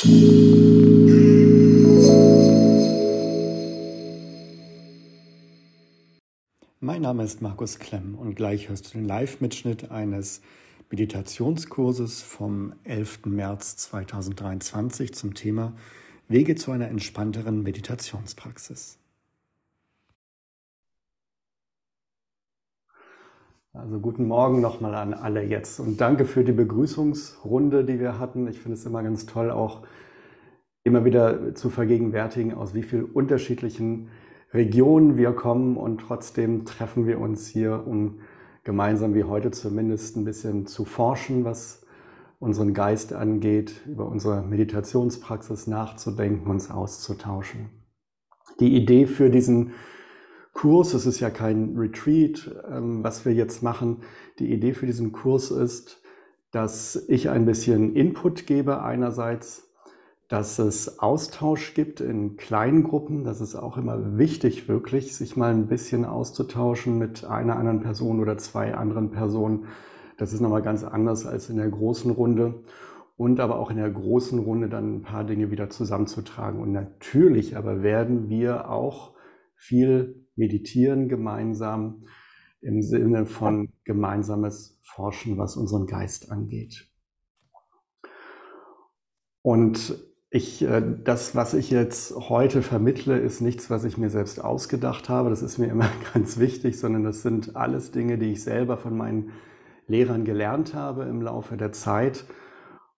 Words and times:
Mein 0.00 0.12
Name 7.02 7.24
ist 7.24 7.42
Markus 7.42 7.80
Klemm 7.80 8.14
und 8.14 8.36
gleich 8.36 8.68
hörst 8.68 8.86
du 8.86 8.98
den 8.98 9.08
Live-Mitschnitt 9.08 9.90
eines 9.90 10.40
Meditationskurses 10.90 12.22
vom 12.22 12.74
11. 12.84 13.24
März 13.24 13.76
2023 13.78 15.14
zum 15.14 15.34
Thema 15.34 15.72
Wege 16.28 16.54
zu 16.54 16.70
einer 16.70 16.86
entspannteren 16.86 17.64
Meditationspraxis. 17.64 19.00
Also 23.78 24.00
guten 24.00 24.26
Morgen 24.26 24.60
nochmal 24.60 24.96
an 24.96 25.14
alle 25.14 25.44
jetzt 25.44 25.78
und 25.78 26.00
danke 26.00 26.24
für 26.24 26.42
die 26.42 26.52
Begrüßungsrunde, 26.52 27.84
die 27.84 28.00
wir 28.00 28.18
hatten. 28.18 28.48
Ich 28.48 28.58
finde 28.58 28.76
es 28.76 28.84
immer 28.84 29.04
ganz 29.04 29.24
toll, 29.26 29.52
auch 29.52 29.82
immer 30.82 31.04
wieder 31.04 31.54
zu 31.54 31.70
vergegenwärtigen, 31.70 32.54
aus 32.54 32.74
wie 32.74 32.82
vielen 32.82 33.04
unterschiedlichen 33.04 34.08
Regionen 34.52 35.16
wir 35.16 35.30
kommen 35.30 35.76
und 35.76 36.00
trotzdem 36.00 36.64
treffen 36.64 37.06
wir 37.06 37.20
uns 37.20 37.46
hier, 37.46 37.86
um 37.86 38.18
gemeinsam 38.64 39.14
wie 39.14 39.22
heute 39.22 39.52
zumindest 39.52 40.16
ein 40.16 40.24
bisschen 40.24 40.66
zu 40.66 40.84
forschen, 40.84 41.44
was 41.44 41.86
unseren 42.40 42.74
Geist 42.74 43.12
angeht, 43.12 43.82
über 43.86 44.08
unsere 44.08 44.42
Meditationspraxis 44.42 45.68
nachzudenken, 45.68 46.50
uns 46.50 46.68
auszutauschen. 46.68 47.70
Die 48.58 48.74
Idee 48.74 49.06
für 49.06 49.30
diesen 49.30 49.70
Kurs, 50.58 50.92
es 50.92 51.06
ist 51.06 51.20
ja 51.20 51.30
kein 51.30 51.76
Retreat, 51.76 52.50
ähm, 52.68 53.04
was 53.04 53.24
wir 53.24 53.32
jetzt 53.32 53.62
machen. 53.62 53.98
Die 54.40 54.52
Idee 54.52 54.74
für 54.74 54.86
diesen 54.86 55.12
Kurs 55.12 55.52
ist, 55.52 56.02
dass 56.50 56.96
ich 57.08 57.30
ein 57.30 57.46
bisschen 57.46 57.94
Input 57.94 58.44
gebe 58.44 58.82
einerseits, 58.82 59.70
dass 60.26 60.58
es 60.58 60.98
Austausch 60.98 61.74
gibt 61.74 62.00
in 62.00 62.36
kleinen 62.36 62.82
Gruppen. 62.82 63.22
Das 63.22 63.40
ist 63.40 63.54
auch 63.54 63.76
immer 63.76 64.18
wichtig, 64.18 64.66
wirklich, 64.66 65.14
sich 65.14 65.36
mal 65.36 65.54
ein 65.54 65.68
bisschen 65.68 66.04
auszutauschen 66.04 66.98
mit 66.98 67.24
einer 67.24 67.54
anderen 67.54 67.78
Person 67.78 68.18
oder 68.18 68.36
zwei 68.36 68.74
anderen 68.74 69.12
Personen. 69.12 69.66
Das 70.16 70.32
ist 70.32 70.40
nochmal 70.40 70.62
ganz 70.62 70.82
anders 70.82 71.24
als 71.24 71.48
in 71.50 71.58
der 71.58 71.68
großen 71.68 72.10
Runde. 72.10 72.64
Und 73.16 73.38
aber 73.38 73.60
auch 73.60 73.70
in 73.70 73.76
der 73.76 73.90
großen 73.90 74.40
Runde 74.40 74.68
dann 74.68 74.96
ein 74.96 75.02
paar 75.02 75.22
Dinge 75.22 75.52
wieder 75.52 75.70
zusammenzutragen. 75.70 76.60
Und 76.60 76.72
natürlich 76.72 77.56
aber 77.56 77.84
werden 77.84 78.28
wir 78.28 78.68
auch 78.68 79.12
viel 79.54 80.24
meditieren 80.38 81.08
gemeinsam 81.08 82.06
im 82.60 82.82
Sinne 82.82 83.26
von 83.26 83.70
gemeinsames 83.84 84.78
Forschen, 84.82 85.38
was 85.38 85.56
unseren 85.56 85.86
Geist 85.86 86.30
angeht. 86.32 86.88
Und 89.42 90.04
ich, 90.30 90.62
äh, 90.62 90.82
das, 91.04 91.34
was 91.34 91.54
ich 91.54 91.70
jetzt 91.70 92.14
heute 92.14 92.62
vermittle, 92.62 93.18
ist 93.18 93.40
nichts, 93.40 93.70
was 93.70 93.84
ich 93.84 93.96
mir 93.96 94.10
selbst 94.10 94.44
ausgedacht 94.44 95.08
habe. 95.08 95.30
Das 95.30 95.42
ist 95.42 95.58
mir 95.58 95.68
immer 95.68 95.88
ganz 96.14 96.38
wichtig, 96.38 96.78
sondern 96.78 97.04
das 97.04 97.22
sind 97.22 97.56
alles 97.56 97.90
Dinge, 97.92 98.18
die 98.18 98.32
ich 98.32 98.42
selber 98.42 98.76
von 98.76 98.96
meinen 98.96 99.30
Lehrern 99.86 100.24
gelernt 100.24 100.74
habe 100.74 101.04
im 101.04 101.22
Laufe 101.22 101.56
der 101.56 101.72
Zeit. 101.72 102.26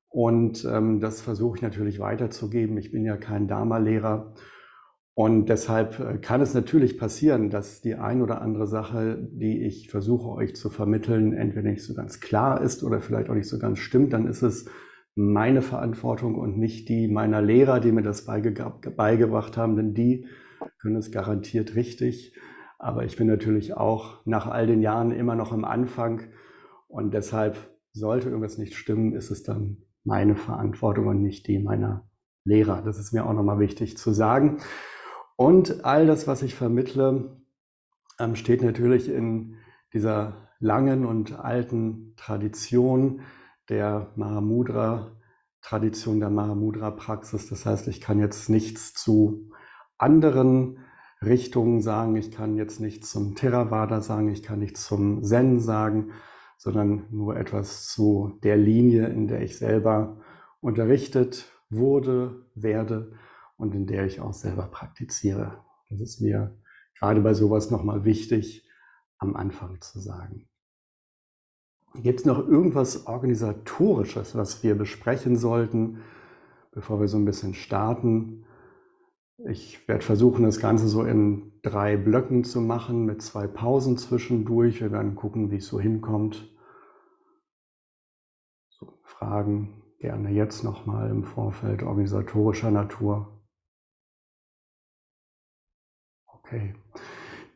Und 0.08 0.64
ähm, 0.64 0.98
das 0.98 1.20
versuche 1.20 1.58
ich 1.58 1.62
natürlich 1.62 2.00
weiterzugeben. 2.00 2.76
Ich 2.78 2.90
bin 2.90 3.04
ja 3.04 3.16
kein 3.16 3.46
Dharma-Lehrer 3.46 4.34
und 5.14 5.48
deshalb 5.48 5.98
äh, 5.98 6.18
kann 6.18 6.40
es 6.40 6.54
natürlich 6.54 6.98
passieren, 6.98 7.50
dass 7.50 7.80
die 7.80 7.94
ein 7.94 8.22
oder 8.22 8.40
andere 8.40 8.66
Sache, 8.66 9.18
die 9.32 9.62
ich 9.62 9.90
versuche 9.90 10.28
euch 10.28 10.54
zu 10.56 10.70
vermitteln, 10.70 11.32
entweder 11.32 11.70
nicht 11.70 11.84
so 11.84 11.94
ganz 11.94 12.20
klar 12.20 12.60
ist 12.60 12.82
oder 12.82 13.00
vielleicht 13.00 13.28
auch 13.28 13.34
nicht 13.34 13.48
so 13.48 13.58
ganz 13.58 13.80
stimmt. 13.80 14.12
Dann 14.12 14.26
ist 14.26 14.42
es 14.42 14.70
meine 15.14 15.62
Verantwortung 15.62 16.36
und 16.36 16.56
nicht 16.58 16.88
die 16.88 17.08
meiner 17.08 17.42
Lehrer, 17.42 17.80
die 17.80 17.92
mir 17.92 18.02
das 18.02 18.24
beige 18.24 18.52
beigebracht 18.96 19.56
haben, 19.56 19.76
denn 19.76 19.94
die 19.94 20.26
können 20.80 20.96
es 20.96 21.10
garantiert 21.10 21.74
richtig. 21.74 22.36
Aber 22.78 23.04
ich 23.04 23.16
bin 23.16 23.26
natürlich 23.26 23.76
auch 23.76 24.24
nach 24.24 24.46
all 24.46 24.66
den 24.66 24.80
Jahren 24.80 25.10
immer 25.10 25.34
noch 25.34 25.52
am 25.52 25.64
Anfang 25.64 26.22
und 26.88 27.12
deshalb 27.12 27.58
sollte 27.92 28.28
irgendwas 28.28 28.56
nicht 28.56 28.74
stimmen, 28.74 29.12
ist 29.12 29.30
es 29.30 29.42
dann 29.42 29.78
meine 30.04 30.36
Verantwortung 30.36 31.08
und 31.08 31.20
nicht 31.20 31.46
die 31.46 31.58
meiner 31.58 32.08
Lehrer. 32.44 32.80
Das 32.82 32.98
ist 32.98 33.12
mir 33.12 33.26
auch 33.26 33.34
nochmal 33.34 33.58
wichtig 33.58 33.98
zu 33.98 34.12
sagen. 34.12 34.58
Und 35.40 35.86
all 35.86 36.06
das, 36.06 36.26
was 36.26 36.42
ich 36.42 36.54
vermittle, 36.54 37.40
ähm, 38.18 38.36
steht 38.36 38.62
natürlich 38.62 39.08
in 39.08 39.56
dieser 39.94 40.50
langen 40.58 41.06
und 41.06 41.38
alten 41.38 42.12
Tradition 42.16 43.22
der 43.70 44.12
Mahamudra, 44.16 45.16
Tradition 45.62 46.20
der 46.20 46.28
Mahamudra-Praxis. 46.28 47.48
Das 47.48 47.64
heißt, 47.64 47.88
ich 47.88 48.02
kann 48.02 48.18
jetzt 48.18 48.50
nichts 48.50 48.92
zu 48.92 49.48
anderen 49.96 50.80
Richtungen 51.24 51.80
sagen, 51.80 52.16
ich 52.16 52.30
kann 52.30 52.56
jetzt 52.56 52.78
nichts 52.78 53.10
zum 53.10 53.34
Theravada 53.34 54.02
sagen, 54.02 54.28
ich 54.28 54.42
kann 54.42 54.58
nichts 54.58 54.84
zum 54.84 55.24
Zen 55.24 55.58
sagen, 55.58 56.10
sondern 56.58 57.06
nur 57.08 57.38
etwas 57.38 57.86
zu 57.86 58.38
der 58.42 58.58
Linie, 58.58 59.06
in 59.06 59.26
der 59.26 59.40
ich 59.40 59.56
selber 59.56 60.20
unterrichtet 60.60 61.50
wurde, 61.70 62.44
werde 62.54 63.12
und 63.60 63.74
in 63.74 63.86
der 63.86 64.06
ich 64.06 64.20
auch 64.20 64.32
selber 64.32 64.66
praktiziere. 64.68 65.62
Das 65.90 66.00
ist 66.00 66.20
mir 66.20 66.58
gerade 66.98 67.20
bei 67.20 67.34
sowas 67.34 67.70
nochmal 67.70 68.04
wichtig, 68.04 68.66
am 69.18 69.36
Anfang 69.36 69.80
zu 69.80 70.00
sagen. 70.00 70.48
Gibt 71.94 72.20
es 72.20 72.26
noch 72.26 72.38
irgendwas 72.38 73.06
Organisatorisches, 73.06 74.34
was 74.34 74.62
wir 74.62 74.76
besprechen 74.76 75.36
sollten, 75.36 76.00
bevor 76.70 77.00
wir 77.00 77.08
so 77.08 77.18
ein 77.18 77.24
bisschen 77.24 77.54
starten? 77.54 78.44
Ich 79.48 79.88
werde 79.88 80.04
versuchen, 80.04 80.44
das 80.44 80.60
Ganze 80.60 80.86
so 80.86 81.02
in 81.02 81.52
drei 81.62 81.96
Blöcken 81.96 82.44
zu 82.44 82.60
machen, 82.60 83.04
mit 83.06 83.22
zwei 83.22 83.46
Pausen 83.46 83.98
zwischendurch. 83.98 84.80
Wir 84.80 84.92
werden 84.92 85.16
gucken, 85.16 85.50
wie 85.50 85.56
es 85.56 85.66
so 85.66 85.80
hinkommt. 85.80 86.48
So, 88.68 89.00
Fragen 89.02 89.82
gerne 89.98 90.30
jetzt 90.30 90.62
nochmal 90.62 91.10
im 91.10 91.24
Vorfeld 91.24 91.82
organisatorischer 91.82 92.70
Natur. 92.70 93.39
Okay. 96.50 96.74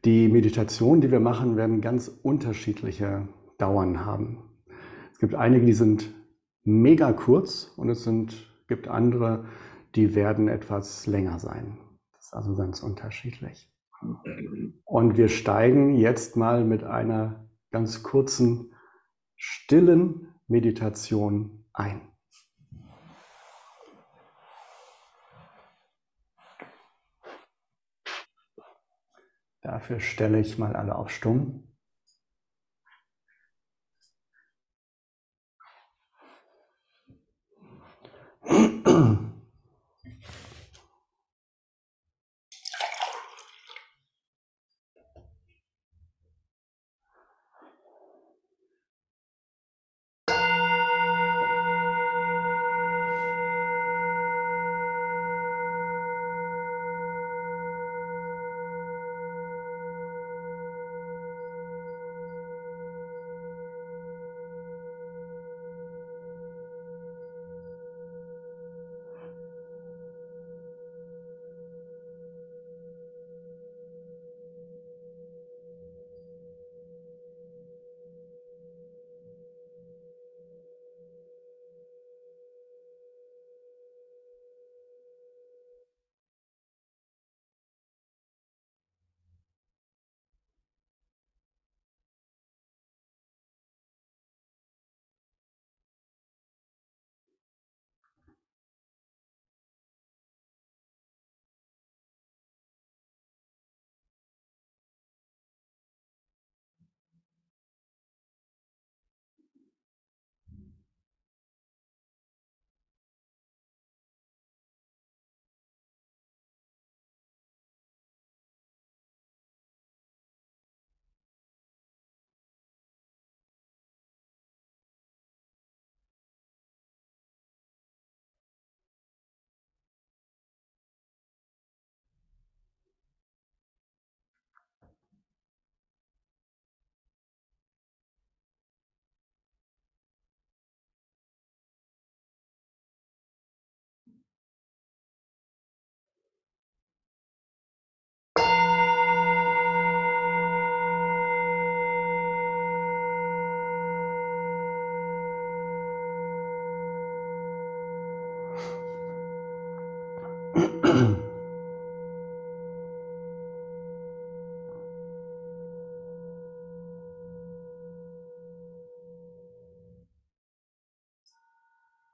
Die 0.04 0.28
Meditationen, 0.28 1.00
die 1.00 1.10
wir 1.10 1.18
machen, 1.18 1.56
werden 1.56 1.80
ganz 1.80 2.08
unterschiedliche 2.08 3.26
Dauern 3.58 4.06
haben. 4.06 4.44
Es 5.12 5.18
gibt 5.18 5.34
einige, 5.34 5.66
die 5.66 5.72
sind 5.72 6.14
mega 6.62 7.12
kurz 7.12 7.72
und 7.76 7.88
es 7.88 8.04
sind, 8.04 8.54
gibt 8.68 8.86
andere, 8.86 9.46
die 9.96 10.14
werden 10.14 10.46
etwas 10.46 11.08
länger 11.08 11.40
sein. 11.40 11.78
Das 12.12 12.26
ist 12.26 12.34
also 12.34 12.54
ganz 12.54 12.84
unterschiedlich. 12.84 13.68
Und 14.84 15.16
wir 15.16 15.28
steigen 15.28 15.96
jetzt 15.96 16.36
mal 16.36 16.64
mit 16.64 16.84
einer 16.84 17.48
ganz 17.72 18.04
kurzen, 18.04 18.74
stillen 19.34 20.28
Meditation 20.46 21.64
ein. 21.72 22.00
Dafür 29.64 29.98
stelle 29.98 30.40
ich 30.40 30.58
mal 30.58 30.76
alle 30.76 30.94
auf 30.94 31.10
Stumm. 31.10 31.64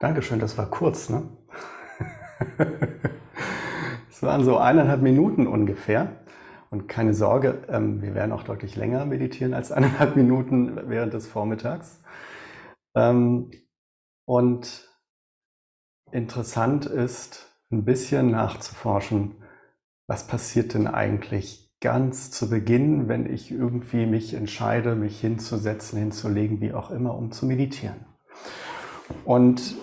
Dankeschön, 0.00 0.40
das 0.40 0.56
war 0.56 0.70
kurz, 0.70 1.10
ne? 1.10 1.28
Es 4.10 4.22
waren 4.22 4.44
so 4.44 4.56
eineinhalb 4.56 5.02
Minuten 5.02 5.46
ungefähr. 5.46 6.24
Und 6.70 6.88
keine 6.88 7.12
Sorge, 7.12 7.64
ähm, 7.68 8.00
wir 8.00 8.14
werden 8.14 8.32
auch 8.32 8.42
deutlich 8.42 8.76
länger 8.76 9.04
meditieren 9.04 9.52
als 9.52 9.72
eineinhalb 9.72 10.16
Minuten 10.16 10.88
während 10.88 11.12
des 11.12 11.26
Vormittags. 11.26 12.00
Ähm, 12.94 13.50
und 14.24 14.88
interessant 16.12 16.86
ist, 16.86 17.54
ein 17.70 17.84
bisschen 17.84 18.30
nachzuforschen, 18.30 19.42
was 20.06 20.26
passiert 20.26 20.72
denn 20.72 20.86
eigentlich 20.86 21.70
ganz 21.80 22.30
zu 22.30 22.48
Beginn, 22.48 23.08
wenn 23.08 23.30
ich 23.30 23.50
irgendwie 23.50 24.06
mich 24.06 24.32
entscheide, 24.32 24.94
mich 24.94 25.20
hinzusetzen, 25.20 25.98
hinzulegen, 25.98 26.62
wie 26.62 26.72
auch 26.72 26.90
immer, 26.90 27.14
um 27.14 27.32
zu 27.32 27.44
meditieren. 27.44 28.06
Und 29.24 29.76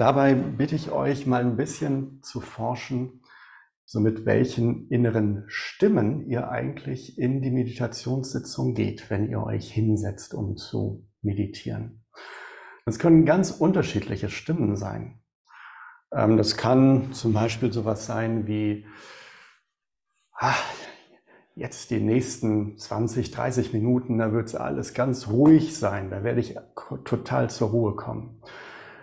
dabei 0.00 0.34
bitte 0.34 0.74
ich 0.74 0.90
euch 0.90 1.26
mal 1.26 1.42
ein 1.42 1.56
bisschen 1.56 2.22
zu 2.22 2.40
forschen, 2.40 3.22
so 3.84 4.00
mit 4.00 4.24
welchen 4.24 4.88
inneren 4.88 5.44
Stimmen 5.48 6.26
ihr 6.26 6.48
eigentlich 6.48 7.18
in 7.18 7.42
die 7.42 7.50
Meditationssitzung 7.50 8.74
geht, 8.74 9.10
wenn 9.10 9.28
ihr 9.28 9.42
euch 9.42 9.70
hinsetzt, 9.70 10.32
um 10.32 10.56
zu 10.56 11.06
meditieren. 11.22 12.04
Das 12.86 12.98
können 12.98 13.26
ganz 13.26 13.50
unterschiedliche 13.50 14.30
Stimmen 14.30 14.76
sein. 14.76 15.20
Ähm, 16.12 16.36
das 16.36 16.56
kann 16.56 17.12
zum 17.12 17.32
Beispiel 17.32 17.72
sowas 17.72 18.06
sein 18.06 18.46
wie, 18.46 18.86
ach, 20.32 20.62
jetzt 21.54 21.90
die 21.90 22.00
nächsten 22.00 22.78
20, 22.78 23.32
30 23.32 23.74
Minuten, 23.74 24.18
da 24.18 24.32
wird 24.32 24.46
es 24.46 24.54
alles 24.54 24.94
ganz 24.94 25.28
ruhig 25.28 25.76
sein, 25.76 26.10
da 26.10 26.24
werde 26.24 26.40
ich 26.40 26.56
total 27.04 27.50
zur 27.50 27.68
Ruhe 27.70 27.96
kommen. 27.96 28.40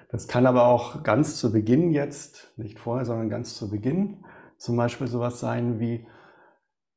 Das 0.09 0.27
kann 0.27 0.45
aber 0.45 0.67
auch 0.67 1.03
ganz 1.03 1.37
zu 1.37 1.51
Beginn 1.51 1.91
jetzt, 1.91 2.53
nicht 2.57 2.79
vorher, 2.79 3.05
sondern 3.05 3.29
ganz 3.29 3.55
zu 3.55 3.69
Beginn 3.69 4.23
zum 4.57 4.75
Beispiel 4.75 5.07
sowas 5.07 5.39
sein 5.39 5.79
wie, 5.79 6.07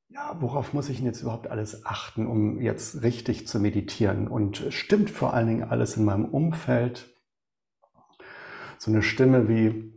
ja, 0.08 0.36
worauf 0.40 0.72
muss 0.72 0.88
ich 0.88 0.98
denn 0.98 1.06
jetzt 1.06 1.22
überhaupt 1.22 1.48
alles 1.48 1.86
achten, 1.86 2.26
um 2.26 2.60
jetzt 2.60 3.02
richtig 3.02 3.46
zu 3.46 3.60
meditieren? 3.60 4.28
Und 4.28 4.64
stimmt 4.70 5.10
vor 5.10 5.34
allen 5.34 5.46
Dingen 5.46 5.64
alles 5.64 5.96
in 5.96 6.04
meinem 6.04 6.24
Umfeld? 6.24 7.14
So 8.78 8.90
eine 8.90 9.02
Stimme 9.02 9.48
wie, 9.48 9.92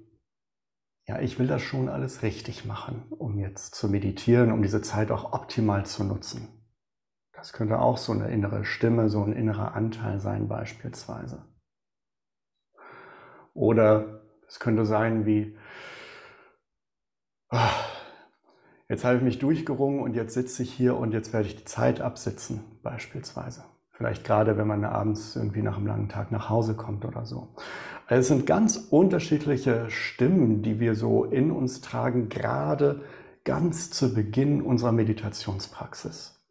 ja, 1.07 1.19
ich 1.19 1.39
will 1.39 1.48
das 1.48 1.62
schon 1.62 1.89
alles 1.89 2.21
richtig 2.21 2.66
machen, 2.66 3.06
um 3.09 3.39
jetzt 3.39 3.75
zu 3.75 3.88
meditieren, 3.89 4.51
um 4.51 4.62
diese 4.62 4.81
Zeit 4.81 5.09
auch 5.09 5.33
optimal 5.33 5.86
zu 5.86 6.04
nutzen. 6.04 6.48
Das 7.31 7.54
könnte 7.54 7.80
auch 7.80 7.98
so 7.98 8.12
eine 8.12 8.30
innere 8.30 8.66
Stimme, 8.66 9.09
so 9.09 9.24
ein 9.24 9.33
innerer 9.33 9.74
Anteil 9.74 10.19
sein 10.19 10.48
beispielsweise. 10.48 11.53
Oder 13.54 14.22
es 14.48 14.60
könnte 14.60 14.86
sein 14.86 15.26
wie, 15.26 15.56
jetzt 18.90 19.06
habe 19.06 19.18
ich 19.18 19.24
mich 19.24 19.40
durchgerungen 19.40 20.00
und 20.00 20.16
jetzt 20.16 20.34
sitze 20.34 20.64
ich 20.64 20.74
hier 20.74 20.98
und 20.98 21.14
jetzt 21.14 21.34
werde 21.34 21.48
ich 21.48 21.56
die 21.56 21.66
Zeit 21.66 22.02
absitzen, 22.02 22.64
beispielsweise. 22.82 23.64
Vielleicht 23.92 24.24
gerade, 24.24 24.58
wenn 24.58 24.68
man 24.68 24.84
abends 24.86 25.36
irgendwie 25.36 25.62
nach 25.62 25.78
einem 25.78 25.86
langen 25.86 26.10
Tag 26.10 26.32
nach 26.32 26.50
Hause 26.50 26.76
kommt 26.76 27.06
oder 27.06 27.26
so. 27.26 27.50
Also 28.08 28.20
es 28.20 28.28
sind 28.28 28.48
ganz 28.48 28.76
unterschiedliche 28.76 29.90
Stimmen, 29.90 30.64
die 30.64 30.80
wir 30.80 30.96
so 30.96 31.26
in 31.26 31.52
uns 31.52 31.82
tragen, 31.82 32.28
gerade 32.28 33.02
ganz 33.44 33.92
zu 33.92 34.14
Beginn 34.14 34.62
unserer 34.62 34.92
Meditationspraxis. 34.92 36.44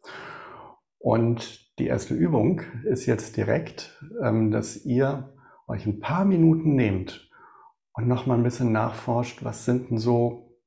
Und 0.99 1.77
die 1.79 1.87
erste 1.87 2.13
Übung 2.13 2.61
ist 2.85 3.05
jetzt 3.07 3.35
direkt, 3.35 3.99
ähm, 4.21 4.51
dass 4.51 4.85
ihr 4.85 5.32
euch 5.67 5.85
ein 5.85 5.99
paar 5.99 6.25
Minuten 6.25 6.75
nehmt 6.75 7.29
und 7.93 8.07
nochmal 8.07 8.37
ein 8.37 8.43
bisschen 8.43 8.71
nachforscht, 8.71 9.43
was 9.43 9.65
sind 9.65 9.89
denn 9.89 9.97
so 9.97 10.59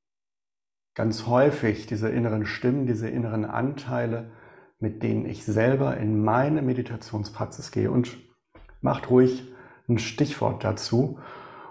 ganz 0.94 1.26
häufig 1.26 1.86
diese 1.86 2.08
inneren 2.08 2.46
Stimmen, 2.46 2.86
diese 2.86 3.08
inneren 3.08 3.44
Anteile, 3.44 4.32
mit 4.78 5.02
denen 5.02 5.26
ich 5.26 5.44
selber 5.44 5.96
in 5.96 6.24
meine 6.24 6.62
Meditationspraxis 6.62 7.70
gehe. 7.70 7.90
Und 7.90 8.16
macht 8.80 9.10
ruhig 9.10 9.46
ein 9.88 9.98
Stichwort 9.98 10.64
dazu. 10.64 11.20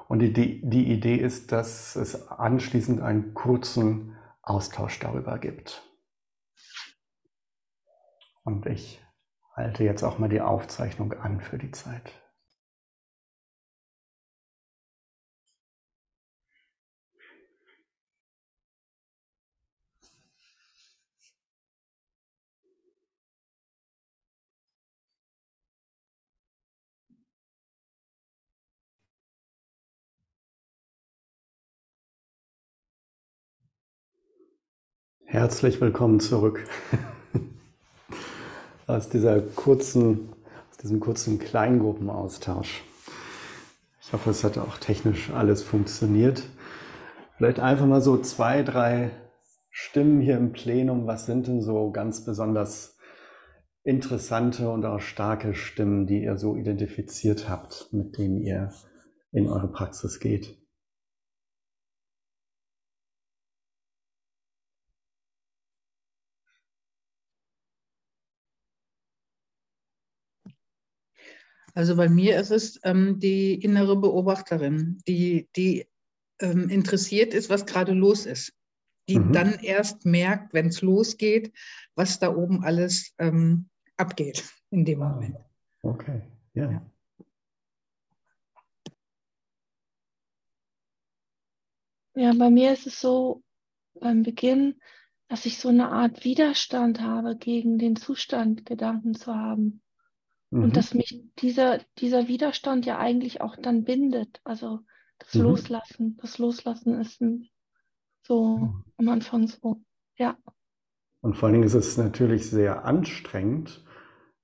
Und 0.07 0.19
die, 0.19 0.61
die 0.61 0.91
Idee 0.91 1.15
ist, 1.15 1.51
dass 1.51 1.95
es 1.95 2.29
anschließend 2.29 3.01
einen 3.01 3.33
kurzen 3.33 4.15
Austausch 4.43 4.99
darüber 4.99 5.39
gibt. 5.39 5.81
Und 8.43 8.67
ich 8.67 9.01
halte 9.55 9.83
jetzt 9.83 10.03
auch 10.03 10.19
mal 10.19 10.29
die 10.29 10.41
Aufzeichnung 10.41 11.13
an 11.13 11.41
für 11.41 11.57
die 11.57 11.71
Zeit. 11.71 12.11
Herzlich 35.27 35.81
willkommen 35.81 36.19
zurück 36.19 36.63
aus 38.87 39.09
dieser 39.09 39.41
kurzen, 39.41 40.29
aus 40.69 40.77
diesem 40.77 40.99
kurzen 40.99 41.39
Kleingruppenaustausch. 41.39 42.83
Ich 44.01 44.13
hoffe, 44.13 44.29
es 44.29 44.43
hat 44.43 44.59
auch 44.59 44.77
technisch 44.77 45.31
alles 45.31 45.63
funktioniert. 45.63 46.43
Vielleicht 47.37 47.59
einfach 47.59 47.87
mal 47.87 48.01
so 48.01 48.17
zwei, 48.19 48.61
drei 48.61 49.09
Stimmen 49.71 50.21
hier 50.21 50.37
im 50.37 50.51
Plenum. 50.51 51.07
Was 51.07 51.25
sind 51.25 51.47
denn 51.47 51.63
so 51.63 51.89
ganz 51.91 52.23
besonders 52.23 52.99
interessante 53.83 54.69
und 54.69 54.85
auch 54.85 55.01
starke 55.01 55.55
Stimmen, 55.55 56.05
die 56.05 56.21
ihr 56.23 56.37
so 56.37 56.55
identifiziert 56.55 57.49
habt, 57.49 57.89
mit 57.91 58.15
denen 58.19 58.37
ihr 58.37 58.71
in 59.31 59.49
eure 59.49 59.69
Praxis 59.69 60.19
geht? 60.19 60.55
Also 71.75 71.97
bei 71.97 72.07
mir 72.07 72.39
ist 72.39 72.51
es 72.51 72.79
ähm, 72.83 73.19
die 73.19 73.53
innere 73.53 73.97
Beobachterin, 73.97 74.97
die, 75.07 75.49
die 75.57 75.85
ähm, 76.39 76.69
interessiert 76.69 77.33
ist, 77.33 77.49
was 77.49 77.65
gerade 77.65 77.91
los 77.91 78.25
ist. 78.25 78.53
Die 79.09 79.19
mhm. 79.19 79.33
dann 79.33 79.53
erst 79.59 80.05
merkt, 80.05 80.53
wenn 80.53 80.67
es 80.67 80.81
losgeht, 80.81 81.53
was 81.93 82.17
da 82.17 82.33
oben 82.33 82.63
alles 82.63 83.13
ähm, 83.19 83.69
abgeht 83.97 84.43
in 84.71 84.85
dem 84.85 84.99
Moment. 84.99 85.35
Okay, 85.81 86.21
ja. 86.53 86.71
ja. 86.71 86.91
Ja, 92.15 92.33
bei 92.33 92.49
mir 92.49 92.71
ist 92.71 92.87
es 92.87 93.01
so 93.01 93.43
beim 93.99 94.23
Beginn, 94.23 94.79
dass 95.27 95.45
ich 95.45 95.57
so 95.57 95.67
eine 95.67 95.89
Art 95.89 96.23
Widerstand 96.23 97.01
habe 97.01 97.35
gegen 97.35 97.77
den 97.77 97.97
Zustand, 97.97 98.65
Gedanken 98.65 99.13
zu 99.13 99.35
haben. 99.35 99.81
Mhm. 100.49 100.63
Und 100.63 100.77
dass 100.77 100.93
mich 100.93 101.23
dieser, 101.39 101.79
dieser 101.97 102.27
Widerstand 102.27 102.85
ja 102.85 102.97
eigentlich 102.97 103.41
auch 103.41 103.55
dann 103.55 103.83
bindet. 103.83 104.41
Also 104.43 104.79
das 105.19 105.33
mhm. 105.33 105.41
Loslassen. 105.41 106.17
Das 106.21 106.37
Loslassen 106.37 106.99
ist 106.99 107.21
ein, 107.21 107.49
so 108.23 108.57
mhm. 108.57 108.83
am 108.97 109.09
Anfang 109.09 109.47
so, 109.47 109.81
ja. 110.17 110.37
Und 111.21 111.35
vor 111.35 111.47
allen 111.47 111.53
Dingen 111.53 111.65
ist 111.65 111.73
es 111.73 111.97
natürlich 111.97 112.49
sehr 112.49 112.85
anstrengend, 112.85 113.83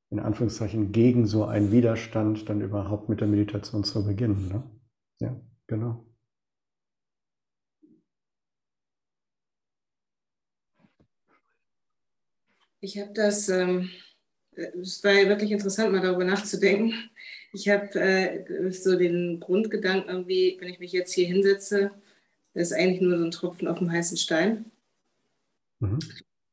in 0.09 0.19
Anführungszeichen 0.19 0.91
gegen 0.91 1.27
so 1.27 1.45
einen 1.45 1.71
Widerstand 1.71 2.49
dann 2.49 2.61
überhaupt 2.61 3.07
mit 3.07 3.21
der 3.21 3.27
Meditation 3.27 3.83
zu 3.83 4.03
beginnen. 4.03 4.47
Ne? 4.47 4.63
Ja, 5.19 5.39
genau. 5.67 6.05
Ich 12.83 12.99
habe 12.99 13.13
das 13.13 13.47
ähm, 13.47 13.91
es 14.81 15.03
war 15.03 15.13
wirklich 15.13 15.51
interessant, 15.51 15.91
mal 15.91 16.01
darüber 16.01 16.25
nachzudenken. 16.25 16.93
Ich 17.53 17.69
habe 17.69 17.99
äh, 17.99 18.71
so 18.71 18.97
den 18.97 19.39
Grundgedanken 19.39 20.09
irgendwie, 20.09 20.57
wenn 20.59 20.69
ich 20.69 20.79
mich 20.79 20.91
jetzt 20.91 21.13
hier 21.13 21.27
hinsetze, 21.27 21.91
das 22.53 22.71
ist 22.71 22.77
eigentlich 22.77 23.01
nur 23.01 23.17
so 23.17 23.25
ein 23.25 23.31
Tropfen 23.31 23.67
auf 23.67 23.79
dem 23.79 23.91
heißen 23.91 24.17
Stein. 24.17 24.71
Mhm. 25.79 25.99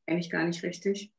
Eigentlich 0.05 0.29
gar 0.29 0.45
nicht 0.45 0.63
richtig. 0.63 1.11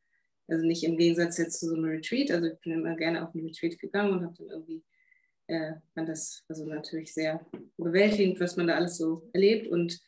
Also 0.49 0.67
nicht 0.67 0.85
im 0.85 0.97
Gegensatz 0.97 1.39
jetzt 1.39 1.61
zu 1.61 1.69
so 1.69 1.75
einem 1.75 1.85
Retreat. 1.85 2.31
Also 2.31 2.49
ich 2.49 2.59
bin 2.61 2.73
immer 2.73 2.97
gerne 2.97 3.27
auf 3.27 3.35
ein 3.35 3.45
Retreat 3.45 3.79
gegangen 3.79 4.13
und 4.13 4.25
habe 4.25 4.35
dann 4.39 4.49
irgendwie, 4.49 4.83
äh, 5.47 5.75
fand 5.95 6.09
das 6.09 6.45
also 6.49 6.67
natürlich 6.67 7.15
sehr 7.15 7.47
bewältigend, 7.77 8.41
was 8.41 8.57
man 8.57 8.67
da 8.67 8.75
alles 8.75 8.97
so 8.97 9.29
erlebt 9.33 9.69
und 9.69 10.01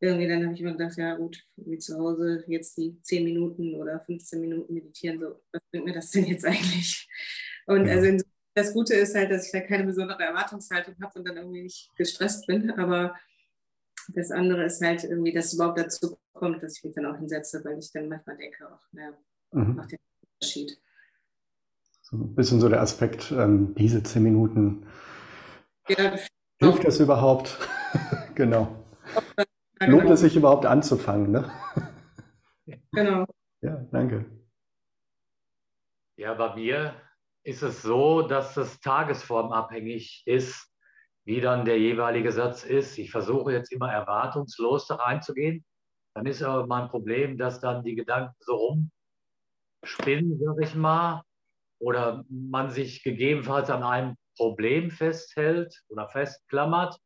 irgendwie 0.00 0.28
dann 0.28 0.44
habe 0.44 0.54
ich 0.54 0.60
immer 0.60 0.72
gedacht, 0.72 0.96
ja 0.96 1.16
gut, 1.16 1.44
wie 1.56 1.78
zu 1.78 1.98
Hause 1.98 2.44
jetzt 2.46 2.76
die 2.76 3.00
10 3.02 3.24
Minuten 3.24 3.74
oder 3.74 4.00
15 4.00 4.40
Minuten 4.40 4.74
meditieren, 4.74 5.18
so, 5.18 5.40
was 5.52 5.62
bringt 5.70 5.86
mir 5.86 5.94
das 5.94 6.10
denn 6.10 6.26
jetzt 6.26 6.44
eigentlich? 6.44 7.08
Und 7.66 7.86
ja. 7.86 7.94
also 7.94 8.24
das 8.54 8.72
Gute 8.72 8.94
ist 8.94 9.14
halt, 9.14 9.30
dass 9.30 9.46
ich 9.46 9.52
da 9.52 9.60
keine 9.60 9.84
besondere 9.84 10.22
Erwartungshaltung 10.22 10.94
habe 11.02 11.18
und 11.18 11.28
dann 11.28 11.36
irgendwie 11.36 11.62
nicht 11.62 11.90
gestresst 11.96 12.46
bin. 12.46 12.70
Aber 12.72 13.14
das 14.08 14.30
andere 14.30 14.64
ist 14.64 14.82
halt 14.82 15.04
irgendwie, 15.04 15.32
dass 15.32 15.46
es 15.46 15.54
überhaupt 15.54 15.78
dazu 15.78 16.18
kommt, 16.32 16.62
dass 16.62 16.76
ich 16.78 16.84
mich 16.84 16.94
dann 16.94 17.06
auch 17.06 17.16
hinsetze, 17.16 17.62
weil 17.64 17.78
ich 17.78 17.92
dann 17.92 18.08
manchmal 18.08 18.36
denke, 18.36 18.68
ach, 18.70 18.88
naja, 18.92 19.12
mhm. 19.52 19.76
macht 19.76 19.92
den 19.92 19.98
Unterschied. 20.40 20.80
So 22.02 22.16
ein 22.16 22.34
bisschen 22.34 22.60
so 22.60 22.68
der 22.68 22.80
Aspekt, 22.80 23.32
ähm, 23.32 23.74
diese 23.76 24.02
zehn 24.02 24.22
Minuten. 24.22 24.86
Ja, 25.88 26.16
Hilft 26.60 26.84
das 26.84 27.00
überhaupt? 27.00 27.56
genau. 28.34 28.84
Lohnt 29.86 30.10
es 30.10 30.20
sich 30.20 30.36
überhaupt 30.36 30.66
anzufangen? 30.66 31.30
Ne? 31.30 31.50
Genau. 32.92 33.24
Ja, 33.62 33.76
danke. 33.92 34.26
Ja, 36.16 36.34
bei 36.34 36.54
mir 36.54 36.94
ist 37.44 37.62
es 37.62 37.80
so, 37.80 38.22
dass 38.22 38.56
es 38.58 38.78
tagesformabhängig 38.80 40.22
ist, 40.26 40.70
wie 41.24 41.40
dann 41.40 41.64
der 41.64 41.78
jeweilige 41.78 42.30
Satz 42.32 42.64
ist. 42.64 42.98
Ich 42.98 43.10
versuche 43.10 43.52
jetzt 43.52 43.72
immer 43.72 43.90
erwartungslos 43.90 44.86
da 44.86 44.96
reinzugehen. 44.96 45.64
Dann 46.14 46.26
ist 46.26 46.42
aber 46.42 46.66
mein 46.66 46.88
Problem, 46.88 47.38
dass 47.38 47.60
dann 47.60 47.84
die 47.84 47.94
Gedanken 47.94 48.34
so 48.40 48.82
rumspinnen, 49.82 50.38
sag 50.38 50.56
ich 50.60 50.74
mal, 50.74 51.22
oder 51.78 52.24
man 52.28 52.70
sich 52.70 53.02
gegebenenfalls 53.02 53.70
an 53.70 53.82
einem 53.82 54.16
Problem 54.36 54.90
festhält 54.90 55.82
oder 55.88 56.08
festklammert, 56.08 56.98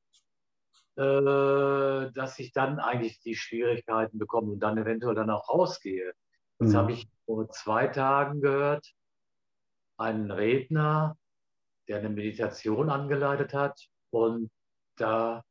dass 0.95 2.39
ich 2.39 2.53
dann 2.53 2.79
eigentlich 2.79 3.21
die 3.21 3.35
Schwierigkeiten 3.35 4.19
bekomme 4.19 4.53
und 4.53 4.61
dann 4.61 4.77
eventuell 4.77 5.15
dann 5.15 5.31
auch 5.31 5.49
rausgehe. 5.49 6.13
Das 6.59 6.73
mhm. 6.73 6.77
habe 6.77 6.93
ich 6.93 7.09
vor 7.25 7.49
zwei 7.49 7.87
Tagen 7.87 8.41
gehört 8.41 8.87
einen 9.97 10.31
Redner, 10.31 11.17
der 11.89 11.99
eine 11.99 12.11
Meditation 12.11 12.91
angeleitet 12.91 13.55
hat. 13.55 13.89
Und 14.11 14.51
da 14.97 15.43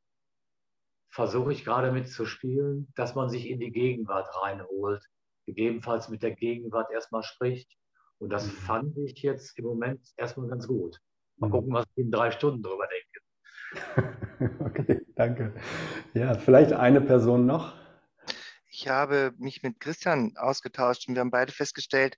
versuche 1.09 1.51
ich 1.51 1.65
gerade 1.65 1.91
mitzuspielen, 1.91 2.91
dass 2.95 3.15
man 3.15 3.29
sich 3.29 3.49
in 3.49 3.59
die 3.59 3.71
Gegenwart 3.71 4.29
reinholt, 4.41 5.03
gegebenenfalls 5.45 6.09
mit 6.09 6.23
der 6.23 6.31
Gegenwart 6.31 6.91
erstmal 6.91 7.23
spricht. 7.23 7.71
Und 8.19 8.29
das 8.29 8.45
mhm. 8.45 8.51
fand 8.51 8.97
ich 8.97 9.21
jetzt 9.21 9.57
im 9.57 9.65
Moment 9.65 10.07
erstmal 10.17 10.47
ganz 10.47 10.67
gut. 10.67 10.99
Mal 11.37 11.47
mhm. 11.47 11.51
gucken, 11.51 11.73
was 11.73 11.85
ich 11.95 12.05
in 12.05 12.11
drei 12.11 12.31
Stunden 12.31 12.61
drüber 12.61 12.87
denke. 12.87 14.27
okay, 14.59 15.05
danke. 15.15 15.53
Ja, 16.13 16.37
vielleicht 16.37 16.73
eine 16.73 17.01
Person 17.01 17.45
noch. 17.45 17.75
Ich 18.67 18.87
habe 18.87 19.33
mich 19.37 19.61
mit 19.63 19.79
Christian 19.79 20.35
ausgetauscht 20.37 21.07
und 21.07 21.15
wir 21.15 21.19
haben 21.19 21.31
beide 21.31 21.51
festgestellt, 21.51 22.17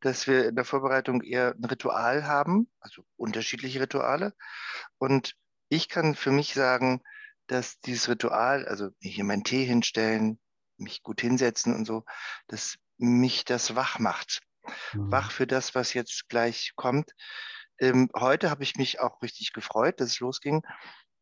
dass 0.00 0.26
wir 0.26 0.48
in 0.48 0.56
der 0.56 0.64
Vorbereitung 0.64 1.22
eher 1.22 1.54
ein 1.54 1.64
Ritual 1.64 2.26
haben, 2.26 2.68
also 2.80 3.04
unterschiedliche 3.16 3.80
Rituale. 3.80 4.34
Und 4.98 5.34
ich 5.68 5.88
kann 5.88 6.14
für 6.14 6.32
mich 6.32 6.54
sagen, 6.54 7.02
dass 7.46 7.80
dieses 7.80 8.08
Ritual, 8.08 8.66
also 8.66 8.90
hier 9.00 9.24
meinen 9.24 9.44
Tee 9.44 9.64
hinstellen, 9.64 10.38
mich 10.76 11.02
gut 11.02 11.20
hinsetzen 11.20 11.74
und 11.74 11.86
so, 11.86 12.04
dass 12.48 12.76
mich 12.98 13.44
das 13.44 13.74
wach 13.74 13.98
macht. 13.98 14.40
Mhm. 14.92 15.10
Wach 15.10 15.30
für 15.30 15.46
das, 15.46 15.74
was 15.74 15.94
jetzt 15.94 16.28
gleich 16.28 16.72
kommt. 16.76 17.12
Ähm, 17.78 18.10
heute 18.14 18.50
habe 18.50 18.62
ich 18.62 18.76
mich 18.76 19.00
auch 19.00 19.22
richtig 19.22 19.52
gefreut, 19.52 20.00
dass 20.00 20.10
es 20.10 20.20
losging. 20.20 20.62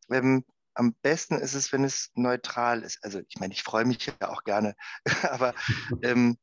Ähm, 0.09 0.45
am 0.73 0.93
besten 1.01 1.35
ist 1.35 1.53
es, 1.53 1.71
wenn 1.73 1.83
es 1.83 2.11
neutral 2.15 2.83
ist. 2.83 3.03
Also 3.03 3.19
ich 3.27 3.39
meine, 3.39 3.53
ich 3.53 3.63
freue 3.63 3.85
mich 3.85 4.05
ja 4.05 4.29
auch 4.29 4.43
gerne, 4.43 4.75
aber 5.23 5.53
ähm, 6.01 6.37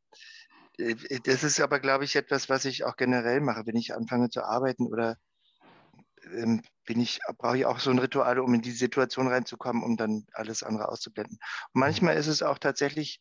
äh, 0.78 0.94
das 1.24 1.44
ist 1.44 1.60
aber, 1.60 1.80
glaube 1.80 2.04
ich, 2.04 2.16
etwas, 2.16 2.48
was 2.48 2.64
ich 2.64 2.84
auch 2.84 2.96
generell 2.96 3.40
mache, 3.40 3.66
wenn 3.66 3.76
ich 3.76 3.94
anfange 3.94 4.30
zu 4.30 4.44
arbeiten 4.44 4.86
oder 4.86 5.16
ähm, 6.24 6.62
bin 6.84 7.00
ich, 7.00 7.20
brauche 7.38 7.58
ich 7.58 7.66
auch 7.66 7.78
so 7.78 7.90
ein 7.90 7.98
Ritual, 7.98 8.38
um 8.38 8.54
in 8.54 8.62
die 8.62 8.72
Situation 8.72 9.28
reinzukommen, 9.28 9.82
um 9.82 9.96
dann 9.96 10.26
alles 10.32 10.62
andere 10.62 10.88
auszublenden. 10.88 11.38
Und 11.72 11.80
manchmal 11.80 12.16
ist 12.16 12.26
es 12.26 12.42
auch 12.42 12.58
tatsächlich, 12.58 13.20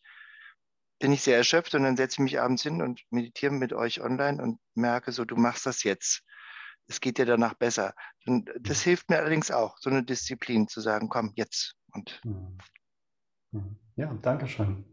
bin 1.00 1.12
ich 1.12 1.22
sehr 1.22 1.38
erschöpft 1.38 1.75
und 1.75 1.84
dann 1.84 1.96
setze 1.98 2.15
ich 2.15 2.20
mich 2.20 2.39
abends 2.39 2.63
hin 2.63 2.82
und 2.82 3.01
meditiere 3.12 3.53
mit 3.53 3.72
euch 3.74 4.01
online 4.01 4.41
und 4.41 4.60
merke 4.74 5.12
so, 5.12 5.25
du 5.25 5.36
machst 5.36 5.65
das 5.65 5.84
jetzt 5.84 6.24
es 6.88 7.01
geht 7.01 7.17
dir 7.17 7.25
danach 7.25 7.53
besser. 7.53 7.94
Und 8.25 8.50
das 8.60 8.82
hilft 8.82 9.10
mir 9.10 9.17
allerdings 9.17 9.51
auch, 9.51 9.77
so 9.79 9.89
eine 9.89 10.03
Disziplin 10.03 10.67
zu 10.67 10.82
sagen, 10.82 11.10
komm, 11.10 11.32
jetzt. 11.36 11.75
Und 11.94 12.22
mhm. 12.24 12.58
Mhm. 13.51 13.77
ja, 13.96 14.13
danke 14.22 14.48
schön. 14.48 14.86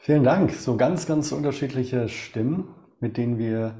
Vielen 0.00 0.24
Dank. 0.24 0.52
So 0.52 0.76
ganz, 0.76 1.06
ganz 1.06 1.32
unterschiedliche 1.32 2.08
Stimmen, 2.08 2.74
mit 3.00 3.16
denen 3.16 3.38
wir 3.38 3.74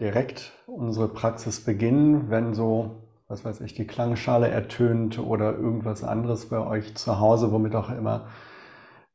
direkt 0.00 0.52
unsere 0.66 1.08
Praxis 1.08 1.64
beginnen, 1.64 2.30
wenn 2.30 2.54
so, 2.54 3.08
was 3.28 3.44
weiß 3.44 3.62
ich, 3.62 3.74
die 3.74 3.86
Klangschale 3.86 4.48
ertönt 4.48 5.18
oder 5.18 5.54
irgendwas 5.56 6.04
anderes 6.04 6.48
bei 6.48 6.58
euch 6.58 6.94
zu 6.94 7.18
Hause, 7.18 7.52
womit 7.52 7.74
auch 7.74 7.90
immer 7.90 8.28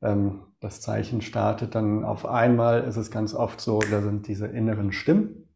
ähm, 0.02 0.42
das 0.60 0.82
Zeichen 0.82 1.22
startet, 1.22 1.76
dann 1.76 2.04
auf 2.04 2.26
einmal 2.26 2.84
ist 2.84 2.98
es 2.98 3.12
ganz 3.12 3.34
oft 3.34 3.62
so, 3.62 3.80
da 3.80 4.02
sind 4.02 4.28
diese 4.28 4.48
inneren 4.48 4.92
Stimmen, 4.92 5.48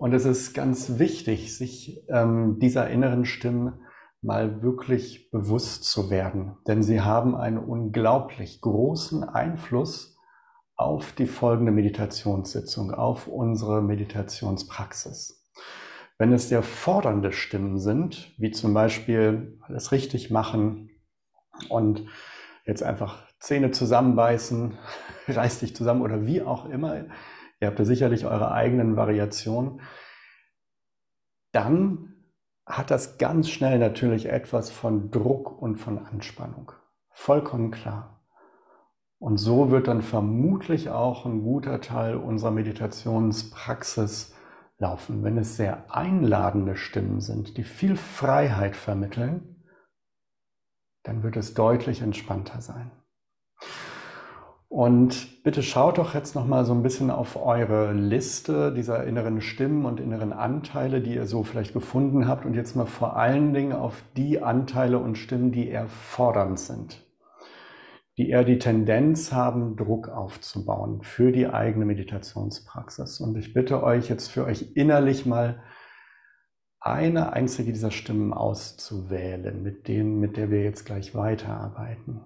und 0.00 0.14
es 0.14 0.24
ist 0.24 0.54
ganz 0.54 0.98
wichtig, 0.98 1.54
sich 1.54 2.02
ähm, 2.08 2.58
dieser 2.58 2.88
inneren 2.88 3.26
Stimmen 3.26 3.82
mal 4.22 4.62
wirklich 4.62 5.30
bewusst 5.30 5.84
zu 5.84 6.08
werden, 6.08 6.56
denn 6.66 6.82
sie 6.82 7.02
haben 7.02 7.36
einen 7.36 7.58
unglaublich 7.58 8.62
großen 8.62 9.24
Einfluss 9.24 10.16
auf 10.74 11.12
die 11.12 11.26
folgende 11.26 11.70
Meditationssitzung, 11.70 12.94
auf 12.94 13.26
unsere 13.26 13.82
Meditationspraxis. 13.82 15.46
Wenn 16.16 16.32
es 16.32 16.48
sehr 16.48 16.62
fordernde 16.62 17.30
Stimmen 17.30 17.78
sind, 17.78 18.32
wie 18.38 18.52
zum 18.52 18.72
Beispiel 18.72 19.58
alles 19.60 19.92
richtig 19.92 20.30
machen 20.30 20.88
und 21.68 22.06
jetzt 22.64 22.82
einfach 22.82 23.28
Zähne 23.38 23.70
zusammenbeißen, 23.70 24.78
reiß 25.28 25.60
dich 25.60 25.76
zusammen 25.76 26.00
oder 26.00 26.24
wie 26.24 26.40
auch 26.40 26.64
immer, 26.64 27.04
Ihr 27.60 27.68
habt 27.68 27.78
da 27.78 27.84
sicherlich 27.84 28.24
eure 28.24 28.52
eigenen 28.52 28.96
Variationen. 28.96 29.80
Dann 31.52 32.14
hat 32.64 32.90
das 32.90 33.18
ganz 33.18 33.50
schnell 33.50 33.78
natürlich 33.78 34.26
etwas 34.26 34.70
von 34.70 35.10
Druck 35.10 35.60
und 35.60 35.76
von 35.76 35.98
Anspannung. 35.98 36.72
Vollkommen 37.10 37.70
klar. 37.70 38.24
Und 39.18 39.36
so 39.36 39.70
wird 39.70 39.88
dann 39.88 40.00
vermutlich 40.00 40.88
auch 40.88 41.26
ein 41.26 41.42
guter 41.42 41.82
Teil 41.82 42.16
unserer 42.16 42.52
Meditationspraxis 42.52 44.34
laufen. 44.78 45.22
Wenn 45.22 45.36
es 45.36 45.56
sehr 45.56 45.94
einladende 45.94 46.76
Stimmen 46.76 47.20
sind, 47.20 47.58
die 47.58 47.64
viel 47.64 47.96
Freiheit 47.96 48.76
vermitteln, 48.76 49.66
dann 51.02 51.22
wird 51.22 51.36
es 51.36 51.52
deutlich 51.52 52.00
entspannter 52.00 52.62
sein. 52.62 52.90
Und 54.70 55.42
bitte 55.42 55.64
schaut 55.64 55.98
doch 55.98 56.14
jetzt 56.14 56.36
noch 56.36 56.46
mal 56.46 56.64
so 56.64 56.72
ein 56.72 56.84
bisschen 56.84 57.10
auf 57.10 57.34
eure 57.34 57.92
Liste 57.92 58.72
dieser 58.72 59.02
inneren 59.02 59.40
Stimmen 59.40 59.84
und 59.84 59.98
inneren 59.98 60.32
Anteile, 60.32 61.00
die 61.00 61.16
ihr 61.16 61.26
so 61.26 61.42
vielleicht 61.42 61.72
gefunden 61.72 62.28
habt 62.28 62.46
und 62.46 62.54
jetzt 62.54 62.76
mal 62.76 62.86
vor 62.86 63.16
allen 63.16 63.52
Dingen 63.52 63.72
auf 63.72 64.04
die 64.16 64.40
Anteile 64.40 65.00
und 65.00 65.18
Stimmen, 65.18 65.50
die 65.50 65.66
eher 65.66 65.88
fordernd 65.88 66.60
sind, 66.60 67.04
die 68.16 68.30
eher 68.30 68.44
die 68.44 68.60
Tendenz 68.60 69.32
haben, 69.32 69.74
Druck 69.74 70.08
aufzubauen 70.08 71.02
für 71.02 71.32
die 71.32 71.48
eigene 71.48 71.84
Meditationspraxis. 71.84 73.18
Und 73.18 73.36
ich 73.38 73.52
bitte 73.52 73.82
euch 73.82 74.08
jetzt 74.08 74.28
für 74.28 74.44
euch 74.44 74.76
innerlich 74.76 75.26
mal 75.26 75.64
eine 76.78 77.32
einzige 77.32 77.72
dieser 77.72 77.90
Stimmen 77.90 78.32
auszuwählen, 78.32 79.64
mit 79.64 79.88
denen, 79.88 80.20
mit 80.20 80.36
der 80.36 80.52
wir 80.52 80.62
jetzt 80.62 80.86
gleich 80.86 81.16
weiterarbeiten. 81.16 82.20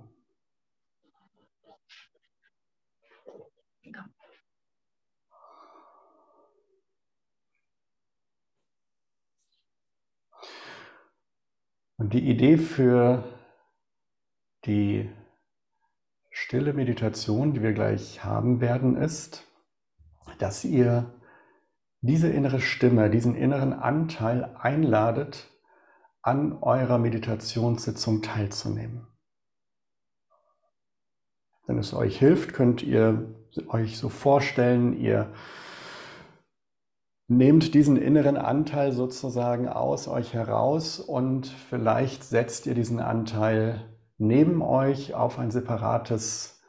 Und 12.04 12.12
die 12.12 12.28
Idee 12.28 12.58
für 12.58 13.24
die 14.66 15.10
stille 16.30 16.74
Meditation, 16.74 17.54
die 17.54 17.62
wir 17.62 17.72
gleich 17.72 18.22
haben 18.22 18.60
werden, 18.60 18.94
ist, 18.94 19.50
dass 20.38 20.66
ihr 20.66 21.14
diese 22.02 22.28
innere 22.28 22.60
Stimme, 22.60 23.08
diesen 23.08 23.34
inneren 23.34 23.72
Anteil 23.72 24.54
einladet, 24.54 25.50
an 26.20 26.52
eurer 26.60 26.98
Meditationssitzung 26.98 28.20
teilzunehmen. 28.20 29.06
Wenn 31.66 31.78
es 31.78 31.94
euch 31.94 32.18
hilft, 32.18 32.52
könnt 32.52 32.82
ihr 32.82 33.34
euch 33.68 33.96
so 33.96 34.10
vorstellen, 34.10 34.92
ihr 35.00 35.32
Nehmt 37.26 37.72
diesen 37.72 37.96
inneren 37.96 38.36
Anteil 38.36 38.92
sozusagen 38.92 39.66
aus 39.66 40.08
euch 40.08 40.34
heraus 40.34 41.00
und 41.00 41.46
vielleicht 41.46 42.22
setzt 42.22 42.66
ihr 42.66 42.74
diesen 42.74 43.00
Anteil 43.00 43.96
neben 44.18 44.60
euch 44.60 45.14
auf 45.14 45.38
ein 45.38 45.50
separates 45.50 46.62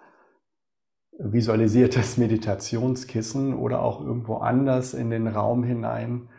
visualisiertes 1.20 2.18
Meditationskissen 2.18 3.54
oder 3.54 3.82
auch 3.82 4.00
irgendwo 4.00 4.38
anders 4.38 4.94
in 4.94 5.10
den 5.10 5.28
Raum 5.28 5.64
hinein. 5.64 6.30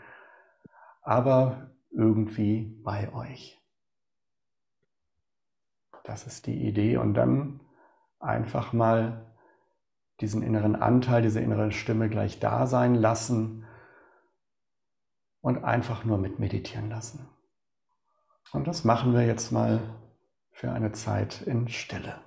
aber 1.03 1.71
irgendwie 1.91 2.81
bei 2.85 3.13
euch. 3.15 3.63
Das 6.05 6.27
ist 6.27 6.47
die 6.47 6.67
Idee. 6.67 6.97
Und 6.97 7.15
dann 7.15 7.61
einfach 8.19 8.73
mal 8.73 9.35
diesen 10.21 10.43
inneren 10.43 10.77
Anteil, 10.77 11.23
diese 11.23 11.41
innere 11.41 11.73
Stimme 11.73 12.09
gleich 12.09 12.39
da 12.39 12.67
sein 12.67 12.95
lassen 12.95 13.66
und 15.47 15.63
einfach 15.63 16.05
nur 16.05 16.19
mit 16.19 16.41
meditieren 16.41 16.91
lassen. 16.91 17.29
Und 18.51 18.67
das 18.67 18.83
machen 18.83 19.15
wir 19.15 19.25
jetzt 19.25 19.53
mal 19.53 19.79
für 20.51 20.73
eine 20.73 20.91
Zeit 20.91 21.41
in 21.43 21.69
Stille. 21.69 22.19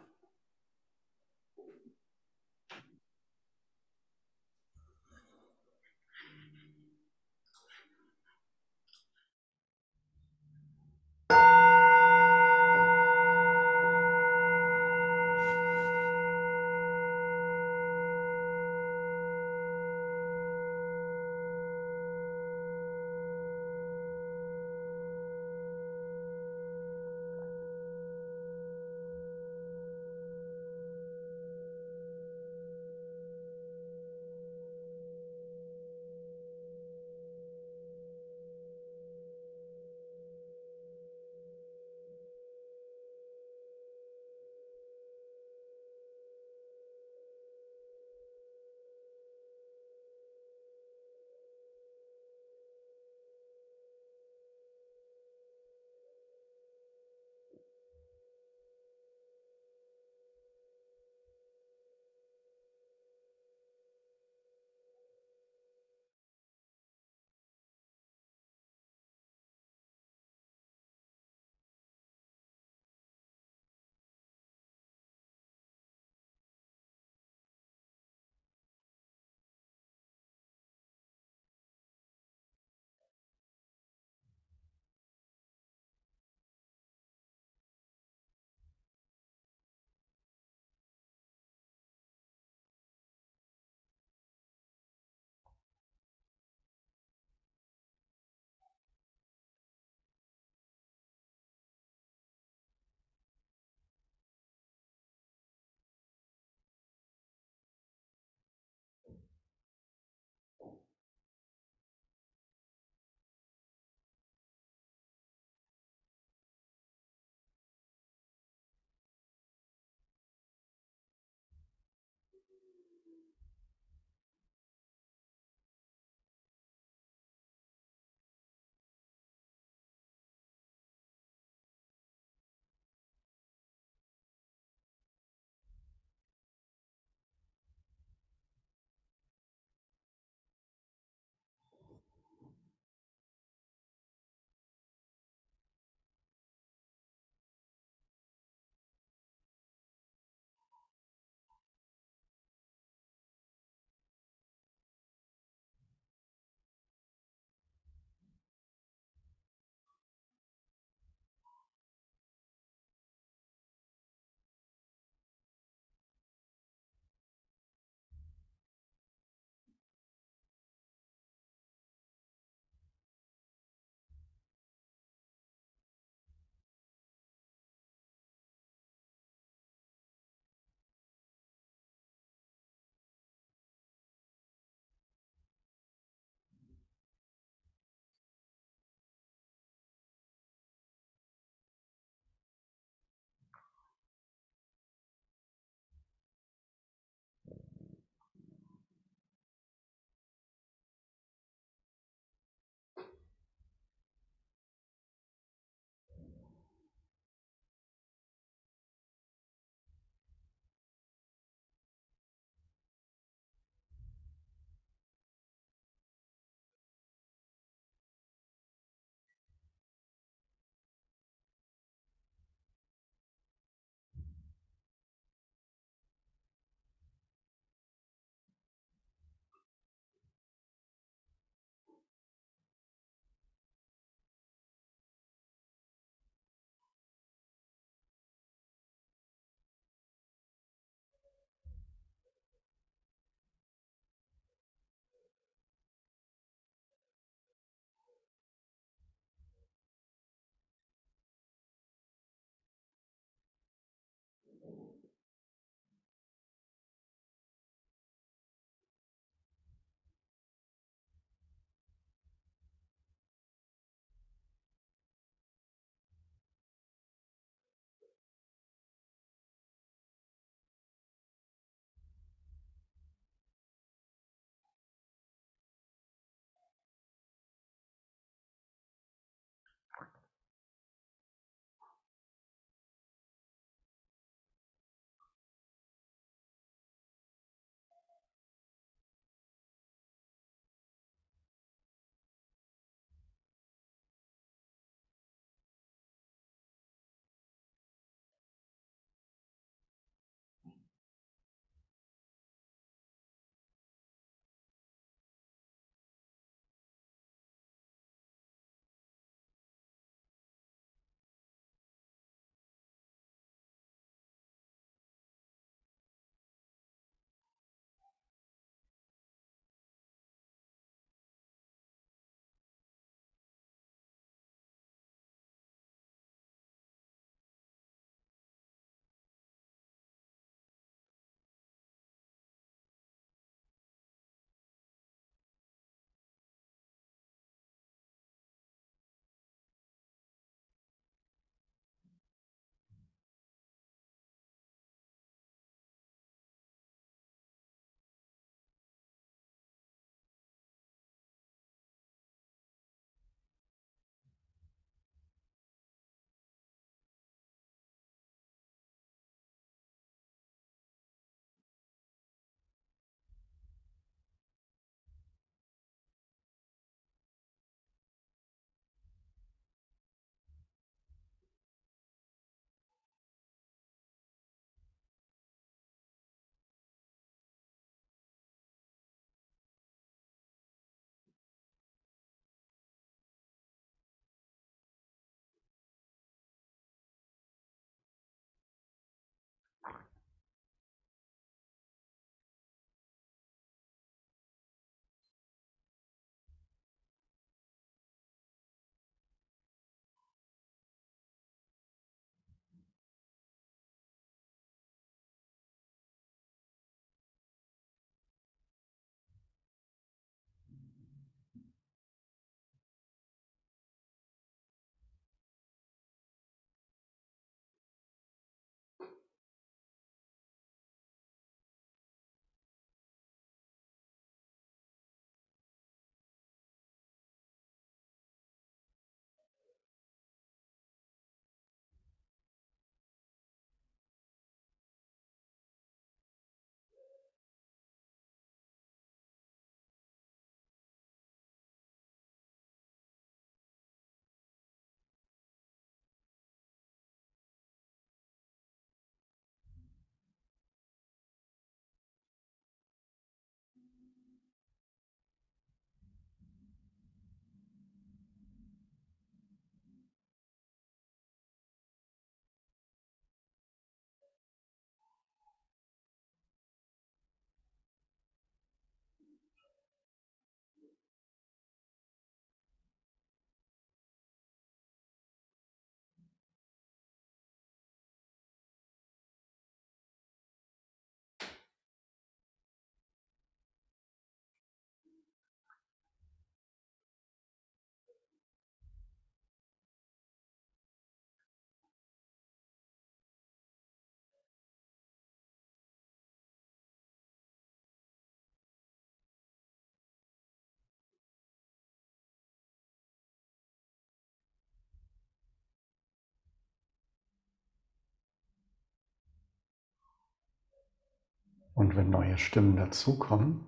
Und 511.80 511.96
wenn 511.96 512.10
neue 512.10 512.38
Stimmen 512.38 512.76
dazukommen, 512.76 513.66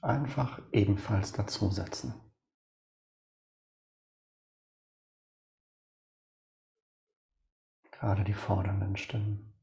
einfach 0.00 0.62
ebenfalls 0.72 1.34
dazusetzen. 1.34 2.14
Gerade 7.90 8.24
die 8.24 8.32
fordernden 8.32 8.96
Stimmen. 8.96 9.57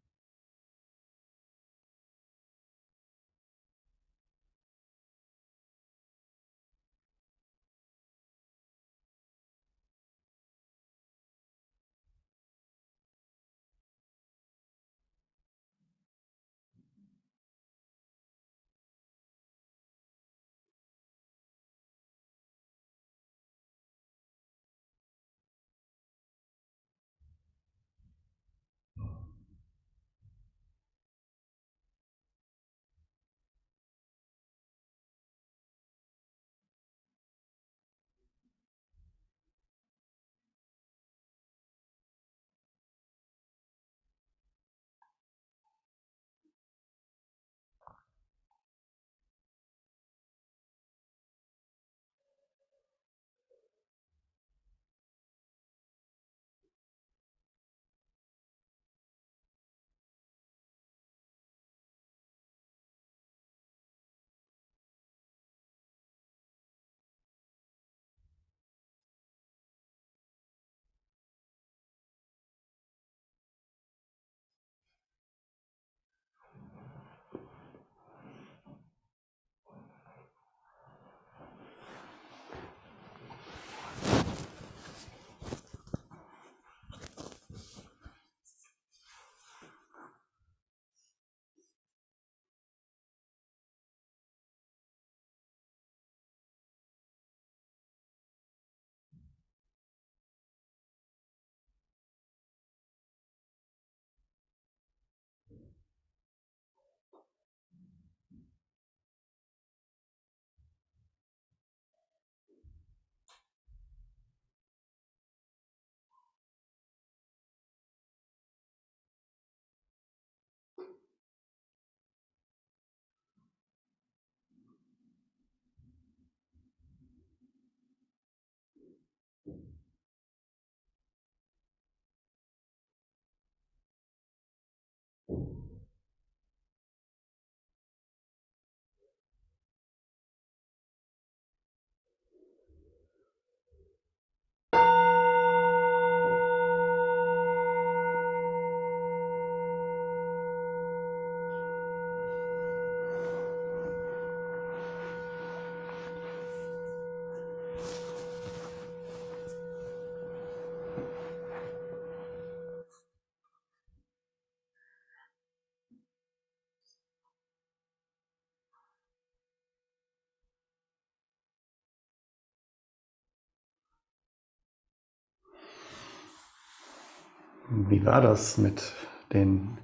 Wie 177.77 178.05
war 178.05 178.21
das 178.21 178.57
mit 178.57 178.93
den 179.33 179.77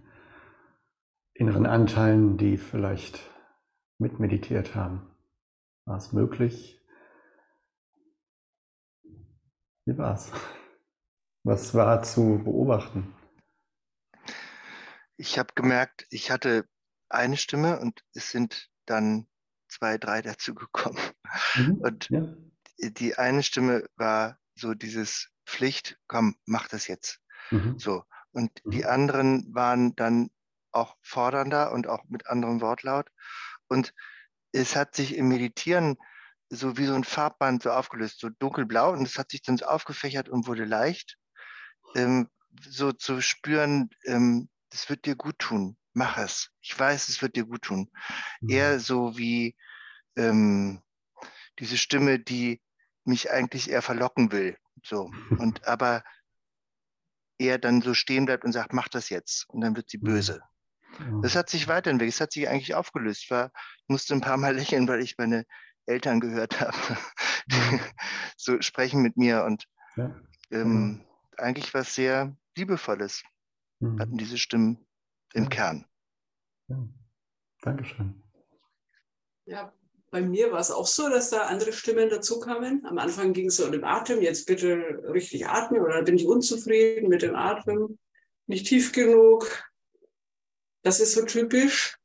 inneren 1.34 1.66
Anteilen, 1.66 2.38
die 2.38 2.58
vielleicht 2.58 3.20
mitmeditiert 3.98 4.76
haben? 4.76 5.14
War 5.86 5.98
es 5.98 6.14
möglich? 6.14 6.82
Wie 9.86 9.98
war 9.98 10.14
es? 10.14 10.32
Was 11.44 11.74
war 11.74 12.02
zu 12.02 12.42
beobachten? 12.42 13.14
Ich 15.18 15.38
habe 15.38 15.54
gemerkt, 15.54 16.06
ich 16.12 16.32
hatte 16.32 16.66
eine 17.10 17.36
Stimme 17.36 17.78
und 17.82 18.06
es 18.14 18.32
sind 18.32 18.70
dann 18.86 19.28
zwei, 19.68 19.98
drei 19.98 20.22
dazu 20.22 20.56
gekommen. 20.56 20.98
Mhm, 21.56 21.74
und 21.82 22.10
ja. 22.10 22.22
die 22.78 23.18
eine 23.18 23.44
Stimme 23.44 23.86
war 23.98 24.40
so 24.56 24.74
dieses 24.74 25.30
Pflicht, 25.46 26.00
komm, 26.08 26.38
mach 26.46 26.70
das 26.70 26.88
jetzt. 26.88 27.21
Mhm. 27.52 27.78
So. 27.78 28.04
Und 28.32 28.52
mhm. 28.66 28.72
die 28.72 28.86
anderen 28.86 29.54
waren 29.54 29.96
dann 29.96 30.30
auch 30.72 30.96
fordernder 31.02 31.72
und 31.72 31.88
auch 31.88 32.04
mit 32.08 32.28
anderem 32.28 32.62
Wortlaut. 32.62 33.10
Und 33.68 33.94
es 34.52 34.76
hat 34.76 34.96
sich 34.96 35.16
im 35.16 35.28
Meditieren 35.28 35.98
so 36.50 36.78
wie 36.78 36.86
so 36.86 36.94
ein 36.94 37.06
Farbband 37.06 37.64
so 37.64 37.72
aufgelöst, 37.72 38.20
so 38.20 38.30
dunkelblau 38.30 38.92
und 38.92 39.04
es 39.04 39.18
hat 39.18 39.32
sich 39.32 39.42
dann 39.42 39.58
so 39.58 39.66
aufgefächert 39.66 40.28
und 40.28 40.48
wurde 40.48 40.66
leicht. 40.66 41.18
Ähm, 41.96 42.28
so 42.68 42.92
zu 42.92 43.22
spüren, 43.22 43.90
ähm, 44.06 44.50
das 44.70 44.90
wird 44.90 45.06
dir 45.06 45.16
gut 45.16 45.40
tun, 45.40 45.78
mach 45.94 46.18
es. 46.18 46.50
Ich 46.62 46.78
weiß, 46.78 47.08
es 47.08 47.22
wird 47.22 47.38
dir 47.38 47.46
gut 47.46 47.64
tun. 47.64 47.90
Mhm. 48.42 48.50
Eher 48.50 48.80
so 48.80 49.18
wie 49.18 49.56
ähm, 50.18 50.82
diese 51.60 51.78
Stimme, 51.78 52.20
die 52.20 52.62
mich 53.06 53.32
eigentlich 53.32 53.70
eher 53.70 53.82
verlocken 53.82 54.32
will. 54.34 54.58
So. 54.84 55.10
Und 55.38 55.66
aber 55.68 56.04
er 57.48 57.58
dann 57.58 57.82
so 57.82 57.94
stehen 57.94 58.26
bleibt 58.26 58.44
und 58.44 58.52
sagt, 58.52 58.74
mach 58.74 58.88
das 58.88 59.10
jetzt. 59.10 59.48
Und 59.50 59.62
dann 59.62 59.76
wird 59.76 59.90
sie 59.90 59.98
mhm. 59.98 60.04
böse. 60.04 60.42
Das 61.22 61.36
hat 61.36 61.50
sich 61.50 61.68
weiterentwickelt. 61.68 62.14
Es 62.14 62.22
hat 62.22 62.34
sich 62.34 62.48
eigentlich 62.48 62.76
aufgelöst. 62.76 63.24
Ich, 63.24 63.32
war, 63.32 63.52
musste 63.88 64.14
ein 64.14 64.22
paar 64.22 64.38
Mal 64.38 64.56
lächeln, 64.56 64.88
weil 64.88 65.02
ich 65.02 65.18
meine 65.18 65.46
Eltern 65.86 66.20
gehört 66.20 66.60
habe, 66.60 66.78
die 67.48 67.56
mhm. 67.56 67.80
so 68.38 68.62
sprechen 68.62 69.02
mit 69.02 69.18
mir. 69.18 69.44
Und 69.44 69.68
ja. 69.96 70.16
ähm, 70.52 71.06
eigentlich 71.38 71.74
was 71.74 71.96
sehr 71.96 72.36
Liebevolles 72.56 73.24
mhm. 73.80 74.00
hatten 74.00 74.18
diese 74.18 74.38
Stimmen 74.38 74.86
im 75.34 75.44
ja. 75.44 75.50
Kern. 75.50 75.86
Ja. 76.68 76.78
Dankeschön. 77.62 78.24
Ja, 79.46 79.74
bei 80.12 80.22
mir 80.22 80.52
war 80.52 80.60
es 80.60 80.72
auch 80.72 80.88
so, 80.88 81.10
dass 81.10 81.30
da 81.30 81.44
andere 81.44 81.72
Stimmen 81.72 82.10
dazu 82.10 82.40
kamen. 82.42 82.86
Am 82.86 82.98
Anfang 82.98 83.32
ging 83.32 83.48
es 83.48 83.56
so 83.56 83.66
um 83.66 83.72
den 83.72 83.86
Atem, 83.86 84.22
jetzt 84.22 84.46
bitte 84.46 85.02
richtig 85.06 85.48
atmen 85.48 85.82
oder 85.82 86.04
bin 86.04 86.18
ich 86.18 86.28
unzufrieden 86.28 87.08
mit 87.08 87.22
dem 87.22 87.34
Atmen, 87.34 87.98
nicht 88.46 88.68
tief 88.68 88.92
genug. 88.92 89.64
Das 90.84 91.00
ist 91.00 91.14
so 91.14 91.24
typisch. 91.26 91.98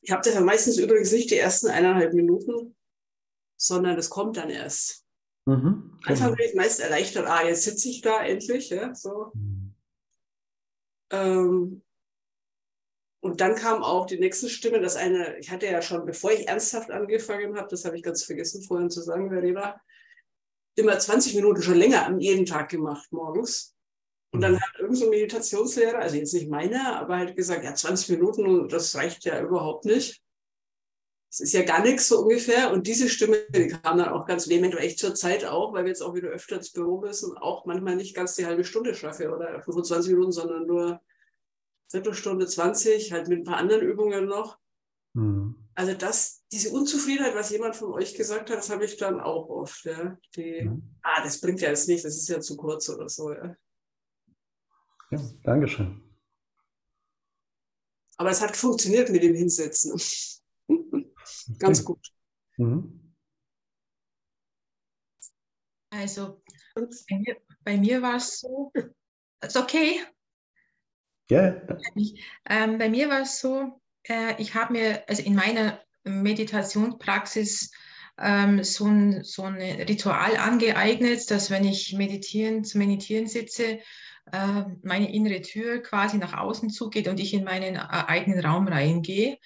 Ich 0.00 0.10
habe 0.10 0.22
das 0.24 0.34
ja 0.34 0.40
meistens 0.40 0.76
übrigens 0.76 1.12
nicht 1.12 1.30
die 1.30 1.38
ersten 1.38 1.68
eineinhalb 1.68 2.14
Minuten, 2.14 2.76
sondern 3.56 3.94
das 3.94 4.10
kommt 4.10 4.36
dann 4.36 4.50
erst. 4.50 5.04
Mhm, 5.46 5.98
Anfang 6.04 6.34
bin 6.34 6.46
ich 6.46 6.54
meist 6.54 6.80
erleichtert, 6.80 7.26
ah, 7.26 7.46
jetzt 7.46 7.62
sitze 7.62 7.88
ich 7.88 8.00
da 8.00 8.24
endlich. 8.24 8.70
Ja, 8.70 8.92
so. 8.94 9.30
Mhm. 9.34 9.74
Ähm, 11.10 11.82
Und 13.20 13.40
dann 13.40 13.56
kam 13.56 13.82
auch 13.82 14.06
die 14.06 14.18
nächste 14.18 14.48
Stimme, 14.48 14.80
dass 14.80 14.96
eine, 14.96 15.38
ich 15.38 15.50
hatte 15.50 15.66
ja 15.66 15.82
schon, 15.82 16.06
bevor 16.06 16.30
ich 16.30 16.46
ernsthaft 16.46 16.90
angefangen 16.90 17.56
habe, 17.56 17.68
das 17.68 17.84
habe 17.84 17.96
ich 17.96 18.02
ganz 18.02 18.22
vergessen 18.22 18.62
vorhin 18.62 18.90
zu 18.90 19.02
sagen, 19.02 19.30
Verena, 19.30 19.80
immer 20.76 20.98
20 20.98 21.34
Minuten 21.34 21.62
schon 21.62 21.76
länger 21.76 22.06
an 22.06 22.20
jedem 22.20 22.46
Tag 22.46 22.68
gemacht 22.68 23.08
morgens. 23.10 23.74
Und 24.30 24.42
dann 24.42 24.52
mhm. 24.52 24.60
hat 24.60 24.74
irgendein 24.74 25.04
so 25.04 25.10
Meditationslehrer, 25.10 25.98
also 25.98 26.16
jetzt 26.16 26.34
nicht 26.34 26.48
meiner, 26.48 27.00
aber 27.00 27.16
halt 27.16 27.34
gesagt, 27.34 27.64
ja, 27.64 27.74
20 27.74 28.10
Minuten, 28.10 28.68
das 28.68 28.94
reicht 28.94 29.24
ja 29.24 29.40
überhaupt 29.42 29.84
nicht. 29.84 30.22
Das 31.30 31.40
ist 31.40 31.52
ja 31.52 31.62
gar 31.62 31.82
nichts 31.82 32.08
so 32.08 32.20
ungefähr. 32.20 32.70
Und 32.72 32.86
diese 32.86 33.08
Stimme, 33.08 33.38
die 33.50 33.68
kam 33.68 33.98
dann 33.98 34.08
auch 34.08 34.26
ganz 34.26 34.48
vehement, 34.48 34.76
weil 34.76 34.84
ich 34.86 34.96
zur 34.96 35.14
Zeit 35.14 35.44
auch, 35.44 35.72
weil 35.72 35.84
wir 35.84 35.90
jetzt 35.90 36.02
auch 36.02 36.14
wieder 36.14 36.28
öfter 36.28 36.56
ins 36.56 36.72
Büro 36.72 37.00
müssen, 37.00 37.36
auch 37.36 37.66
manchmal 37.66 37.96
nicht 37.96 38.14
ganz 38.14 38.36
die 38.36 38.46
halbe 38.46 38.64
Stunde 38.64 38.94
schaffe 38.94 39.30
oder 39.30 39.60
25 39.60 40.12
Minuten, 40.12 40.32
sondern 40.32 40.66
nur 40.66 41.00
Viertelstunde, 41.88 42.46
20, 42.46 43.12
halt 43.12 43.28
mit 43.28 43.40
ein 43.40 43.44
paar 43.44 43.56
anderen 43.56 43.82
Übungen 43.82 44.26
noch. 44.26 44.58
Mhm. 45.14 45.68
Also 45.74 45.94
das, 45.94 46.44
diese 46.52 46.70
Unzufriedenheit, 46.70 47.34
was 47.34 47.50
jemand 47.50 47.76
von 47.76 47.92
euch 47.92 48.14
gesagt 48.14 48.50
hat, 48.50 48.58
das 48.58 48.70
habe 48.70 48.84
ich 48.84 48.96
dann 48.96 49.20
auch 49.20 49.48
oft. 49.48 49.84
Ja. 49.84 50.18
Die, 50.36 50.62
mhm. 50.62 50.96
Ah, 51.02 51.22
das 51.22 51.40
bringt 51.40 51.60
ja 51.60 51.68
jetzt 51.68 51.88
nicht, 51.88 52.04
das 52.04 52.16
ist 52.16 52.28
ja 52.28 52.40
zu 52.40 52.56
kurz 52.56 52.88
oder 52.88 53.08
so. 53.08 53.32
Ja, 53.32 53.56
ja 55.10 55.20
Dankeschön. 55.44 56.02
Aber 58.16 58.30
es 58.30 58.40
hat 58.40 58.56
funktioniert 58.56 59.10
mit 59.10 59.22
dem 59.22 59.34
Hinsetzen. 59.34 60.00
Ganz 61.58 61.84
gut. 61.84 62.04
Mhm. 62.56 63.14
Also 65.90 66.42
bei 66.74 67.18
mir, 67.18 67.36
bei 67.64 67.76
mir 67.76 68.02
war 68.02 68.16
es 68.16 68.40
so, 68.40 68.72
ist 69.40 69.56
okay. 69.56 70.00
Ja. 71.30 71.60
Ähm, 72.48 72.78
bei 72.78 72.88
mir 72.88 73.08
war 73.08 73.22
es 73.22 73.40
so, 73.40 73.80
äh, 74.04 74.40
ich 74.40 74.54
habe 74.54 74.72
mir, 74.72 75.02
also 75.08 75.22
in 75.22 75.34
meiner 75.34 75.80
Meditationspraxis 76.04 77.70
ähm, 78.18 78.64
so, 78.64 78.86
ein, 78.86 79.24
so 79.24 79.42
ein 79.42 79.56
Ritual 79.56 80.36
angeeignet, 80.36 81.30
dass 81.30 81.50
wenn 81.50 81.64
ich 81.64 81.92
meditieren, 81.94 82.64
zu 82.64 82.78
meditieren 82.78 83.26
sitze, 83.26 83.80
äh, 84.32 84.62
meine 84.82 85.12
innere 85.12 85.42
Tür 85.42 85.82
quasi 85.82 86.18
nach 86.18 86.36
außen 86.36 86.70
zugeht 86.70 87.08
und 87.08 87.20
ich 87.20 87.34
in 87.34 87.44
meinen 87.44 87.76
äh, 87.76 87.78
eigenen 87.78 88.44
Raum 88.44 88.68
reingehe. 88.68 89.38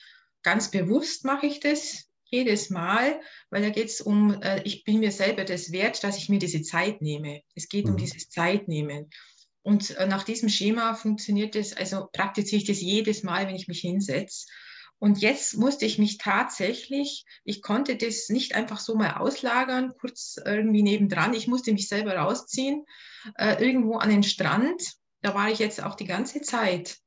Ganz 0.42 0.70
bewusst 0.70 1.24
mache 1.24 1.46
ich 1.46 1.60
das 1.60 2.08
jedes 2.24 2.70
Mal, 2.70 3.20
weil 3.50 3.62
da 3.62 3.68
geht 3.68 3.88
es 3.88 4.00
um, 4.00 4.40
äh, 4.42 4.62
ich 4.64 4.84
bin 4.84 5.00
mir 5.00 5.12
selber 5.12 5.44
das 5.44 5.70
wert, 5.70 6.02
dass 6.02 6.16
ich 6.16 6.28
mir 6.28 6.38
diese 6.38 6.62
Zeit 6.62 7.02
nehme. 7.02 7.42
Es 7.54 7.68
geht 7.68 7.84
mhm. 7.84 7.92
um 7.92 7.96
dieses 7.98 8.30
Zeitnehmen. 8.30 9.10
Und 9.62 9.96
äh, 9.96 10.06
nach 10.06 10.24
diesem 10.24 10.48
Schema 10.48 10.94
funktioniert 10.94 11.56
es, 11.56 11.76
also 11.76 12.08
praktiziere 12.12 12.62
ich 12.62 12.66
das 12.66 12.80
jedes 12.80 13.22
Mal, 13.22 13.46
wenn 13.46 13.54
ich 13.54 13.68
mich 13.68 13.80
hinsetze. 13.80 14.46
Und 14.98 15.20
jetzt 15.20 15.56
musste 15.56 15.84
ich 15.84 15.98
mich 15.98 16.18
tatsächlich, 16.18 17.24
ich 17.44 17.60
konnte 17.60 17.96
das 17.96 18.28
nicht 18.28 18.54
einfach 18.54 18.78
so 18.78 18.94
mal 18.94 19.14
auslagern, 19.14 19.94
kurz 19.98 20.36
irgendwie 20.44 20.82
nebendran. 20.82 21.34
Ich 21.34 21.48
musste 21.48 21.72
mich 21.72 21.88
selber 21.88 22.16
rausziehen, 22.16 22.84
äh, 23.36 23.60
irgendwo 23.64 23.96
an 23.96 24.10
den 24.10 24.22
Strand. 24.22 24.80
Da 25.20 25.34
war 25.34 25.50
ich 25.50 25.58
jetzt 25.58 25.82
auch 25.82 25.96
die 25.96 26.06
ganze 26.06 26.40
Zeit. 26.40 26.98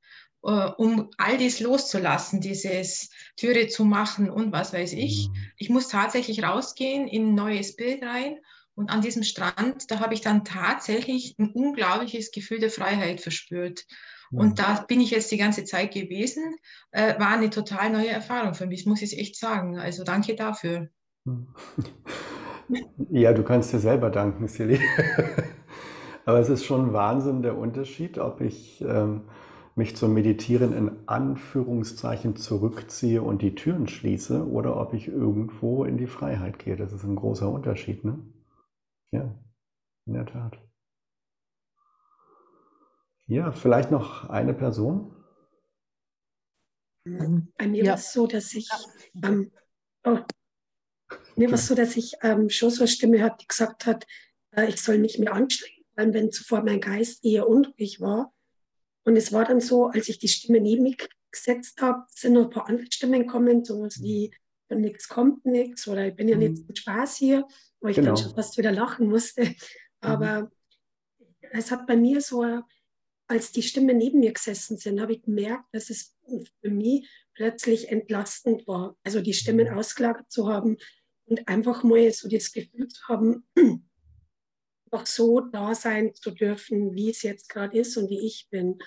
Äh, 0.43 0.71
um 0.77 1.09
all 1.17 1.37
dies 1.37 1.59
loszulassen, 1.59 2.39
dieses 2.39 3.09
Türe 3.35 3.67
zu 3.67 3.83
machen 3.83 4.29
und 4.29 4.51
was 4.51 4.73
weiß 4.73 4.93
ich. 4.93 5.29
Mhm. 5.29 5.35
Ich 5.57 5.69
muss 5.69 5.87
tatsächlich 5.87 6.43
rausgehen 6.43 7.07
in 7.07 7.29
ein 7.29 7.35
neues 7.35 7.75
Bild 7.75 8.03
rein. 8.03 8.37
Und 8.75 8.89
an 8.89 9.01
diesem 9.01 9.23
Strand, 9.23 9.89
da 9.89 9.99
habe 9.99 10.13
ich 10.13 10.21
dann 10.21 10.43
tatsächlich 10.43 11.35
ein 11.39 11.51
unglaubliches 11.51 12.31
Gefühl 12.31 12.59
der 12.59 12.69
Freiheit 12.69 13.21
verspürt. 13.21 13.85
Und 14.31 14.49
mhm. 14.49 14.55
da 14.55 14.85
bin 14.87 14.99
ich 14.99 15.11
jetzt 15.11 15.31
die 15.31 15.37
ganze 15.37 15.63
Zeit 15.63 15.93
gewesen. 15.93 16.55
Äh, 16.91 17.17
war 17.19 17.29
eine 17.29 17.49
total 17.49 17.89
neue 17.89 18.09
Erfahrung 18.09 18.53
für 18.53 18.67
mich, 18.67 18.85
muss 18.85 19.01
ich 19.01 19.17
echt 19.17 19.37
sagen. 19.37 19.79
Also 19.79 20.03
danke 20.03 20.35
dafür. 20.35 20.89
Ja, 23.11 23.31
du 23.31 23.43
kannst 23.43 23.73
dir 23.73 23.79
selber 23.79 24.09
danken, 24.09 24.47
Silly. 24.47 24.79
Aber 26.25 26.39
es 26.39 26.49
ist 26.49 26.65
schon 26.65 26.93
Wahnsinn 26.93 27.43
der 27.43 27.55
Unterschied, 27.55 28.17
ob 28.17 28.41
ich 28.41 28.81
ähm, 28.81 29.21
mich 29.75 29.95
zum 29.95 30.15
Meditieren 30.15 30.73
in 30.73 30.91
Anführungszeichen 31.05 32.35
zurückziehe 32.35 33.21
und 33.21 33.43
die 33.43 33.53
Türen 33.53 33.87
schließe 33.87 34.47
oder 34.49 34.77
ob 34.77 34.95
ich 34.95 35.07
irgendwo 35.07 35.83
in 35.83 35.97
die 35.97 36.07
Freiheit 36.07 36.57
gehe. 36.57 36.75
Das 36.75 36.91
ist 36.91 37.03
ein 37.03 37.15
großer 37.15 37.47
Unterschied, 37.47 38.03
ne? 38.03 38.17
Ja, 39.15 39.33
in 40.07 40.13
der 40.13 40.25
Tat. 40.25 40.57
Ja, 43.27 43.53
vielleicht 43.53 43.91
noch 43.91 44.29
eine 44.29 44.53
Person? 44.53 45.15
Bei 47.05 47.67
mir 47.67 47.83
ja. 47.83 47.91
war 47.91 47.97
es 47.97 48.11
so, 48.11 48.27
dass 48.27 48.53
ich, 48.53 48.69
ähm, 49.23 49.51
oh, 50.03 50.19
mir 51.35 51.49
war 51.49 51.55
es 51.55 51.67
so, 51.67 51.75
dass 51.75 51.95
ich 51.95 52.15
ähm, 52.23 52.49
schon 52.49 52.71
so 52.71 52.81
eine 52.81 52.87
Stimme 52.87 53.23
hatte, 53.23 53.37
die 53.41 53.47
gesagt 53.47 53.85
hat, 53.85 54.05
äh, 54.51 54.67
ich 54.67 54.81
soll 54.81 54.97
mich 54.97 55.17
mehr 55.17 55.33
anstrengen, 55.33 55.85
weil 55.95 56.13
wenn 56.13 56.31
zuvor 56.31 56.63
mein 56.63 56.81
Geist 56.81 57.23
eher 57.23 57.47
unruhig 57.47 58.01
war, 58.01 58.33
und 59.05 59.15
es 59.15 59.31
war 59.31 59.45
dann 59.45 59.61
so, 59.61 59.85
als 59.85 60.09
ich 60.09 60.17
die 60.17 60.27
Stimme 60.27 60.59
neben 60.59 60.83
mich 60.83 60.97
gesetzt 61.31 61.81
habe, 61.81 62.05
sind 62.09 62.33
noch 62.33 62.45
ein 62.45 62.49
paar 62.49 62.67
andere 62.67 62.91
Stimmen 62.91 63.21
gekommen, 63.21 63.63
sowas 63.63 64.01
wie, 64.01 64.33
wenn 64.67 64.81
nichts 64.81 65.07
kommt, 65.07 65.45
nichts 65.45 65.87
oder 65.87 66.07
ich 66.07 66.15
bin 66.15 66.27
ja 66.27 66.37
nicht 66.37 66.67
mit 66.67 66.77
Spaß 66.77 67.17
hier, 67.17 67.47
wo 67.79 67.87
ich 67.87 67.95
genau. 67.95 68.13
dann 68.13 68.17
schon 68.17 68.35
fast 68.35 68.57
wieder 68.57 68.71
lachen 68.71 69.07
musste. 69.07 69.43
Mhm. 69.43 69.55
Aber 70.01 70.41
mhm. 70.41 70.49
es 71.51 71.71
hat 71.71 71.87
bei 71.87 71.95
mir 71.95 72.21
so, 72.21 72.43
als 73.27 73.51
die 73.51 73.63
Stimmen 73.63 73.97
neben 73.97 74.19
mir 74.19 74.33
gesessen 74.33 74.77
sind, 74.77 75.01
habe 75.01 75.13
ich 75.13 75.23
gemerkt, 75.23 75.65
dass 75.71 75.89
es 75.89 76.15
für 76.61 76.69
mich 76.69 77.07
plötzlich 77.33 77.89
entlastend 77.89 78.67
war. 78.67 78.97
Also 79.03 79.21
die 79.21 79.33
Stimmen 79.33 79.69
mhm. 79.71 79.77
ausgelagert 79.77 80.31
zu 80.31 80.47
haben 80.47 80.77
und 81.25 81.47
einfach 81.47 81.83
mal 81.83 82.11
so 82.11 82.29
das 82.29 82.51
Gefühl 82.51 82.87
zu 82.87 83.07
haben, 83.07 83.47
einfach 84.91 85.05
so 85.05 85.41
da 85.41 85.75
sein 85.75 86.13
zu 86.15 86.31
dürfen, 86.31 86.93
wie 86.95 87.09
es 87.09 87.21
jetzt 87.23 87.49
gerade 87.49 87.77
ist 87.77 87.97
und 87.97 88.09
wie 88.09 88.25
ich 88.25 88.47
bin. 88.49 88.79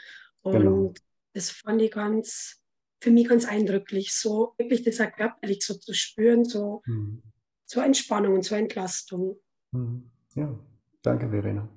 Und 0.43 0.53
genau. 0.53 0.95
das 1.35 1.51
fand 1.51 1.83
ich 1.83 1.91
ganz, 1.91 2.63
für 3.01 3.11
mich 3.11 3.29
ganz 3.29 3.47
eindrücklich, 3.47 4.13
so 4.13 4.55
wirklich 4.59 4.83
das 4.83 5.01
auch 5.01 5.13
körperlich 5.13 5.65
so 5.65 5.75
zu 5.75 5.95
spüren, 5.95 6.45
so, 6.45 6.83
mhm. 6.87 7.23
so 7.65 7.81
Entspannung 7.81 8.35
und 8.35 8.45
so 8.45 8.55
Entlastung. 8.55 9.39
Mhm. 9.73 10.11
Ja, 10.35 10.59
danke, 11.03 11.31
Verena. 11.31 11.69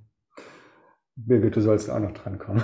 Birgit, 1.16 1.56
du 1.56 1.62
sollst 1.62 1.90
auch 1.90 2.00
noch 2.00 2.14
drankommen. 2.14 2.64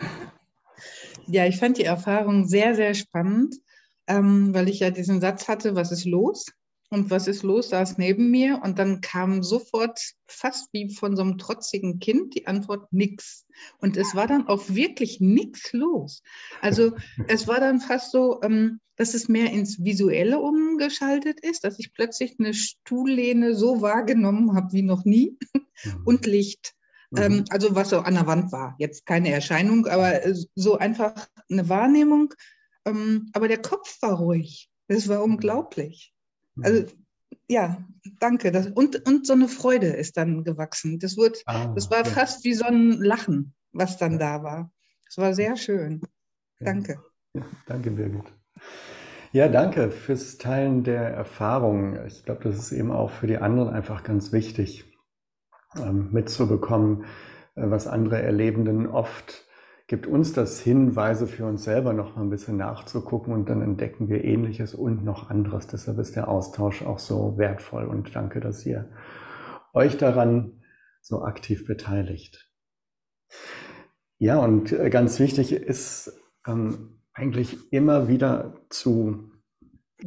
ja, 1.26 1.46
ich 1.46 1.58
fand 1.58 1.78
die 1.78 1.84
Erfahrung 1.84 2.46
sehr, 2.48 2.74
sehr 2.74 2.94
spannend, 2.94 3.54
ähm, 4.06 4.54
weil 4.54 4.68
ich 4.68 4.80
ja 4.80 4.90
diesen 4.90 5.20
Satz 5.20 5.46
hatte, 5.46 5.74
was 5.76 5.92
ist 5.92 6.04
los? 6.04 6.46
Und 6.90 7.10
was 7.10 7.28
ist 7.28 7.42
los? 7.42 7.68
saß 7.68 7.98
neben 7.98 8.30
mir 8.30 8.62
und 8.64 8.78
dann 8.78 9.02
kam 9.02 9.42
sofort 9.42 10.00
fast 10.26 10.72
wie 10.72 10.88
von 10.90 11.16
so 11.16 11.22
einem 11.22 11.36
trotzigen 11.36 11.98
Kind 11.98 12.34
die 12.34 12.46
Antwort 12.46 12.90
nix. 12.92 13.46
Und 13.78 13.98
es 13.98 14.14
war 14.14 14.26
dann 14.26 14.48
auch 14.48 14.68
wirklich 14.68 15.20
nix 15.20 15.72
los. 15.72 16.22
Also 16.62 16.92
es 17.28 17.46
war 17.46 17.60
dann 17.60 17.80
fast 17.80 18.10
so, 18.10 18.40
ähm, 18.42 18.80
dass 18.96 19.14
es 19.14 19.28
mehr 19.28 19.52
ins 19.52 19.84
Visuelle 19.84 20.40
umgeschaltet 20.40 21.40
ist, 21.40 21.64
dass 21.64 21.78
ich 21.78 21.92
plötzlich 21.92 22.36
eine 22.38 22.54
Stuhllehne 22.54 23.54
so 23.54 23.82
wahrgenommen 23.82 24.54
habe 24.54 24.72
wie 24.72 24.82
noch 24.82 25.04
nie 25.04 25.36
mhm. 25.84 26.02
und 26.04 26.26
Licht. 26.26 26.74
Ähm, 27.16 27.36
mhm. 27.36 27.44
also 27.50 27.74
was 27.74 27.90
so 27.90 28.00
an 28.00 28.14
der 28.14 28.26
Wand 28.26 28.50
war. 28.52 28.74
Jetzt 28.78 29.06
keine 29.06 29.30
Erscheinung, 29.30 29.86
aber 29.86 30.24
äh, 30.24 30.34
so 30.54 30.78
einfach 30.78 31.28
eine 31.50 31.68
Wahrnehmung. 31.68 32.34
Ähm, 32.86 33.30
aber 33.34 33.48
der 33.48 33.62
Kopf 33.62 34.00
war 34.00 34.14
ruhig. 34.18 34.70
Das 34.88 35.08
war 35.08 35.18
mhm. 35.18 35.34
unglaublich. 35.34 36.14
Also 36.62 36.84
ja, 37.48 37.78
danke. 38.20 38.52
Das, 38.52 38.68
und, 38.68 39.06
und 39.06 39.26
so 39.26 39.32
eine 39.32 39.48
Freude 39.48 39.88
ist 39.88 40.16
dann 40.16 40.44
gewachsen. 40.44 40.98
Das, 40.98 41.16
wird, 41.16 41.42
ah, 41.46 41.68
das 41.74 41.90
war 41.90 41.98
ja. 41.98 42.04
fast 42.04 42.44
wie 42.44 42.54
so 42.54 42.64
ein 42.64 42.92
Lachen, 42.92 43.54
was 43.72 43.96
dann 43.98 44.12
ja. 44.12 44.18
da 44.18 44.42
war. 44.42 44.72
Es 45.08 45.18
war 45.18 45.34
sehr 45.34 45.56
schön. 45.56 46.00
Danke. 46.60 47.00
Ja, 47.34 47.42
danke, 47.66 47.90
Birgit. 47.90 48.32
Ja, 49.32 49.48
danke 49.48 49.90
fürs 49.90 50.38
Teilen 50.38 50.84
der 50.84 51.02
Erfahrungen. 51.02 52.06
Ich 52.06 52.24
glaube, 52.24 52.44
das 52.44 52.58
ist 52.58 52.72
eben 52.72 52.90
auch 52.90 53.10
für 53.10 53.26
die 53.26 53.36
anderen 53.36 53.68
einfach 53.68 54.02
ganz 54.02 54.32
wichtig, 54.32 54.84
ähm, 55.76 56.08
mitzubekommen, 56.12 57.04
äh, 57.54 57.70
was 57.70 57.86
andere 57.86 58.22
erleben. 58.22 58.64
Denn 58.64 58.86
oft 58.86 59.46
gibt 59.88 60.06
uns 60.06 60.34
das 60.34 60.60
Hinweise 60.60 61.26
für 61.26 61.46
uns 61.46 61.64
selber 61.64 61.94
noch 61.94 62.14
mal 62.14 62.22
ein 62.22 62.30
bisschen 62.30 62.58
nachzugucken 62.58 63.32
und 63.32 63.48
dann 63.48 63.62
entdecken 63.62 64.08
wir 64.08 64.22
Ähnliches 64.22 64.74
und 64.74 65.02
noch 65.02 65.30
anderes. 65.30 65.66
Deshalb 65.66 65.98
ist 65.98 66.14
der 66.14 66.28
Austausch 66.28 66.82
auch 66.82 66.98
so 66.98 67.38
wertvoll 67.38 67.86
und 67.86 68.14
danke, 68.14 68.38
dass 68.38 68.64
ihr 68.66 68.90
euch 69.72 69.96
daran 69.96 70.62
so 71.00 71.22
aktiv 71.22 71.66
beteiligt. 71.66 72.52
Ja, 74.18 74.38
und 74.38 74.72
äh, 74.72 74.90
ganz 74.90 75.18
wichtig 75.20 75.52
ist 75.52 76.12
ähm, 76.46 77.00
eigentlich 77.14 77.72
immer 77.72 78.08
wieder 78.08 78.60
zu, 78.68 79.30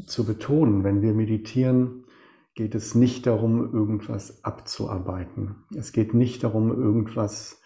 zu 0.05 0.25
betonen, 0.25 0.83
wenn 0.83 1.01
wir 1.01 1.13
meditieren, 1.13 2.05
geht 2.53 2.75
es 2.75 2.93
nicht 2.93 3.25
darum, 3.25 3.73
irgendwas 3.73 4.43
abzuarbeiten. 4.43 5.63
Es 5.75 5.91
geht 5.91 6.13
nicht 6.13 6.43
darum, 6.43 6.69
irgendwas 6.69 7.60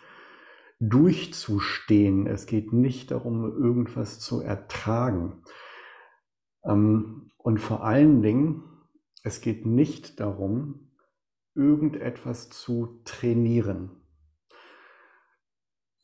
durchzustehen. 0.79 2.27
Es 2.27 2.45
geht 2.45 2.73
nicht 2.73 3.11
darum, 3.11 3.43
irgendwas 3.43 4.19
zu 4.19 4.41
ertragen. 4.41 5.43
Ähm, 6.63 7.31
und 7.37 7.59
vor 7.59 7.83
allen 7.83 8.21
Dingen, 8.21 8.63
es 9.23 9.41
geht 9.41 9.65
nicht 9.65 10.19
darum, 10.19 10.91
irgendetwas 11.55 12.49
zu 12.49 13.01
trainieren. 13.05 13.91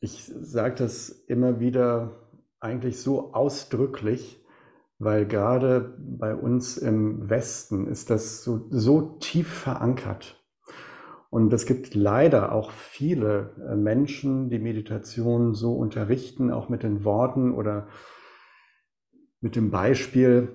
Ich 0.00 0.32
sage 0.40 0.74
das 0.76 1.10
immer 1.10 1.60
wieder 1.60 2.28
eigentlich 2.58 3.00
so 3.00 3.34
ausdrücklich, 3.34 4.44
weil 4.98 5.26
gerade 5.26 5.96
bei 5.98 6.34
uns 6.34 6.78
im 6.78 7.28
Westen 7.28 7.86
ist 7.86 8.10
das 8.10 8.42
so, 8.42 8.66
so 8.70 9.18
tief 9.18 9.52
verankert. 9.52 10.41
Und 11.32 11.50
es 11.54 11.64
gibt 11.64 11.94
leider 11.94 12.52
auch 12.52 12.72
viele 12.72 13.54
äh, 13.66 13.74
Menschen, 13.74 14.50
die 14.50 14.58
Meditation 14.58 15.54
so 15.54 15.72
unterrichten, 15.72 16.50
auch 16.50 16.68
mit 16.68 16.82
den 16.82 17.04
Worten 17.04 17.54
oder 17.54 17.88
mit 19.40 19.56
dem 19.56 19.70
Beispiel, 19.70 20.50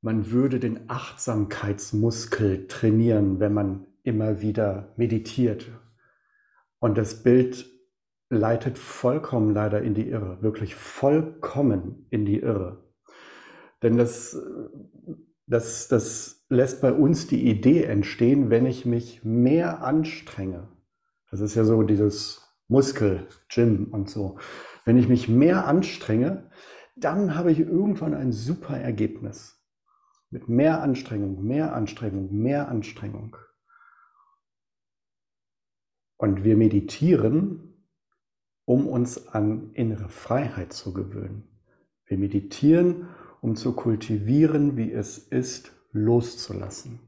man 0.00 0.32
würde 0.32 0.58
den 0.58 0.90
Achtsamkeitsmuskel 0.90 2.66
trainieren, 2.66 3.38
wenn 3.38 3.54
man 3.54 3.86
immer 4.02 4.40
wieder 4.40 4.92
meditiert. 4.96 5.70
Und 6.80 6.98
das 6.98 7.22
Bild 7.22 7.70
leitet 8.28 8.76
vollkommen 8.76 9.54
leider 9.54 9.82
in 9.82 9.94
die 9.94 10.08
Irre, 10.08 10.42
wirklich 10.42 10.74
vollkommen 10.74 12.08
in 12.10 12.26
die 12.26 12.40
Irre. 12.40 12.82
Denn 13.84 13.96
das, 13.96 14.36
das, 15.48 15.88
das 15.88 16.44
lässt 16.48 16.80
bei 16.80 16.92
uns 16.92 17.26
die 17.26 17.48
Idee 17.48 17.84
entstehen, 17.84 18.50
wenn 18.50 18.66
ich 18.66 18.84
mich 18.84 19.24
mehr 19.24 19.82
anstrenge. 19.82 20.68
Das 21.30 21.40
ist 21.40 21.54
ja 21.54 21.64
so 21.64 21.82
dieses 21.82 22.42
Muskel, 22.68 23.26
Gym 23.48 23.88
und 23.90 24.10
so. 24.10 24.38
Wenn 24.84 24.98
ich 24.98 25.08
mich 25.08 25.28
mehr 25.28 25.66
anstrenge, 25.66 26.50
dann 26.96 27.34
habe 27.34 27.50
ich 27.50 27.60
irgendwann 27.60 28.14
ein 28.14 28.32
super 28.32 28.78
Ergebnis. 28.78 29.54
Mit 30.30 30.48
mehr 30.48 30.82
Anstrengung, 30.82 31.42
mehr 31.44 31.74
Anstrengung, 31.74 32.30
mehr 32.30 32.68
Anstrengung. 32.68 33.36
Und 36.18 36.44
wir 36.44 36.56
meditieren, 36.56 37.86
um 38.66 38.86
uns 38.86 39.28
an 39.28 39.72
innere 39.72 40.10
Freiheit 40.10 40.74
zu 40.74 40.92
gewöhnen. 40.92 41.48
Wir 42.04 42.18
meditieren, 42.18 43.08
um 43.40 43.56
zu 43.56 43.72
kultivieren, 43.72 44.76
wie 44.76 44.92
es 44.92 45.18
ist, 45.18 45.72
loszulassen. 45.92 47.00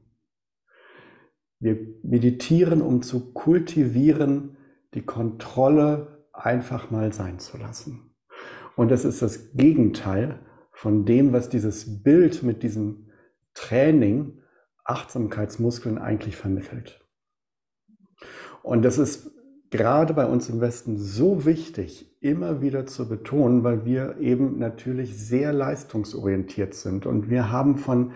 Wir 1.59 1.77
meditieren, 2.03 2.81
um 2.81 3.01
zu 3.01 3.33
kultivieren, 3.33 4.57
die 4.93 5.03
Kontrolle 5.03 6.25
einfach 6.33 6.89
mal 6.89 7.13
sein 7.13 7.39
zu 7.39 7.57
lassen. 7.57 8.15
Und 8.75 8.89
das 8.89 9.05
ist 9.05 9.21
das 9.21 9.53
Gegenteil 9.53 10.39
von 10.71 11.05
dem, 11.05 11.33
was 11.33 11.49
dieses 11.49 12.03
Bild 12.03 12.41
mit 12.41 12.63
diesem 12.63 13.11
Training 13.53 14.41
Achtsamkeitsmuskeln 14.83 15.97
eigentlich 15.97 16.35
vermittelt. 16.35 17.05
Und 18.63 18.83
das 18.83 18.97
ist 18.97 19.30
gerade 19.71 20.13
bei 20.13 20.25
uns 20.25 20.49
im 20.49 20.61
Westen 20.61 20.97
so 20.97 21.45
wichtig, 21.45 22.15
immer 22.21 22.61
wieder 22.61 22.85
zu 22.85 23.07
betonen, 23.09 23.63
weil 23.63 23.85
wir 23.85 24.17
eben 24.19 24.59
natürlich 24.59 25.17
sehr 25.17 25.53
leistungsorientiert 25.53 26.75
sind. 26.75 27.05
Und 27.05 27.29
wir 27.29 27.51
haben 27.51 27.77
von 27.77 28.13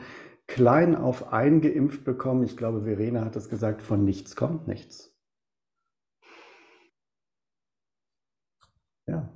klein 0.47 0.95
auf 0.95 1.33
eingeimpft 1.33 2.03
bekommen, 2.03 2.43
ich 2.43 2.55
glaube, 2.55 2.83
Verena 2.83 3.25
hat 3.25 3.35
es 3.35 3.49
gesagt, 3.49 3.81
von 3.81 4.05
nichts 4.05 4.35
kommt 4.35 4.67
nichts. 4.67 5.17
Ja. 9.07 9.31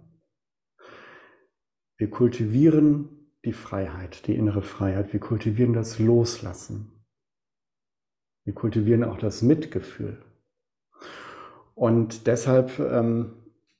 Wir 1.97 2.09
kultivieren 2.09 3.33
die 3.45 3.53
Freiheit, 3.53 4.27
die 4.27 4.35
innere 4.35 4.61
Freiheit. 4.61 5.13
Wir 5.13 5.19
kultivieren 5.19 5.73
das 5.73 5.99
Loslassen. 5.99 7.05
Wir 8.45 8.53
kultivieren 8.53 9.03
auch 9.03 9.17
das 9.17 9.41
Mitgefühl. 9.41 10.28
Und 11.79 12.27
deshalb 12.27 12.77
ähm, 12.79 13.37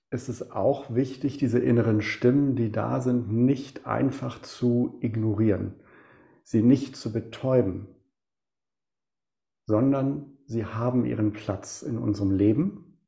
ist 0.10 0.30
es 0.30 0.52
auch 0.52 0.96
wichtig, 0.96 1.38
diese 1.38 1.60
inneren 1.60 2.02
Stimmen, 2.02 2.56
die 2.56 2.72
da 2.72 3.02
sind, 3.02 3.30
nicht 3.30 3.86
einfach 3.86 4.42
zu 4.42 4.98
ignorieren, 5.02 5.76
sie 6.44 6.62
nicht 6.62 6.96
zu 6.96 7.12
betäuben, 7.12 7.88
sondern 9.66 10.38
sie 10.46 10.64
haben 10.64 11.04
ihren 11.04 11.34
Platz 11.34 11.82
in 11.82 11.98
unserem 11.98 12.32
Leben 12.32 13.02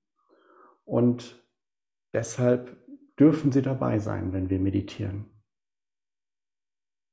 und 0.84 1.42
deshalb 2.14 2.76
dürfen 3.18 3.54
sie 3.54 3.62
dabei 3.62 3.98
sein, 4.00 4.34
wenn 4.34 4.50
wir 4.50 4.60
meditieren. 4.60 5.24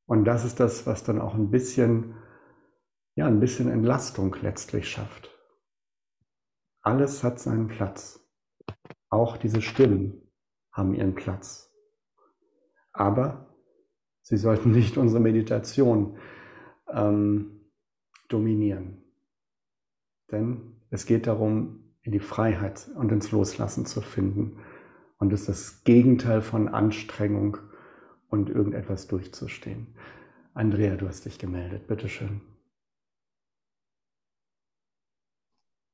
Und 0.04 0.24
das 0.24 0.44
ist 0.44 0.58
das, 0.58 0.84
was 0.84 1.04
dann 1.04 1.20
auch 1.20 1.34
ein 1.34 1.52
bisschen, 1.52 2.16
ja, 3.14 3.28
ein 3.28 3.38
bisschen 3.38 3.70
Entlastung 3.70 4.34
letztlich 4.42 4.88
schafft. 4.88 5.27
Alles 6.88 7.22
hat 7.22 7.38
seinen 7.38 7.68
Platz. 7.68 8.26
Auch 9.10 9.36
diese 9.36 9.60
Stimmen 9.60 10.22
haben 10.72 10.94
ihren 10.94 11.14
Platz. 11.14 11.70
Aber 12.94 13.54
sie 14.22 14.38
sollten 14.38 14.70
nicht 14.72 14.96
unsere 14.96 15.20
Meditation 15.20 16.16
ähm, 16.90 17.60
dominieren. 18.30 19.02
Denn 20.32 20.80
es 20.88 21.04
geht 21.04 21.26
darum, 21.26 21.92
in 22.00 22.12
die 22.12 22.20
Freiheit 22.20 22.88
und 22.94 23.12
ins 23.12 23.32
Loslassen 23.32 23.84
zu 23.84 24.00
finden. 24.00 24.56
Und 25.18 25.30
es 25.34 25.40
ist 25.40 25.48
das 25.50 25.84
Gegenteil 25.84 26.40
von 26.40 26.68
Anstrengung 26.68 27.58
und 28.30 28.48
irgendetwas 28.48 29.08
durchzustehen. 29.08 29.88
Andrea, 30.54 30.96
du 30.96 31.06
hast 31.06 31.26
dich 31.26 31.38
gemeldet. 31.38 31.86
Bitteschön. 31.86 32.40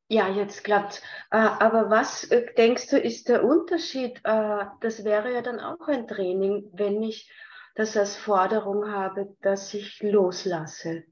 Ja, 0.08 0.28
jetzt 0.28 0.64
klappt 0.64 1.02
äh, 1.30 1.36
Aber 1.36 1.90
was 1.90 2.24
äh, 2.24 2.52
denkst 2.54 2.88
du, 2.88 2.98
ist 2.98 3.28
der 3.28 3.44
Unterschied? 3.44 4.20
Äh, 4.24 4.66
das 4.80 5.04
wäre 5.04 5.32
ja 5.32 5.40
dann 5.40 5.60
auch 5.60 5.88
ein 5.88 6.06
Training, 6.06 6.70
wenn 6.72 7.02
ich 7.02 7.30
das 7.74 7.96
als 7.96 8.16
Forderung 8.16 8.90
habe, 8.90 9.34
dass 9.40 9.72
ich 9.74 10.02
loslasse. 10.02 11.04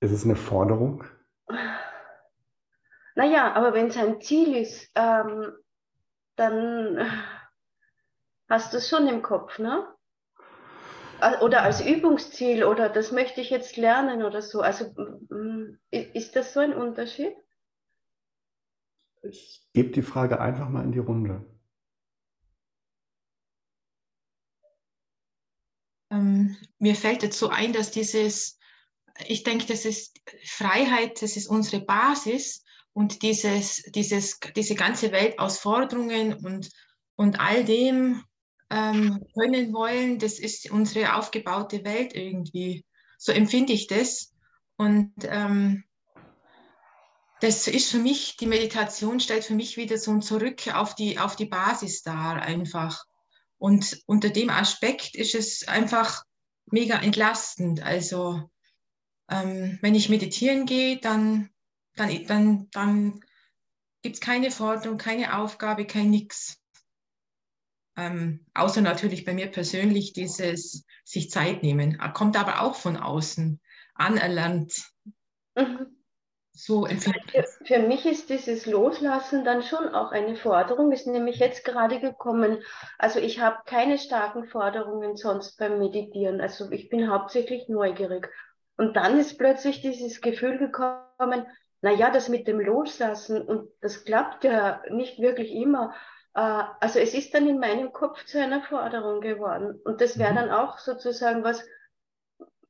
Ist 0.00 0.12
es 0.12 0.24
eine 0.24 0.36
Forderung? 0.36 1.04
Naja, 3.14 3.52
aber 3.54 3.72
wenn 3.72 3.86
es 3.86 3.96
ein 3.96 4.20
Ziel 4.20 4.56
ist, 4.56 4.90
ähm, 4.94 5.52
dann 6.36 6.98
hast 8.48 8.72
du 8.72 8.78
es 8.78 8.88
schon 8.88 9.06
im 9.06 9.22
Kopf, 9.22 9.58
ne? 9.58 9.86
Oder 11.40 11.62
als 11.62 11.80
Übungsziel 11.84 12.64
oder 12.64 12.88
das 12.88 13.12
möchte 13.12 13.40
ich 13.40 13.50
jetzt 13.50 13.76
lernen 13.76 14.22
oder 14.22 14.42
so. 14.42 14.60
Also 14.60 14.94
ist 15.90 16.36
das 16.36 16.52
so 16.52 16.60
ein 16.60 16.74
Unterschied? 16.74 17.34
Ich 19.22 19.66
gebe 19.72 19.90
die 19.90 20.02
Frage 20.02 20.40
einfach 20.40 20.68
mal 20.68 20.84
in 20.84 20.92
die 20.92 20.98
Runde. 20.98 21.44
Ähm, 26.10 26.56
mir 26.78 26.94
fällt 26.94 27.22
jetzt 27.22 27.38
so 27.38 27.48
ein, 27.48 27.72
dass 27.72 27.90
dieses, 27.90 28.58
ich 29.26 29.42
denke, 29.42 29.66
das 29.66 29.84
ist 29.84 30.20
Freiheit, 30.44 31.20
das 31.22 31.36
ist 31.36 31.48
unsere 31.48 31.84
Basis 31.84 32.64
und 32.92 33.22
dieses, 33.22 33.82
dieses, 33.94 34.38
diese 34.54 34.74
ganze 34.74 35.12
Welt 35.12 35.38
aus 35.38 35.58
Forderungen 35.58 36.34
und, 36.34 36.70
und 37.16 37.40
all 37.40 37.64
dem, 37.64 38.22
ähm, 38.70 39.24
können 39.34 39.72
wollen, 39.72 40.18
das 40.18 40.38
ist 40.38 40.70
unsere 40.70 41.14
aufgebaute 41.14 41.84
Welt 41.84 42.14
irgendwie. 42.14 42.84
So 43.18 43.32
empfinde 43.32 43.72
ich 43.72 43.86
das. 43.86 44.32
Und 44.76 45.12
ähm, 45.22 45.84
das 47.40 47.68
ist 47.68 47.90
für 47.90 47.98
mich, 47.98 48.36
die 48.36 48.46
Meditation 48.46 49.20
stellt 49.20 49.44
für 49.44 49.54
mich 49.54 49.76
wieder 49.76 49.98
so 49.98 50.10
ein 50.10 50.22
Zurück 50.22 50.74
auf 50.74 50.94
die, 50.94 51.18
auf 51.18 51.36
die 51.36 51.46
Basis 51.46 52.02
dar 52.02 52.42
einfach. 52.42 53.04
Und 53.58 54.02
unter 54.06 54.30
dem 54.30 54.50
Aspekt 54.50 55.14
ist 55.14 55.34
es 55.34 55.66
einfach 55.68 56.24
mega 56.66 56.98
entlastend. 56.98 57.82
Also 57.82 58.50
ähm, 59.30 59.78
wenn 59.82 59.94
ich 59.94 60.08
meditieren 60.08 60.66
gehe, 60.66 60.98
dann, 60.98 61.50
dann, 61.94 62.26
dann, 62.26 62.68
dann 62.70 63.20
gibt 64.02 64.16
es 64.16 64.20
keine 64.20 64.50
Forderung, 64.50 64.98
keine 64.98 65.38
Aufgabe, 65.38 65.86
kein 65.86 66.10
Nix. 66.10 66.58
Ähm, 67.96 68.44
außer 68.54 68.82
natürlich 68.82 69.24
bei 69.24 69.32
mir 69.32 69.46
persönlich 69.46 70.12
dieses 70.12 70.84
sich 71.04 71.30
Zeit 71.30 71.62
nehmen. 71.62 71.98
Kommt 72.14 72.38
aber 72.38 72.62
auch 72.62 72.74
von 72.74 72.96
außen 72.96 73.60
anerlernt. 73.94 74.90
Mhm. 75.54 75.96
So 76.58 76.86
für, 76.86 77.12
für 77.66 77.78
mich 77.80 78.06
ist 78.06 78.30
dieses 78.30 78.64
Loslassen 78.64 79.44
dann 79.44 79.62
schon 79.62 79.94
auch 79.94 80.10
eine 80.10 80.36
Forderung, 80.36 80.90
ist 80.90 81.06
nämlich 81.06 81.36
jetzt 81.36 81.66
gerade 81.66 82.00
gekommen. 82.00 82.62
Also 82.96 83.18
ich 83.18 83.40
habe 83.40 83.58
keine 83.66 83.98
starken 83.98 84.46
Forderungen 84.46 85.16
sonst 85.16 85.58
beim 85.58 85.78
Meditieren. 85.78 86.40
Also 86.40 86.70
ich 86.70 86.88
bin 86.88 87.10
hauptsächlich 87.10 87.68
neugierig. 87.68 88.30
Und 88.78 88.96
dann 88.96 89.18
ist 89.18 89.36
plötzlich 89.36 89.82
dieses 89.82 90.22
Gefühl 90.22 90.56
gekommen, 90.56 91.46
naja, 91.82 92.10
das 92.10 92.30
mit 92.30 92.48
dem 92.48 92.60
Loslassen, 92.60 93.42
und 93.42 93.68
das 93.82 94.06
klappt 94.06 94.44
ja 94.44 94.82
nicht 94.90 95.18
wirklich 95.18 95.52
immer. 95.52 95.94
Äh, 96.36 96.64
also 96.80 96.98
es 96.98 97.14
ist 97.14 97.34
dann 97.34 97.48
in 97.48 97.58
meinem 97.58 97.92
Kopf 97.92 98.24
zu 98.26 98.40
einer 98.40 98.62
Forderung 98.62 99.20
geworden. 99.20 99.80
Und 99.84 100.00
das 100.00 100.18
wäre 100.18 100.32
mhm. 100.32 100.36
dann 100.36 100.50
auch 100.50 100.78
sozusagen 100.78 101.42
was, 101.42 101.66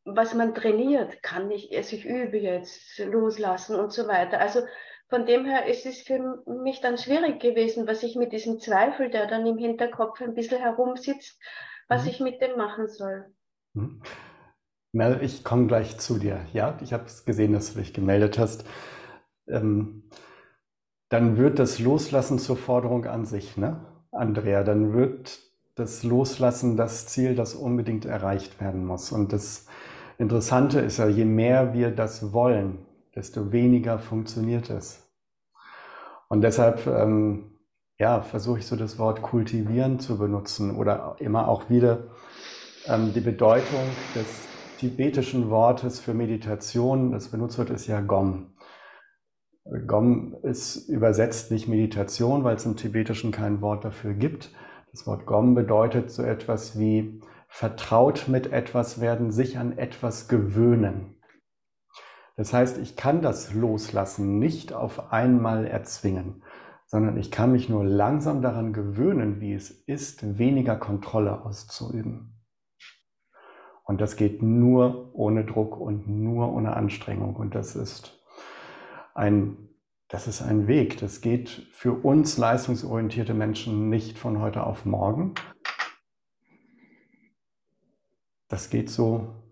was 0.05 0.35
man 0.35 0.55
trainiert. 0.55 1.23
Kann 1.23 1.51
ich, 1.51 1.77
also 1.77 1.97
ich 1.97 2.07
übe 2.07 2.39
jetzt 2.39 2.99
loslassen 2.99 3.77
und 3.77 3.93
so 3.93 4.07
weiter. 4.07 4.41
Also 4.41 4.61
von 5.09 5.27
dem 5.27 5.45
her 5.45 5.67
ist 5.67 5.85
es 5.85 6.03
für 6.03 6.43
mich 6.47 6.81
dann 6.81 6.97
schwierig 6.97 7.41
gewesen, 7.41 7.87
was 7.87 8.03
ich 8.03 8.17
mit 8.17 8.33
diesem 8.33 8.61
Zweifel, 8.61 9.11
der 9.11 9.27
dann 9.27 9.47
im 9.47 9.59
Hinterkopf 9.59 10.21
ein 10.21 10.35
bisschen 10.35 10.61
herumsitzt, 10.61 11.39
was 11.89 12.05
mhm. 12.05 12.09
ich 12.09 12.21
mit 12.21 12.41
dem 12.41 12.57
machen 12.57 12.89
soll. 12.89 13.27
Mhm. 13.75 14.01
Mel, 14.93 15.19
ich 15.23 15.45
komme 15.45 15.67
gleich 15.67 15.99
zu 15.99 16.19
dir. 16.19 16.47
Ja, 16.53 16.79
ich 16.83 16.93
habe 16.93 17.05
gesehen, 17.27 17.53
dass 17.53 17.75
du 17.75 17.81
dich 17.81 17.93
gemeldet 17.93 18.39
hast. 18.39 18.65
Ähm, 19.49 20.09
dann 21.09 21.37
wird 21.37 21.59
das 21.59 21.79
Loslassen 21.79 22.39
zur 22.39 22.57
Forderung 22.57 23.05
an 23.07 23.25
sich, 23.25 23.57
ne? 23.57 23.81
Andrea, 24.13 24.63
dann 24.63 24.93
wird 24.93 25.41
das 25.75 26.03
Loslassen 26.03 26.77
das 26.77 27.07
Ziel, 27.07 27.35
das 27.35 27.55
unbedingt 27.55 28.07
erreicht 28.07 28.61
werden 28.61 28.85
muss. 28.87 29.13
Und 29.13 29.33
das 29.33 29.67
Interessante 30.19 30.81
ist 30.81 30.99
ja, 30.99 31.07
je 31.07 31.27
mehr 31.27 31.75
wir 31.75 31.91
das 31.91 32.33
wollen, 32.33 32.79
desto 33.15 33.53
weniger 33.53 33.99
funktioniert 33.99 34.71
es. 34.71 35.03
Und 36.29 36.41
deshalb 36.41 36.87
ähm, 36.87 37.57
ja, 37.99 38.23
versuche 38.23 38.59
ich 38.59 38.67
so 38.67 38.77
das 38.77 38.99
Wort 38.99 39.23
kultivieren 39.23 40.01
zu 40.01 40.19
benutzen 40.19 40.77
oder 40.77 41.17
immer 41.19 41.49
auch 41.49 41.71
wieder 41.71 42.05
ähm, 42.87 43.13
die 43.15 43.21
Bedeutung 43.21 43.85
des 44.15 44.27
tibetischen 44.79 45.51
Wortes 45.51 46.01
für 46.01 46.15
Meditation, 46.15 47.13
das 47.13 47.29
benutzt 47.29 47.59
wird, 47.59 47.71
ist 47.71 47.87
ja 47.87 48.01
Gom. 48.01 48.53
Gom 49.87 50.37
ist 50.43 50.89
übersetzt 50.89 51.51
nicht 51.51 51.69
Meditation, 51.69 52.45
weil 52.45 52.57
es 52.57 52.67
im 52.67 52.77
Tibetischen 52.77 53.33
kein 53.33 53.61
Wort 53.61 53.85
dafür 53.85 54.15
gibt. 54.15 54.53
Das 54.93 55.07
Wort 55.07 55.27
Gom 55.27 55.55
bedeutet 55.55 56.11
so 56.11 56.23
etwas 56.23 56.79
wie 56.79 57.21
vertraut 57.49 58.29
mit 58.29 58.53
etwas 58.53 59.01
werden, 59.01 59.31
sich 59.31 59.59
an 59.59 59.77
etwas 59.77 60.29
gewöhnen. 60.29 61.17
Das 62.37 62.53
heißt, 62.53 62.79
ich 62.79 62.97
kann 62.97 63.23
das 63.23 63.55
Loslassen 63.55 64.39
nicht 64.39 64.73
auf 64.73 65.13
einmal 65.13 65.67
erzwingen, 65.67 66.43
sondern 66.87 67.17
ich 67.17 67.31
kann 67.31 67.53
mich 67.53 67.69
nur 67.69 67.85
langsam 67.85 68.43
daran 68.43 68.73
gewöhnen, 68.73 69.41
wie 69.41 69.55
es 69.55 69.71
ist, 69.71 70.39
weniger 70.39 70.77
Kontrolle 70.77 71.45
auszuüben. 71.45 72.35
Und 73.85 74.01
das 74.01 74.17
geht 74.17 74.43
nur 74.43 75.11
ohne 75.15 75.45
Druck 75.45 75.79
und 75.79 76.09
nur 76.09 76.53
ohne 76.53 76.77
Anstrengung. 76.77 77.37
Und 77.37 77.55
das 77.55 77.75
ist 77.75 78.26
ein, 79.17 79.69
das 80.09 80.27
ist 80.27 80.43
ein 80.43 80.67
Weg. 80.67 80.99
Das 80.99 81.21
geht 81.21 81.69
für 81.73 81.93
uns 81.93 82.39
leistungsorientierte 82.39 83.35
Menschen 83.35 83.89
nicht 83.89 84.19
von 84.19 84.41
heute 84.41 84.65
auf 84.65 84.85
morgen. 84.85 85.35
Das 88.49 88.71
geht 88.71 88.91
so 88.91 89.43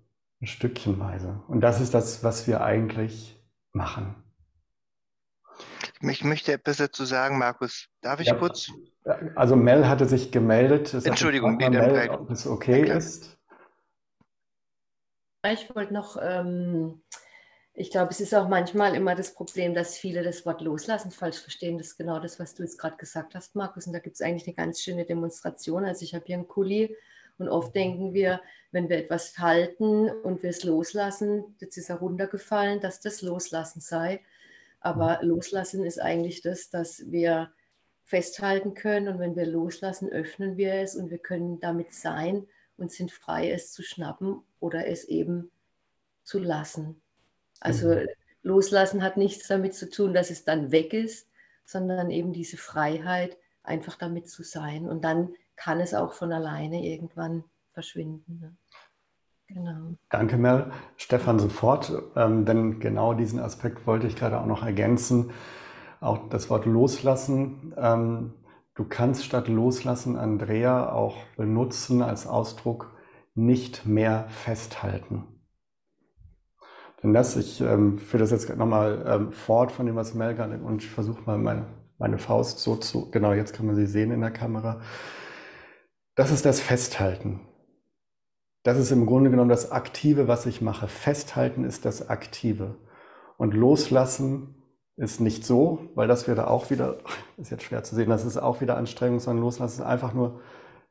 ein 0.41 0.47
Stückchenweise. 0.47 1.43
Und 1.49 1.61
das 1.61 1.81
ist 1.81 1.95
das, 1.95 2.23
was 2.23 2.47
wir 2.47 2.62
eigentlich 2.62 3.43
machen. 3.73 4.15
Ich 6.01 6.23
möchte 6.25 6.53
etwas 6.53 6.77
dazu 6.77 7.05
sagen, 7.05 7.39
Markus. 7.39 7.89
Darf 8.03 8.21
ich 8.21 8.29
ja, 8.29 8.35
kurz? 8.35 8.71
Also 9.35 9.57
Mel 9.57 9.89
hatte 9.89 10.07
sich 10.07 10.31
gemeldet. 10.31 10.93
Entschuldigung, 10.95 11.57
Mel, 11.57 12.11
ob 12.11 12.31
es 12.31 12.47
okay 12.47 12.83
ist. 12.83 13.39
Ich 15.47 15.75
wollte 15.75 15.93
noch, 15.93 16.17
ähm, 16.21 17.03
ich 17.77 17.91
glaube, 17.91 18.12
es 18.12 18.20
ist 18.20 18.35
auch 18.35 18.49
manchmal 18.49 18.95
immer 18.95 19.16
das 19.16 19.35
Problem, 19.35 19.75
dass 19.75 19.99
viele 19.99 20.22
das 20.22 20.47
Wort 20.47 20.61
loslassen 20.61 21.11
falsch 21.11 21.39
verstehen. 21.39 21.77
Das 21.77 21.89
ist 21.89 21.99
genau 21.99 22.20
das, 22.20 22.39
was 22.39 22.55
du 22.55 22.62
jetzt 22.62 22.79
gerade 22.79 22.97
gesagt 22.97 23.35
hast, 23.35 23.57
Markus. 23.57 23.89
Und 23.89 23.93
da 23.93 23.99
gibt 23.99 24.14
es 24.14 24.22
eigentlich 24.22 24.47
eine 24.47 24.55
ganz 24.55 24.81
schöne 24.81 25.05
Demonstration. 25.05 25.85
Also 25.85 26.05
ich 26.05 26.14
habe 26.14 26.25
hier 26.25 26.37
einen 26.37 26.47
Kuli 26.47 26.97
und 27.37 27.49
oft 27.49 27.75
denken 27.75 28.14
wir, 28.14 28.41
wenn 28.70 28.89
wir 28.89 28.99
etwas 28.99 29.39
halten 29.39 30.09
und 30.09 30.45
wir 30.45 30.51
es 30.51 30.62
loslassen, 30.62 31.57
jetzt 31.59 31.77
ist 31.77 31.91
er 31.91 31.97
runtergefallen, 31.97 32.81
dass 32.81 33.01
das 33.01 33.22
Loslassen 33.22 33.81
sei. 33.81 34.22
Aber 34.79 35.18
Loslassen 35.22 35.85
ist 35.85 36.01
eigentlich 36.01 36.43
das, 36.43 36.70
dass 36.70 37.11
wir 37.11 37.53
festhalten 38.05 38.75
können 38.75 39.09
und 39.09 39.18
wenn 39.18 39.35
wir 39.35 39.47
loslassen, 39.47 40.11
öffnen 40.11 40.57
wir 40.57 40.75
es 40.75 40.95
und 40.95 41.11
wir 41.11 41.18
können 41.18 41.59
damit 41.59 41.93
sein 41.93 42.47
und 42.77 42.93
sind 42.93 43.11
frei, 43.11 43.51
es 43.51 43.72
zu 43.72 43.83
schnappen 43.83 44.43
oder 44.61 44.87
es 44.87 45.05
eben 45.05 45.51
zu 46.22 46.39
lassen. 46.39 47.01
Also 47.61 47.89
mhm. 47.89 48.07
loslassen 48.43 49.03
hat 49.03 49.17
nichts 49.17 49.49
damit 49.49 49.75
zu 49.75 49.91
tun, 49.91 50.15
dass 50.15 50.31
es 50.31 50.45
dann 50.45 50.71
weg 50.71 50.93
ist, 50.93 51.29
sondern 51.65 52.11
eben 52.11 52.33
diese 52.33 52.57
Freiheit, 52.57 53.37
einfach 53.63 53.97
damit 53.97 54.29
zu 54.29 54.43
sein. 54.43 54.89
Und 54.89 55.05
dann 55.05 55.35
kann 55.57 55.81
es 55.81 55.95
auch 55.95 56.13
von 56.13 56.33
alleine 56.33 56.85
irgendwann 56.85 57.45
verschwinden. 57.73 58.41
Ne? 58.41 58.57
Genau. 59.47 59.95
Danke, 60.11 60.37
Mel. 60.37 60.73
Stefan, 60.97 61.39
sofort, 61.39 61.93
ähm, 62.17 62.45
denn 62.45 62.81
genau 62.81 63.15
diesen 63.15 63.39
Aspekt 63.39 63.87
wollte 63.87 64.07
ich 64.07 64.17
gerade 64.17 64.41
auch 64.41 64.47
noch 64.47 64.65
ergänzen. 64.65 65.31
Auch 66.01 66.29
das 66.29 66.51
Wort 66.51 66.67
loslassen 66.67 67.75
ähm, 67.77 68.35
Du 68.77 68.83
kannst 68.83 69.25
statt 69.25 69.47
loslassen 69.47 70.17
Andrea 70.17 70.93
auch 70.93 71.17
benutzen 71.37 72.03
als 72.03 72.27
Ausdruck 72.27 72.91
nicht 73.37 73.87
mehr 73.87 74.27
festhalten. 74.31 75.34
Das, 77.13 77.37
ich 77.37 77.61
ähm, 77.61 77.99
führe 77.99 78.23
das 78.23 78.31
jetzt 78.31 78.57
nochmal 78.57 79.05
ähm, 79.07 79.33
fort 79.33 79.73
von 79.73 79.87
dem, 79.87 79.97
was 79.97 80.15
Melgan 80.15 80.63
und 80.63 80.83
ich 80.83 80.91
versuche 80.91 81.23
mal 81.27 81.37
meine, 81.37 81.67
meine 81.99 82.19
Faust 82.19 82.61
so 82.61 82.77
zu, 82.77 83.11
genau, 83.11 83.33
jetzt 83.33 83.53
kann 83.53 83.67
man 83.67 83.75
sie 83.75 83.87
sehen 83.87 84.11
in 84.11 84.21
der 84.21 84.31
Kamera. 84.31 84.81
Das 86.15 86.31
ist 86.31 86.47
das 86.47 86.61
Festhalten. 86.61 87.41
Das 88.63 88.79
ist 88.79 88.91
im 88.91 89.05
Grunde 89.05 89.31
genommen 89.31 89.51
das 89.51 89.71
Aktive, 89.73 90.29
was 90.29 90.47
ich 90.47 90.63
mache. 90.63 90.89
Festhalten 90.89 91.65
ist 91.65 91.85
das 91.85 92.09
Aktive. 92.09 92.77
Und 93.37 93.53
loslassen 93.53 94.55
ist 94.97 95.21
nicht 95.21 95.45
so, 95.45 95.91
weil 95.95 96.09
das 96.09 96.27
wäre 96.27 96.49
auch 96.49 96.71
wieder, 96.71 96.99
ist 97.37 97.51
jetzt 97.51 97.65
schwer 97.65 97.85
zu 97.85 97.95
sehen, 97.95 98.09
das 98.09 98.25
ist 98.25 98.39
auch 98.39 98.61
wieder 98.61 98.77
Anstrengung, 98.77 99.21
sondern 99.21 99.45
loslassen 99.45 99.81
ist 99.81 99.87
einfach 99.87 100.15
nur 100.15 100.41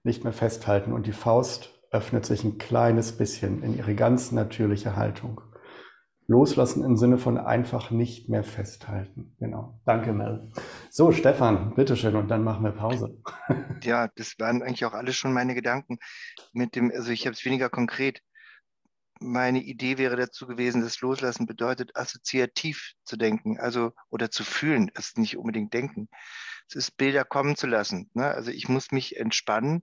nicht 0.04 0.24
mehr 0.24 0.34
festhalten 0.34 0.94
und 0.94 1.08
die 1.08 1.14
Faust 1.14 1.70
öffnet 1.90 2.26
sich 2.26 2.44
ein 2.44 2.58
kleines 2.58 3.14
bisschen 3.14 3.64
in 3.64 3.78
ihre 3.78 3.96
ganz 3.96 4.32
natürliche 4.32 4.96
Haltung. 4.96 5.42
Loslassen 6.34 6.84
im 6.84 6.98
Sinne 6.98 7.20
von 7.20 7.38
einfach 7.38 7.92
nicht 7.92 8.28
mehr 8.28 8.44
festhalten. 8.44 9.36
Genau. 9.40 9.80
Danke, 9.86 10.14
Mel. 10.14 10.52
So, 10.90 11.12
Stefan, 11.12 11.76
bitteschön, 11.76 12.16
und 12.16 12.30
dann 12.30 12.44
machen 12.44 12.64
wir 12.64 12.72
Pause. 12.72 13.22
Ja, 13.84 14.08
das 14.16 14.36
waren 14.40 14.64
eigentlich 14.64 14.86
auch 14.86 14.94
alle 14.94 15.14
schon 15.14 15.34
meine 15.34 15.56
Gedanken. 15.56 16.00
Mit 16.54 16.76
dem, 16.76 16.92
also 16.92 17.12
ich 17.12 17.26
habe 17.26 17.34
es 17.34 17.44
weniger 17.46 17.70
konkret 17.70 18.22
meine 19.24 19.62
Idee 19.62 19.98
wäre 19.98 20.18
dazu 20.18 20.46
gewesen, 20.46 20.82
dass 20.82 21.02
Loslassen 21.02 21.46
bedeutet, 21.46 21.96
assoziativ 21.96 22.94
zu 23.06 23.16
denken, 23.16 23.60
also 23.60 23.94
oder 24.10 24.30
zu 24.30 24.44
fühlen, 24.44 24.92
das 24.94 25.10
ist 25.10 25.18
nicht 25.18 25.38
unbedingt 25.38 25.74
denken. 25.74 26.10
Es 26.68 26.76
ist 26.76 26.98
Bilder 26.98 27.24
kommen 27.24 27.56
zu 27.56 27.68
lassen. 27.68 28.10
Ne? 28.14 28.26
Also 28.26 28.52
ich 28.52 28.68
muss 28.68 28.92
mich 28.92 29.18
entspannen, 29.18 29.82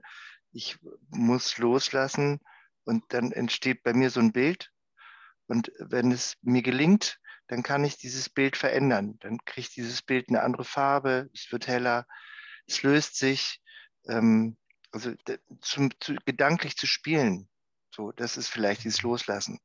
ich 0.53 0.79
muss 1.09 1.59
loslassen 1.59 2.41
und 2.85 3.05
dann 3.09 3.33
entsteht 3.33 3.83
bei 3.83 3.95
mir 3.95 4.11
so 4.11 4.21
ein 4.21 4.33
Bild. 4.33 4.71
Und 5.51 5.73
wenn 5.81 6.13
es 6.13 6.37
mir 6.43 6.63
gelingt, 6.63 7.19
dann 7.49 7.65
kann 7.65 7.83
ich 7.83 7.97
dieses 7.97 8.29
Bild 8.29 8.57
verändern. 8.57 9.17
Dann 9.19 9.39
kriegt 9.45 9.75
dieses 9.75 10.01
Bild 10.01 10.29
eine 10.29 10.43
andere 10.43 10.65
Farbe, 10.65 11.29
es 11.35 11.51
wird 11.51 11.67
heller, 11.67 12.07
es 12.69 12.85
löst 12.85 13.17
sich. 13.17 13.61
Ähm, 14.09 14.57
also 14.93 15.13
zum, 15.61 15.91
zu, 15.99 16.15
gedanklich 16.25 16.77
zu 16.77 16.87
spielen, 16.87 17.49
so, 17.91 18.13
das 18.13 18.37
ist 18.37 18.47
vielleicht 18.47 18.85
dieses 18.85 19.03
Loslassen. 19.03 19.59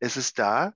Es 0.00 0.16
ist 0.16 0.40
da 0.40 0.74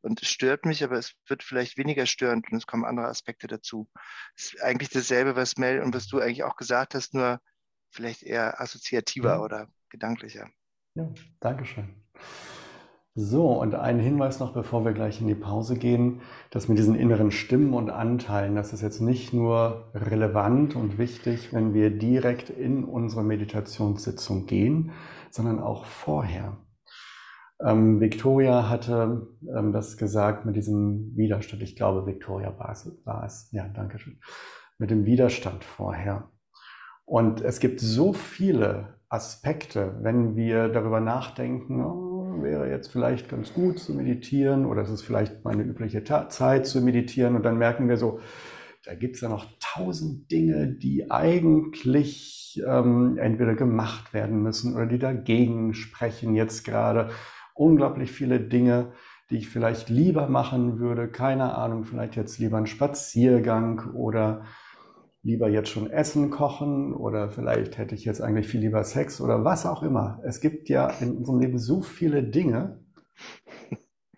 und 0.00 0.22
es 0.22 0.30
stört 0.30 0.64
mich, 0.64 0.82
aber 0.82 0.96
es 0.96 1.12
wird 1.26 1.42
vielleicht 1.42 1.76
weniger 1.76 2.06
störend 2.06 2.50
und 2.50 2.56
es 2.56 2.66
kommen 2.66 2.86
andere 2.86 3.08
Aspekte 3.08 3.46
dazu. 3.46 3.90
Es 4.36 4.54
ist 4.54 4.62
eigentlich 4.62 4.88
dasselbe, 4.88 5.36
was 5.36 5.58
Mel 5.58 5.82
und 5.82 5.94
was 5.94 6.06
du 6.06 6.18
eigentlich 6.18 6.44
auch 6.44 6.56
gesagt 6.56 6.94
hast, 6.94 7.12
nur 7.12 7.42
vielleicht 7.90 8.22
eher 8.22 8.58
assoziativer 8.58 9.34
ja. 9.34 9.40
oder 9.40 9.68
gedanklicher. 9.90 10.48
Ja, 10.94 11.12
Dankeschön. 11.40 12.02
So, 13.20 13.50
und 13.50 13.74
ein 13.74 13.98
Hinweis 13.98 14.38
noch, 14.38 14.52
bevor 14.52 14.84
wir 14.84 14.92
gleich 14.92 15.20
in 15.20 15.26
die 15.26 15.34
Pause 15.34 15.76
gehen, 15.76 16.20
dass 16.52 16.68
mit 16.68 16.78
diesen 16.78 16.94
inneren 16.94 17.32
Stimmen 17.32 17.74
und 17.74 17.90
Anteilen, 17.90 18.54
das 18.54 18.72
ist 18.72 18.80
jetzt 18.80 19.00
nicht 19.00 19.32
nur 19.32 19.90
relevant 19.92 20.76
und 20.76 20.98
wichtig, 20.98 21.52
wenn 21.52 21.74
wir 21.74 21.90
direkt 21.90 22.48
in 22.48 22.84
unsere 22.84 23.24
Meditationssitzung 23.24 24.46
gehen, 24.46 24.92
sondern 25.32 25.58
auch 25.58 25.84
vorher. 25.84 26.58
Ähm, 27.60 28.00
Victoria 28.00 28.68
hatte 28.68 29.26
ähm, 29.52 29.72
das 29.72 29.96
gesagt 29.96 30.46
mit 30.46 30.54
diesem 30.54 31.16
Widerstand. 31.16 31.60
Ich 31.62 31.74
glaube, 31.74 32.06
Victoria 32.06 32.56
war 32.56 32.70
es. 32.70 32.88
War 33.04 33.24
es. 33.24 33.48
Ja, 33.50 33.66
danke 33.66 33.98
schön. 33.98 34.20
Mit 34.78 34.92
dem 34.92 35.06
Widerstand 35.06 35.64
vorher. 35.64 36.30
Und 37.04 37.40
es 37.40 37.58
gibt 37.58 37.80
so 37.80 38.12
viele 38.12 39.00
Aspekte, 39.08 39.96
wenn 40.02 40.36
wir 40.36 40.68
darüber 40.68 41.00
nachdenken, 41.00 41.84
oh, 41.84 42.17
wäre 42.42 42.70
jetzt 42.70 42.92
vielleicht 42.92 43.28
ganz 43.28 43.52
gut 43.52 43.78
zu 43.78 43.94
meditieren 43.94 44.66
oder 44.66 44.82
es 44.82 44.90
ist 44.90 45.02
vielleicht 45.02 45.44
meine 45.44 45.62
übliche 45.62 46.04
Ta 46.04 46.28
Zeit 46.28 46.66
zu 46.66 46.80
meditieren 46.80 47.36
und 47.36 47.42
dann 47.42 47.58
merken 47.58 47.88
wir 47.88 47.96
so, 47.96 48.20
da 48.84 48.94
gibt 48.94 49.16
es 49.16 49.20
ja 49.20 49.28
noch 49.28 49.46
tausend 49.60 50.30
Dinge, 50.30 50.68
die 50.68 51.10
eigentlich 51.10 52.62
ähm, 52.66 53.18
entweder 53.18 53.54
gemacht 53.54 54.14
werden 54.14 54.42
müssen 54.42 54.74
oder 54.74 54.86
die 54.86 54.98
dagegen 54.98 55.74
sprechen 55.74 56.34
jetzt 56.34 56.64
gerade. 56.64 57.10
Unglaublich 57.54 58.10
viele 58.12 58.40
Dinge, 58.40 58.92
die 59.30 59.38
ich 59.38 59.48
vielleicht 59.48 59.90
lieber 59.90 60.28
machen 60.28 60.78
würde. 60.78 61.08
Keine 61.08 61.54
Ahnung, 61.56 61.84
vielleicht 61.84 62.16
jetzt 62.16 62.38
lieber 62.38 62.56
einen 62.56 62.66
Spaziergang 62.66 63.92
oder 63.94 64.44
lieber 65.28 65.50
jetzt 65.50 65.68
schon 65.68 65.90
Essen 65.90 66.30
kochen 66.30 66.94
oder 66.94 67.30
vielleicht 67.30 67.76
hätte 67.76 67.94
ich 67.94 68.06
jetzt 68.06 68.22
eigentlich 68.22 68.48
viel 68.48 68.60
lieber 68.60 68.82
Sex 68.82 69.20
oder 69.20 69.44
was 69.44 69.66
auch 69.66 69.82
immer. 69.82 70.22
Es 70.24 70.40
gibt 70.40 70.70
ja 70.70 70.88
in 70.88 71.18
unserem 71.18 71.38
Leben 71.38 71.58
so 71.58 71.82
viele 71.82 72.22
Dinge. 72.22 72.82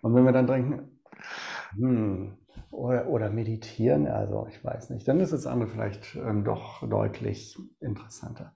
Und 0.03 0.15
wenn 0.15 0.25
wir 0.25 0.33
dann 0.33 0.47
denken, 0.47 1.01
hm, 1.75 2.39
oder, 2.71 3.09
oder 3.09 3.29
meditieren, 3.29 4.07
also 4.07 4.47
ich 4.49 4.65
weiß 4.65 4.91
nicht, 4.91 5.09
dann 5.09 5.19
ist 5.19 5.33
das 5.33 5.49
andere 5.49 5.69
vielleicht 5.69 6.15
ähm, 6.15 6.45
doch 6.45 6.89
deutlich 6.89 7.59
interessanter. 7.81 8.55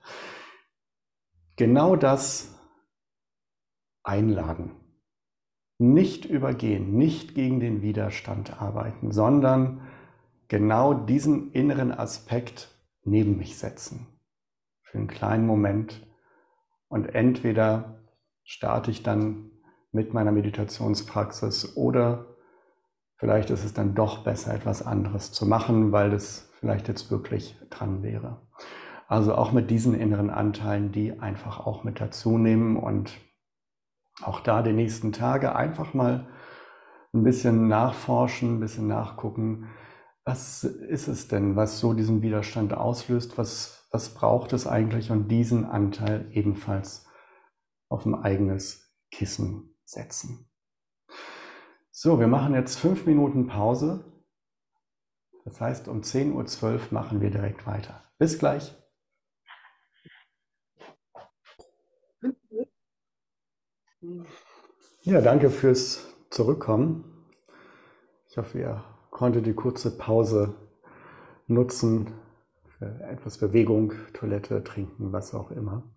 Genau 1.56 1.96
das 1.96 2.56
einladen. 4.04 4.76
Nicht 5.78 6.24
übergehen, 6.24 6.96
nicht 6.96 7.34
gegen 7.34 7.58
den 7.58 7.82
Widerstand 7.82 8.62
arbeiten, 8.62 9.10
sondern 9.10 9.80
genau 10.48 10.94
diesen 10.94 11.52
inneren 11.52 11.92
Aspekt 11.92 12.74
neben 13.04 13.36
mich 13.36 13.58
setzen. 13.58 14.06
Für 14.82 14.98
einen 14.98 15.08
kleinen 15.08 15.46
Moment. 15.46 16.06
Und 16.88 17.14
entweder 17.14 17.98
starte 18.44 18.90
ich 18.90 19.02
dann 19.02 19.50
mit 19.92 20.12
meiner 20.12 20.32
Meditationspraxis 20.32 21.76
oder 21.76 22.26
vielleicht 23.16 23.50
ist 23.50 23.64
es 23.64 23.74
dann 23.74 23.94
doch 23.94 24.24
besser, 24.24 24.54
etwas 24.54 24.84
anderes 24.84 25.32
zu 25.32 25.46
machen, 25.46 25.92
weil 25.92 26.12
es 26.12 26.50
vielleicht 26.58 26.88
jetzt 26.88 27.10
wirklich 27.10 27.58
dran 27.70 28.02
wäre. 28.02 28.42
Also 29.06 29.34
auch 29.34 29.52
mit 29.52 29.70
diesen 29.70 29.94
inneren 29.94 30.30
Anteilen, 30.30 30.92
die 30.92 31.18
einfach 31.20 31.60
auch 31.60 31.84
mit 31.84 32.00
dazu 32.00 32.38
nehmen 32.38 32.76
und 32.76 33.12
auch 34.22 34.40
da 34.40 34.62
die 34.62 34.72
nächsten 34.72 35.12
Tage 35.12 35.54
einfach 35.54 35.94
mal 35.94 36.26
ein 37.12 37.22
bisschen 37.22 37.68
nachforschen, 37.68 38.56
ein 38.56 38.60
bisschen 38.60 38.88
nachgucken, 38.88 39.68
was 40.24 40.64
ist 40.64 41.08
es 41.08 41.28
denn, 41.28 41.54
was 41.54 41.80
so 41.80 41.92
diesen 41.92 42.22
Widerstand 42.22 42.72
auslöst? 42.72 43.36
Was, 43.36 43.86
was 43.90 44.14
braucht 44.14 44.52
es 44.54 44.66
eigentlich? 44.66 45.10
Und 45.10 45.28
diesen 45.28 45.66
Anteil 45.66 46.28
ebenfalls 46.32 47.06
auf 47.88 48.06
ein 48.06 48.14
eigenes 48.14 48.94
Kissen 49.10 49.76
setzen. 49.84 50.48
So, 51.90 52.18
wir 52.18 52.26
machen 52.26 52.54
jetzt 52.54 52.78
fünf 52.78 53.06
Minuten 53.06 53.46
Pause. 53.46 54.12
Das 55.44 55.60
heißt, 55.60 55.88
um 55.88 56.00
10.12 56.00 56.72
Uhr 56.72 56.80
machen 56.90 57.20
wir 57.20 57.30
direkt 57.30 57.66
weiter. 57.66 58.02
Bis 58.18 58.38
gleich. 58.38 58.74
Ja, 65.02 65.20
danke 65.20 65.50
fürs 65.50 66.06
Zurückkommen. 66.30 67.28
Ich 68.26 68.38
hoffe, 68.38 68.58
ihr 68.58 68.93
konntet 69.14 69.46
die 69.46 69.54
kurze 69.54 69.96
Pause 69.96 70.54
nutzen 71.46 72.12
für 72.76 73.00
etwas 73.04 73.38
Bewegung, 73.38 73.94
Toilette, 74.12 74.62
Trinken, 74.62 75.10
was 75.12 75.34
auch 75.34 75.50
immer. 75.50 75.90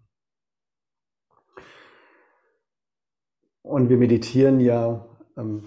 Und 3.61 3.89
wir 3.89 3.97
meditieren 3.97 4.61
ja 4.61 5.05
ähm, 5.36 5.63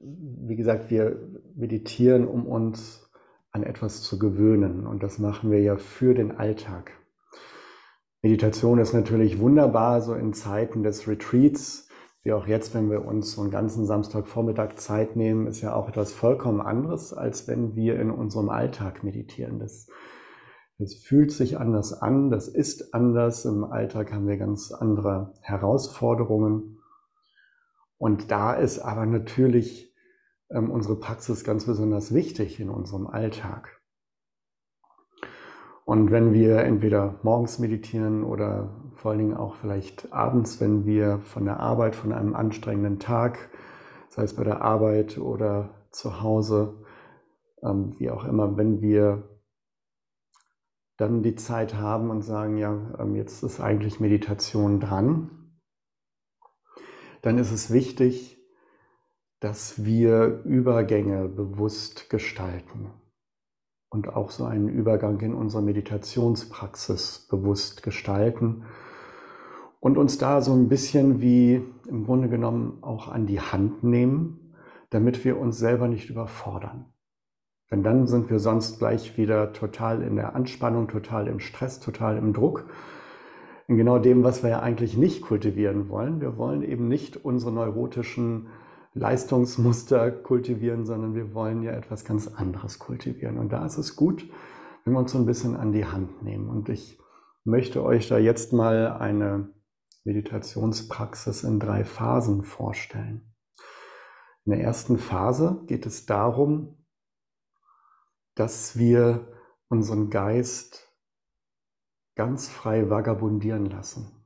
wie 0.00 0.56
gesagt, 0.56 0.90
wir 0.90 1.20
meditieren, 1.54 2.26
um 2.26 2.46
uns 2.46 3.10
an 3.52 3.62
etwas 3.62 4.02
zu 4.02 4.18
gewöhnen. 4.18 4.86
Und 4.86 5.02
das 5.02 5.18
machen 5.18 5.50
wir 5.50 5.60
ja 5.60 5.76
für 5.76 6.14
den 6.14 6.32
Alltag. 6.32 6.92
Meditation 8.22 8.78
ist 8.78 8.92
natürlich 8.92 9.38
wunderbar, 9.38 10.00
so 10.00 10.14
in 10.14 10.32
Zeiten 10.32 10.82
des 10.82 11.06
Retreats, 11.08 11.88
wie 12.22 12.32
auch 12.32 12.46
jetzt, 12.46 12.74
wenn 12.74 12.90
wir 12.90 13.04
uns 13.04 13.32
so 13.32 13.40
einen 13.40 13.50
ganzen 13.50 13.86
Samstagvormittag 13.86 14.76
Zeit 14.76 15.16
nehmen, 15.16 15.46
ist 15.46 15.62
ja 15.62 15.74
auch 15.74 15.88
etwas 15.88 16.12
vollkommen 16.12 16.60
anderes, 16.60 17.14
als 17.14 17.48
wenn 17.48 17.74
wir 17.74 17.98
in 17.98 18.10
unserem 18.10 18.50
Alltag 18.50 19.02
meditieren. 19.02 19.58
Das, 19.58 19.88
das 20.78 20.94
fühlt 20.94 21.32
sich 21.32 21.58
anders 21.58 21.94
an, 21.94 22.30
das 22.30 22.46
ist 22.48 22.92
anders. 22.92 23.46
Im 23.46 23.64
Alltag 23.64 24.12
haben 24.12 24.28
wir 24.28 24.36
ganz 24.36 24.70
andere 24.70 25.32
Herausforderungen. 25.40 26.78
Und 27.96 28.30
da 28.30 28.52
ist 28.52 28.80
aber 28.80 29.06
natürlich 29.06 29.94
ähm, 30.50 30.70
unsere 30.70 30.96
Praxis 30.96 31.42
ganz 31.42 31.64
besonders 31.64 32.12
wichtig 32.12 32.60
in 32.60 32.68
unserem 32.68 33.06
Alltag. 33.06 33.80
Und 35.86 36.10
wenn 36.10 36.32
wir 36.34 36.58
entweder 36.58 37.18
morgens 37.22 37.58
meditieren 37.58 38.24
oder 38.24 38.89
vor 39.00 39.12
allen 39.12 39.20
Dingen 39.20 39.36
auch 39.36 39.54
vielleicht 39.54 40.12
abends, 40.12 40.60
wenn 40.60 40.84
wir 40.84 41.20
von 41.20 41.46
der 41.46 41.58
Arbeit, 41.58 41.96
von 41.96 42.12
einem 42.12 42.34
anstrengenden 42.34 42.98
Tag, 42.98 43.48
sei 44.10 44.24
es 44.24 44.36
bei 44.36 44.44
der 44.44 44.60
Arbeit 44.60 45.16
oder 45.16 45.70
zu 45.90 46.20
Hause, 46.20 46.84
ähm, 47.62 47.98
wie 47.98 48.10
auch 48.10 48.24
immer, 48.26 48.58
wenn 48.58 48.82
wir 48.82 49.40
dann 50.98 51.22
die 51.22 51.34
Zeit 51.34 51.76
haben 51.76 52.10
und 52.10 52.20
sagen, 52.20 52.58
ja, 52.58 52.94
ähm, 52.98 53.14
jetzt 53.14 53.42
ist 53.42 53.58
eigentlich 53.58 54.00
Meditation 54.00 54.80
dran, 54.80 55.30
dann 57.22 57.38
ist 57.38 57.52
es 57.52 57.72
wichtig, 57.72 58.38
dass 59.40 59.82
wir 59.82 60.42
Übergänge 60.44 61.26
bewusst 61.26 62.10
gestalten 62.10 62.92
und 63.88 64.08
auch 64.08 64.30
so 64.30 64.44
einen 64.44 64.68
Übergang 64.68 65.18
in 65.20 65.32
unserer 65.32 65.62
Meditationspraxis 65.62 67.26
bewusst 67.30 67.82
gestalten 67.82 68.66
und 69.80 69.96
uns 69.96 70.18
da 70.18 70.42
so 70.42 70.52
ein 70.52 70.68
bisschen 70.68 71.20
wie 71.20 71.62
im 71.88 72.04
Grunde 72.04 72.28
genommen 72.28 72.78
auch 72.82 73.08
an 73.08 73.26
die 73.26 73.40
Hand 73.40 73.82
nehmen, 73.82 74.54
damit 74.90 75.24
wir 75.24 75.38
uns 75.38 75.58
selber 75.58 75.88
nicht 75.88 76.10
überfordern. 76.10 76.92
Denn 77.70 77.82
dann 77.82 78.06
sind 78.06 78.30
wir 78.30 78.38
sonst 78.38 78.78
gleich 78.78 79.16
wieder 79.16 79.52
total 79.52 80.02
in 80.02 80.16
der 80.16 80.34
Anspannung, 80.34 80.88
total 80.88 81.28
im 81.28 81.40
Stress, 81.40 81.80
total 81.80 82.18
im 82.18 82.32
Druck. 82.32 82.66
In 83.68 83.76
genau 83.76 83.98
dem, 84.00 84.24
was 84.24 84.42
wir 84.42 84.50
ja 84.50 84.60
eigentlich 84.60 84.96
nicht 84.96 85.22
kultivieren 85.22 85.88
wollen. 85.88 86.20
Wir 86.20 86.36
wollen 86.36 86.62
eben 86.62 86.88
nicht 86.88 87.24
unsere 87.24 87.52
neurotischen 87.52 88.48
Leistungsmuster 88.94 90.10
kultivieren, 90.10 90.84
sondern 90.84 91.14
wir 91.14 91.32
wollen 91.32 91.62
ja 91.62 91.70
etwas 91.70 92.04
ganz 92.04 92.26
anderes 92.26 92.80
kultivieren. 92.80 93.38
Und 93.38 93.52
da 93.52 93.64
ist 93.64 93.78
es 93.78 93.94
gut, 93.94 94.28
wenn 94.84 94.94
wir 94.94 94.98
uns 94.98 95.12
so 95.12 95.18
ein 95.18 95.26
bisschen 95.26 95.54
an 95.54 95.70
die 95.70 95.84
Hand 95.84 96.24
nehmen. 96.24 96.48
Und 96.48 96.68
ich 96.68 96.98
möchte 97.44 97.84
euch 97.84 98.08
da 98.08 98.18
jetzt 98.18 98.52
mal 98.52 98.96
eine 98.98 99.50
Meditationspraxis 100.04 101.44
in 101.44 101.60
drei 101.60 101.84
Phasen 101.84 102.42
vorstellen. 102.42 103.34
In 104.44 104.52
der 104.52 104.62
ersten 104.62 104.98
Phase 104.98 105.62
geht 105.66 105.86
es 105.86 106.06
darum, 106.06 106.84
dass 108.34 108.78
wir 108.78 109.28
unseren 109.68 110.10
Geist 110.10 110.90
ganz 112.16 112.48
frei 112.48 112.90
vagabundieren 112.90 113.66
lassen. 113.66 114.24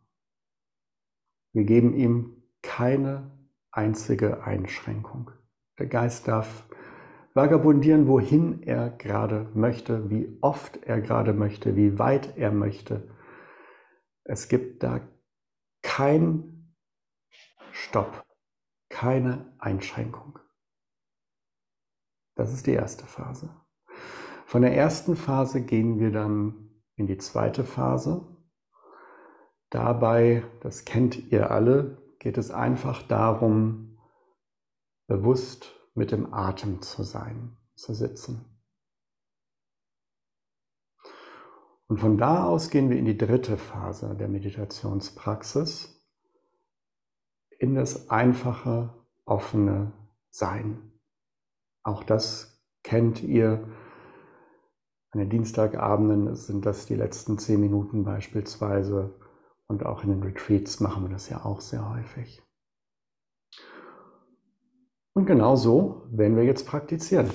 Wir 1.52 1.64
geben 1.64 1.94
ihm 1.94 2.42
keine 2.62 3.30
einzige 3.70 4.44
Einschränkung. 4.44 5.30
Der 5.78 5.86
Geist 5.86 6.28
darf 6.28 6.64
vagabundieren, 7.34 8.06
wohin 8.06 8.62
er 8.62 8.90
gerade 8.90 9.50
möchte, 9.54 10.08
wie 10.08 10.38
oft 10.40 10.82
er 10.84 11.00
gerade 11.00 11.32
möchte, 11.32 11.76
wie 11.76 11.98
weit 11.98 12.36
er 12.36 12.52
möchte. 12.52 13.08
Es 14.22 14.48
gibt 14.48 14.82
da 14.82 15.00
kein 15.84 16.74
Stopp, 17.70 18.26
keine 18.88 19.54
Einschränkung. 19.58 20.40
Das 22.34 22.52
ist 22.52 22.66
die 22.66 22.72
erste 22.72 23.06
Phase. 23.06 23.54
Von 24.46 24.62
der 24.62 24.76
ersten 24.76 25.14
Phase 25.14 25.62
gehen 25.62 26.00
wir 26.00 26.10
dann 26.10 26.82
in 26.96 27.06
die 27.06 27.18
zweite 27.18 27.64
Phase. 27.64 28.26
Dabei, 29.70 30.44
das 30.60 30.84
kennt 30.84 31.30
ihr 31.30 31.50
alle, 31.50 32.02
geht 32.18 32.38
es 32.38 32.50
einfach 32.50 33.02
darum, 33.02 33.98
bewusst 35.06 35.72
mit 35.94 36.10
dem 36.10 36.32
Atem 36.32 36.82
zu 36.82 37.02
sein, 37.02 37.56
zu 37.76 37.94
sitzen. 37.94 38.53
Und 41.88 41.98
von 41.98 42.16
da 42.16 42.44
aus 42.44 42.70
gehen 42.70 42.90
wir 42.90 42.98
in 42.98 43.04
die 43.04 43.18
dritte 43.18 43.56
Phase 43.56 44.16
der 44.16 44.28
Meditationspraxis, 44.28 46.02
in 47.58 47.74
das 47.74 48.10
einfache, 48.10 48.94
offene 49.24 49.92
Sein. 50.30 50.92
Auch 51.82 52.02
das 52.02 52.64
kennt 52.82 53.22
ihr. 53.22 53.68
An 55.10 55.20
den 55.20 55.30
Dienstagabenden 55.30 56.34
sind 56.34 56.66
das 56.66 56.86
die 56.86 56.96
letzten 56.96 57.38
zehn 57.38 57.60
Minuten 57.60 58.04
beispielsweise 58.04 59.14
und 59.66 59.86
auch 59.86 60.02
in 60.02 60.10
den 60.10 60.22
Retreats 60.22 60.80
machen 60.80 61.04
wir 61.04 61.10
das 61.10 61.28
ja 61.28 61.44
auch 61.44 61.60
sehr 61.60 61.88
häufig. 61.88 62.42
Und 65.12 65.26
genau 65.26 65.54
so 65.54 66.08
werden 66.10 66.36
wir 66.36 66.44
jetzt 66.44 66.66
praktizieren. 66.66 67.30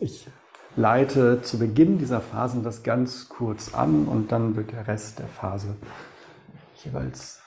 Ich 0.00 0.28
leite 0.76 1.40
zu 1.42 1.58
Beginn 1.58 1.98
dieser 1.98 2.20
Phasen 2.20 2.62
das 2.62 2.82
ganz 2.82 3.28
kurz 3.28 3.74
an 3.74 4.06
und 4.06 4.30
dann 4.30 4.56
wird 4.56 4.72
der 4.72 4.86
Rest 4.86 5.18
der 5.18 5.28
Phase 5.28 5.76
jeweils 6.84 7.42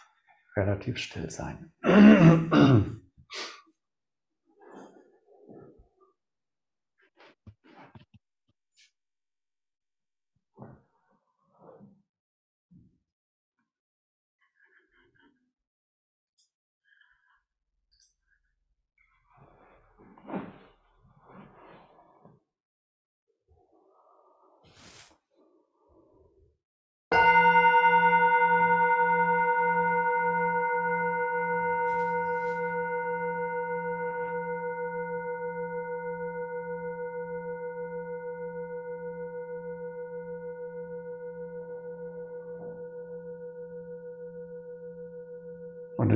relativ 0.56 0.98
still 0.98 1.30
sein. 1.30 1.72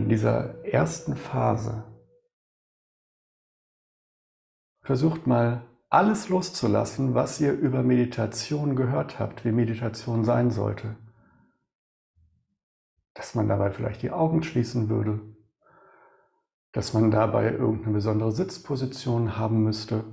in 0.04 0.10
dieser 0.10 0.66
ersten 0.66 1.16
Phase 1.16 1.86
versucht 4.82 5.28
mal 5.28 5.66
alles 5.89 6.28
loszulassen, 6.28 7.14
was 7.14 7.39
ihr 7.39 7.54
über 7.54 7.84
Meditation 7.84 8.76
gehört 8.76 9.18
habt, 9.18 9.45
wie 9.45 9.54
Meditation 9.54 10.26
sein 10.26 10.51
sollte. 10.51 10.97
Dass 13.14 13.34
man 13.34 13.47
dabei 13.47 13.72
vielleicht 13.72 14.01
die 14.01 14.12
Augen 14.12 14.43
schließen 14.43 14.89
würde, 14.89 15.22
dass 16.74 16.93
man 16.93 17.10
dabei 17.10 17.54
irgendeine 17.54 17.93
besondere 17.93 18.34
Sitzposition 18.34 19.38
haben 19.38 19.64
müsste. 19.64 20.04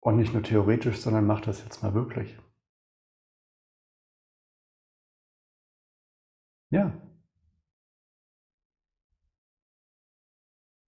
Und 0.00 0.16
nicht 0.16 0.34
nur 0.34 0.42
theoretisch, 0.42 1.00
sondern 1.00 1.26
macht 1.26 1.46
das 1.46 1.64
jetzt 1.64 1.82
mal 1.82 1.94
wirklich. 1.94 2.38
Ja. 6.70 6.92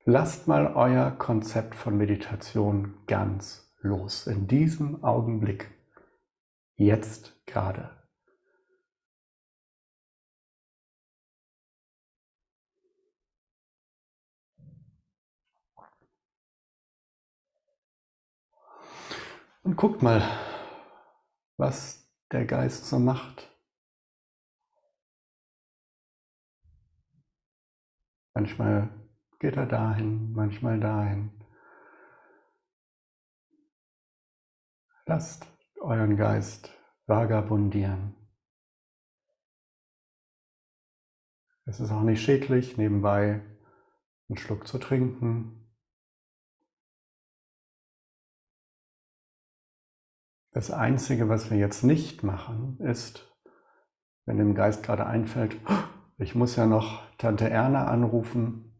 Lasst 0.05 0.47
mal 0.49 0.75
euer 0.75 1.11
Konzept 1.13 1.75
von 1.75 1.97
Meditation 1.97 3.07
ganz 3.07 3.75
los. 3.81 4.27
In 4.27 4.47
diesem 4.47 5.03
Augenblick. 5.05 5.71
Jetzt 6.77 7.47
gerade. 7.47 7.97
Und 19.63 19.77
guckt 19.77 20.03
mal, 20.03 20.23
was 21.57 22.11
der 22.33 22.45
Geist 22.47 22.87
so 22.87 22.99
macht. 22.99 23.50
Manchmal 28.41 28.89
geht 29.39 29.59
er 29.59 29.67
dahin, 29.67 30.33
manchmal 30.33 30.81
dahin. 30.81 31.31
Lasst 35.05 35.47
euren 35.79 36.17
Geist 36.17 36.73
vagabundieren. 37.07 38.17
Es 41.67 41.81
ist 41.81 41.91
auch 41.91 42.01
nicht 42.01 42.23
schädlich, 42.23 42.79
nebenbei 42.79 43.43
einen 44.31 44.39
Schluck 44.39 44.67
zu 44.67 44.79
trinken. 44.79 45.71
Das 50.53 50.71
Einzige, 50.71 51.29
was 51.29 51.51
wir 51.51 51.59
jetzt 51.59 51.85
nicht 51.85 52.23
machen, 52.23 52.81
ist, 52.81 53.31
wenn 54.25 54.39
dem 54.39 54.55
Geist 54.55 54.83
gerade 54.83 55.05
einfällt, 55.05 55.59
ich 56.17 56.35
muss 56.35 56.57
ja 56.57 56.65
noch 56.65 57.10
Tante 57.21 57.51
Erna 57.51 57.87
anrufen, 57.87 58.73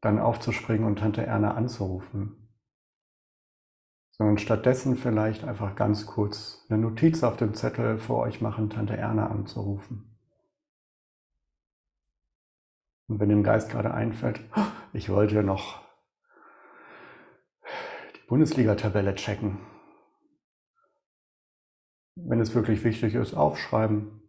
dann 0.00 0.20
aufzuspringen 0.20 0.86
und 0.86 1.00
Tante 1.00 1.26
Erna 1.26 1.54
anzurufen. 1.54 2.36
Sondern 4.12 4.38
stattdessen 4.38 4.96
vielleicht 4.96 5.42
einfach 5.42 5.74
ganz 5.74 6.06
kurz 6.06 6.64
eine 6.68 6.78
Notiz 6.78 7.24
auf 7.24 7.36
dem 7.36 7.52
Zettel 7.54 7.98
vor 7.98 8.18
euch 8.18 8.40
machen, 8.40 8.70
Tante 8.70 8.96
Erna 8.96 9.26
anzurufen. 9.26 10.16
Und 13.08 13.18
wenn 13.18 13.28
dem 13.28 13.42
Geist 13.42 13.70
gerade 13.70 13.92
einfällt, 13.92 14.40
ich 14.92 15.08
wollte 15.08 15.34
ja 15.34 15.42
noch 15.42 15.80
die 18.14 18.26
Bundesliga-Tabelle 18.28 19.16
checken. 19.16 19.58
Wenn 22.14 22.38
es 22.38 22.54
wirklich 22.54 22.84
wichtig 22.84 23.16
ist, 23.16 23.34
aufschreiben, 23.34 24.25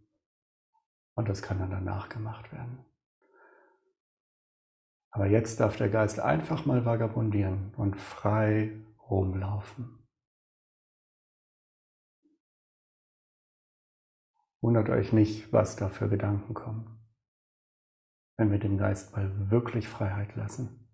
und 1.17 1.27
das 1.27 1.41
kann 1.41 1.57
dann 1.57 1.71
danach 1.71 2.09
gemacht 2.09 2.51
werden. 2.53 2.85
Aber 5.09 5.25
jetzt 5.25 5.59
darf 5.59 5.75
der 5.75 5.89
Geist 5.89 6.19
einfach 6.19 6.65
mal 6.67 6.85
vagabundieren 6.85 7.73
und 7.75 7.97
frei 7.97 8.79
rumlaufen. 9.09 10.07
Wundert 14.61 14.89
euch 14.89 15.11
nicht, 15.11 15.51
was 15.51 15.75
da 15.75 15.89
für 15.89 16.07
Gedanken 16.07 16.53
kommen, 16.53 16.99
wenn 18.37 18.51
wir 18.51 18.59
dem 18.59 18.77
Geist 18.77 19.15
mal 19.15 19.49
wirklich 19.49 19.87
Freiheit 19.87 20.35
lassen. 20.35 20.86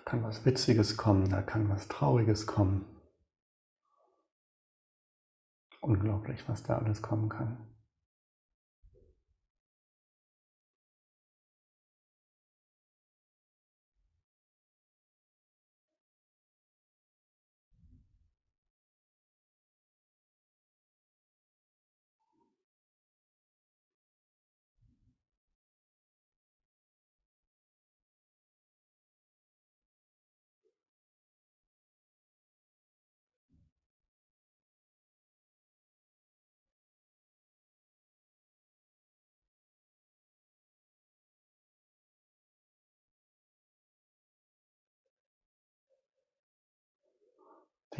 Da 0.00 0.12
kann 0.12 0.22
was 0.22 0.46
Witziges 0.46 0.96
kommen, 0.96 1.28
da 1.28 1.42
kann 1.42 1.68
was 1.68 1.86
Trauriges 1.86 2.46
kommen. 2.46 2.86
Unglaublich, 5.82 6.48
was 6.48 6.62
da 6.62 6.78
alles 6.78 7.02
kommen 7.02 7.28
kann. 7.28 7.58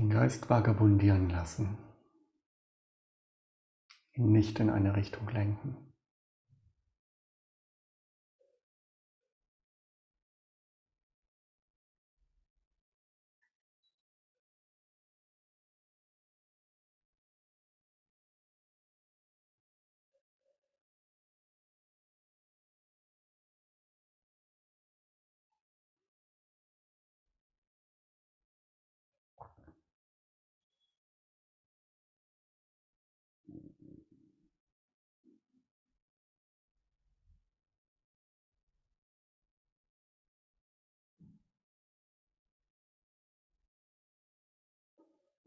Den 0.01 0.09
Geist 0.09 0.49
vagabundieren 0.49 1.29
lassen, 1.29 1.77
ihn 4.15 4.33
nicht 4.33 4.59
in 4.59 4.71
eine 4.71 4.97
Richtung 4.97 5.29
lenken. 5.29 5.90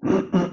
Mm-mm. 0.06 0.52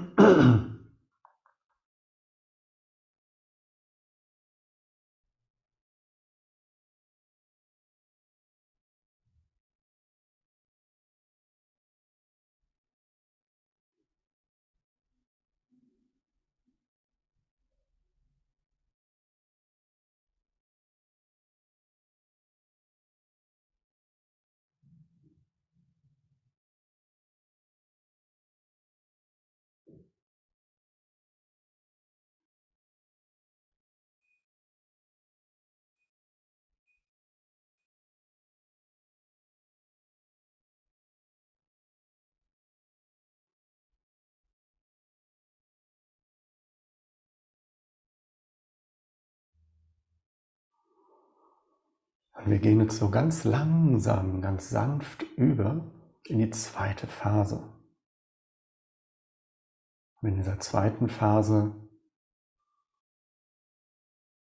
wir 52.45 52.59
gehen 52.59 52.81
jetzt 52.81 52.97
so 52.97 53.09
ganz 53.11 53.43
langsam, 53.43 54.41
ganz 54.41 54.69
sanft 54.69 55.23
über 55.37 55.91
in 56.23 56.39
die 56.39 56.49
zweite 56.49 57.07
Phase. 57.07 57.71
Und 60.21 60.29
in 60.29 60.35
dieser 60.35 60.59
zweiten 60.59 61.09
Phase 61.09 61.75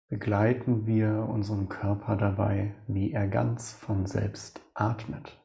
begleiten 0.08 0.86
wir 0.86 1.28
unseren 1.28 1.68
Körper 1.68 2.16
dabei, 2.16 2.74
wie 2.86 3.12
er 3.12 3.28
ganz 3.28 3.72
von 3.72 4.06
selbst 4.06 4.60
atmet. 4.74 5.40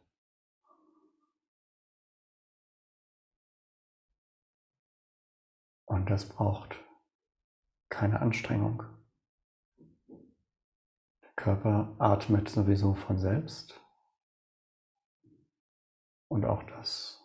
Und 5.85 6.09
das 6.09 6.27
braucht 6.27 6.83
keine 7.89 8.19
Anstrengung. 8.19 8.83
Körper 11.35 11.95
atmet 11.99 12.49
sowieso 12.49 12.93
von 12.93 13.17
selbst. 13.17 13.81
Und 16.27 16.45
auch 16.45 16.63
das 16.63 17.23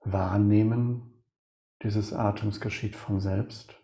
Wahrnehmen 0.00 1.24
dieses 1.82 2.12
Atems 2.12 2.60
geschieht 2.60 2.96
von 2.96 3.20
selbst. 3.20 3.74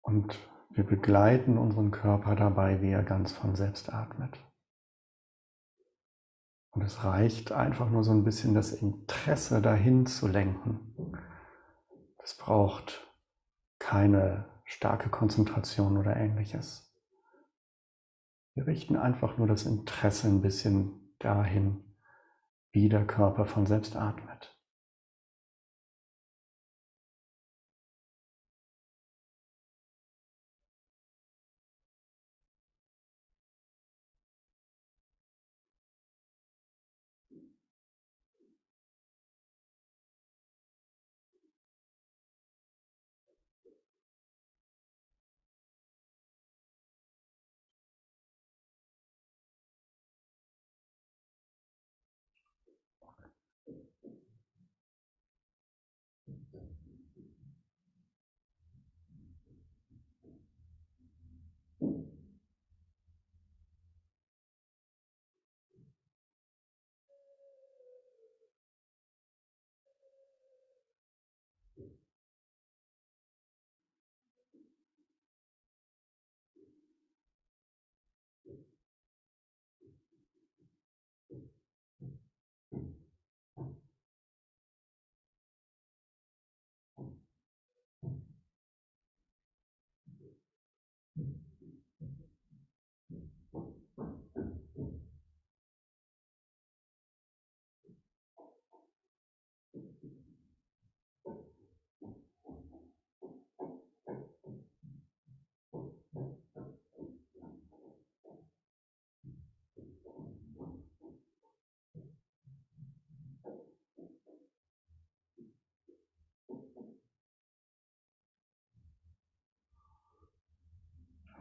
Und 0.00 0.38
wir 0.70 0.84
begleiten 0.84 1.58
unseren 1.58 1.90
Körper 1.90 2.34
dabei, 2.34 2.80
wie 2.80 2.90
er 2.90 3.02
ganz 3.02 3.32
von 3.32 3.56
selbst 3.56 3.92
atmet. 3.92 4.38
Und 6.70 6.82
es 6.82 7.04
reicht 7.04 7.52
einfach 7.52 7.90
nur 7.90 8.02
so 8.02 8.12
ein 8.12 8.24
bisschen 8.24 8.54
das 8.54 8.72
Interesse 8.72 9.60
dahin 9.60 10.06
zu 10.06 10.26
lenken. 10.26 11.18
Es 12.22 12.36
braucht 12.36 13.06
keine 13.78 14.51
starke 14.72 15.10
Konzentration 15.10 15.98
oder 15.98 16.16
ähnliches. 16.16 16.90
Wir 18.54 18.66
richten 18.66 18.96
einfach 18.96 19.36
nur 19.36 19.46
das 19.46 19.64
Interesse 19.64 20.28
ein 20.28 20.40
bisschen 20.40 21.14
dahin, 21.18 21.84
wie 22.70 22.88
der 22.88 23.06
Körper 23.06 23.46
von 23.46 23.66
selbst 23.66 23.96
atmet. 23.96 24.51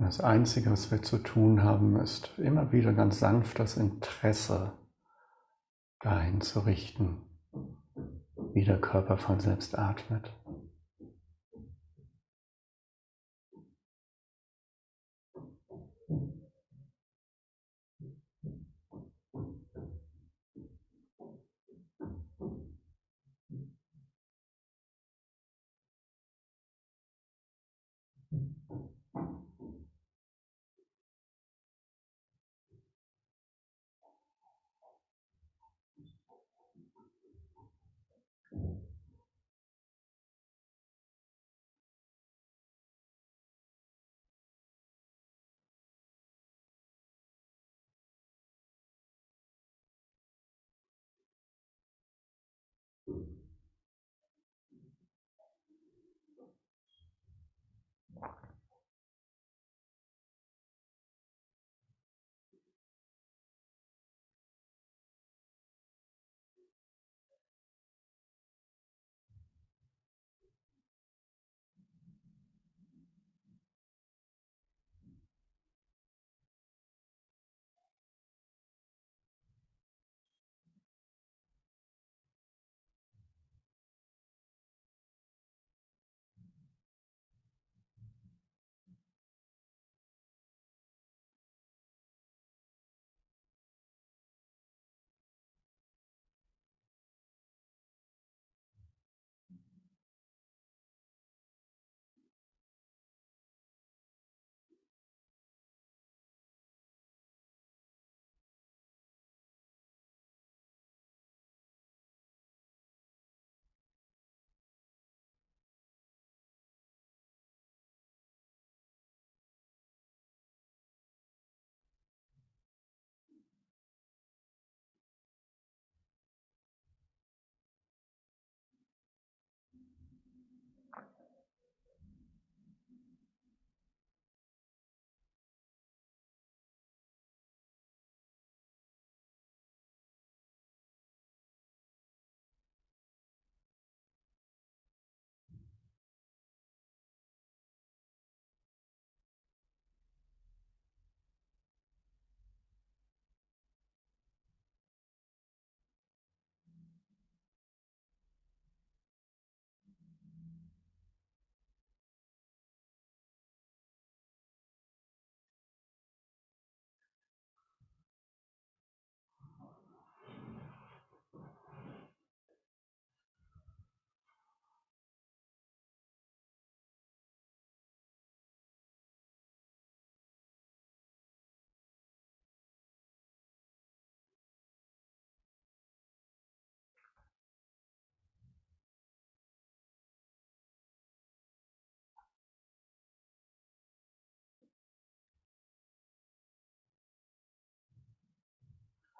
Das 0.03 0.19
Einzige, 0.19 0.71
was 0.71 0.89
wir 0.89 1.03
zu 1.03 1.19
tun 1.19 1.61
haben, 1.61 1.95
ist 1.95 2.31
immer 2.39 2.71
wieder 2.71 2.91
ganz 2.91 3.19
sanft 3.19 3.59
das 3.59 3.77
Interesse 3.77 4.73
dahin 5.99 6.41
zu 6.41 6.61
richten, 6.61 7.21
wie 8.53 8.65
der 8.65 8.81
Körper 8.81 9.17
von 9.17 9.39
selbst 9.39 9.77
atmet. 9.77 10.33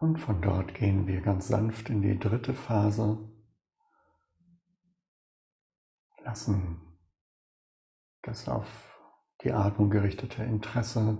Und 0.02 0.18
von 0.18 0.42
dort 0.42 0.74
gehen 0.74 1.06
wir 1.06 1.22
ganz 1.22 1.48
sanft 1.48 1.92
in 1.92 2.02
die 2.02 2.18
dritte 2.18 2.56
Phase, 2.56 3.20
lassen 6.24 6.98
das 8.24 8.50
auf 8.50 8.98
die 9.44 9.52
Atmung 9.54 9.92
gerichtete 9.92 10.44
Interesse 10.44 11.20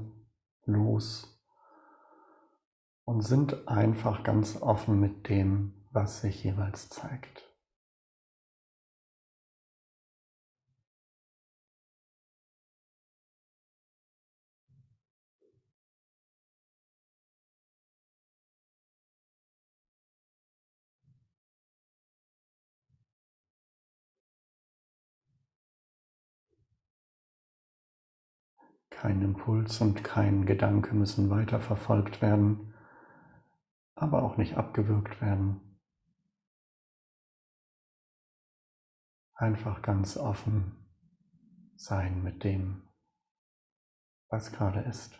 los 0.66 1.40
und 3.06 3.22
sind 3.22 3.68
einfach 3.68 4.24
ganz 4.24 4.60
offen 4.60 5.00
mit 5.00 5.30
dem, 5.30 5.86
was 5.92 6.22
sich 6.22 6.44
jeweils 6.44 6.90
zeigt. 6.90 7.51
Kein 29.02 29.24
Impuls 29.24 29.82
und 29.82 30.04
kein 30.04 30.46
Gedanke 30.46 30.94
müssen 30.94 31.32
weiterverfolgt 31.32 32.22
werden, 32.22 32.76
aber 33.96 34.22
auch 34.22 34.38
nicht 34.38 34.58
abgewürgt 34.58 35.20
werden. 35.22 35.80
Einfach 39.34 39.82
ganz 39.82 40.18
offen 40.18 40.86
sein 41.78 42.22
mit 42.22 42.44
dem, 42.44 42.84
was 44.30 44.52
gerade 44.52 44.82
ist. 44.82 45.20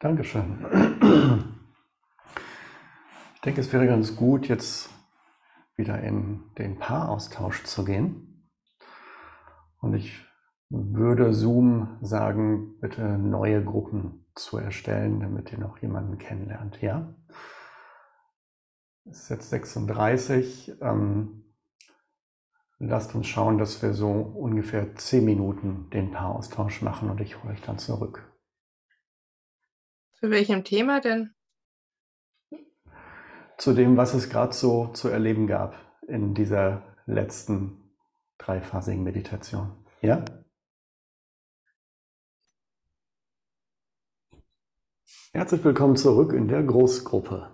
Dankeschön. 0.00 0.66
Ich 3.34 3.40
denke, 3.42 3.60
es 3.60 3.70
wäre 3.70 3.86
ganz 3.86 4.16
gut, 4.16 4.48
jetzt 4.48 4.88
wieder 5.76 6.00
in 6.00 6.40
den 6.56 6.78
Paaraustausch 6.78 7.64
zu 7.64 7.84
gehen. 7.84 8.50
Und 9.82 9.92
ich 9.92 10.24
würde 10.70 11.34
Zoom 11.34 11.98
sagen, 12.00 12.78
bitte 12.80 13.02
neue 13.18 13.62
Gruppen 13.62 14.24
zu 14.34 14.56
erstellen, 14.56 15.20
damit 15.20 15.52
ihr 15.52 15.58
noch 15.58 15.76
jemanden 15.82 16.16
kennenlernt. 16.16 16.80
Ja? 16.80 17.14
Es 19.04 19.24
ist 19.24 19.28
jetzt 19.28 19.50
36. 19.50 20.78
Ähm, 20.80 21.44
lasst 22.78 23.14
uns 23.14 23.26
schauen, 23.26 23.58
dass 23.58 23.82
wir 23.82 23.92
so 23.92 24.10
ungefähr 24.12 24.96
10 24.96 25.26
Minuten 25.26 25.90
den 25.90 26.10
Paaraustausch 26.10 26.80
machen 26.80 27.10
und 27.10 27.20
ich 27.20 27.42
hole 27.42 27.52
euch 27.52 27.60
dann 27.60 27.76
zurück. 27.76 28.29
Für 30.20 30.30
welchem 30.30 30.64
Thema 30.64 31.00
denn? 31.00 31.34
zu 33.60 33.74
dem, 33.74 33.98
was 33.98 34.14
es 34.14 34.30
gerade 34.30 34.54
so 34.54 34.86
zu 34.88 35.08
erleben 35.08 35.46
gab 35.46 35.74
in 36.08 36.32
dieser 36.32 36.82
letzten 37.04 37.92
dreiphasigen 38.38 39.02
Meditation. 39.02 39.84
Ja? 40.00 40.24
Herzlich 45.32 45.62
willkommen 45.62 45.96
zurück 45.96 46.32
in 46.32 46.48
der 46.48 46.62
Großgruppe. 46.62 47.50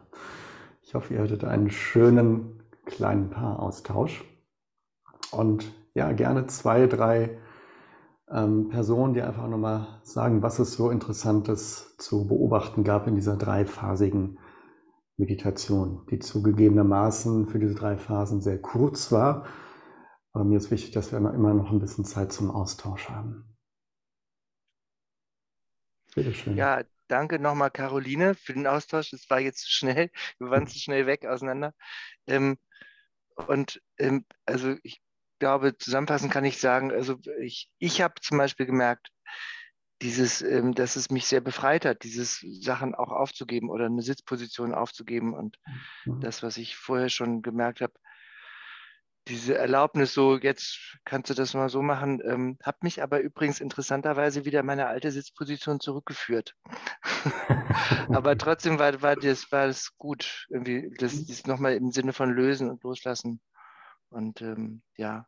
Ich 0.83 0.95
hoffe, 0.95 1.15
ihr 1.15 1.23
hattet 1.23 1.43
einen 1.43 1.71
schönen 1.71 2.63
kleinen 2.85 3.29
Paaraustausch. 3.31 4.25
Und 5.33 5.73
ja, 5.95 6.13
gerne 6.13 6.47
zwei, 6.47 6.87
drei 6.87 7.37
ähm, 8.31 8.69
Personen, 8.69 9.15
die 9.15 9.23
einfach 9.23 9.49
nochmal 9.49 10.01
sagen, 10.03 10.43
was 10.43 10.59
es 10.59 10.75
so 10.75 10.91
Interessantes 10.91 11.97
zu 11.99 12.27
beobachten 12.27 12.85
gab 12.85 13.07
in 13.07 13.15
dieser 13.15 13.37
dreiphasigen 13.37 14.39
Meditation, 15.17 16.07
die 16.11 16.19
zugegebenermaßen 16.19 17.49
für 17.49 17.59
diese 17.59 17.75
drei 17.75 17.97
Phasen 17.97 18.43
sehr 18.43 18.61
kurz 18.61 19.13
war. 19.13 19.47
Aber 20.33 20.45
mir 20.45 20.59
ist 20.59 20.71
wichtig, 20.71 20.91
dass 20.93 21.13
wir 21.13 21.19
immer 21.19 21.55
noch 21.55 21.71
ein 21.71 21.79
bisschen 21.79 22.05
Zeit 22.05 22.33
zum 22.33 22.51
Austausch 22.51 23.09
haben. 23.09 23.57
Bitte 26.15 26.35
schön. 26.35 26.57
Ja, 26.57 26.83
danke 27.09 27.39
nochmal, 27.39 27.71
Caroline, 27.71 28.35
für 28.35 28.53
den 28.53 28.67
Austausch. 28.67 29.13
Es 29.13 29.31
war 29.31 29.41
jetzt 29.41 29.61
zu 29.61 29.71
schnell. 29.71 30.11
Wir 30.39 30.51
waren 30.51 30.67
zu 30.67 30.79
schnell 30.79 31.07
weg 31.07 31.25
auseinander. 31.27 31.73
Ähm, 32.27 32.59
und 33.37 33.81
ähm, 33.99 34.25
also 34.47 34.77
ich 34.83 35.03
glaube, 35.39 35.77
zusammenfassend 35.77 36.33
kann 36.33 36.45
ich 36.45 36.59
sagen, 36.59 36.91
also 36.93 37.19
ich, 37.41 37.71
ich 37.79 38.01
habe 38.01 38.15
zum 38.21 38.39
Beispiel 38.39 38.67
gemerkt, 38.67 39.11
dieses, 40.03 40.43
ähm, 40.43 40.75
dass 40.75 40.97
es 40.97 41.11
mich 41.11 41.27
sehr 41.27 41.41
befreit 41.41 41.85
hat, 41.85 42.03
dieses 42.03 42.45
Sachen 42.61 42.95
auch 42.95 43.11
aufzugeben 43.11 43.71
oder 43.71 43.87
eine 43.87 44.03
Sitzposition 44.03 44.75
aufzugeben 44.75 45.35
und 45.35 45.57
mhm. 46.05 46.21
das, 46.21 46.43
was 46.43 46.59
ich 46.59 46.77
vorher 46.77 47.09
schon 47.09 47.43
gemerkt 47.43 47.81
habe, 47.81 47.95
diese 49.29 49.59
Erlaubnis, 49.59 50.15
so 50.15 50.39
jetzt 50.39 50.99
kannst 51.05 51.31
du 51.31 51.35
das 51.35 51.55
mal 51.55 51.69
so 51.69 51.83
machen, 51.83 52.23
ähm, 52.25 52.59
hat 52.63 52.83
mich 52.85 53.03
aber 53.03 53.21
übrigens 53.21 53.61
interessanterweise 53.61 54.45
wieder 54.45 54.63
meine 54.63 54.87
alte 54.87 55.11
Sitzposition 55.11 55.81
zurückgeführt. 55.81 56.55
aber 58.09 58.39
trotzdem 58.39 58.79
war, 58.79 59.03
war, 59.03 59.17
das, 59.17 59.51
war 59.51 59.67
das 59.67 59.97
gut, 59.99 60.47
irgendwie 60.49 60.93
das, 60.99 61.27
das 61.27 61.47
nochmal 61.47 61.75
im 61.75 61.91
Sinne 61.91 62.13
von 62.13 62.31
lösen 62.31 62.71
und 62.71 62.85
loslassen. 62.85 63.41
Und 64.11 64.43
ähm, 64.43 64.83
ja, 64.97 65.27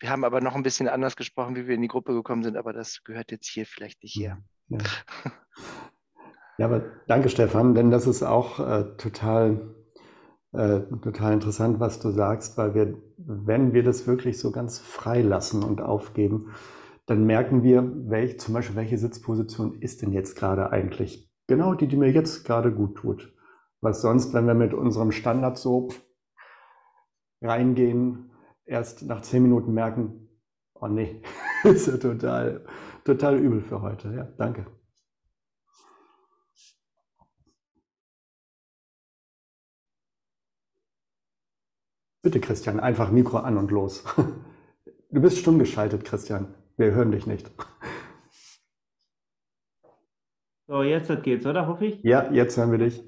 wir 0.00 0.10
haben 0.10 0.24
aber 0.24 0.40
noch 0.40 0.54
ein 0.54 0.62
bisschen 0.62 0.88
anders 0.88 1.16
gesprochen, 1.16 1.56
wie 1.56 1.66
wir 1.66 1.74
in 1.74 1.82
die 1.82 1.88
Gruppe 1.88 2.12
gekommen 2.12 2.42
sind, 2.42 2.56
aber 2.56 2.72
das 2.72 3.04
gehört 3.04 3.30
jetzt 3.30 3.48
hier 3.48 3.66
vielleicht 3.66 4.02
nicht 4.02 4.16
her. 4.16 4.38
Ja, 4.68 4.78
ja 6.58 6.66
aber 6.66 6.82
danke, 7.06 7.28
Stefan, 7.28 7.74
denn 7.74 7.90
das 7.90 8.06
ist 8.06 8.22
auch 8.22 8.60
äh, 8.60 8.96
total, 8.96 9.74
äh, 10.52 10.80
total 11.02 11.32
interessant, 11.32 11.80
was 11.80 12.00
du 12.00 12.10
sagst, 12.10 12.58
weil 12.58 12.74
wir, 12.74 12.98
wenn 13.16 13.72
wir 13.72 13.82
das 13.82 14.06
wirklich 14.06 14.38
so 14.38 14.52
ganz 14.52 14.78
frei 14.78 15.22
lassen 15.22 15.62
und 15.62 15.80
aufgeben, 15.80 16.54
dann 17.06 17.24
merken 17.24 17.62
wir, 17.62 17.90
welch, 18.08 18.40
zum 18.40 18.54
Beispiel, 18.54 18.76
welche 18.76 18.98
Sitzposition 18.98 19.80
ist 19.80 20.02
denn 20.02 20.12
jetzt 20.12 20.36
gerade 20.36 20.70
eigentlich 20.70 21.30
genau 21.46 21.74
die, 21.74 21.86
die 21.86 21.96
mir 21.96 22.10
jetzt 22.10 22.44
gerade 22.44 22.72
gut 22.72 22.96
tut. 22.96 23.34
Was 23.80 24.00
sonst, 24.00 24.32
wenn 24.32 24.46
wir 24.46 24.54
mit 24.54 24.72
unserem 24.72 25.12
Standard 25.12 25.58
so 25.58 25.88
reingehen, 27.44 28.30
erst 28.64 29.02
nach 29.02 29.22
zehn 29.22 29.42
Minuten 29.42 29.72
merken, 29.74 30.28
oh 30.74 30.88
nee, 30.88 31.22
ist 31.64 31.86
ja 31.86 31.96
total, 31.96 32.64
total 33.04 33.38
übel 33.38 33.60
für 33.60 33.82
heute. 33.82 34.12
Ja, 34.12 34.24
danke. 34.36 34.66
Bitte, 42.22 42.40
Christian, 42.40 42.80
einfach 42.80 43.10
Mikro 43.10 43.38
an 43.38 43.58
und 43.58 43.70
los. 43.70 44.04
Du 45.10 45.20
bist 45.20 45.38
stumm 45.38 45.60
geschaltet, 45.60 46.04
Christian. 46.04 46.56
Wir 46.76 46.90
hören 46.90 47.12
dich 47.12 47.26
nicht. 47.26 47.50
So, 50.66 50.82
jetzt 50.82 51.12
geht's, 51.22 51.44
oder 51.44 51.66
hoffe 51.66 51.84
ich? 51.84 52.02
Ja, 52.02 52.32
jetzt 52.32 52.56
hören 52.56 52.70
wir 52.70 52.78
dich. 52.78 53.04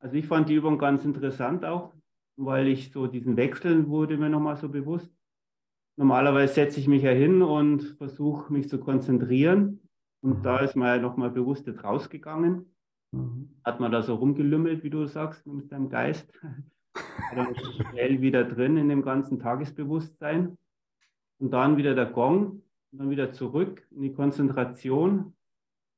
Also 0.00 0.16
ich 0.16 0.26
fand 0.26 0.48
die 0.48 0.54
Übung 0.54 0.78
ganz 0.78 1.04
interessant 1.04 1.64
auch 1.64 1.94
weil 2.36 2.68
ich 2.68 2.92
so 2.92 3.06
diesen 3.06 3.36
Wechseln 3.36 3.88
wurde 3.88 4.16
mir 4.16 4.28
nochmal 4.28 4.56
so 4.56 4.68
bewusst. 4.68 5.12
Normalerweise 5.96 6.54
setze 6.54 6.80
ich 6.80 6.88
mich 6.88 7.02
ja 7.02 7.10
hin 7.10 7.42
und 7.42 7.82
versuche 7.98 8.52
mich 8.52 8.68
zu 8.68 8.78
konzentrieren. 8.78 9.80
Und 10.22 10.38
mhm. 10.38 10.42
da 10.42 10.58
ist 10.58 10.76
man 10.76 10.88
ja 10.88 10.98
nochmal 10.98 11.30
bewusst 11.30 11.66
jetzt 11.66 11.84
rausgegangen. 11.84 12.74
Mhm. 13.12 13.50
Hat 13.64 13.80
man 13.80 13.92
da 13.92 14.02
so 14.02 14.14
rumgelümmelt, 14.14 14.82
wie 14.82 14.90
du 14.90 15.06
sagst, 15.06 15.46
mit 15.46 15.70
deinem 15.70 15.90
Geist. 15.90 16.32
dann 17.34 17.54
schnell 17.56 18.20
wieder 18.20 18.44
drin 18.44 18.76
in 18.76 18.88
dem 18.88 19.02
ganzen 19.02 19.38
Tagesbewusstsein. 19.38 20.56
Und 21.38 21.50
dann 21.50 21.76
wieder 21.76 21.94
der 21.94 22.06
Gong 22.06 22.62
und 22.92 22.98
dann 22.98 23.10
wieder 23.10 23.32
zurück 23.32 23.86
in 23.90 24.02
die 24.02 24.12
Konzentration. 24.12 25.34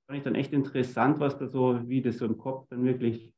Fand 0.07 0.19
ich 0.19 0.25
dann 0.25 0.35
echt 0.35 0.53
interessant, 0.53 1.21
was 1.21 1.39
da 1.39 1.47
so, 1.47 1.89
wie 1.89 2.03
das 2.03 2.19
so 2.19 2.25
im 2.25 2.39
Kopf 2.39 2.67
dann 2.69 2.85
wirklich 2.85 3.34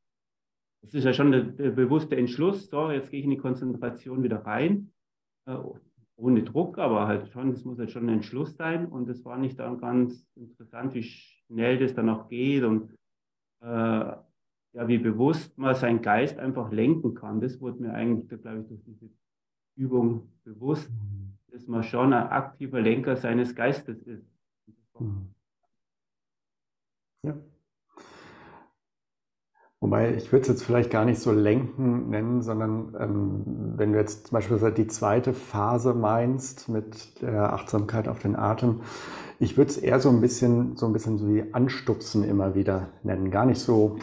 es 0.86 0.94
ist 0.94 1.04
ja 1.04 1.12
schon 1.12 1.32
der, 1.32 1.42
der, 1.42 1.70
bewusste 1.70 2.16
Entschluss, 2.16 2.68
so, 2.68 2.90
jetzt 2.90 3.10
gehe 3.10 3.18
ich 3.18 3.24
in 3.24 3.30
die 3.30 3.36
Konzentration 3.36 4.22
wieder 4.22 4.44
rein, 4.44 4.92
äh, 5.46 5.56
ohne 6.16 6.42
Druck, 6.44 6.78
aber 6.78 7.06
halt 7.06 7.28
schon, 7.28 7.50
es 7.50 7.64
muss 7.64 7.78
halt 7.78 7.90
schon 7.90 8.06
ein 8.06 8.14
Entschluss 8.14 8.56
sein. 8.56 8.86
Und 8.86 9.08
es 9.08 9.24
war 9.24 9.36
nicht 9.36 9.58
dann 9.58 9.78
ganz 9.78 10.26
interessant, 10.34 10.94
wie 10.94 11.02
schnell 11.02 11.78
das 11.78 11.94
dann 11.94 12.08
auch 12.08 12.28
geht 12.28 12.64
und 12.64 12.90
äh, 13.60 13.66
ja, 13.66 14.88
wie 14.88 14.98
bewusst 14.98 15.56
man 15.58 15.74
seinen 15.74 16.02
Geist 16.02 16.38
einfach 16.38 16.70
lenken 16.70 17.14
kann. 17.14 17.40
Das 17.40 17.60
wurde 17.60 17.82
mir 17.82 17.92
eigentlich, 17.92 18.28
glaube 18.40 18.60
ich, 18.60 18.68
durch 18.68 18.82
diese 18.84 19.10
Übung 19.76 20.30
bewusst, 20.44 20.90
dass 21.48 21.66
man 21.66 21.82
schon 21.82 22.12
ein 22.12 22.28
aktiver 22.28 22.80
Lenker 22.80 23.16
seines 23.16 23.54
Geistes 23.54 24.02
ist. 24.02 24.26
Ja. 27.22 27.34
Wobei 29.86 30.16
ich 30.16 30.32
würde 30.32 30.42
es 30.42 30.48
jetzt 30.48 30.64
vielleicht 30.64 30.90
gar 30.90 31.04
nicht 31.04 31.20
so 31.20 31.30
lenken 31.30 32.10
nennen, 32.10 32.42
sondern 32.42 32.96
ähm, 32.98 33.44
wenn 33.76 33.92
du 33.92 34.00
jetzt 34.00 34.26
zum 34.26 34.34
Beispiel 34.34 34.58
die 34.72 34.88
zweite 34.88 35.32
Phase 35.32 35.94
meinst 35.94 36.68
mit 36.68 37.22
der 37.22 37.52
Achtsamkeit 37.52 38.08
auf 38.08 38.18
den 38.18 38.34
Atem, 38.34 38.80
ich 39.38 39.56
würde 39.56 39.70
es 39.70 39.78
eher 39.78 40.00
so 40.00 40.08
ein 40.08 40.20
bisschen 40.20 40.74
so 40.76 40.86
ein 40.86 40.92
bisschen 40.92 41.18
so 41.18 41.28
wie 41.28 41.54
anstupsen 41.54 42.24
immer 42.24 42.56
wieder 42.56 42.88
nennen. 43.04 43.30
Gar 43.30 43.46
nicht 43.46 43.60
so 43.60 43.96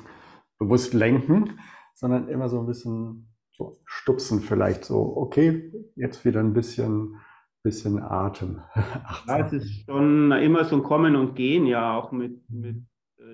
bewusst 0.57 0.93
lenken, 0.93 1.59
sondern 1.93 2.29
immer 2.29 2.47
so 2.47 2.61
ein 2.61 2.65
bisschen 2.65 3.35
so 3.51 3.81
stupsen 3.83 4.39
vielleicht 4.39 4.85
so, 4.85 5.17
okay, 5.17 5.69
jetzt 5.97 6.23
wieder 6.23 6.39
ein 6.39 6.53
bisschen, 6.53 7.17
bisschen 7.61 8.01
Atem. 8.01 8.61
Ja, 9.27 9.39
es 9.39 9.51
ist 9.51 9.83
schon 9.85 10.31
immer 10.31 10.63
so 10.63 10.77
ein 10.77 10.83
Kommen 10.83 11.17
und 11.17 11.35
Gehen, 11.35 11.65
ja, 11.65 11.93
auch 11.93 12.13
mit, 12.13 12.49
mit 12.49 12.85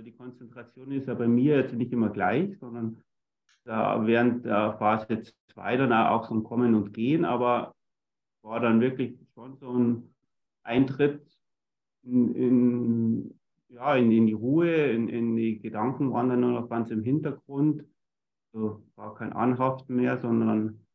die 0.02 0.16
Konzentration 0.16 0.92
ist 0.92 1.08
ja 1.08 1.14
bei 1.14 1.28
mir 1.28 1.58
jetzt 1.58 1.74
nicht 1.74 1.92
immer 1.92 2.10
gleich, 2.10 2.58
sondern 2.60 3.04
während 3.66 4.46
der 4.46 4.78
Phase 4.78 5.22
2 5.54 5.78
dann 5.78 5.94
auch 5.94 6.28
so 6.28 6.34
ein 6.34 6.44
Kommen 6.44 6.76
und 6.76 6.94
Gehen, 6.94 7.26
aber 7.26 7.76
war 8.42 8.60
dann 8.60 8.82
wirklich 8.82 9.20
schon 9.34 9.58
so 9.58 9.72
ein 9.72 10.16
Eintritt 10.64 11.22
in, 12.04 12.34
in 12.36 13.40
ja, 13.70 13.96
in, 13.96 14.12
in, 14.12 14.28
die 14.28 14.34
Ruhe, 14.34 14.88
in, 14.92 15.08
in, 15.10 15.36
die 15.36 15.60
Gedanken 15.60 16.12
waren 16.12 16.30
dann 16.30 16.42
nur 16.42 16.52
noch 16.52 16.70
ganz 16.70 16.90
im 16.90 17.04
Hintergrund. 17.04 17.86
So 18.52 18.84
war 18.96 19.14
kein 19.14 19.32
Anhaften 19.32 19.96
mehr, 19.96 20.20
sondern 20.20 20.86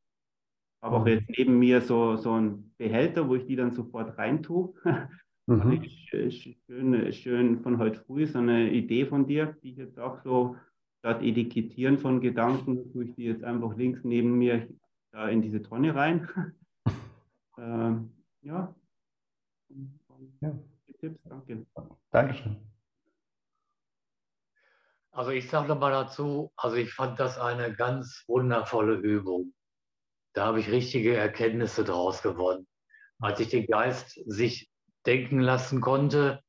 habe 0.82 0.96
auch 0.96 1.06
jetzt 1.06 1.30
neben 1.30 1.58
mir 1.58 1.80
so, 1.80 2.16
so 2.16 2.32
einen 2.32 2.74
Behälter, 2.76 3.28
wo 3.28 3.36
ich 3.36 3.46
die 3.46 3.56
dann 3.56 3.70
sofort 3.70 4.18
reintue. 4.18 4.74
Mhm. 5.46 5.84
Schön, 5.84 7.12
schön 7.12 7.62
von 7.62 7.78
heute 7.78 8.00
früh, 8.00 8.26
so 8.26 8.38
eine 8.38 8.70
Idee 8.70 9.04
von 9.04 9.26
dir, 9.26 9.54
die 9.62 9.72
ich 9.72 9.76
jetzt 9.76 9.98
auch 9.98 10.22
so 10.22 10.56
statt 11.00 11.22
Etikettieren 11.22 11.98
von 11.98 12.22
Gedanken, 12.22 12.90
tue 12.92 13.04
ich 13.04 13.14
die 13.14 13.24
jetzt 13.24 13.44
einfach 13.44 13.76
links 13.76 14.00
neben 14.04 14.38
mir 14.38 14.66
da 15.12 15.28
in 15.28 15.42
diese 15.42 15.62
Tonne 15.62 15.94
rein. 15.94 16.26
ähm, 17.58 18.10
ja. 18.40 18.74
ja. 20.40 20.58
Tipps, 20.98 21.22
danke. 21.24 21.66
Dankeschön. 22.10 22.56
Also 25.10 25.30
ich 25.30 25.50
sage 25.50 25.68
nochmal 25.68 25.92
dazu, 25.92 26.52
also 26.56 26.76
ich 26.76 26.94
fand 26.94 27.20
das 27.20 27.38
eine 27.38 27.74
ganz 27.74 28.24
wundervolle 28.26 28.94
Übung. 28.94 29.52
Da 30.32 30.46
habe 30.46 30.60
ich 30.60 30.70
richtige 30.70 31.14
Erkenntnisse 31.14 31.84
draus 31.84 32.22
gewonnen. 32.22 32.66
Als 33.20 33.40
ich 33.40 33.50
den 33.50 33.66
Geist 33.66 34.18
sich 34.24 34.70
denken 35.06 35.40
lassen 35.40 35.80
konnte, 35.80 36.42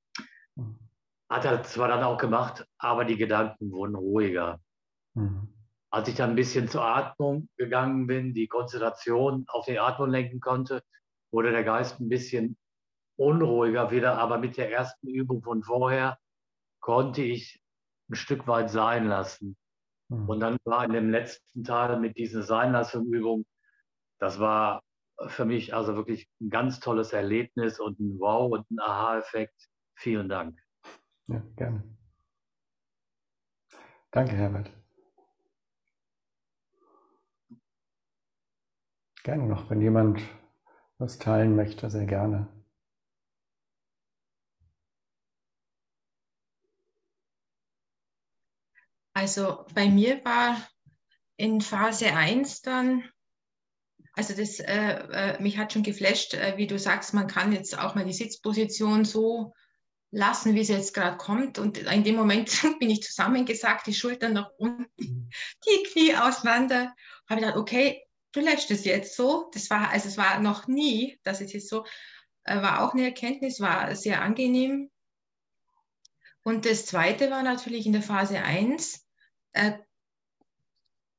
hat 1.30 1.45
er 1.45 1.64
zwar 1.64 1.88
dann 1.88 2.03
auch 2.03 2.18
gemacht, 2.18 2.65
aber 2.77 3.06
die 3.06 3.18
Gedanken 3.18 3.72
wurden 3.72 3.95
ruhiger. 3.95 4.60
Mhm. 5.15 5.53
Als 5.90 6.07
ich 6.07 6.15
dann 6.15 6.32
ein 6.32 6.36
bisschen 6.36 6.68
zur 6.68 6.86
Atmung 6.86 7.49
gegangen 7.57 8.07
bin, 8.07 8.34
die 8.34 8.48
Konzentration 8.48 9.45
auf 9.48 9.65
die 9.65 9.80
Atmung 9.80 10.10
lenken 10.10 10.40
konnte, 10.40 10.84
wurde 11.32 11.52
der 11.52 11.64
Geist 11.64 11.99
ein 11.99 12.10
bisschen 12.10 12.57
unruhiger 13.18 13.91
wieder, 13.91 14.18
aber 14.18 14.38
mit 14.38 14.57
der 14.57 14.72
ersten 14.72 15.07
Übung 15.07 15.41
von 15.41 15.64
vorher 15.64 16.18
konnte 16.80 17.22
ich 17.22 17.61
ein 18.10 18.15
Stück 18.15 18.48
weit 18.48 18.69
sein 18.69 19.07
lassen. 19.07 19.57
Mhm. 20.10 20.30
Und 20.30 20.40
dann 20.41 20.57
war 20.65 20.86
in 20.86 20.94
dem 20.94 21.10
letzten 21.10 21.64
Teil 21.64 21.99
mit 21.99 22.18
dieser 22.18 22.44
Seinlassung-Übung, 22.44 23.45
das 24.19 24.40
war 24.40 24.82
für 25.27 25.45
mich 25.45 25.73
also 25.73 25.95
wirklich 25.95 26.29
ein 26.41 26.49
ganz 26.49 26.79
tolles 26.79 27.13
Erlebnis 27.13 27.79
und 27.79 27.99
ein 27.99 28.19
Wow 28.19 28.51
und 28.51 28.69
ein 28.71 28.79
Aha-Effekt. 28.79 29.69
Vielen 29.95 30.29
Dank. 30.29 30.59
Ja, 31.27 31.41
gerne. 31.55 31.83
Danke, 34.11 34.35
Herbert. 34.35 34.71
Gerne 39.23 39.47
noch, 39.47 39.69
wenn 39.69 39.81
jemand 39.81 40.21
was 40.97 41.17
teilen 41.17 41.55
möchte, 41.55 41.89
sehr 41.89 42.05
gerne. 42.05 42.47
Also 49.13 49.65
bei 49.73 49.89
mir 49.89 50.23
war 50.25 50.57
in 51.37 51.61
Phase 51.61 52.13
1 52.13 52.61
dann, 52.61 53.03
also 54.15 54.33
das, 54.33 54.59
äh, 54.59 55.35
äh, 55.35 55.41
mich 55.41 55.57
hat 55.57 55.73
schon 55.73 55.83
geflasht, 55.83 56.33
äh, 56.33 56.57
wie 56.57 56.67
du 56.67 56.79
sagst, 56.79 57.13
man 57.13 57.27
kann 57.27 57.51
jetzt 57.51 57.77
auch 57.77 57.95
mal 57.95 58.05
die 58.05 58.13
Sitzposition 58.13 59.03
so 59.03 59.53
lassen, 60.11 60.55
wie 60.55 60.63
sie 60.63 60.73
jetzt 60.73 60.93
gerade 60.93 61.17
kommt. 61.17 61.59
Und 61.59 61.77
in 61.77 62.03
dem 62.03 62.15
Moment 62.15 62.49
bin 62.79 62.89
ich 62.89 63.03
zusammengesackt, 63.03 63.87
die 63.87 63.93
Schultern 63.93 64.33
nach 64.33 64.49
unten, 64.57 64.89
die 65.67 65.83
Knie 65.91 66.15
auseinander. 66.15 66.95
Habe 67.29 67.41
ich 67.41 67.45
gedacht, 67.45 67.57
okay, 67.57 68.03
du 68.31 68.39
lässt 68.39 68.71
es 68.71 68.85
jetzt 68.85 69.15
so. 69.15 69.49
Das 69.53 69.69
war, 69.69 69.89
also 69.89 70.07
es 70.07 70.17
war 70.17 70.39
noch 70.39 70.67
nie, 70.67 71.19
dass 71.23 71.41
es 71.41 71.51
jetzt 71.51 71.69
so, 71.69 71.85
äh, 72.45 72.61
war 72.61 72.83
auch 72.83 72.93
eine 72.93 73.03
Erkenntnis, 73.03 73.59
war 73.59 73.95
sehr 73.95 74.21
angenehm. 74.21 74.89
Und 76.43 76.65
das 76.65 76.85
zweite 76.85 77.31
war 77.31 77.43
natürlich 77.43 77.85
in 77.85 77.93
der 77.93 78.03
Phase 78.03 78.39
1, 78.39 79.05
äh, 79.53 79.73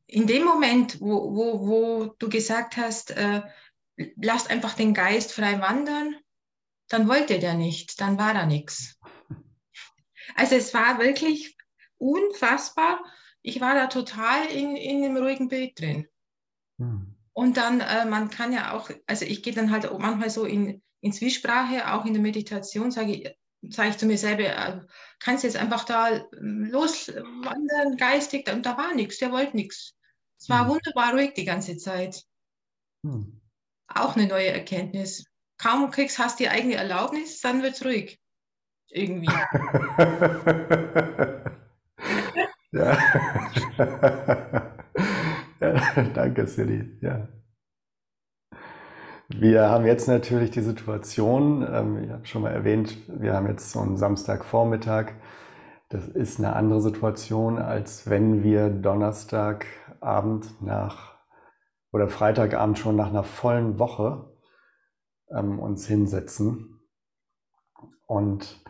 in 0.06 0.26
dem 0.26 0.44
Moment, 0.44 1.00
wo, 1.00 1.34
wo, 1.34 1.66
wo 1.66 2.04
du 2.18 2.28
gesagt 2.28 2.76
hast, 2.76 3.10
äh, 3.10 3.42
lasst 4.16 4.50
einfach 4.50 4.74
den 4.74 4.94
Geist 4.94 5.32
frei 5.32 5.60
wandern, 5.60 6.16
dann 6.88 7.08
wollte 7.08 7.38
der 7.38 7.54
nicht, 7.54 8.00
dann 8.00 8.18
war 8.18 8.34
da 8.34 8.46
nichts. 8.46 8.98
Also 10.34 10.54
es 10.54 10.72
war 10.74 10.98
wirklich 10.98 11.56
unfassbar. 11.98 13.04
Ich 13.42 13.60
war 13.60 13.74
da 13.74 13.86
total 13.86 14.46
in, 14.46 14.76
in 14.76 15.04
einem 15.04 15.16
ruhigen 15.16 15.48
Bild 15.48 15.78
drin. 15.80 16.08
Hm. 16.78 17.14
Und 17.32 17.56
dann, 17.56 17.80
äh, 17.80 18.04
man 18.06 18.30
kann 18.30 18.52
ja 18.52 18.72
auch, 18.72 18.90
also 19.06 19.24
ich 19.24 19.42
gehe 19.42 19.52
dann 19.52 19.70
halt 19.70 19.90
manchmal 19.98 20.30
so 20.30 20.44
in, 20.44 20.82
in 21.00 21.12
Zwiesprache, 21.12 21.92
auch 21.92 22.04
in 22.04 22.14
der 22.14 22.22
Meditation, 22.22 22.90
sage 22.90 23.12
ich, 23.12 23.36
sage 23.70 23.90
ich 23.90 23.98
zu 23.98 24.06
mir 24.06 24.18
selber, 24.18 24.44
äh, 24.44 24.80
kannst 25.18 25.44
jetzt 25.44 25.56
einfach 25.56 25.84
da 25.84 26.24
ähm, 26.38 26.68
loswandern, 26.70 27.96
geistig, 27.96 28.50
und 28.52 28.66
da 28.66 28.76
war 28.76 28.94
nichts, 28.94 29.18
der 29.18 29.32
wollte 29.32 29.56
nichts. 29.56 29.94
Es 30.38 30.48
war 30.48 30.62
hm. 30.62 30.68
wunderbar 30.68 31.12
ruhig 31.12 31.34
die 31.34 31.44
ganze 31.44 31.76
Zeit. 31.76 32.22
Hm. 33.04 33.40
Auch 33.88 34.16
eine 34.16 34.26
neue 34.26 34.48
Erkenntnis. 34.48 35.24
Kaum 35.58 35.90
kriegst, 35.90 36.18
hast 36.18 36.38
die 36.38 36.48
eigene 36.48 36.74
Erlaubnis, 36.74 37.40
dann 37.40 37.62
wird 37.62 37.74
es 37.74 37.84
ruhig. 37.84 38.20
Irgendwie. 38.88 39.26
ja. 42.72 42.98
ja. 45.60 46.02
Danke, 46.14 46.46
Silly. 46.46 46.98
Ja. 47.00 47.28
Wir 49.28 49.68
haben 49.70 49.86
jetzt 49.86 50.06
natürlich 50.06 50.52
die 50.52 50.60
Situation, 50.60 51.66
ähm, 51.68 52.04
ich 52.04 52.10
habe 52.10 52.26
schon 52.26 52.42
mal 52.42 52.52
erwähnt, 52.52 52.96
wir 53.08 53.34
haben 53.34 53.48
jetzt 53.48 53.72
so 53.72 53.80
einen 53.80 53.96
Samstagvormittag. 53.96 55.14
Das 55.88 56.06
ist 56.06 56.38
eine 56.38 56.54
andere 56.54 56.80
Situation, 56.80 57.58
als 57.58 58.08
wenn 58.08 58.44
wir 58.44 58.70
Donnerstagabend 58.70 60.62
nach 60.62 61.16
oder 61.90 62.08
Freitagabend 62.08 62.78
schon 62.78 62.94
nach 62.94 63.08
einer 63.08 63.24
vollen 63.24 63.80
Woche 63.80 64.32
ähm, 65.30 65.58
uns 65.58 65.88
hinsetzen. 65.88 66.80
Und 68.06 68.62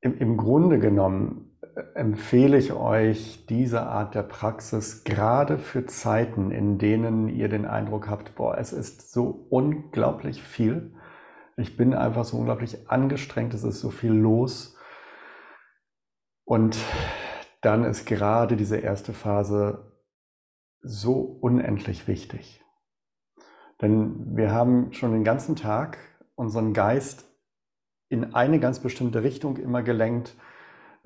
im, 0.00 0.16
im 0.18 0.36
Grunde 0.36 0.78
genommen 0.78 1.47
empfehle 1.94 2.56
ich 2.58 2.72
euch 2.72 3.46
diese 3.46 3.82
Art 3.82 4.14
der 4.14 4.22
Praxis 4.22 5.04
gerade 5.04 5.58
für 5.58 5.86
Zeiten, 5.86 6.50
in 6.50 6.78
denen 6.78 7.28
ihr 7.28 7.48
den 7.48 7.66
Eindruck 7.66 8.08
habt, 8.08 8.34
boah, 8.34 8.58
es 8.58 8.72
ist 8.72 9.12
so 9.12 9.46
unglaublich 9.50 10.42
viel. 10.42 10.94
Ich 11.56 11.76
bin 11.76 11.94
einfach 11.94 12.24
so 12.24 12.36
unglaublich 12.38 12.90
angestrengt, 12.90 13.54
es 13.54 13.64
ist 13.64 13.80
so 13.80 13.90
viel 13.90 14.12
los. 14.12 14.76
Und 16.44 16.78
dann 17.60 17.84
ist 17.84 18.06
gerade 18.06 18.56
diese 18.56 18.78
erste 18.78 19.12
Phase 19.12 19.92
so 20.80 21.20
unendlich 21.20 22.08
wichtig. 22.08 22.64
Denn 23.80 24.36
wir 24.36 24.52
haben 24.52 24.92
schon 24.92 25.12
den 25.12 25.24
ganzen 25.24 25.56
Tag 25.56 25.98
unseren 26.34 26.72
Geist 26.72 27.24
in 28.08 28.34
eine 28.34 28.58
ganz 28.58 28.80
bestimmte 28.80 29.22
Richtung 29.22 29.56
immer 29.56 29.82
gelenkt 29.82 30.36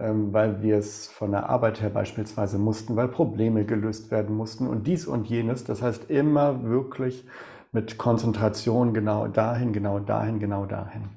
weil 0.03 0.63
wir 0.63 0.79
es 0.79 1.09
von 1.09 1.31
der 1.31 1.49
Arbeit 1.49 1.81
her 1.81 1.91
beispielsweise 1.91 2.59
mussten, 2.59 2.97
weil 2.97 3.09
Probleme 3.09 3.65
gelöst 3.65 4.11
werden 4.11 4.35
mussten 4.35 4.67
und 4.67 4.87
dies 4.87 5.07
und 5.07 5.29
jenes. 5.29 5.65
Das 5.65 5.81
heißt 5.81 6.11
immer 6.11 6.65
wirklich 6.65 7.27
mit 7.71 7.99
Konzentration 7.99 8.95
genau 8.95 9.29
dahin, 9.29 9.73
genau 9.73 10.01
dahin, 10.01 10.41
genau 10.41 10.67
dahin. 10.67 11.11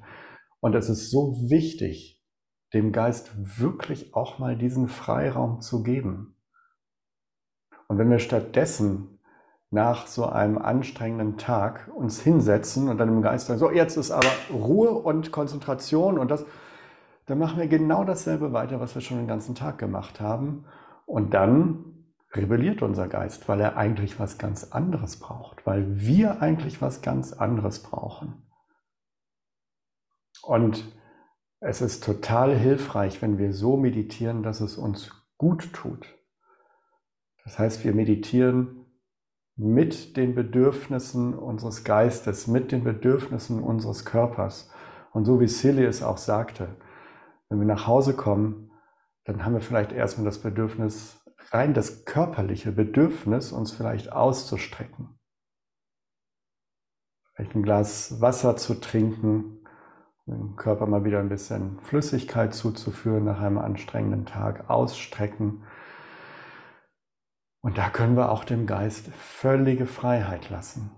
Und 0.60 0.74
es 0.74 0.88
ist 0.88 1.10
so 1.10 1.34
wichtig, 1.48 2.22
dem 2.74 2.92
Geist 2.92 3.32
wirklich 3.60 4.14
auch 4.14 4.38
mal 4.38 4.56
diesen 4.56 4.88
Freiraum 4.88 5.60
zu 5.60 5.82
geben. 5.82 6.36
Und 7.88 7.98
wenn 7.98 8.10
wir 8.10 8.18
stattdessen 8.18 9.18
nach 9.70 10.06
so 10.06 10.26
einem 10.26 10.58
anstrengenden 10.58 11.38
Tag 11.38 11.90
uns 11.94 12.20
hinsetzen 12.20 12.88
und 12.88 12.98
dann 12.98 13.08
im 13.08 13.22
Geist 13.22 13.46
sagen, 13.46 13.58
so 13.58 13.70
jetzt 13.70 13.96
ist 13.96 14.10
aber 14.10 14.30
Ruhe 14.52 14.90
und 14.90 15.32
Konzentration 15.32 16.18
und 16.18 16.30
das, 16.30 16.46
dann 17.26 17.38
machen 17.38 17.58
wir 17.58 17.66
genau 17.66 18.04
dasselbe 18.04 18.52
weiter, 18.52 18.80
was 18.80 18.94
wir 18.94 19.02
schon 19.02 19.18
den 19.18 19.26
ganzen 19.26 19.54
Tag 19.54 19.78
gemacht 19.78 20.20
haben. 20.20 20.64
Und 21.06 21.34
dann 21.34 22.06
rebelliert 22.32 22.82
unser 22.82 23.08
Geist, 23.08 23.48
weil 23.48 23.60
er 23.60 23.76
eigentlich 23.76 24.18
was 24.20 24.38
ganz 24.38 24.72
anderes 24.72 25.18
braucht, 25.18 25.66
weil 25.66 26.00
wir 26.00 26.40
eigentlich 26.40 26.80
was 26.80 27.02
ganz 27.02 27.32
anderes 27.32 27.82
brauchen. 27.82 28.46
Und 30.42 30.84
es 31.58 31.80
ist 31.80 32.04
total 32.04 32.54
hilfreich, 32.54 33.22
wenn 33.22 33.38
wir 33.38 33.52
so 33.52 33.76
meditieren, 33.76 34.42
dass 34.42 34.60
es 34.60 34.76
uns 34.76 35.10
gut 35.36 35.72
tut. 35.72 36.06
Das 37.44 37.58
heißt, 37.58 37.84
wir 37.84 37.94
meditieren 37.94 38.86
mit 39.56 40.16
den 40.16 40.34
Bedürfnissen 40.34 41.34
unseres 41.34 41.82
Geistes, 41.82 42.46
mit 42.46 42.72
den 42.72 42.84
Bedürfnissen 42.84 43.62
unseres 43.62 44.04
Körpers. 44.04 44.70
Und 45.12 45.24
so 45.24 45.40
wie 45.40 45.48
Silly 45.48 45.84
es 45.84 46.02
auch 46.02 46.18
sagte, 46.18 46.76
wenn 47.48 47.58
wir 47.60 47.66
nach 47.66 47.86
Hause 47.86 48.14
kommen, 48.14 48.70
dann 49.24 49.44
haben 49.44 49.54
wir 49.54 49.60
vielleicht 49.60 49.92
erstmal 49.92 50.24
das 50.24 50.40
Bedürfnis, 50.40 51.20
rein 51.50 51.74
das 51.74 52.04
körperliche 52.04 52.72
Bedürfnis, 52.72 53.52
uns 53.52 53.72
vielleicht 53.72 54.12
auszustrecken. 54.12 55.18
Vielleicht 57.34 57.54
ein 57.54 57.62
Glas 57.62 58.20
Wasser 58.20 58.56
zu 58.56 58.74
trinken, 58.80 59.64
dem 60.26 60.56
Körper 60.56 60.86
mal 60.86 61.04
wieder 61.04 61.20
ein 61.20 61.28
bisschen 61.28 61.78
Flüssigkeit 61.82 62.54
zuzuführen 62.54 63.24
nach 63.24 63.40
einem 63.40 63.58
anstrengenden 63.58 64.26
Tag, 64.26 64.68
ausstrecken. 64.68 65.64
Und 67.60 67.78
da 67.78 67.90
können 67.90 68.16
wir 68.16 68.30
auch 68.30 68.44
dem 68.44 68.66
Geist 68.66 69.08
völlige 69.08 69.86
Freiheit 69.86 70.50
lassen. 70.50 70.90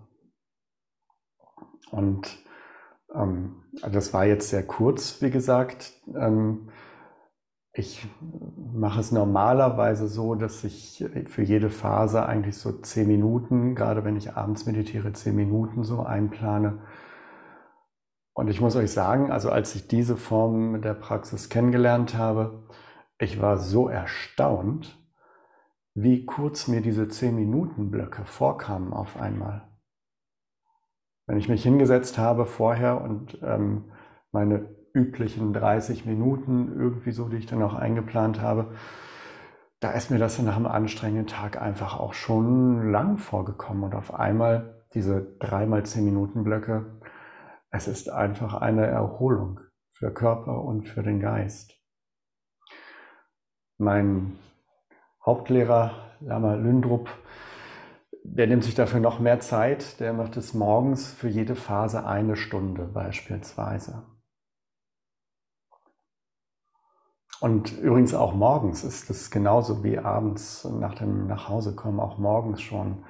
Und 1.90 2.38
ähm, 3.14 3.62
also 3.82 3.94
das 3.94 4.12
war 4.12 4.24
jetzt 4.24 4.48
sehr 4.48 4.66
kurz, 4.66 5.20
wie 5.22 5.30
gesagt. 5.30 5.92
Ähm, 6.14 6.68
ich 7.72 8.08
mache 8.74 9.00
es 9.00 9.12
normalerweise 9.12 10.08
so, 10.08 10.34
dass 10.34 10.64
ich 10.64 11.04
für 11.26 11.42
jede 11.42 11.70
Phase 11.70 12.26
eigentlich 12.26 12.56
so 12.56 12.72
zehn 12.72 13.06
Minuten, 13.06 13.76
gerade 13.76 14.04
wenn 14.04 14.16
ich 14.16 14.34
abends 14.34 14.66
meditiere, 14.66 15.12
zehn 15.12 15.36
Minuten 15.36 15.84
so 15.84 16.02
einplane. 16.02 16.80
Und 18.32 18.48
ich 18.48 18.60
muss 18.60 18.74
euch 18.74 18.90
sagen, 18.90 19.30
also 19.30 19.50
als 19.50 19.74
ich 19.74 19.86
diese 19.86 20.16
Form 20.16 20.80
der 20.82 20.94
Praxis 20.94 21.48
kennengelernt 21.48 22.16
habe, 22.16 22.68
ich 23.18 23.40
war 23.40 23.58
so 23.58 23.88
erstaunt, 23.88 24.98
wie 25.94 26.24
kurz 26.24 26.68
mir 26.68 26.80
diese 26.80 27.04
10-Minuten-Blöcke 27.04 28.24
vorkamen 28.24 28.92
auf 28.92 29.16
einmal. 29.16 29.67
Wenn 31.28 31.36
ich 31.36 31.50
mich 31.50 31.62
hingesetzt 31.62 32.16
habe 32.16 32.46
vorher 32.46 33.02
und 33.02 33.38
ähm, 33.42 33.92
meine 34.32 34.74
üblichen 34.94 35.52
30 35.52 36.06
Minuten 36.06 36.72
irgendwie 36.74 37.12
so, 37.12 37.28
die 37.28 37.36
ich 37.36 37.44
dann 37.44 37.62
auch 37.62 37.74
eingeplant 37.74 38.40
habe, 38.40 38.72
da 39.78 39.90
ist 39.90 40.10
mir 40.10 40.18
das 40.18 40.38
nach 40.38 40.56
einem 40.56 40.66
anstrengenden 40.66 41.26
Tag 41.26 41.60
einfach 41.60 42.00
auch 42.00 42.14
schon 42.14 42.90
lang 42.90 43.18
vorgekommen. 43.18 43.84
Und 43.84 43.94
auf 43.94 44.14
einmal 44.14 44.82
diese 44.94 45.36
dreimal 45.38 45.84
10 45.84 46.06
Minuten 46.06 46.44
Blöcke, 46.44 46.98
es 47.70 47.88
ist 47.88 48.10
einfach 48.10 48.54
eine 48.54 48.86
Erholung 48.86 49.60
für 49.90 50.10
Körper 50.10 50.64
und 50.64 50.88
für 50.88 51.02
den 51.02 51.20
Geist. 51.20 51.74
Mein 53.76 54.38
Hauptlehrer, 55.26 55.92
Lama 56.20 56.54
Lündrup, 56.54 57.10
der 58.34 58.46
nimmt 58.46 58.64
sich 58.64 58.74
dafür 58.74 59.00
noch 59.00 59.18
mehr 59.18 59.40
Zeit. 59.40 60.00
Der 60.00 60.12
macht 60.12 60.36
es 60.36 60.54
morgens 60.54 61.12
für 61.12 61.28
jede 61.28 61.56
Phase 61.56 62.06
eine 62.06 62.36
Stunde 62.36 62.84
beispielsweise. 62.84 64.06
Und 67.40 67.78
übrigens 67.78 68.14
auch 68.14 68.34
morgens 68.34 68.82
ist 68.82 69.10
es 69.10 69.30
genauso 69.30 69.84
wie 69.84 69.98
abends 69.98 70.64
nach 70.64 70.94
dem 70.94 71.28
Nachhausekommen, 71.28 72.00
auch 72.00 72.18
morgens 72.18 72.60
schon 72.60 73.04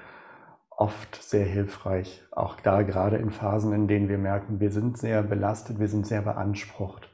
oft 0.71 1.23
sehr 1.23 1.47
hilfreich. 1.47 2.23
Auch 2.31 2.61
da 2.61 2.83
gerade 2.83 3.17
in 3.17 3.31
Phasen, 3.31 3.73
in 3.73 3.89
denen 3.89 4.09
wir 4.09 4.19
merken, 4.19 4.61
wir 4.61 4.71
sind 4.71 4.99
sehr 4.99 5.23
belastet, 5.23 5.79
wir 5.79 5.89
sind 5.89 6.07
sehr 6.07 6.23
beansprucht. 6.23 7.11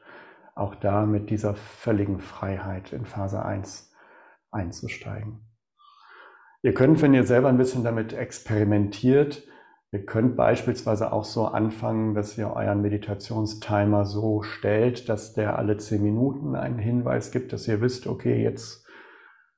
Auch 0.55 0.75
da 0.75 1.05
mit 1.05 1.29
dieser 1.29 1.55
völligen 1.55 2.19
Freiheit 2.19 2.93
in 2.93 3.05
Phase 3.05 3.43
1 3.43 3.91
einzusteigen. 4.51 5.44
Ihr 6.65 6.73
könnt, 6.73 6.99
wenn 7.03 7.13
ihr 7.13 7.25
selber 7.25 7.49
ein 7.49 7.59
bisschen 7.59 7.83
damit 7.83 8.13
experimentiert, 8.13 9.43
ihr 9.91 10.03
könnt 10.03 10.35
beispielsweise 10.35 11.13
auch 11.13 11.23
so 11.23 11.45
anfangen, 11.45 12.15
dass 12.15 12.39
ihr 12.39 12.51
euren 12.51 12.81
Meditationstimer 12.81 14.07
so 14.07 14.41
stellt, 14.41 15.07
dass 15.07 15.33
der 15.33 15.59
alle 15.59 15.77
zehn 15.77 16.01
Minuten 16.01 16.55
einen 16.55 16.79
Hinweis 16.79 17.29
gibt, 17.29 17.53
dass 17.53 17.67
ihr 17.67 17.81
wisst, 17.81 18.07
okay, 18.07 18.41
jetzt 18.41 18.83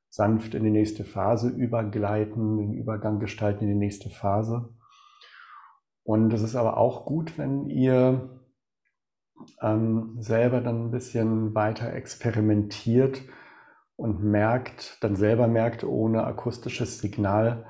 sanft 0.09 0.53
in 0.53 0.65
die 0.65 0.69
nächste 0.69 1.05
Phase 1.05 1.47
übergleiten, 1.47 2.57
den 2.57 2.73
Übergang 2.73 3.19
gestalten 3.19 3.63
in 3.63 3.69
die 3.69 3.85
nächste 3.85 4.09
Phase. 4.09 4.67
Und 6.03 6.33
es 6.33 6.41
ist 6.41 6.57
aber 6.57 6.75
auch 6.75 7.05
gut, 7.05 7.37
wenn 7.37 7.67
ihr 7.67 8.41
ähm, 9.61 10.17
selber 10.19 10.59
dann 10.59 10.87
ein 10.87 10.91
bisschen 10.91 11.55
weiter 11.55 11.93
experimentiert 11.93 13.21
und 13.97 14.23
merkt, 14.23 15.03
dann 15.03 15.15
selber 15.15 15.47
merkt, 15.47 15.83
ohne 15.83 16.23
akustisches 16.23 16.99
Signal, 16.99 17.65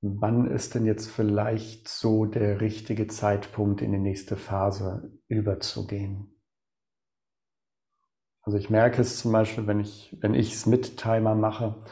wann 0.00 0.50
ist 0.50 0.74
denn 0.74 0.86
jetzt 0.86 1.10
vielleicht 1.10 1.88
so 1.88 2.24
der 2.24 2.60
richtige 2.60 3.08
Zeitpunkt, 3.08 3.82
in 3.82 3.92
die 3.92 3.98
nächste 3.98 4.36
Phase 4.36 5.12
überzugehen. 5.26 6.34
Also 8.42 8.56
ich 8.56 8.70
merke 8.70 9.02
es 9.02 9.18
zum 9.18 9.32
Beispiel, 9.32 9.66
wenn 9.66 9.80
ich 9.80 10.16
wenn 10.20 10.34
ich 10.34 10.54
es 10.54 10.64
mit 10.64 10.96
Timer 10.96 11.34
mache, 11.34 11.84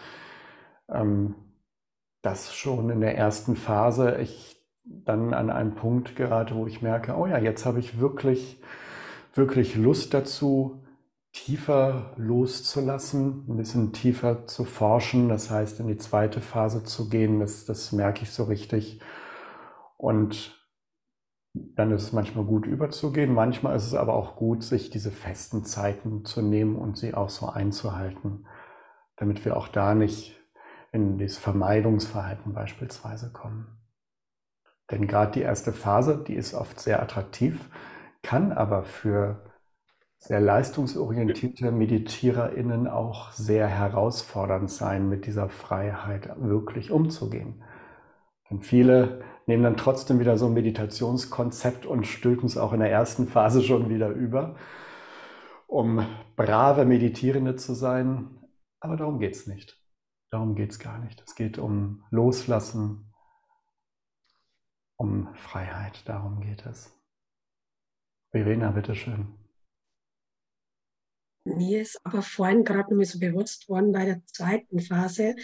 ähm, 0.89 1.35
dass 2.23 2.55
schon 2.55 2.89
in 2.91 3.01
der 3.01 3.17
ersten 3.19 3.57
Phase 3.57 4.19
ich 4.21 4.57
dann 4.85 5.35
an 5.35 5.51
einen 5.51 5.75
Punkt 5.75 6.17
gerate, 6.17 6.55
wo 6.55 6.67
ich 6.67 6.81
merke, 6.81 7.15
oh 7.17 7.27
ja, 7.27 7.39
jetzt 7.39 7.67
habe 7.67 7.81
ich 7.81 7.99
wirklich, 7.99 8.63
wirklich 9.35 9.75
Lust 9.77 10.15
dazu, 10.15 10.86
tiefer 11.37 12.15
loszulassen, 12.17 13.45
ein 13.49 13.57
bisschen 13.57 13.93
tiefer 13.93 14.47
zu 14.47 14.65
forschen, 14.65 15.29
das 15.29 15.51
heißt 15.51 15.81
in 15.81 15.87
die 15.87 15.99
zweite 15.99 16.41
Phase 16.41 16.83
zu 16.83 17.11
gehen, 17.11 17.41
das, 17.41 17.67
das 17.67 17.93
merke 17.93 18.23
ich 18.23 18.31
so 18.33 18.45
richtig. 18.45 19.01
Und 19.99 20.59
dann 21.53 21.91
ist 21.93 22.05
es 22.05 22.13
manchmal 22.13 22.45
gut 22.45 22.67
überzugehen, 22.67 23.35
manchmal 23.35 23.77
ist 23.77 23.87
es 23.87 23.95
aber 23.95 24.15
auch 24.15 24.37
gut, 24.37 24.63
sich 24.63 24.89
diese 24.89 25.11
festen 25.11 25.65
Zeiten 25.65 26.25
zu 26.25 26.41
nehmen 26.41 26.77
und 26.77 26.97
sie 26.97 27.15
auch 27.15 27.29
so 27.29 27.49
einzuhalten, 27.49 28.47
damit 29.17 29.45
wir 29.45 29.57
auch 29.57 29.69
da 29.69 29.95
nicht 29.95 30.41
in 30.91 31.19
dieses 31.19 31.39
Vermeidungsverhalten 31.39 32.55
beispielsweise 32.55 33.31
kommen. 33.31 33.79
Denn 34.91 35.07
gerade 35.07 35.33
die 35.33 35.43
erste 35.43 35.73
Phase, 35.73 36.25
die 36.27 36.35
ist 36.35 36.55
oft 36.55 36.81
sehr 36.81 37.03
attraktiv, 37.03 37.69
kann 38.23 38.53
aber 38.53 38.85
für 38.85 39.45
sehr 40.19 40.41
leistungsorientierte 40.41 41.71
MeditiererInnen 41.71 42.89
auch 42.89 43.33
sehr 43.33 43.67
herausfordernd 43.67 44.71
sein, 44.71 45.09
mit 45.09 45.27
dieser 45.27 45.49
Freiheit 45.49 46.31
wirklich 46.41 46.91
umzugehen. 46.91 47.63
Denn 48.51 48.63
viele 48.63 49.23
nehmen 49.47 49.63
dann 49.63 49.77
trotzdem 49.77 50.19
wieder 50.19 50.39
so 50.39 50.47
ein 50.47 50.55
Meditationskonzept 50.55 51.87
und 51.87 52.07
stülpen 52.07 52.47
es 52.47 52.57
auch 52.57 52.73
in 52.73 52.81
der 52.81 52.91
ersten 52.91 53.29
Phase 53.29 53.63
schon 53.63 53.89
wieder 53.89 54.09
über, 54.09 54.57
um 55.67 56.07
brave 56.37 56.85
Meditierende 56.85 57.57
zu 57.57 57.75
sein. 57.75 58.39
Aber 58.81 58.97
darum 58.97 59.19
geht 59.19 59.35
es 59.35 59.47
nicht. 59.47 59.81
Darum 60.31 60.55
geht 60.55 60.73
es 60.73 60.79
gar 60.79 60.99
nicht. 60.99 61.23
Es 61.27 61.35
geht 61.35 61.59
um 61.59 62.05
Loslassen, 62.11 63.13
um 64.97 65.33
Freiheit. 65.35 66.09
Darum 66.09 66.41
geht 66.41 66.67
es. 66.67 66.93
Verena, 68.31 68.71
bitteschön. 68.71 69.46
Mir 71.47 71.83
ist 71.83 72.01
aber 72.05 72.23
vorhin 72.23 72.65
gerade 72.65 72.91
noch 72.91 72.97
mal 72.97 73.05
so 73.05 73.19
bewusst 73.19 73.69
worden 73.69 73.93
bei 73.93 74.05
der 74.05 74.25
zweiten 74.27 74.81
Phase, 74.81 75.37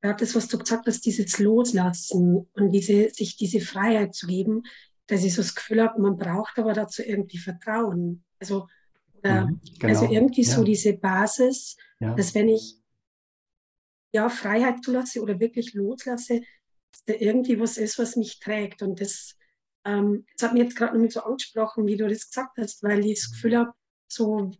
gerade 0.00 0.24
das, 0.24 0.34
was 0.34 0.48
du 0.48 0.58
gesagt 0.58 0.86
hast, 0.86 1.04
dieses 1.06 1.38
Loslassen 1.38 2.48
und 2.52 2.70
diese, 2.72 3.10
sich 3.10 3.36
diese 3.36 3.60
Freiheit 3.60 4.14
zu 4.14 4.26
geben, 4.26 4.62
dass 5.06 5.24
ich 5.24 5.34
so 5.34 5.42
das 5.42 5.54
Gefühl 5.54 5.82
habe, 5.82 6.00
man 6.00 6.16
braucht 6.16 6.58
aber 6.58 6.72
dazu 6.72 7.02
irgendwie 7.02 7.38
Vertrauen. 7.38 8.24
Also, 8.38 8.68
äh, 9.22 9.42
mhm, 9.42 9.60
genau. 9.78 9.92
also 9.92 10.12
irgendwie 10.12 10.42
ja. 10.42 10.54
so 10.54 10.64
diese 10.64 10.94
Basis, 10.94 11.76
ja. 12.00 12.14
dass 12.14 12.34
wenn 12.34 12.48
ich 12.48 12.76
ja 14.12 14.28
Freiheit 14.28 14.84
zulasse 14.84 15.22
oder 15.22 15.40
wirklich 15.40 15.74
loslasse, 15.74 16.40
dass 16.92 17.04
da 17.04 17.14
irgendwie 17.14 17.58
was 17.58 17.78
ist, 17.78 17.98
was 17.98 18.16
mich 18.16 18.40
trägt. 18.40 18.82
Und 18.82 19.00
das, 19.00 19.36
ähm, 19.84 20.26
das 20.36 20.48
hat 20.48 20.54
mir 20.54 20.64
jetzt 20.64 20.76
gerade 20.76 20.98
noch 20.98 21.10
so 21.10 21.20
angesprochen, 21.20 21.86
wie 21.86 21.96
du 21.96 22.08
das 22.08 22.28
gesagt 22.28 22.58
hast, 22.58 22.82
weil 22.82 23.04
ich 23.06 23.20
das 23.20 23.32
Gefühl 23.32 23.56
habe, 23.56 23.72
so 24.08 24.50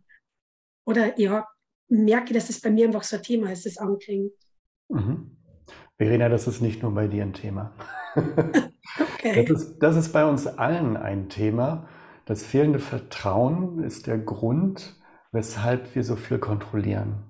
oder 0.85 1.19
ja, 1.19 1.47
merke, 1.87 2.33
dass 2.33 2.49
es 2.49 2.61
bei 2.61 2.71
mir 2.71 2.87
einfach 2.87 3.03
so 3.03 3.17
ein 3.17 3.23
Thema 3.23 3.51
ist, 3.51 3.65
das 3.65 3.77
anklingt. 3.77 4.31
Mhm. 4.89 5.37
Verena, 5.97 6.29
das 6.29 6.47
ist 6.47 6.61
nicht 6.61 6.81
nur 6.81 6.93
bei 6.93 7.07
dir 7.07 7.23
ein 7.23 7.33
Thema. 7.33 7.73
okay. 8.15 9.45
das, 9.45 9.61
ist, 9.61 9.79
das 9.79 9.95
ist 9.95 10.11
bei 10.11 10.25
uns 10.25 10.47
allen 10.47 10.97
ein 10.97 11.29
Thema. 11.29 11.87
Das 12.25 12.43
fehlende 12.43 12.79
Vertrauen 12.79 13.83
ist 13.83 14.07
der 14.07 14.17
Grund, 14.17 14.95
weshalb 15.31 15.93
wir 15.95 16.03
so 16.03 16.15
viel 16.15 16.39
kontrollieren. 16.39 17.23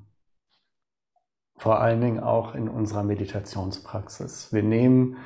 Vor 1.57 1.79
allen 1.79 2.01
Dingen 2.01 2.19
auch 2.19 2.55
in 2.55 2.67
unserer 2.67 3.03
Meditationspraxis. 3.03 4.51
Wir 4.51 4.63
nehmen, 4.63 5.17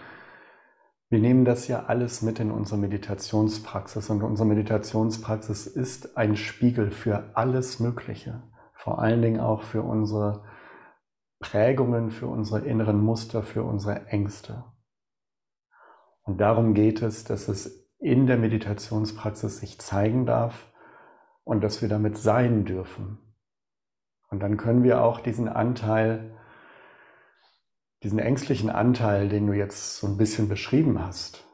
wir 1.10 1.20
nehmen 1.20 1.46
das 1.46 1.68
ja 1.68 1.86
alles 1.86 2.22
mit 2.22 2.40
in 2.40 2.52
unsere 2.52 2.78
Meditationspraxis 2.78 4.10
und 4.10 4.24
unsere 4.24 4.48
Meditationspraxis 4.48 5.66
ist 5.66 6.18
ein 6.18 6.36
Spiegel 6.36 6.92
für 6.92 7.32
alles 7.34 7.80
Mögliche. 7.80 8.44
Vor 8.74 9.00
allen 9.00 9.22
Dingen 9.22 9.40
auch 9.40 9.64
für 9.64 9.82
unsere 9.82 10.44
Prägungen, 11.40 12.12
für 12.12 12.28
unsere 12.28 12.66
inneren 12.66 13.02
Muster, 13.02 13.44
für 13.44 13.64
unsere 13.64 14.08
Ängste. 14.08 14.66
Und 16.24 16.42
darum 16.42 16.74
geht 16.74 17.02
es, 17.02 17.24
dass 17.24 17.48
es 17.48 17.90
in 18.00 18.28
der 18.28 18.38
Meditationspraxis 18.38 19.60
sich 19.60 19.80
zeigen 19.80 20.26
darf 20.26 20.72
und 21.46 21.64
dass 21.64 21.82
wir 21.82 21.88
damit 21.88 22.18
sein 22.18 22.66
dürfen. 22.66 23.20
Und 24.30 24.42
dann 24.44 24.58
können 24.58 24.84
wir 24.84 25.02
auch 25.04 25.22
diesen 25.22 25.48
Anteil, 25.48 26.37
diesen 28.04 28.20
ängstlichen 28.20 28.70
Anteil, 28.70 29.30
den 29.30 29.48
du 29.48 29.54
jetzt 29.54 29.98
so 29.98 30.08
ein 30.08 30.18
bisschen 30.18 30.50
beschrieben 30.50 31.00
hast, 31.04 31.48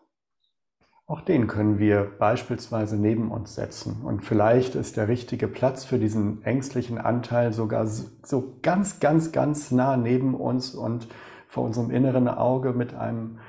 auch 1.05 1.21
den 1.21 1.47
können 1.47 1.79
wir 1.79 2.03
beispielsweise 2.17 2.97
neben 2.97 3.29
uns 3.29 3.55
setzen. 3.55 4.01
Und 4.03 4.23
vielleicht 4.23 4.75
ist 4.75 4.95
der 4.95 5.07
richtige 5.09 5.47
Platz 5.47 5.83
für 5.83 5.99
diesen 5.99 6.43
ängstlichen 6.43 6.97
Anteil 6.97 7.51
sogar 7.51 7.85
so 7.87 8.57
ganz, 8.61 8.99
ganz, 8.99 9.31
ganz 9.31 9.71
nah 9.71 9.97
neben 9.97 10.33
uns 10.33 10.73
und 10.73 11.07
vor 11.47 11.65
unserem 11.65 11.91
inneren 11.91 12.27
Auge 12.27 12.73
mit 12.73 12.93
einem 12.93 13.39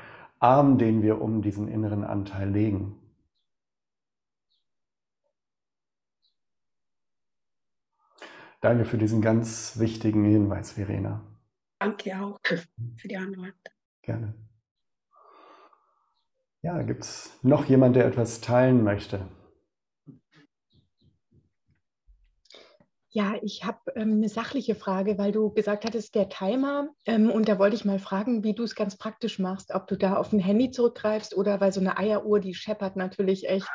Arm, 0.40 0.78
den 0.78 1.02
wir 1.02 1.22
um 1.22 1.42
diesen 1.42 1.68
inneren 1.68 2.04
Anteil 2.04 2.50
legen. 2.50 2.96
Danke 8.60 8.84
für 8.84 8.98
diesen 8.98 9.22
ganz 9.22 9.78
wichtigen 9.78 10.24
Hinweis, 10.24 10.72
Verena. 10.72 11.20
Danke 11.78 12.20
auch 12.20 12.38
für 12.96 13.08
die 13.08 13.16
Antwort. 13.16 13.54
Gerne. 14.02 14.34
Ja, 16.62 16.80
gibt 16.82 17.04
es 17.04 17.38
noch 17.42 17.66
jemand, 17.66 17.96
der 17.96 18.06
etwas 18.06 18.40
teilen 18.40 18.82
möchte? 18.82 19.28
Ja, 23.16 23.34
ich 23.42 23.64
habe 23.64 23.78
ähm, 23.94 24.14
eine 24.14 24.28
sachliche 24.28 24.74
Frage, 24.74 25.18
weil 25.18 25.30
du 25.30 25.50
gesagt 25.50 25.84
hattest, 25.84 26.16
der 26.16 26.28
Timer. 26.28 26.88
Ähm, 27.04 27.30
und 27.30 27.48
da 27.48 27.60
wollte 27.60 27.76
ich 27.76 27.84
mal 27.84 28.00
fragen, 28.00 28.42
wie 28.42 28.54
du 28.54 28.64
es 28.64 28.74
ganz 28.74 28.96
praktisch 28.96 29.38
machst, 29.38 29.72
ob 29.72 29.86
du 29.86 29.96
da 29.96 30.16
auf 30.16 30.32
ein 30.32 30.40
Handy 30.40 30.72
zurückgreifst 30.72 31.36
oder 31.36 31.60
weil 31.60 31.70
so 31.70 31.78
eine 31.78 31.96
Eieruhr, 31.96 32.40
die 32.40 32.54
scheppert 32.54 32.96
natürlich 32.96 33.48
echt 33.48 33.70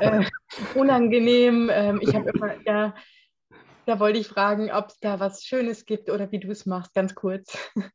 äh, 0.00 0.24
unangenehm. 0.74 1.70
Ähm, 1.72 2.00
ich 2.02 2.12
habe 2.12 2.30
immer, 2.30 2.54
ja, 2.64 2.94
da 3.86 4.00
wollte 4.00 4.18
ich 4.18 4.28
fragen, 4.28 4.70
ob 4.70 4.88
es 4.88 4.98
da 5.00 5.20
was 5.20 5.44
Schönes 5.44 5.86
gibt 5.86 6.10
oder 6.10 6.30
wie 6.32 6.40
du 6.40 6.50
es 6.50 6.66
machst, 6.66 6.94
ganz 6.94 7.14
kurz. 7.14 7.56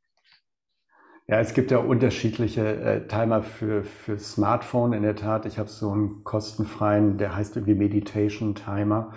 Ja, 1.28 1.40
es 1.40 1.54
gibt 1.54 1.72
ja 1.72 1.78
unterschiedliche 1.78 2.62
äh, 2.62 3.08
Timer 3.08 3.42
für, 3.42 3.86
für 3.86 4.20
Smartphone. 4.20 4.92
In 4.92 5.04
der 5.04 5.16
Tat, 5.16 5.46
ich 5.46 5.60
habe 5.60 5.70
so 5.70 5.92
einen 5.92 6.26
kostenfreien, 6.26 7.18
der 7.18 7.34
heißt 7.34 7.56
irgendwie 7.56 7.76
Meditation 7.76 8.54
Timer. 8.54 9.14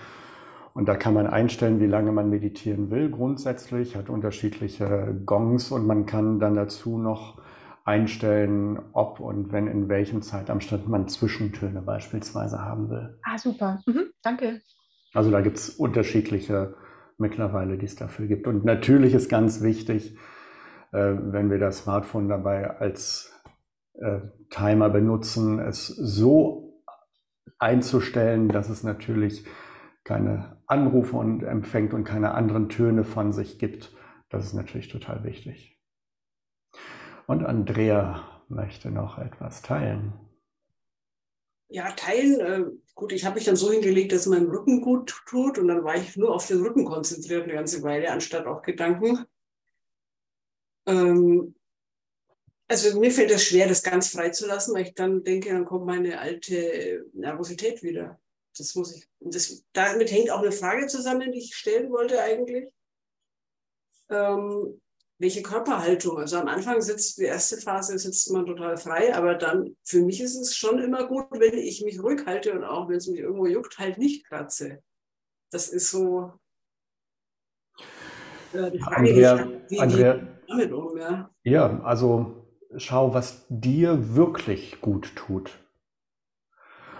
Und 0.74 0.86
da 0.86 0.94
kann 0.94 1.14
man 1.14 1.26
einstellen, 1.26 1.80
wie 1.80 1.86
lange 1.86 2.12
man 2.12 2.30
meditieren 2.30 2.92
will. 2.92 3.10
Grundsätzlich 3.10 3.96
hat 3.96 4.10
unterschiedliche 4.10 5.22
Gongs 5.26 5.72
und 5.72 5.88
man 5.88 6.06
kann 6.06 6.38
dann 6.38 6.54
dazu 6.54 6.98
noch 6.98 7.42
einstellen, 7.84 8.78
ob 8.92 9.18
und 9.18 9.50
wenn 9.50 9.66
in 9.66 9.88
welchem 9.88 10.22
Zeitabstand 10.22 10.88
man 10.88 11.08
Zwischentöne 11.08 11.82
beispielsweise 11.82 12.60
haben 12.60 12.90
will. 12.90 13.18
Ah, 13.24 13.38
super. 13.38 13.82
Mhm, 13.86 14.12
danke. 14.22 14.60
Also 15.14 15.30
da 15.30 15.40
gibt 15.40 15.56
es 15.56 15.70
unterschiedliche 15.70 16.74
mittlerweile, 17.16 17.78
die 17.78 17.86
es 17.86 17.96
dafür 17.96 18.26
gibt. 18.26 18.46
Und 18.46 18.64
natürlich 18.64 19.14
ist 19.14 19.28
ganz 19.28 19.62
wichtig, 19.62 20.16
äh, 20.92 21.14
wenn 21.18 21.50
wir 21.50 21.58
das 21.58 21.78
Smartphone 21.78 22.28
dabei 22.28 22.78
als 22.78 23.32
äh, 23.94 24.20
Timer 24.50 24.90
benutzen, 24.90 25.60
es 25.60 25.86
so 25.86 26.82
einzustellen, 27.58 28.48
dass 28.48 28.68
es 28.68 28.82
natürlich 28.82 29.46
keine 30.02 30.58
Anrufe 30.66 31.16
und 31.16 31.42
empfängt 31.42 31.94
und 31.94 32.04
keine 32.04 32.34
anderen 32.34 32.68
Töne 32.68 33.04
von 33.04 33.32
sich 33.32 33.58
gibt. 33.58 33.92
Das 34.28 34.44
ist 34.44 34.54
natürlich 34.54 34.88
total 34.88 35.24
wichtig. 35.24 35.80
Und 37.26 37.44
Andrea 37.44 38.22
möchte 38.48 38.90
noch 38.90 39.18
etwas 39.18 39.62
teilen. 39.62 40.12
Ja, 41.68 41.90
teilen, 41.92 42.40
äh, 42.40 42.64
gut, 42.94 43.12
ich 43.12 43.24
habe 43.24 43.36
mich 43.36 43.44
dann 43.44 43.56
so 43.56 43.72
hingelegt, 43.72 44.12
dass 44.12 44.20
es 44.20 44.26
meinem 44.26 44.50
Rücken 44.50 44.80
gut 44.80 45.14
tut 45.26 45.58
und 45.58 45.68
dann 45.68 45.82
war 45.82 45.96
ich 45.96 46.16
nur 46.16 46.34
auf 46.34 46.46
den 46.46 46.60
Rücken 46.60 46.84
konzentriert 46.84 47.44
eine 47.44 47.54
ganze 47.54 47.82
Weile, 47.82 48.10
anstatt 48.10 48.46
auf 48.46 48.62
Gedanken. 48.62 49.24
Ähm, 50.86 51.54
also 52.68 52.98
mir 53.00 53.10
fällt 53.10 53.30
es 53.30 53.44
schwer, 53.44 53.68
das 53.68 53.82
ganz 53.82 54.08
freizulassen, 54.08 54.74
weil 54.74 54.84
ich 54.84 54.94
dann 54.94 55.24
denke, 55.24 55.50
dann 55.50 55.64
kommt 55.64 55.86
meine 55.86 56.20
alte 56.20 57.06
Nervosität 57.12 57.82
wieder 57.82 58.20
das 58.58 58.74
muss 58.74 58.94
ich, 58.94 59.08
das, 59.20 59.64
damit 59.72 60.10
hängt 60.10 60.30
auch 60.30 60.40
eine 60.40 60.52
Frage 60.52 60.86
zusammen, 60.86 61.32
die 61.32 61.40
ich 61.40 61.54
stellen 61.56 61.90
wollte 61.90 62.22
eigentlich. 62.22 62.68
Ähm, 64.10 64.80
welche 65.18 65.42
Körperhaltung? 65.42 66.18
Also 66.18 66.38
am 66.38 66.48
Anfang 66.48 66.80
sitzt, 66.80 67.18
die 67.18 67.24
erste 67.24 67.56
Phase 67.56 67.98
sitzt 67.98 68.30
man 68.32 68.46
total 68.46 68.76
frei, 68.76 69.14
aber 69.14 69.34
dann, 69.34 69.76
für 69.84 70.02
mich 70.02 70.20
ist 70.20 70.36
es 70.36 70.56
schon 70.56 70.78
immer 70.80 71.06
gut, 71.06 71.26
wenn 71.30 71.54
ich 71.54 71.84
mich 71.84 72.02
ruhig 72.02 72.26
halte 72.26 72.52
und 72.52 72.64
auch 72.64 72.88
wenn 72.88 72.96
es 72.96 73.06
mich 73.06 73.20
irgendwo 73.20 73.46
juckt, 73.46 73.78
halt 73.78 73.98
nicht 73.98 74.26
kratze. 74.26 74.82
Das 75.50 75.68
ist 75.68 75.90
so 75.90 76.32
äh, 78.52 78.70
die 78.70 78.78
Frage, 78.78 78.96
Andrea, 78.96 79.48
wie, 79.68 79.80
Andrea, 79.80 80.20
wie 80.20 80.34
damit 80.48 80.72
um, 80.72 80.96
ja? 80.96 81.30
Ja, 81.44 81.80
also 81.82 82.48
schau, 82.76 83.14
was 83.14 83.46
dir 83.48 84.14
wirklich 84.14 84.80
gut 84.80 85.14
tut. 85.14 85.58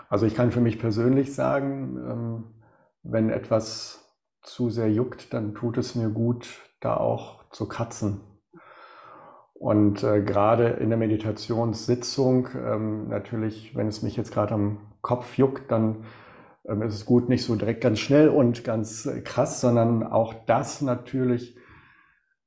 Also 0.08 0.26
ich 0.26 0.34
kann 0.34 0.52
für 0.52 0.60
mich 0.60 0.78
persönlich 0.78 1.34
sagen, 1.34 1.96
ähm, 2.08 2.44
wenn 3.02 3.30
etwas 3.30 4.16
zu 4.42 4.70
sehr 4.70 4.90
juckt, 4.90 5.32
dann 5.32 5.54
tut 5.54 5.78
es 5.78 5.94
mir 5.94 6.10
gut, 6.10 6.46
da 6.80 6.96
auch 6.96 7.43
zu 7.54 7.68
kratzen. 7.68 8.20
Und 9.54 10.02
äh, 10.02 10.22
gerade 10.22 10.68
in 10.68 10.90
der 10.90 10.98
Meditationssitzung, 10.98 12.48
ähm, 12.54 13.08
natürlich, 13.08 13.74
wenn 13.74 13.86
es 13.86 14.02
mich 14.02 14.16
jetzt 14.16 14.32
gerade 14.32 14.54
am 14.54 14.92
Kopf 15.00 15.38
juckt, 15.38 15.70
dann 15.70 16.04
ähm, 16.66 16.82
ist 16.82 16.94
es 16.94 17.06
gut, 17.06 17.28
nicht 17.28 17.44
so 17.44 17.54
direkt 17.54 17.80
ganz 17.80 18.00
schnell 18.00 18.28
und 18.28 18.64
ganz 18.64 19.06
äh, 19.06 19.20
krass, 19.20 19.60
sondern 19.60 20.02
auch 20.02 20.34
das 20.46 20.82
natürlich 20.82 21.56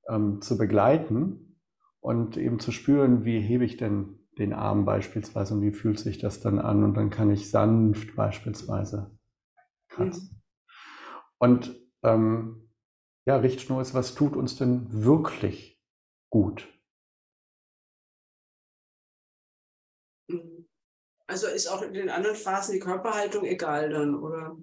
ähm, 0.09 0.41
zu 0.41 0.57
begleiten 0.57 1.59
und 2.01 2.38
eben 2.38 2.59
zu 2.59 2.71
spüren, 2.71 3.25
wie 3.25 3.39
hebe 3.39 3.65
ich 3.65 3.77
denn 3.77 4.19
den 4.38 4.53
Arm 4.53 4.85
beispielsweise 4.85 5.55
und 5.55 5.61
wie 5.61 5.71
fühlt 5.71 5.99
sich 5.99 6.19
das 6.19 6.41
dann 6.41 6.59
an 6.59 6.84
und 6.84 6.93
dann 6.95 7.09
kann 7.09 7.31
ich 7.31 7.49
sanft 7.49 8.15
beispielsweise 8.15 9.17
kratzen. 9.89 10.29
Mhm. 10.31 10.41
Und 11.39 11.75
ähm, 12.03 12.66
ja, 13.27 13.35
Richtschnur 13.35 13.81
ist, 13.81 13.93
was 13.93 14.15
tut 14.15 14.37
uns 14.37 14.55
denn 14.55 14.87
wirklich 14.89 15.77
gut? 16.29 16.65
Also 21.27 21.47
ist 21.47 21.67
auch 21.67 21.81
in 21.81 21.93
den 21.93 22.09
anderen 22.09 22.37
Phasen 22.37 22.73
die 22.73 22.79
Körperhaltung 22.79 23.43
egal 23.43 23.89
dann, 23.89 24.15
oder? 24.15 24.55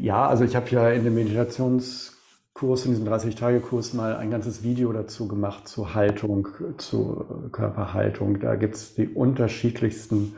Ja, 0.00 0.28
also 0.28 0.44
ich 0.44 0.54
habe 0.54 0.70
ja 0.70 0.90
in 0.90 1.02
der 1.02 1.12
Meditations 1.12 2.16
Kurs, 2.54 2.84
in 2.84 2.92
diesem 2.92 3.08
30-Tage-Kurs 3.08 3.94
mal 3.94 4.14
ein 4.14 4.30
ganzes 4.30 4.62
Video 4.62 4.92
dazu 4.92 5.26
gemacht 5.26 5.66
zur 5.66 5.94
Haltung, 5.94 6.48
zur 6.78 7.50
Körperhaltung. 7.50 8.38
Da 8.38 8.54
gibt 8.54 8.76
es 8.76 8.94
die 8.94 9.08
unterschiedlichsten 9.08 10.36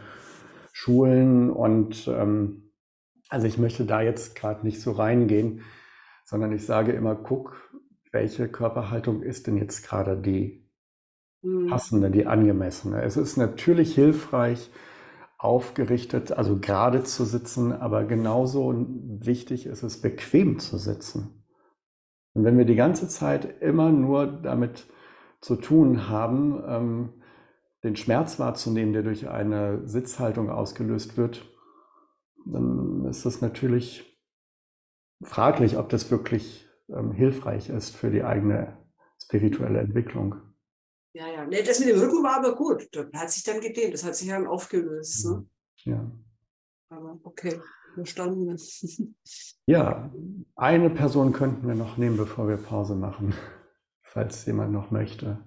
Schulen 0.73 1.51
und 1.51 2.09
ähm, 2.09 2.71
also 3.29 3.47
ich 3.47 3.59
möchte 3.59 3.85
da 3.85 4.01
jetzt 4.01 4.35
gerade 4.35 4.65
nicht 4.65 4.81
so 4.81 4.93
reingehen, 4.93 5.63
sondern 6.33 6.53
ich 6.53 6.65
sage 6.65 6.93
immer, 6.93 7.15
guck, 7.15 7.71
welche 8.11 8.49
Körperhaltung 8.49 9.23
ist 9.23 9.47
denn 9.47 9.59
jetzt 9.59 9.87
gerade 9.87 10.17
die 10.17 10.67
mhm. 11.43 11.67
passende, 11.67 12.11
die 12.11 12.27
angemessene. 12.27 13.03
Es 13.03 13.19
ist 13.19 13.37
natürlich 13.37 13.95
hilfreich, 13.95 14.71
aufgerichtet, 15.37 16.33
also 16.33 16.59
gerade 16.59 17.03
zu 17.03 17.25
sitzen, 17.25 17.73
aber 17.73 18.05
genauso 18.05 18.87
wichtig 19.19 19.67
ist 19.67 19.83
es, 19.83 20.01
bequem 20.01 20.59
zu 20.59 20.79
sitzen. 20.79 21.45
Und 22.33 22.45
wenn 22.45 22.57
wir 22.57 22.65
die 22.65 22.77
ganze 22.77 23.09
Zeit 23.09 23.61
immer 23.61 23.91
nur 23.91 24.27
damit 24.27 24.87
zu 25.43 25.57
tun 25.57 26.09
haben, 26.09 26.63
ähm, 26.67 27.09
den 27.85 27.97
Schmerz 27.97 28.39
wahrzunehmen, 28.39 28.95
der 28.95 29.03
durch 29.03 29.29
eine 29.29 29.87
Sitzhaltung 29.87 30.49
ausgelöst 30.49 31.19
wird, 31.19 31.45
dann 32.47 33.05
ist 33.05 33.27
das 33.27 33.43
natürlich 33.43 34.12
fraglich, 35.25 35.77
ob 35.77 35.89
das 35.89 36.11
wirklich 36.11 36.69
ähm, 36.89 37.13
hilfreich 37.13 37.69
ist 37.69 37.97
für 37.97 38.11
die 38.11 38.23
eigene 38.23 38.77
spirituelle 39.23 39.81
Entwicklung. 39.81 40.37
Ja, 41.15 41.29
ja. 41.29 41.45
Nee, 41.45 41.63
das 41.63 41.79
mit 41.81 41.89
dem 41.89 42.01
Rücken 42.01 42.23
war 42.23 42.39
aber 42.39 42.55
gut. 42.55 42.89
Das 42.93 43.07
hat 43.15 43.31
sich 43.31 43.45
dann 43.45 43.61
gedehnt, 43.61 43.95
das 43.95 44.05
hat 44.05 44.17
sich 44.17 44.29
dann 44.29 44.47
aufgelöst. 44.47 45.27
Ne? 45.27 45.47
Ja. 45.85 46.11
Aber 46.89 47.19
okay 47.23 47.61
verstanden. 47.95 48.57
Ja, 49.65 50.13
eine 50.57 50.91
Person 50.91 51.33
könnten 51.33 51.69
wir 51.69 51.77
noch 51.77 51.97
nehmen, 51.97 52.17
bevor 52.17 52.49
wir 52.49 52.57
Pause 52.57 52.97
machen, 52.97 53.33
falls 54.03 54.45
jemand 54.45 54.73
noch 54.73 54.91
möchte. 54.91 55.39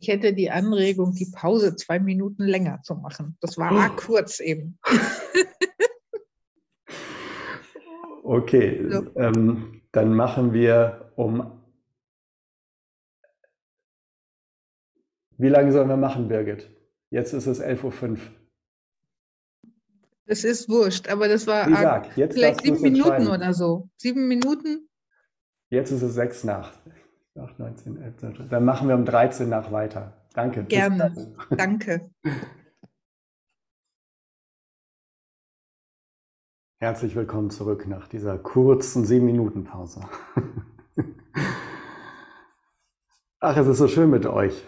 Ich 0.00 0.08
hätte 0.08 0.32
die 0.32 0.50
Anregung, 0.50 1.14
die 1.14 1.30
Pause 1.32 1.76
zwei 1.76 1.98
Minuten 1.98 2.44
länger 2.44 2.80
zu 2.82 2.94
machen. 2.94 3.36
Das 3.40 3.58
war 3.58 3.72
oh. 3.72 3.96
kurz 3.96 4.40
eben. 4.40 4.78
okay, 8.22 8.86
so. 8.88 9.06
ähm, 9.16 9.82
dann 9.92 10.14
machen 10.14 10.52
wir 10.52 11.12
um 11.16 11.58
Wie 15.40 15.48
lange 15.48 15.72
sollen 15.72 15.88
wir 15.88 15.96
machen, 15.96 16.26
Birgit? 16.26 16.68
Jetzt 17.10 17.32
ist 17.32 17.46
es 17.46 17.62
11.05 17.62 18.10
Uhr. 18.10 18.18
Das 20.26 20.44
ist 20.44 20.68
wurscht, 20.68 21.08
aber 21.08 21.28
das 21.28 21.46
war 21.46 21.70
sag, 21.70 22.12
vielleicht 22.12 22.62
sieben 22.62 22.82
Minuten 22.82 23.28
oder 23.28 23.54
so. 23.54 23.88
Sieben 23.96 24.26
Minuten? 24.26 24.88
Jetzt 25.70 25.92
ist 25.92 26.02
es 26.02 26.14
sechs 26.14 26.44
nach. 26.44 26.72
Nach 27.38 27.56
19, 27.56 28.02
11, 28.02 28.48
Dann 28.50 28.64
machen 28.64 28.88
wir 28.88 28.96
um 28.96 29.04
13 29.04 29.48
nach 29.48 29.70
weiter. 29.70 30.12
Danke. 30.34 30.64
Gerne. 30.64 31.14
Danke. 31.50 32.10
Herzlich 36.80 37.14
willkommen 37.14 37.50
zurück 37.50 37.86
nach 37.86 38.08
dieser 38.08 38.38
kurzen 38.38 39.04
sieben 39.04 39.26
Minuten 39.26 39.62
Pause. 39.64 40.00
Ach, 43.40 43.56
es 43.56 43.68
ist 43.68 43.78
so 43.78 43.86
schön 43.86 44.10
mit 44.10 44.26
euch. 44.26 44.64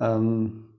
Ähm, 0.00 0.74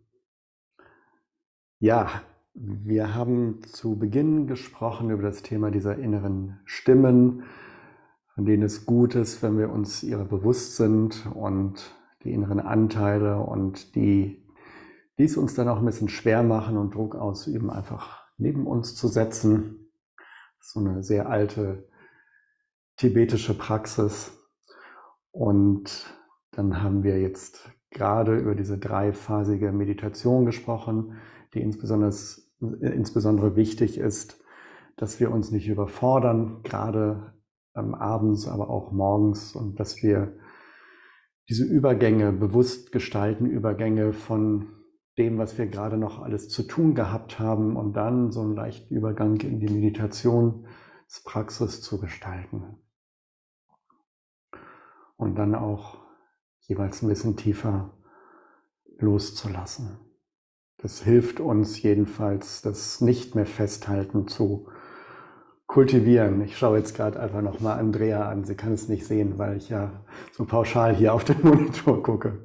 ja, 1.80 2.22
wir 2.54 3.16
haben 3.16 3.64
zu 3.64 3.98
Beginn 3.98 4.46
gesprochen 4.48 5.10
über 5.10 5.24
das 5.24 5.42
Thema 5.42 5.72
dieser 5.72 5.98
inneren 5.98 6.60
Stimmen, 6.66 7.44
von 8.36 8.46
denen 8.46 8.64
es 8.64 8.86
gut 8.86 9.16
ist, 9.16 9.44
wenn 9.44 9.58
wir 9.58 9.70
uns 9.70 10.04
ihrer 10.04 10.26
bewusst 10.26 10.76
sind 10.78 11.28
und 11.34 11.96
die 12.24 12.34
inneren 12.34 12.60
Anteile 12.60 13.38
und 13.38 13.96
die 13.96 14.44
die 15.18 15.26
es 15.26 15.38
uns 15.38 15.54
dann 15.54 15.70
auch 15.70 15.78
ein 15.78 15.86
bisschen 15.86 16.10
schwer 16.10 16.44
machen 16.44 16.78
und 16.78 16.96
Druck 16.96 17.16
ausüben, 17.16 17.70
einfach 17.70 18.26
neben 18.38 18.66
uns 18.66 18.96
zu 18.96 19.08
setzen. 19.08 19.92
So 20.60 20.80
eine 20.80 21.04
sehr 21.04 21.30
alte 21.30 21.88
tibetische 22.98 23.54
Praxis. 23.54 24.32
Und 25.32 26.14
dann 26.52 26.82
haben 26.82 27.04
wir 27.04 27.20
jetzt 27.20 27.70
gerade 27.92 28.38
über 28.38 28.56
diese 28.56 28.78
dreiphasige 28.78 29.72
Meditation 29.72 30.46
gesprochen, 30.46 31.18
die 31.54 31.62
insbesondere, 31.62 32.12
insbesondere 32.60 33.56
wichtig 33.56 33.98
ist, 33.98 34.40
dass 34.96 35.20
wir 35.20 35.32
uns 35.32 35.52
nicht 35.52 35.68
überfordern, 35.68 36.62
gerade 36.64 37.33
ähm, 37.76 37.96
abends, 37.96 38.48
aber 38.48 38.70
auch 38.70 38.92
morgens 38.92 39.56
und 39.56 39.80
dass 39.80 40.04
wir 40.04 40.38
diese 41.50 41.66
Übergänge 41.66 42.32
bewusst 42.32 42.92
gestalten, 42.92 43.46
Übergänge 43.46 44.14
von 44.14 44.70
dem, 45.18 45.38
was 45.38 45.58
wir 45.58 45.68
gerade 45.68 45.98
noch 45.98 46.22
alles 46.22 46.50
zu 46.50 46.64
tun 46.64 46.96
gehabt 46.96 47.40
haben 47.40 47.76
und 47.76 47.94
dann 47.94 48.32
so 48.32 48.42
einen 48.42 48.56
leichten 48.56 48.96
Übergang 48.96 49.40
in 49.42 49.60
die 49.60 49.72
Meditationspraxis 49.72 51.82
zu 51.82 52.00
gestalten. 52.00 52.78
Und 55.18 55.36
dann 55.36 55.54
auch 55.54 56.00
jeweils 56.62 57.02
ein 57.02 57.10
bisschen 57.10 57.38
tiefer 57.38 57.98
loszulassen. 58.98 60.00
Das 60.78 61.04
hilft 61.04 61.40
uns 61.40 61.82
jedenfalls, 61.82 62.62
das 62.62 63.00
nicht 63.00 63.36
mehr 63.36 63.46
festhalten 63.46 64.28
zu 64.28 64.70
kultivieren. 65.74 66.42
Ich 66.42 66.56
schaue 66.56 66.78
jetzt 66.78 66.96
gerade 66.96 67.20
einfach 67.20 67.42
nochmal 67.42 67.80
Andrea 67.80 68.30
an. 68.30 68.44
Sie 68.44 68.54
kann 68.54 68.74
es 68.74 68.90
nicht 68.90 69.08
sehen, 69.08 69.40
weil 69.40 69.58
ich 69.58 69.70
ja 69.70 70.04
so 70.32 70.46
pauschal 70.46 70.96
hier 70.96 71.16
auf 71.16 71.24
den 71.24 71.42
Monitor 71.44 72.04
gucke. 72.04 72.44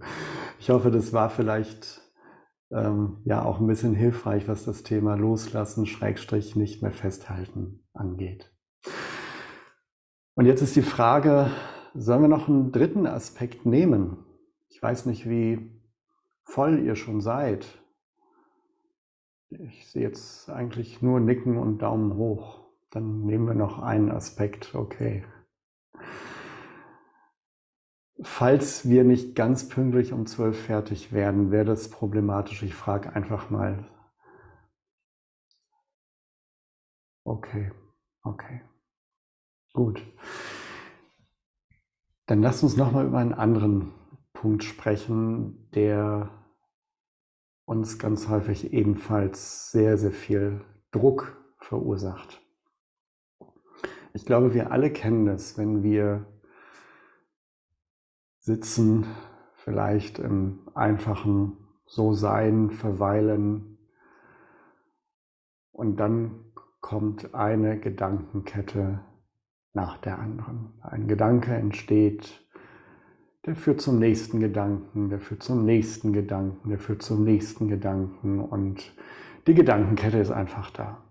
Ich 0.58 0.70
hoffe, 0.70 0.90
das 0.90 1.12
war 1.12 1.28
vielleicht 1.28 2.00
ähm, 2.70 3.18
ja 3.26 3.44
auch 3.44 3.60
ein 3.60 3.66
bisschen 3.66 3.94
hilfreich, 3.94 4.48
was 4.48 4.64
das 4.64 4.82
Thema 4.82 5.14
Loslassen, 5.14 5.84
Schrägstrich 5.84 6.56
nicht 6.56 6.80
mehr 6.80 6.90
festhalten 6.90 7.84
angeht. 7.92 8.50
Und 10.34 10.46
jetzt 10.46 10.62
ist 10.62 10.74
die 10.74 10.80
Frage, 10.80 11.50
sollen 11.92 12.22
wir 12.22 12.28
noch 12.28 12.48
einen 12.48 12.72
dritten 12.72 13.06
Aspekt 13.06 13.66
nehmen? 13.66 14.24
Ich 14.70 14.82
weiß 14.82 15.04
nicht, 15.04 15.28
wie 15.28 15.78
voll 16.44 16.78
ihr 16.78 16.96
schon 16.96 17.20
seid. 17.20 17.66
Ich 19.50 19.86
sehe 19.90 20.04
jetzt 20.04 20.48
eigentlich 20.48 21.02
nur 21.02 21.20
Nicken 21.20 21.58
und 21.58 21.82
Daumen 21.82 22.16
hoch. 22.16 22.67
Dann 22.90 23.20
nehmen 23.24 23.46
wir 23.46 23.54
noch 23.54 23.80
einen 23.80 24.10
Aspekt, 24.10 24.74
okay. 24.74 25.24
Falls 28.20 28.88
wir 28.88 29.04
nicht 29.04 29.36
ganz 29.36 29.68
pünktlich 29.68 30.12
um 30.12 30.26
zwölf 30.26 30.60
fertig 30.60 31.12
werden, 31.12 31.50
wäre 31.50 31.66
das 31.66 31.90
problematisch. 31.90 32.62
Ich 32.62 32.74
frage 32.74 33.12
einfach 33.12 33.50
mal. 33.50 33.88
Okay, 37.24 37.70
okay. 38.22 38.62
Gut. 39.72 40.02
Dann 42.26 42.42
lasst 42.42 42.62
uns 42.62 42.76
nochmal 42.76 43.06
über 43.06 43.18
einen 43.18 43.34
anderen 43.34 43.92
Punkt 44.32 44.64
sprechen, 44.64 45.70
der 45.72 46.30
uns 47.66 47.98
ganz 47.98 48.28
häufig 48.28 48.72
ebenfalls 48.72 49.70
sehr, 49.70 49.96
sehr 49.98 50.10
viel 50.10 50.64
Druck 50.90 51.36
verursacht. 51.58 52.40
Ich 54.18 54.26
glaube, 54.26 54.52
wir 54.52 54.72
alle 54.72 54.90
kennen 54.90 55.26
das, 55.26 55.56
wenn 55.58 55.84
wir 55.84 56.26
sitzen, 58.40 59.06
vielleicht 59.54 60.18
im 60.18 60.68
einfachen 60.74 61.56
So-Sein, 61.86 62.72
verweilen 62.72 63.78
und 65.70 66.00
dann 66.00 66.52
kommt 66.80 67.32
eine 67.32 67.78
Gedankenkette 67.78 69.04
nach 69.72 69.98
der 69.98 70.18
anderen. 70.18 70.80
Ein 70.82 71.06
Gedanke 71.06 71.54
entsteht, 71.54 72.44
der 73.46 73.54
führt 73.54 73.80
zum 73.80 74.00
nächsten 74.00 74.40
Gedanken, 74.40 75.10
der 75.10 75.20
führt 75.20 75.44
zum 75.44 75.64
nächsten 75.64 76.12
Gedanken, 76.12 76.70
der 76.70 76.80
führt 76.80 77.02
zum 77.02 77.22
nächsten 77.22 77.68
Gedanken 77.68 78.40
und 78.40 78.96
die 79.46 79.54
Gedankenkette 79.54 80.18
ist 80.18 80.32
einfach 80.32 80.72
da. 80.72 81.04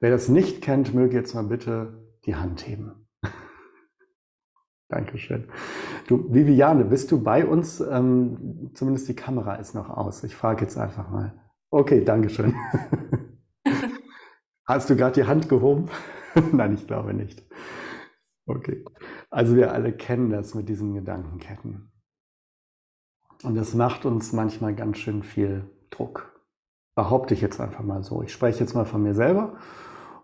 Wer 0.00 0.10
das 0.10 0.28
nicht 0.28 0.60
kennt, 0.60 0.92
möge 0.92 1.16
jetzt 1.16 1.32
mal 1.34 1.44
bitte 1.44 2.01
die 2.24 2.36
Hand 2.36 2.66
heben. 2.66 3.08
Dankeschön. 4.88 5.48
Du, 6.06 6.32
Viviane, 6.32 6.84
bist 6.84 7.10
du 7.10 7.22
bei 7.22 7.46
uns? 7.46 7.80
Ähm, 7.80 8.70
zumindest 8.74 9.08
die 9.08 9.16
Kamera 9.16 9.54
ist 9.54 9.74
noch 9.74 9.88
aus. 9.88 10.22
Ich 10.22 10.36
frage 10.36 10.62
jetzt 10.62 10.76
einfach 10.76 11.08
mal. 11.08 11.32
Okay, 11.70 12.04
Dankeschön. 12.04 12.54
Hast 14.66 14.90
du 14.90 14.96
gerade 14.96 15.14
die 15.14 15.26
Hand 15.26 15.48
gehoben? 15.48 15.88
Nein, 16.52 16.74
ich 16.74 16.86
glaube 16.86 17.14
nicht. 17.14 17.42
Okay. 18.46 18.84
Also 19.30 19.56
wir 19.56 19.72
alle 19.72 19.92
kennen 19.92 20.28
das 20.30 20.54
mit 20.54 20.68
diesen 20.68 20.94
Gedankenketten. 20.94 21.90
Und 23.42 23.54
das 23.54 23.74
macht 23.74 24.04
uns 24.04 24.32
manchmal 24.32 24.74
ganz 24.74 24.98
schön 24.98 25.22
viel 25.22 25.70
Druck. 25.90 26.38
Behaupte 26.94 27.32
ich 27.32 27.40
jetzt 27.40 27.60
einfach 27.60 27.82
mal 27.82 28.02
so. 28.02 28.22
Ich 28.22 28.32
spreche 28.32 28.60
jetzt 28.60 28.74
mal 28.74 28.84
von 28.84 29.02
mir 29.02 29.14
selber 29.14 29.56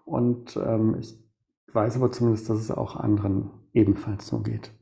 und 0.04 0.56
ähm, 0.56 0.96
ich 1.00 1.27
weiß 1.74 1.96
aber 1.96 2.10
zumindest, 2.10 2.48
dass 2.48 2.58
es 2.58 2.70
auch 2.70 2.96
anderen 2.96 3.50
ebenfalls 3.72 4.26
so 4.26 4.40
geht. 4.40 4.72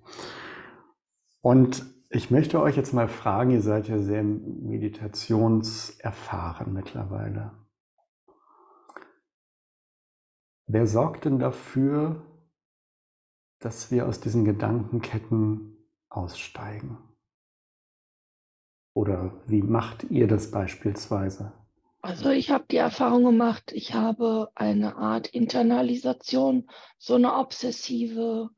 Und 1.41 1.85
ich 2.09 2.31
möchte 2.31 2.61
euch 2.61 2.77
jetzt 2.77 2.93
mal 2.93 3.09
fragen, 3.09 3.51
ihr 3.51 3.63
seid 3.63 3.89
ja 3.89 3.99
sehr 3.99 4.23
meditationserfahren 4.23 6.73
mittlerweile. 6.73 7.51
Wer 10.69 10.87
sorgt 10.87 11.25
denn 11.25 11.39
dafür, 11.39 12.23
dass 13.61 13.91
wir 13.91 14.07
aus 14.07 14.21
diesen 14.21 14.45
Gedankenketten 14.45 15.77
aussteigen? 16.09 16.99
Oder 18.95 19.43
wie 19.47 19.63
macht 19.63 20.05
ihr 20.05 20.27
das 20.27 20.51
beispielsweise? 20.51 21.53
Also 22.07 22.31
ich 22.31 22.53
habe 22.53 22.67
die 22.71 22.77
Erfahrung 22.77 23.25
gemacht, 23.25 23.73
ich 23.73 23.93
habe 23.93 24.53
eine 24.55 24.95
Art 24.95 25.27
Internalisation, 25.27 26.71
so 26.99 27.17
eine 27.17 27.35
obsessive 27.35 28.51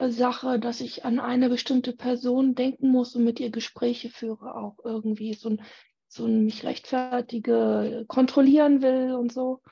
Sache, 0.00 0.58
dass 0.58 0.80
ich 0.80 1.04
an 1.04 1.20
eine 1.20 1.48
bestimmte 1.48 1.92
Person 1.92 2.56
denken 2.56 2.90
muss 2.90 3.14
und 3.14 3.22
mit 3.22 3.38
ihr 3.38 3.50
Gespräche 3.50 4.10
führe, 4.10 4.56
auch 4.56 4.78
irgendwie 4.84 5.34
so 5.34 5.50
ein, 5.50 5.62
so 6.08 6.26
ein 6.26 6.44
mich 6.44 6.64
rechtfertige, 6.64 8.04
kontrollieren 8.08 8.82
will 8.82 9.12
und 9.12 9.32
so. 9.32 9.62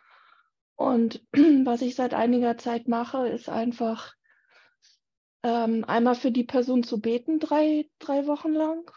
Und 0.77 1.21
was 1.65 1.83
ich 1.83 1.97
seit 1.97 2.15
einiger 2.15 2.59
Zeit 2.59 2.87
mache, 2.87 3.27
ist 3.27 3.49
einfach 3.49 4.15
ähm, 5.43 5.85
einmal 5.85 6.15
für 6.15 6.31
die 6.31 6.45
Person 6.45 6.85
zu 6.85 7.01
beten, 7.01 7.41
drei, 7.41 7.91
drei 7.99 8.29
Wochen 8.29 8.53
lang 8.53 8.89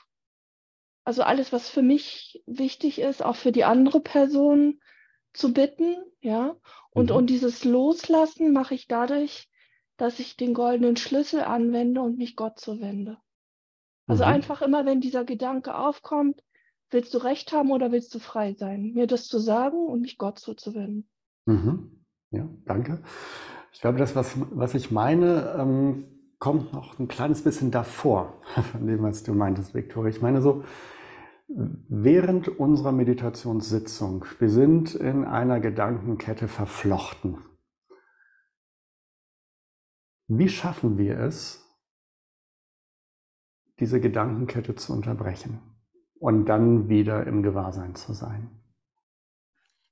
also 1.09 1.23
alles, 1.23 1.51
was 1.51 1.67
für 1.67 1.81
mich 1.81 2.43
wichtig 2.45 2.99
ist, 3.01 3.25
auch 3.25 3.35
für 3.35 3.51
die 3.51 3.63
andere 3.63 3.99
Person 3.99 4.79
zu 5.33 5.53
bitten, 5.53 5.95
ja. 6.21 6.55
Und, 6.91 7.09
mhm. 7.09 7.15
und 7.15 7.29
dieses 7.31 7.63
Loslassen 7.63 8.53
mache 8.53 8.75
ich 8.75 8.87
dadurch, 8.87 9.49
dass 9.97 10.19
ich 10.19 10.37
den 10.37 10.53
goldenen 10.53 10.97
Schlüssel 10.97 11.41
anwende 11.41 12.01
und 12.01 12.19
mich 12.19 12.35
Gott 12.35 12.59
zuwende. 12.59 13.17
Also 14.05 14.23
mhm. 14.23 14.33
einfach 14.33 14.61
immer, 14.61 14.85
wenn 14.85 15.01
dieser 15.01 15.25
Gedanke 15.25 15.73
aufkommt, 15.73 16.43
willst 16.91 17.11
du 17.15 17.17
Recht 17.17 17.53
haben 17.53 17.71
oder 17.71 17.91
willst 17.91 18.13
du 18.13 18.19
frei 18.19 18.53
sein? 18.53 18.93
Mir 18.93 19.07
das 19.07 19.25
zu 19.27 19.39
sagen 19.39 19.87
und 19.87 20.01
mich 20.01 20.19
Gott 20.19 20.37
zuzuwenden. 20.37 21.09
Mhm. 21.47 22.05
Ja, 22.29 22.47
danke. 22.65 23.01
Ich 23.73 23.81
glaube, 23.81 23.97
das, 23.97 24.15
was, 24.15 24.35
was 24.51 24.75
ich 24.75 24.91
meine, 24.91 25.55
ähm, 25.57 26.19
kommt 26.39 26.71
noch 26.73 26.97
ein 26.97 27.07
kleines 27.07 27.43
bisschen 27.43 27.69
davor, 27.69 28.41
von 28.71 28.87
dem, 28.87 29.03
was 29.03 29.23
du 29.23 29.33
meintest, 29.33 29.75
Viktoria. 29.75 30.09
Ich 30.09 30.21
meine 30.21 30.41
so, 30.41 30.63
Während 31.51 32.47
unserer 32.47 32.91
Meditationssitzung, 32.91 34.23
wir 34.37 34.49
sind 34.49 34.93
in 34.93 35.25
einer 35.25 35.59
Gedankenkette 35.59 36.47
verflochten. 36.47 37.39
Wie 40.27 40.47
schaffen 40.47 40.99
wir 40.99 41.19
es, 41.19 41.65
diese 43.79 43.99
Gedankenkette 43.99 44.75
zu 44.75 44.93
unterbrechen 44.93 45.59
und 46.19 46.45
dann 46.45 46.87
wieder 46.87 47.25
im 47.25 47.41
Gewahrsein 47.41 47.95
zu 47.95 48.13
sein? 48.13 48.51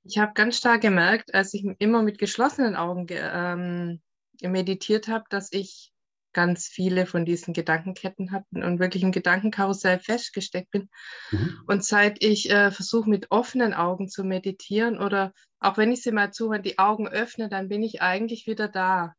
Ich 0.04 0.18
habe 0.18 0.34
ganz 0.34 0.58
stark 0.58 0.80
gemerkt, 0.80 1.34
als 1.34 1.54
ich 1.54 1.66
immer 1.80 2.04
mit 2.04 2.18
geschlossenen 2.18 2.76
Augen 2.76 3.06
ähm, 3.10 4.00
meditiert 4.40 5.08
habe, 5.08 5.24
dass 5.28 5.52
ich 5.52 5.92
ganz 6.32 6.66
viele 6.66 7.06
von 7.06 7.24
diesen 7.24 7.54
Gedankenketten 7.54 8.32
hatten 8.32 8.62
und 8.62 8.78
wirklich 8.78 9.02
im 9.02 9.12
Gedankenkarussell 9.12 9.98
festgesteckt 9.98 10.70
bin. 10.70 10.88
Mhm. 11.30 11.60
Und 11.66 11.84
seit 11.84 12.22
ich 12.22 12.50
äh, 12.50 12.70
versuche, 12.70 13.08
mit 13.08 13.30
offenen 13.30 13.74
Augen 13.74 14.08
zu 14.08 14.24
meditieren 14.24 14.98
oder 14.98 15.32
auch 15.60 15.76
wenn 15.76 15.92
ich 15.92 16.02
sie 16.02 16.12
mal 16.12 16.32
zu 16.32 16.50
und 16.50 16.64
die 16.64 16.78
Augen 16.78 17.08
öffne, 17.08 17.48
dann 17.48 17.68
bin 17.68 17.82
ich 17.82 18.02
eigentlich 18.02 18.46
wieder 18.46 18.68
da. 18.68 19.14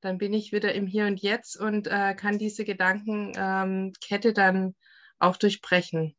Dann 0.00 0.18
bin 0.18 0.32
ich 0.32 0.52
wieder 0.52 0.74
im 0.74 0.86
Hier 0.86 1.06
und 1.06 1.20
Jetzt 1.20 1.58
und 1.58 1.86
äh, 1.86 2.14
kann 2.14 2.38
diese 2.38 2.64
Gedankenkette 2.64 4.28
ähm, 4.28 4.34
dann 4.34 4.74
auch 5.18 5.36
durchbrechen. 5.36 6.16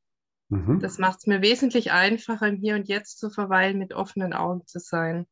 Mhm. 0.50 0.80
Das 0.80 1.00
macht 1.00 1.20
es 1.20 1.28
mir 1.28 1.42
wesentlich 1.42 1.92
einfacher, 1.92 2.48
im 2.48 2.58
Hier 2.58 2.76
und 2.76 2.88
Jetzt 2.88 3.18
zu 3.20 3.30
verweilen, 3.30 3.78
mit 3.78 3.94
offenen 3.94 4.34
Augen 4.34 4.66
zu 4.68 4.80
sein. 4.80 5.26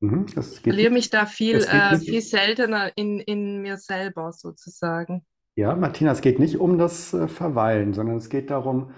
Mhm. 0.00 0.26
Ich 0.28 0.60
verliere 0.60 0.90
mich 0.90 1.10
da 1.10 1.26
viel, 1.26 1.56
äh, 1.56 1.98
viel 1.98 2.20
seltener 2.20 2.90
in, 2.96 3.20
in 3.20 3.62
mir 3.62 3.78
selber 3.78 4.32
sozusagen. 4.32 5.24
Ja, 5.54 5.74
Martina, 5.74 6.12
es 6.12 6.20
geht 6.20 6.38
nicht 6.38 6.58
um 6.58 6.78
das 6.78 7.14
äh, 7.14 7.28
Verweilen, 7.28 7.94
sondern 7.94 8.16
es 8.16 8.28
geht 8.28 8.50
darum, 8.50 8.92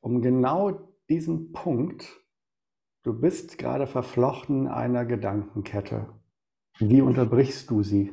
um 0.00 0.20
genau 0.20 0.88
diesen 1.08 1.52
Punkt. 1.52 2.20
Du 3.04 3.12
bist 3.18 3.58
gerade 3.58 3.86
verflochten 3.86 4.68
einer 4.68 5.04
Gedankenkette. 5.04 6.08
Wie 6.78 7.02
unterbrichst 7.02 7.70
du 7.70 7.82
sie? 7.82 8.12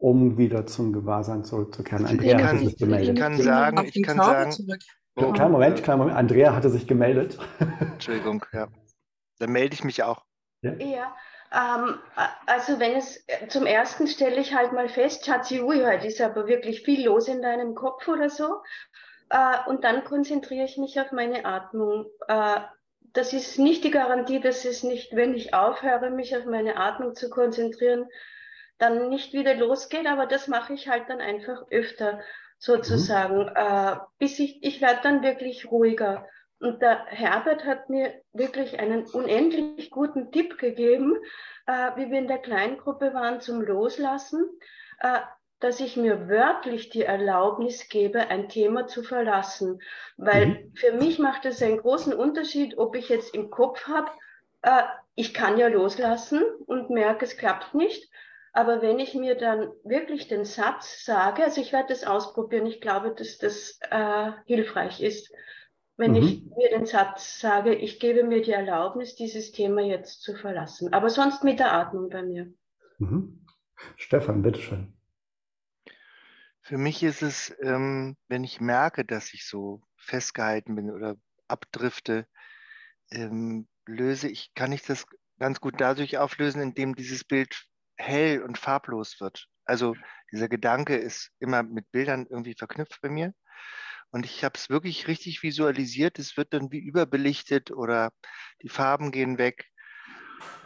um 0.00 0.38
wieder 0.38 0.66
zum 0.66 0.92
Gewahrsein 0.92 1.44
zurückzukehren. 1.44 2.06
Andrea 2.06 2.38
kann, 2.38 2.48
hatte 2.48 2.64
sich 2.64 2.76
gemeldet. 2.78 3.14
Ich 3.14 3.20
kann 3.20 3.36
sagen, 3.36 3.90
ich 3.92 4.02
kann 4.02 4.16
sagen. 4.16 4.56
Oh, 5.16 5.32
kleinen 5.32 5.52
Moment, 5.52 5.82
kleinen 5.82 5.98
Moment. 5.98 6.16
Andrea 6.16 6.54
hatte 6.54 6.70
sich 6.70 6.86
gemeldet. 6.86 7.38
Entschuldigung, 7.80 8.44
ja. 8.52 8.68
Dann 9.40 9.50
melde 9.50 9.74
ich 9.74 9.82
mich 9.82 10.02
auch. 10.02 10.24
Ja, 10.62 10.72
ja 10.74 11.16
ähm, 11.52 11.98
also 12.46 12.78
wenn 12.78 12.92
es 12.96 13.24
zum 13.48 13.66
ersten 13.66 14.06
stelle 14.06 14.40
ich 14.40 14.54
halt 14.54 14.72
mal 14.72 14.88
fest, 14.88 15.26
Schatzi, 15.26 15.60
ui, 15.60 15.84
heute 15.84 16.06
ist 16.06 16.20
aber 16.20 16.46
wirklich 16.46 16.82
viel 16.82 17.06
los 17.06 17.26
in 17.26 17.42
deinem 17.42 17.74
Kopf 17.74 18.06
oder 18.06 18.30
so. 18.30 18.62
Äh, 19.30 19.56
und 19.66 19.82
dann 19.82 20.04
konzentriere 20.04 20.64
ich 20.64 20.76
mich 20.76 21.00
auf 21.00 21.10
meine 21.10 21.44
Atmung. 21.44 22.06
Äh, 22.28 22.60
das 23.12 23.32
ist 23.32 23.58
nicht 23.58 23.82
die 23.82 23.90
Garantie, 23.90 24.40
dass 24.40 24.64
es 24.64 24.84
nicht, 24.84 25.16
wenn 25.16 25.34
ich 25.34 25.52
aufhöre, 25.52 26.10
mich 26.10 26.36
auf 26.36 26.44
meine 26.44 26.76
Atmung 26.76 27.16
zu 27.16 27.28
konzentrieren, 27.28 28.08
dann 28.78 29.08
nicht 29.08 29.32
wieder 29.32 29.54
losgeht, 29.54 30.06
aber 30.06 30.26
das 30.26 30.46
mache 30.46 30.74
ich 30.74 30.88
halt 30.88 31.08
dann 31.08 31.20
einfach 31.20 31.64
öfter 31.70 32.20
sozusagen, 32.58 33.44
mhm. 33.44 33.56
äh, 33.56 33.96
bis 34.18 34.38
ich, 34.38 34.62
ich 34.62 34.80
werde 34.80 35.00
dann 35.02 35.22
wirklich 35.22 35.70
ruhiger. 35.70 36.28
Und 36.60 36.82
der 36.82 37.06
Herbert 37.06 37.64
hat 37.64 37.88
mir 37.88 38.12
wirklich 38.32 38.78
einen 38.78 39.06
unendlich 39.06 39.90
guten 39.90 40.30
Tipp 40.30 40.58
gegeben, 40.58 41.16
äh, 41.66 41.90
wie 41.96 42.10
wir 42.10 42.18
in 42.18 42.28
der 42.28 42.38
Kleingruppe 42.38 43.14
waren 43.14 43.40
zum 43.40 43.62
Loslassen, 43.62 44.48
äh, 45.00 45.20
dass 45.58 45.80
ich 45.80 45.96
mir 45.96 46.28
wörtlich 46.28 46.90
die 46.90 47.02
Erlaubnis 47.02 47.88
gebe, 47.88 48.28
ein 48.28 48.48
Thema 48.48 48.86
zu 48.86 49.02
verlassen. 49.02 49.80
Weil 50.16 50.46
mhm. 50.46 50.72
für 50.74 50.92
mich 50.92 51.18
macht 51.18 51.46
es 51.46 51.62
einen 51.62 51.78
großen 51.78 52.12
Unterschied, 52.12 52.76
ob 52.78 52.94
ich 52.94 53.08
jetzt 53.08 53.34
im 53.34 53.50
Kopf 53.50 53.86
habe, 53.86 54.10
äh, 54.62 54.82
ich 55.14 55.32
kann 55.34 55.58
ja 55.58 55.68
loslassen 55.68 56.42
und 56.66 56.90
merke, 56.90 57.24
es 57.24 57.36
klappt 57.36 57.74
nicht, 57.74 58.10
aber 58.52 58.82
wenn 58.82 58.98
ich 58.98 59.14
mir 59.14 59.34
dann 59.34 59.70
wirklich 59.84 60.28
den 60.28 60.44
Satz 60.44 61.04
sage, 61.04 61.44
also 61.44 61.60
ich 61.60 61.72
werde 61.72 61.88
das 61.88 62.04
ausprobieren, 62.04 62.66
ich 62.66 62.80
glaube, 62.80 63.14
dass 63.14 63.38
das 63.38 63.78
äh, 63.90 64.32
hilfreich 64.46 65.00
ist, 65.00 65.32
wenn 66.00 66.12
mhm. 66.12 66.16
ich 66.16 66.44
mir 66.56 66.70
den 66.70 66.86
Satz 66.86 67.40
sage, 67.40 67.74
ich 67.74 68.00
gebe 68.00 68.24
mir 68.24 68.40
die 68.40 68.52
Erlaubnis, 68.52 69.16
dieses 69.16 69.52
Thema 69.52 69.82
jetzt 69.82 70.22
zu 70.22 70.34
verlassen. 70.34 70.92
Aber 70.94 71.10
sonst 71.10 71.44
mit 71.44 71.60
der 71.60 71.74
Atmung 71.74 72.08
bei 72.08 72.22
mir. 72.22 72.52
Mhm. 72.98 73.44
Stefan, 73.96 74.42
bitteschön. 74.42 74.94
Für 76.62 76.78
mich 76.78 77.02
ist 77.02 77.22
es, 77.22 77.54
ähm, 77.60 78.16
wenn 78.28 78.44
ich 78.44 78.60
merke, 78.60 79.04
dass 79.04 79.34
ich 79.34 79.46
so 79.46 79.82
festgehalten 79.96 80.74
bin 80.74 80.90
oder 80.90 81.16
abdrifte, 81.48 82.26
ähm, 83.10 83.68
löse 83.86 84.28
ich, 84.28 84.54
kann 84.54 84.72
ich 84.72 84.82
das 84.82 85.04
ganz 85.38 85.60
gut 85.60 85.80
dadurch 85.80 86.16
auflösen, 86.16 86.62
indem 86.62 86.94
dieses 86.94 87.24
Bild 87.24 87.66
hell 87.96 88.42
und 88.42 88.56
farblos 88.56 89.20
wird. 89.20 89.48
Also 89.66 89.96
dieser 90.32 90.48
Gedanke 90.48 90.96
ist 90.96 91.30
immer 91.40 91.62
mit 91.62 91.90
Bildern 91.90 92.26
irgendwie 92.26 92.54
verknüpft 92.54 93.00
bei 93.02 93.10
mir. 93.10 93.34
Und 94.10 94.24
ich 94.26 94.44
habe 94.44 94.54
es 94.56 94.70
wirklich 94.70 95.06
richtig 95.08 95.42
visualisiert. 95.42 96.18
Es 96.18 96.36
wird 96.36 96.52
dann 96.52 96.72
wie 96.72 96.78
überbelichtet 96.78 97.70
oder 97.70 98.12
die 98.62 98.68
Farben 98.68 99.12
gehen 99.12 99.38
weg. 99.38 99.66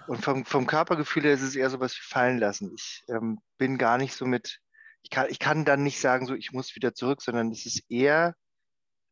Und 0.07 0.23
vom, 0.23 0.45
vom 0.45 0.67
Körpergefühl 0.67 1.25
her 1.25 1.33
ist 1.33 1.43
es 1.43 1.57
eher 1.57 1.71
so 1.71 1.81
was 1.81 1.95
wie 1.95 2.07
fallen 2.07 2.39
lassen. 2.39 2.73
Ich 2.77 3.05
ähm, 3.09 3.41
bin 3.59 3.79
gar 3.79 3.99
nicht 3.99 4.15
so 4.15 4.27
mit, 4.27 4.61
ich 5.03 5.11
kann, 5.11 5.27
ich 5.31 5.39
kann 5.39 5.65
dann 5.65 5.83
nicht 5.83 6.01
sagen, 6.01 6.27
so 6.27 6.35
ich 6.35 6.53
muss 6.53 6.75
wieder 6.75 6.95
zurück, 6.95 7.23
sondern 7.23 7.51
es 7.51 7.65
ist 7.67 7.91
eher 7.91 8.35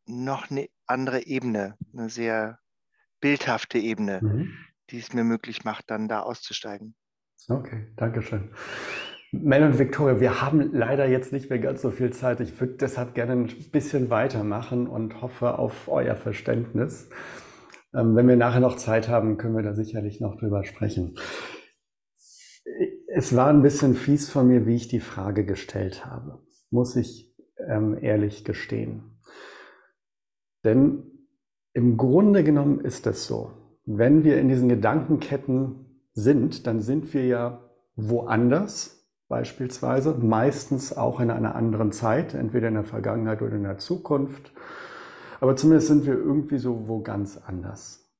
noch 0.07 0.51
eine 0.51 0.69
andere 0.87 1.27
Ebene, 1.27 1.77
eine 1.93 2.11
sehr 2.11 2.59
bildhafte 3.21 3.79
Ebene, 3.79 4.21
mhm. 4.23 4.59
die 4.91 4.99
es 4.99 5.13
mir 5.13 5.25
möglich 5.25 5.65
macht, 5.65 5.91
dann 5.91 6.09
da 6.09 6.21
auszusteigen. 6.21 6.95
Okay, 7.49 7.93
danke 7.97 8.23
schön. 8.23 8.55
Mel 9.35 9.63
und 9.65 9.79
Victoria, 9.79 10.21
wir 10.21 10.43
haben 10.43 10.73
leider 10.75 11.09
jetzt 11.09 11.33
nicht 11.33 11.49
mehr 11.49 11.59
ganz 11.59 11.81
so 11.81 11.91
viel 11.91 12.13
Zeit. 12.13 12.41
Ich 12.41 12.61
würde 12.61 12.75
deshalb 12.75 13.15
gerne 13.15 13.33
ein 13.33 13.49
bisschen 13.73 14.11
weitermachen 14.11 14.87
und 14.87 15.23
hoffe 15.23 15.59
auf 15.59 15.89
euer 15.89 16.17
Verständnis. 16.17 17.09
Ähm, 17.95 18.15
wenn 18.15 18.29
wir 18.29 18.37
nachher 18.37 18.61
noch 18.61 18.77
Zeit 18.77 19.09
haben, 19.09 19.39
können 19.39 19.57
wir 19.57 19.63
da 19.63 19.75
sicherlich 19.75 20.21
noch 20.21 20.37
drüber 20.37 20.65
sprechen. 20.65 21.17
Es 23.09 23.35
war 23.35 23.49
ein 23.49 23.63
bisschen 23.63 23.95
fies 23.95 24.29
von 24.29 24.49
mir, 24.49 24.67
wie 24.67 24.77
ich 24.77 24.89
die 24.89 25.01
Frage 25.01 25.47
gestellt 25.47 26.05
habe, 26.05 26.43
muss 26.71 26.95
ich 26.95 27.35
ähm, 27.67 27.97
ehrlich 27.99 28.45
gestehen. 28.45 29.19
Denn 30.63 31.05
im 31.73 31.97
Grunde 31.97 32.45
genommen 32.45 32.81
ist 32.81 33.07
es 33.07 33.27
so, 33.27 33.51
wenn 33.87 34.25
wir 34.25 34.39
in 34.39 34.51
diesen 34.51 34.69
Gedankenketten 34.69 36.03
sind, 36.13 36.67
dann 36.67 36.83
sind 36.83 37.15
wir 37.15 37.25
ja 37.25 37.71
woanders, 37.97 39.02
beispielsweise, 39.33 40.15
meistens 40.21 40.95
auch 40.95 41.19
in 41.19 41.31
einer 41.31 41.55
anderen 41.55 41.91
Zeit, 41.91 42.35
entweder 42.35 42.69
in 42.69 42.75
der 42.75 42.85
Vergangenheit 42.85 43.41
oder 43.41 43.57
in 43.57 43.63
der 43.63 43.79
Zukunft. 43.79 44.53
Aber 45.41 45.57
zumindest 45.57 45.89
sind 45.89 46.05
wir 46.05 46.13
irgendwie 46.13 46.59
so 46.59 46.87
wo 46.87 47.01
ganz 47.01 47.41
anders. 47.47 48.13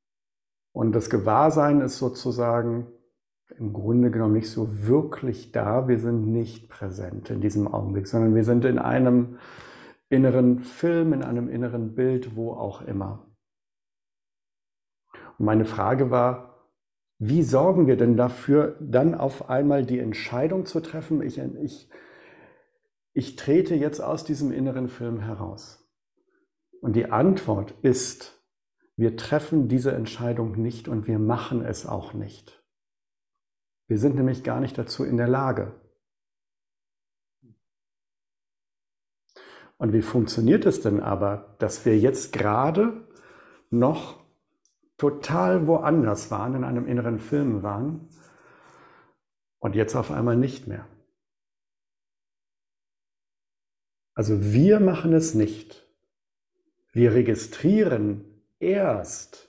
Und 0.73 0.93
das 0.93 1.11
Gewahrsein 1.11 1.83
ist 1.83 1.99
sozusagen 1.99 2.87
im 3.59 3.75
Grunde 3.75 4.11
genommen 4.11 4.33
nicht 4.33 4.51
so 4.51 4.87
wirklich 4.87 5.53
da. 5.53 5.87
Wir 5.87 5.99
sind 5.99 6.29
nicht 6.29 6.71
präsent 6.71 7.29
in 7.29 7.43
diesem 7.43 7.69
Augenblick, 7.69 8.09
sondern 8.09 8.35
wir 8.35 8.45
sind 8.45 8.65
in 8.65 8.79
einem 8.79 9.37
inneren 10.09 10.61
Film, 10.61 11.13
in 11.13 11.23
einem 11.23 11.51
inneren 11.51 11.95
Bild, 11.95 12.37
wo 12.37 12.53
auch 12.53 12.81
immer. 12.81 13.27
Und 15.39 15.45
meine 15.45 15.67
Frage 15.67 16.11
war, 16.11 16.52
wie 17.25 17.45
sorgen 17.45 17.87
wir 17.87 17.97
denn 17.97 18.17
dafür, 18.17 18.75
dann 18.81 19.15
auf 19.15 19.49
einmal 19.49 19.87
die 19.87 20.01
Entscheidung 20.01 20.67
zu 20.67 20.81
treffen, 20.81 21.23
ich, 21.23 21.39
ich, 21.39 21.89
ich 23.13 23.37
trete 23.37 23.77
jetzt 23.77 24.01
aus 24.01 24.25
diesem 24.25 24.51
inneren 24.51 24.89
Film 24.89 25.21
heraus? 25.21 25.89
Und 26.81 26.97
die 26.97 27.13
Antwort 27.13 27.77
ist, 27.83 28.43
wir 28.97 29.17
treffen 29.17 29.69
diese 29.69 29.93
Entscheidung 29.93 30.61
nicht 30.61 30.89
und 30.89 31.07
wir 31.07 31.21
machen 31.21 31.65
es 31.65 31.87
auch 31.87 32.13
nicht. 32.13 32.61
Wir 33.87 33.99
sind 33.99 34.17
nämlich 34.17 34.43
gar 34.43 34.59
nicht 34.59 34.77
dazu 34.77 35.05
in 35.05 35.17
der 35.17 35.29
Lage. 35.29 35.81
Und 39.77 39.93
wie 39.93 40.03
funktioniert 40.03 40.67
es 40.67 40.81
denn 40.81 40.99
aber, 40.99 41.55
dass 41.61 41.87
wir 41.87 41.97
jetzt 41.97 42.33
gerade 42.33 43.07
noch 43.71 44.22
total 44.97 45.67
woanders 45.67 46.31
waren, 46.31 46.55
in 46.55 46.65
einem 46.65 46.87
inneren 46.87 47.19
Film 47.19 47.63
waren 47.63 48.09
und 49.59 49.75
jetzt 49.75 49.95
auf 49.95 50.11
einmal 50.11 50.37
nicht 50.37 50.67
mehr. 50.67 50.87
Also 54.15 54.53
wir 54.53 54.81
machen 54.81 55.13
es 55.13 55.35
nicht. 55.35 55.87
Wir 56.93 57.15
registrieren 57.15 58.25
erst, 58.59 59.49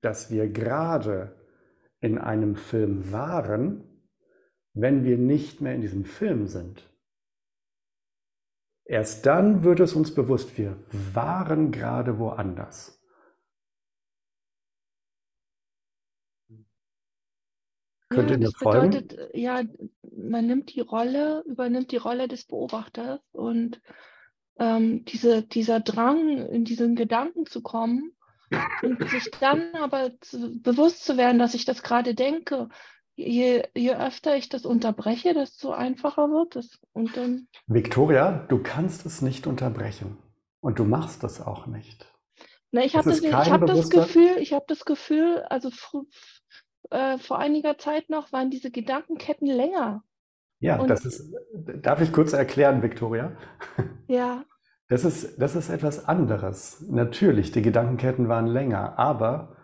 dass 0.00 0.30
wir 0.30 0.48
gerade 0.48 1.36
in 2.00 2.18
einem 2.18 2.54
Film 2.54 3.10
waren, 3.10 3.84
wenn 4.74 5.04
wir 5.04 5.18
nicht 5.18 5.60
mehr 5.60 5.74
in 5.74 5.80
diesem 5.80 6.04
Film 6.04 6.46
sind. 6.46 6.88
Erst 8.84 9.26
dann 9.26 9.64
wird 9.64 9.80
es 9.80 9.94
uns 9.94 10.14
bewusst, 10.14 10.56
wir 10.56 10.76
waren 10.90 11.72
gerade 11.72 12.18
woanders. 12.18 12.97
Könnt 18.08 18.30
Ja, 18.30 18.36
das 18.38 18.54
folgen? 18.54 18.90
bedeutet, 18.90 19.34
äh, 19.34 19.38
ja, 19.38 19.62
man 20.16 20.46
nimmt 20.46 20.74
die 20.74 20.80
Rolle, 20.80 21.42
übernimmt 21.46 21.92
die 21.92 21.96
Rolle 21.98 22.28
des 22.28 22.46
Beobachters 22.46 23.20
und 23.32 23.80
ähm, 24.58 25.04
diese, 25.04 25.42
dieser 25.42 25.80
Drang, 25.80 26.46
in 26.48 26.64
diesen 26.64 26.96
Gedanken 26.96 27.46
zu 27.46 27.62
kommen 27.62 28.12
und 28.82 29.08
sich 29.10 29.30
dann 29.40 29.74
aber 29.74 30.12
zu, 30.20 30.60
bewusst 30.60 31.04
zu 31.04 31.16
werden, 31.16 31.38
dass 31.38 31.54
ich 31.54 31.64
das 31.64 31.82
gerade 31.82 32.14
denke. 32.14 32.68
Je, 33.14 33.64
je 33.76 33.94
öfter 33.94 34.36
ich 34.36 34.48
das 34.48 34.64
unterbreche, 34.64 35.34
desto 35.34 35.70
einfacher 35.72 36.30
wird 36.30 36.56
es. 36.56 36.78
Und 36.92 37.16
dann, 37.16 37.48
Victoria, 37.66 38.46
du 38.48 38.62
kannst 38.62 39.04
es 39.06 39.22
nicht 39.22 39.46
unterbrechen 39.46 40.16
und 40.60 40.78
du 40.78 40.84
machst 40.84 41.24
es 41.24 41.40
auch 41.40 41.66
nicht. 41.66 42.06
na, 42.70 42.84
ich 42.84 42.96
habe 42.96 43.08
das, 43.10 43.20
ich 43.20 43.32
habe 43.32 43.66
das 43.66 43.90
Gefühl, 43.90 44.36
ich 44.38 44.52
habe 44.52 44.64
das 44.68 44.84
Gefühl, 44.84 45.42
also 45.50 45.70
äh, 46.90 47.18
vor 47.18 47.38
einiger 47.38 47.78
Zeit 47.78 48.10
noch 48.10 48.32
waren 48.32 48.50
diese 48.50 48.70
Gedankenketten 48.70 49.46
länger. 49.46 50.02
ja, 50.60 50.78
Und 50.78 50.88
das 50.88 51.04
ist, 51.04 51.32
darf 51.82 52.00
ich 52.00 52.12
kurz 52.12 52.32
erklären, 52.32 52.82
Victoria? 52.82 53.32
ja, 54.08 54.44
Das 54.88 55.04
ist, 55.04 55.40
das 55.40 55.54
ist 55.54 55.68
etwas 55.68 56.08
anderes. 56.08 56.84
Natürlich, 56.88 57.52
die 57.52 57.62
Gedankenketten 57.62 58.28
waren 58.28 58.46
länger, 58.46 58.98
aber 58.98 59.56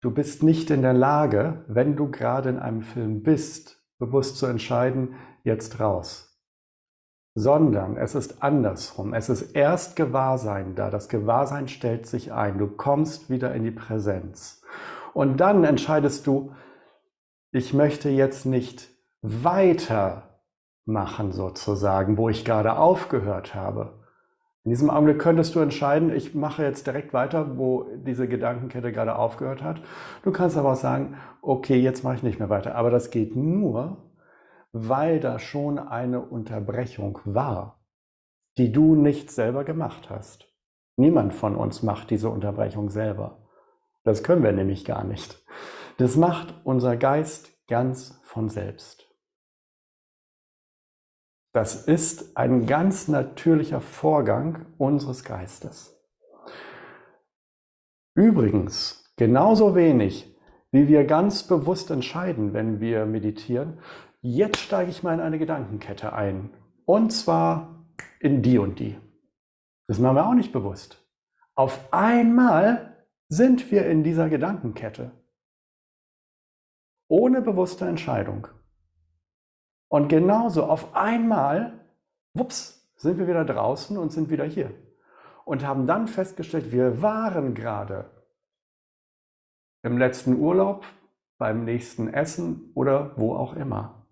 du 0.00 0.10
bist 0.10 0.42
nicht 0.42 0.70
in 0.70 0.82
der 0.82 0.94
Lage, 0.94 1.64
wenn 1.68 1.94
du 1.94 2.10
gerade 2.10 2.48
in 2.48 2.58
einem 2.58 2.82
Film 2.82 3.22
bist, 3.22 3.82
bewusst 3.98 4.38
zu 4.38 4.46
entscheiden, 4.46 5.14
jetzt 5.44 5.78
raus. 5.78 6.40
Sondern 7.34 7.98
es 7.98 8.14
ist 8.14 8.42
andersrum. 8.42 9.12
Es 9.12 9.28
ist 9.28 9.54
erst 9.54 9.94
Gewahrsein 9.94 10.74
da. 10.74 10.88
Das 10.88 11.10
Gewahrsein 11.10 11.68
stellt 11.68 12.06
sich 12.06 12.32
ein. 12.32 12.56
Du 12.56 12.66
kommst 12.66 13.28
wieder 13.28 13.54
in 13.54 13.62
die 13.62 13.70
Präsenz. 13.70 14.62
Und 15.16 15.38
dann 15.38 15.64
entscheidest 15.64 16.26
du, 16.26 16.52
ich 17.50 17.72
möchte 17.72 18.10
jetzt 18.10 18.44
nicht 18.44 18.90
weitermachen 19.22 20.22
sozusagen, 21.32 22.18
wo 22.18 22.28
ich 22.28 22.44
gerade 22.44 22.76
aufgehört 22.76 23.54
habe. 23.54 24.04
In 24.64 24.72
diesem 24.72 24.90
Augenblick 24.90 25.18
könntest 25.18 25.54
du 25.54 25.60
entscheiden, 25.60 26.14
ich 26.14 26.34
mache 26.34 26.64
jetzt 26.64 26.86
direkt 26.86 27.14
weiter, 27.14 27.56
wo 27.56 27.86
diese 28.04 28.28
Gedankenkette 28.28 28.92
gerade 28.92 29.16
aufgehört 29.16 29.62
hat. 29.62 29.80
Du 30.22 30.32
kannst 30.32 30.58
aber 30.58 30.72
auch 30.72 30.76
sagen, 30.76 31.16
okay, 31.40 31.80
jetzt 31.80 32.04
mache 32.04 32.16
ich 32.16 32.22
nicht 32.22 32.38
mehr 32.38 32.50
weiter. 32.50 32.74
Aber 32.74 32.90
das 32.90 33.10
geht 33.10 33.34
nur, 33.34 34.12
weil 34.72 35.18
da 35.18 35.38
schon 35.38 35.78
eine 35.78 36.20
Unterbrechung 36.20 37.20
war, 37.24 37.80
die 38.58 38.70
du 38.70 38.94
nicht 38.96 39.30
selber 39.30 39.64
gemacht 39.64 40.10
hast. 40.10 40.46
Niemand 40.96 41.34
von 41.34 41.56
uns 41.56 41.82
macht 41.82 42.10
diese 42.10 42.28
Unterbrechung 42.28 42.90
selber. 42.90 43.45
Das 44.06 44.22
können 44.22 44.44
wir 44.44 44.52
nämlich 44.52 44.84
gar 44.84 45.02
nicht. 45.02 45.44
Das 45.96 46.14
macht 46.16 46.54
unser 46.62 46.96
Geist 46.96 47.50
ganz 47.66 48.20
von 48.22 48.48
selbst. 48.48 49.12
Das 51.52 51.88
ist 51.88 52.36
ein 52.36 52.66
ganz 52.66 53.08
natürlicher 53.08 53.80
Vorgang 53.80 54.66
unseres 54.78 55.24
Geistes. 55.24 56.00
Übrigens, 58.14 59.12
genauso 59.16 59.74
wenig, 59.74 60.38
wie 60.70 60.86
wir 60.86 61.04
ganz 61.04 61.42
bewusst 61.42 61.90
entscheiden, 61.90 62.54
wenn 62.54 62.78
wir 62.78 63.06
meditieren, 63.06 63.80
jetzt 64.20 64.60
steige 64.60 64.88
ich 64.88 65.02
mal 65.02 65.14
in 65.14 65.20
eine 65.20 65.40
Gedankenkette 65.40 66.12
ein. 66.12 66.50
Und 66.84 67.10
zwar 67.10 67.88
in 68.20 68.40
die 68.40 68.58
und 68.58 68.78
die. 68.78 68.96
Das 69.88 69.98
machen 69.98 70.14
wir 70.14 70.28
auch 70.28 70.34
nicht 70.34 70.52
bewusst. 70.52 71.04
Auf 71.56 71.92
einmal 71.92 72.95
sind 73.28 73.70
wir 73.70 73.86
in 73.86 74.04
dieser 74.04 74.28
Gedankenkette. 74.28 75.12
Ohne 77.08 77.42
bewusste 77.42 77.86
Entscheidung. 77.86 78.48
Und 79.88 80.08
genauso 80.08 80.64
auf 80.64 80.94
einmal, 80.94 81.86
wups, 82.34 82.90
sind 82.96 83.18
wir 83.18 83.28
wieder 83.28 83.44
draußen 83.44 83.96
und 83.96 84.10
sind 84.10 84.30
wieder 84.30 84.44
hier. 84.44 84.74
Und 85.44 85.64
haben 85.64 85.86
dann 85.86 86.08
festgestellt, 86.08 86.72
wir 86.72 87.02
waren 87.02 87.54
gerade 87.54 88.10
im 89.82 89.98
letzten 89.98 90.36
Urlaub, 90.40 90.84
beim 91.38 91.64
nächsten 91.64 92.12
Essen 92.12 92.72
oder 92.74 93.16
wo 93.16 93.36
auch 93.36 93.54
immer. 93.54 94.06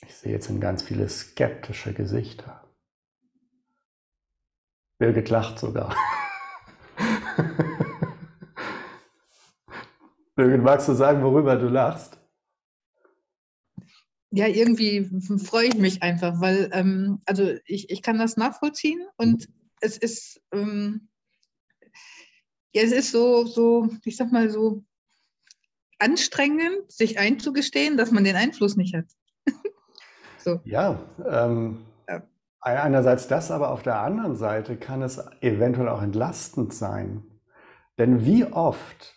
Ich 0.00 0.14
sehe 0.14 0.32
jetzt 0.32 0.48
in 0.48 0.60
ganz 0.60 0.82
viele 0.82 1.08
skeptische 1.08 1.92
Gesichter. 1.92 2.63
Birgit 4.98 5.30
lacht 5.30 5.58
sogar. 5.58 5.96
Birgit, 10.36 10.62
magst 10.62 10.88
du 10.88 10.94
sagen, 10.94 11.22
worüber 11.22 11.56
du 11.56 11.68
lachst? 11.68 12.18
Ja, 14.30 14.46
irgendwie 14.48 15.08
freue 15.38 15.68
ich 15.68 15.76
mich 15.76 16.02
einfach, 16.02 16.40
weil 16.40 16.70
ähm, 16.72 17.22
also 17.24 17.54
ich, 17.66 17.90
ich 17.90 18.02
kann 18.02 18.18
das 18.18 18.36
nachvollziehen 18.36 19.00
und 19.16 19.48
es 19.80 19.96
ist 19.96 20.40
ähm, 20.52 21.08
ja, 22.74 22.82
es 22.82 22.92
ist 22.92 23.12
so, 23.12 23.46
so, 23.46 23.88
ich 24.04 24.16
sag 24.16 24.32
mal 24.32 24.50
so 24.50 24.84
anstrengend, 26.00 26.90
sich 26.90 27.18
einzugestehen, 27.18 27.96
dass 27.96 28.10
man 28.10 28.24
den 28.24 28.34
Einfluss 28.36 28.76
nicht 28.76 28.94
hat. 28.94 29.06
so. 30.38 30.60
Ja, 30.64 31.00
ähm, 31.24 31.78
ja, 31.78 31.93
einerseits 32.64 33.28
das, 33.28 33.50
aber 33.50 33.70
auf 33.70 33.82
der 33.82 34.00
anderen 34.00 34.36
Seite 34.36 34.76
kann 34.76 35.02
es 35.02 35.24
eventuell 35.40 35.88
auch 35.88 36.02
entlastend 36.02 36.72
sein. 36.72 37.22
Denn 37.98 38.24
wie 38.24 38.44
oft 38.44 39.14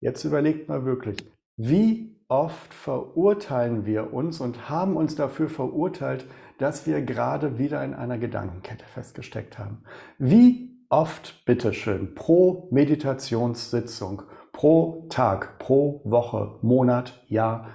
Jetzt 0.00 0.24
überlegt 0.24 0.68
mal 0.68 0.84
wirklich, 0.84 1.16
wie 1.56 2.22
oft 2.28 2.72
verurteilen 2.74 3.86
wir 3.86 4.12
uns 4.12 4.40
und 4.40 4.68
haben 4.68 4.96
uns 4.96 5.16
dafür 5.16 5.48
verurteilt, 5.48 6.26
dass 6.58 6.86
wir 6.86 7.02
gerade 7.02 7.58
wieder 7.58 7.84
in 7.84 7.94
einer 7.94 8.18
Gedankenkette 8.18 8.84
festgesteckt 8.84 9.58
haben. 9.58 9.82
Wie 10.18 10.86
oft, 10.90 11.44
bitteschön, 11.44 12.14
pro 12.14 12.68
Meditationssitzung, 12.70 14.22
pro 14.52 15.06
Tag, 15.08 15.58
pro 15.58 16.02
Woche, 16.04 16.58
Monat, 16.62 17.22
Jahr. 17.26 17.70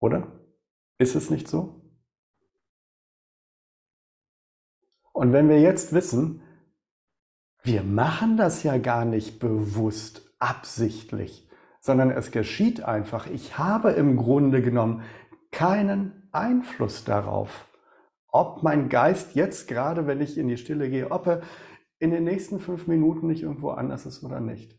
Oder? 0.00 0.26
Ist 0.98 1.14
es 1.14 1.30
nicht 1.30 1.48
so? 1.48 1.81
Und 5.12 5.32
wenn 5.32 5.48
wir 5.48 5.60
jetzt 5.60 5.92
wissen, 5.92 6.42
wir 7.62 7.82
machen 7.82 8.36
das 8.36 8.62
ja 8.62 8.78
gar 8.78 9.04
nicht 9.04 9.38
bewusst, 9.38 10.34
absichtlich, 10.38 11.48
sondern 11.80 12.10
es 12.10 12.30
geschieht 12.32 12.82
einfach. 12.82 13.26
Ich 13.28 13.58
habe 13.58 13.92
im 13.92 14.16
Grunde 14.16 14.62
genommen 14.62 15.02
keinen 15.52 16.28
Einfluss 16.32 17.04
darauf, 17.04 17.68
ob 18.28 18.62
mein 18.62 18.88
Geist 18.88 19.34
jetzt 19.34 19.68
gerade, 19.68 20.06
wenn 20.06 20.20
ich 20.20 20.38
in 20.38 20.48
die 20.48 20.56
Stille 20.56 20.90
gehe, 20.90 21.10
ob 21.10 21.26
er 21.26 21.42
in 21.98 22.10
den 22.10 22.24
nächsten 22.24 22.58
fünf 22.58 22.86
Minuten 22.88 23.28
nicht 23.28 23.42
irgendwo 23.42 23.70
anders 23.70 24.06
ist 24.06 24.24
oder 24.24 24.40
nicht. 24.40 24.76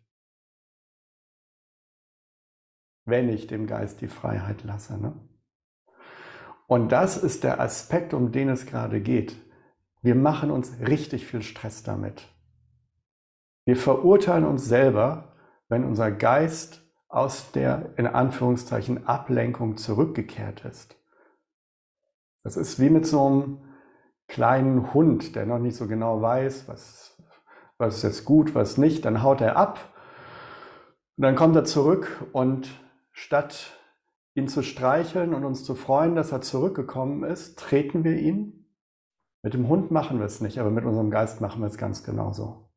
Wenn 3.06 3.30
ich 3.30 3.48
dem 3.48 3.68
Geist 3.68 4.02
die 4.02 4.08
Freiheit 4.08 4.64
lasse. 4.64 5.00
Ne? 5.00 5.14
Und 6.68 6.92
das 6.92 7.18
ist 7.18 7.44
der 7.44 7.60
Aspekt, 7.62 8.14
um 8.14 8.32
den 8.32 8.50
es 8.50 8.66
gerade 8.66 9.00
geht. 9.00 9.36
Wir 10.04 10.16
machen 10.16 10.52
uns 10.52 10.80
richtig 10.82 11.26
viel 11.26 11.42
Stress 11.42 11.82
damit. 11.82 12.28
Wir 13.66 13.78
verurteilen 13.78 14.46
uns 14.46 14.66
selber, 14.66 15.34
wenn 15.70 15.86
unser 15.86 16.12
Geist 16.12 16.82
aus 17.08 17.52
der 17.54 17.94
in 17.98 18.06
Anführungszeichen 18.06 19.08
Ablenkung 19.08 19.78
zurückgekehrt 19.78 20.66
ist. 20.66 20.98
Das 22.44 22.58
ist 22.58 22.82
wie 22.82 22.90
mit 22.90 23.08
so 23.08 23.26
einem 23.26 23.64
kleinen 24.28 24.94
Hund, 24.94 25.38
der 25.38 25.46
noch 25.46 25.60
nicht 25.60 25.78
so 25.78 25.88
genau 25.88 26.22
weiß, 26.22 26.68
was, 26.68 27.18
was 27.78 27.98
ist 27.98 28.04
jetzt 28.04 28.26
gut, 28.26 28.54
was 28.54 28.78
nicht. 28.78 29.06
Dann 29.06 29.24
haut 29.24 29.40
er 29.40 29.56
ab 29.56 29.94
und 31.16 31.24
dann 31.24 31.36
kommt 31.36 31.56
er 31.56 31.64
zurück 31.64 32.26
und 32.34 32.70
statt 33.14 33.80
ihn 34.36 34.50
zu 34.50 34.64
streicheln 34.64 35.34
und 35.34 35.46
uns 35.46 35.64
zu 35.64 35.76
freuen, 35.76 36.16
dass 36.16 36.34
er 36.34 36.42
zurückgekommen 36.42 37.24
ist, 37.24 37.58
treten 37.58 38.04
wir 38.04 38.18
ihn. 38.18 38.62
Mit 39.44 39.53
dem 39.53 39.68
Hund 39.68 39.91
machen 39.91 40.20
wir 40.20 40.26
es 40.26 40.40
nicht, 40.40 40.57
aber 40.57 40.72
mit 40.72 40.86
unserem 40.86 41.11
Geist 41.11 41.41
machen 41.41 41.61
wir 41.61 41.68
es 41.68 41.78
ganz 41.78 42.06
genauso. 42.06 42.72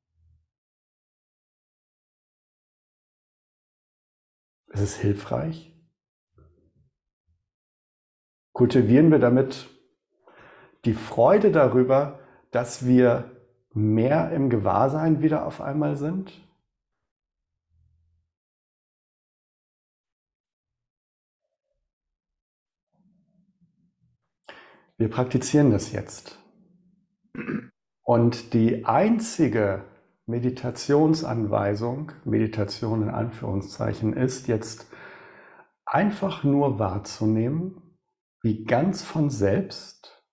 Ist 4.70 4.80
es 4.80 4.96
hilfreich? 4.96 5.72
Kultivieren 8.52 9.12
wir 9.12 9.20
damit 9.20 9.70
die 10.84 10.94
Freude 10.94 11.52
darüber, 11.52 12.18
dass 12.50 12.84
wir 12.84 13.30
mehr 13.72 14.32
im 14.32 14.50
Gewahrsein 14.50 15.22
wieder 15.22 15.46
auf 15.46 15.60
einmal 15.60 15.96
sind? 15.96 16.32
Wir 24.96 25.08
praktizieren 25.10 25.70
das 25.70 25.92
jetzt. 25.92 26.38
Und 28.02 28.52
die 28.52 28.84
einzige 28.84 29.84
Meditationsanweisung, 30.26 32.12
Meditation 32.24 33.02
in 33.02 33.10
Anführungszeichen, 33.10 34.12
ist 34.12 34.48
jetzt 34.48 34.86
einfach 35.84 36.44
nur 36.44 36.78
wahrzunehmen, 36.78 37.98
wie 38.42 38.64
ganz 38.64 39.02
von 39.02 39.30
selbst 39.30 40.24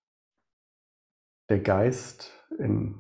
der 1.49 1.59
Geist 1.59 2.31
in 2.59 2.95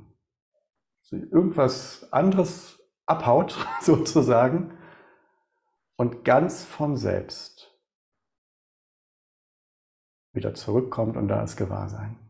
irgendwas 1.11 2.11
anderes 2.11 2.79
abhaut, 3.05 3.67
sozusagen, 3.81 4.77
und 5.95 6.25
ganz 6.25 6.63
von 6.63 6.97
selbst 6.97 7.71
wieder 10.33 10.55
zurückkommt 10.55 11.15
und 11.15 11.27
da 11.27 11.43
ist 11.43 11.55
Gewahrsein. 11.55 12.22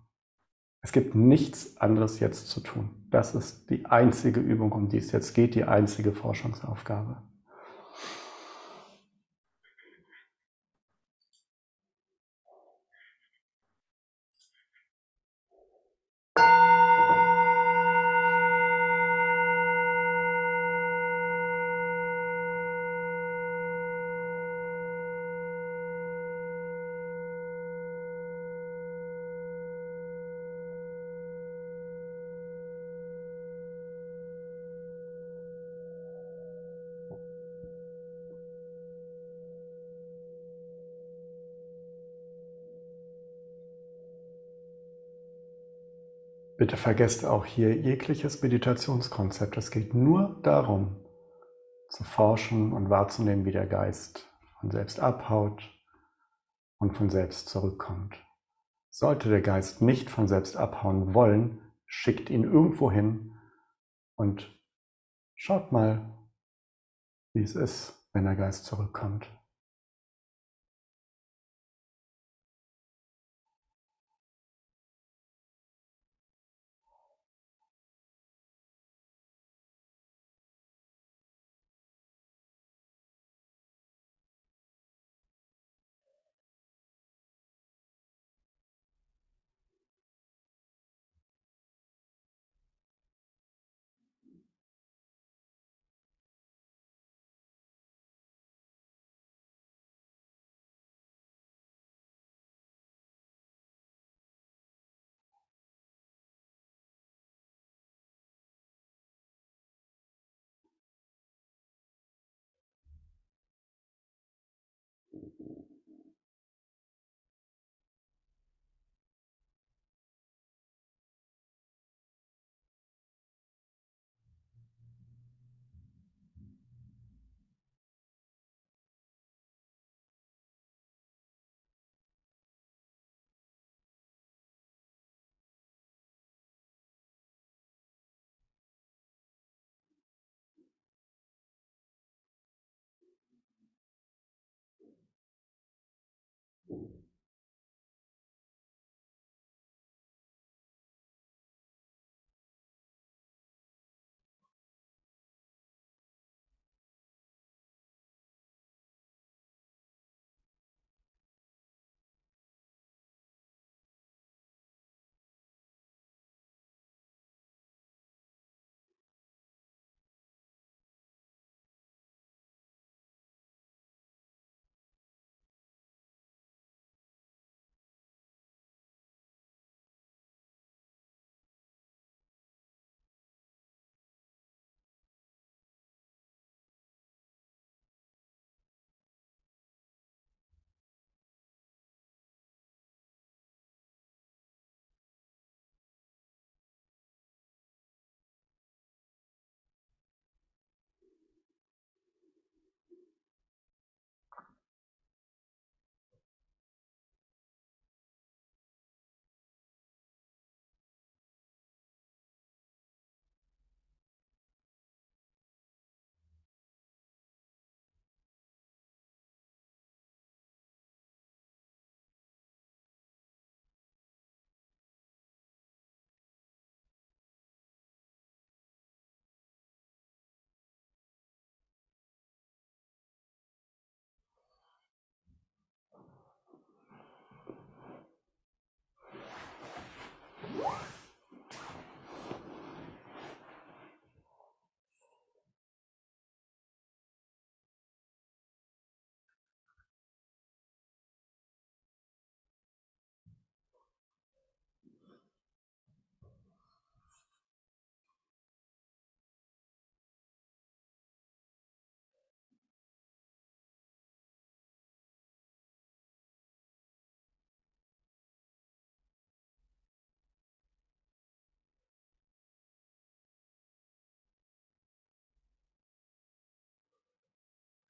Es 0.86 0.92
gibt 0.92 1.16
nichts 1.16 1.78
anderes 1.78 2.20
jetzt 2.20 2.50
zu 2.50 2.60
tun. 2.60 2.90
Das 3.10 3.36
ist 3.36 3.70
die 3.70 3.86
einzige 3.86 4.42
Übung, 4.42 4.74
um 4.74 4.90
die 4.90 4.98
es 4.98 5.14
jetzt 5.14 5.34
geht, 5.34 5.56
die 5.56 5.64
einzige 5.64 6.12
Forschungsaufgabe. 6.12 7.24
Bitte 46.64 46.73
vergesst 46.84 47.24
auch 47.24 47.46
hier 47.46 47.74
jegliches 47.78 48.42
Meditationskonzept. 48.42 49.56
Es 49.56 49.72
geht 49.72 49.94
nur 49.94 50.38
darum, 50.44 50.98
zu 51.90 52.04
forschen 52.04 52.74
und 52.74 52.90
wahrzunehmen, 52.90 53.46
wie 53.46 53.54
der 53.54 53.68
Geist 53.68 54.30
von 54.60 54.70
selbst 54.70 55.00
abhaut 55.00 55.64
und 56.80 56.98
von 56.98 57.10
selbst 57.10 57.48
zurückkommt. 57.48 58.18
Sollte 58.90 59.30
der 59.30 59.42
Geist 59.42 59.82
nicht 59.82 60.10
von 60.10 60.28
selbst 60.28 60.58
abhauen 60.58 61.14
wollen, 61.14 61.62
schickt 61.86 62.30
ihn 62.30 62.44
irgendwo 62.44 62.92
hin 62.92 63.32
und 64.16 64.54
schaut 65.36 65.72
mal, 65.72 66.18
wie 67.32 67.44
es 67.44 67.56
ist, 67.56 68.10
wenn 68.12 68.26
der 68.26 68.36
Geist 68.36 68.66
zurückkommt. 68.66 69.26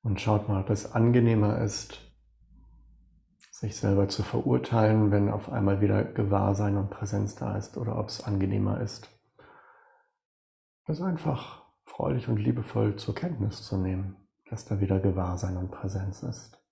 Und 0.04 0.20
schaut 0.20 0.50
mal, 0.50 0.62
ob 0.62 0.70
es 0.70 0.92
angenehmer 0.92 1.62
ist, 1.62 2.00
sich 3.52 3.78
selber 3.78 4.10
zu 4.10 4.22
verurteilen, 4.22 5.12
wenn 5.12 5.30
auf 5.30 5.50
einmal 5.50 5.80
wieder 5.80 6.04
Gewahrsein 6.04 6.76
und 6.78 6.90
Präsenz 6.90 7.36
da 7.36 7.58
ist, 7.58 7.78
oder 7.78 7.98
ob 7.98 8.10
es 8.10 8.22
angenehmer 8.22 8.82
ist, 8.82 9.10
das 10.86 11.02
einfach 11.02 11.64
freudig 11.86 12.28
und 12.28 12.38
liebevoll 12.38 12.98
zur 12.98 13.16
Kenntnis 13.16 13.64
zu 13.64 13.78
nehmen, 13.78 14.18
dass 14.50 14.66
da 14.66 14.82
wieder 14.82 15.00
Gewahrsein 15.00 15.56
und 15.56 15.72
Präsenz 15.72 16.24
ist. 16.24 16.62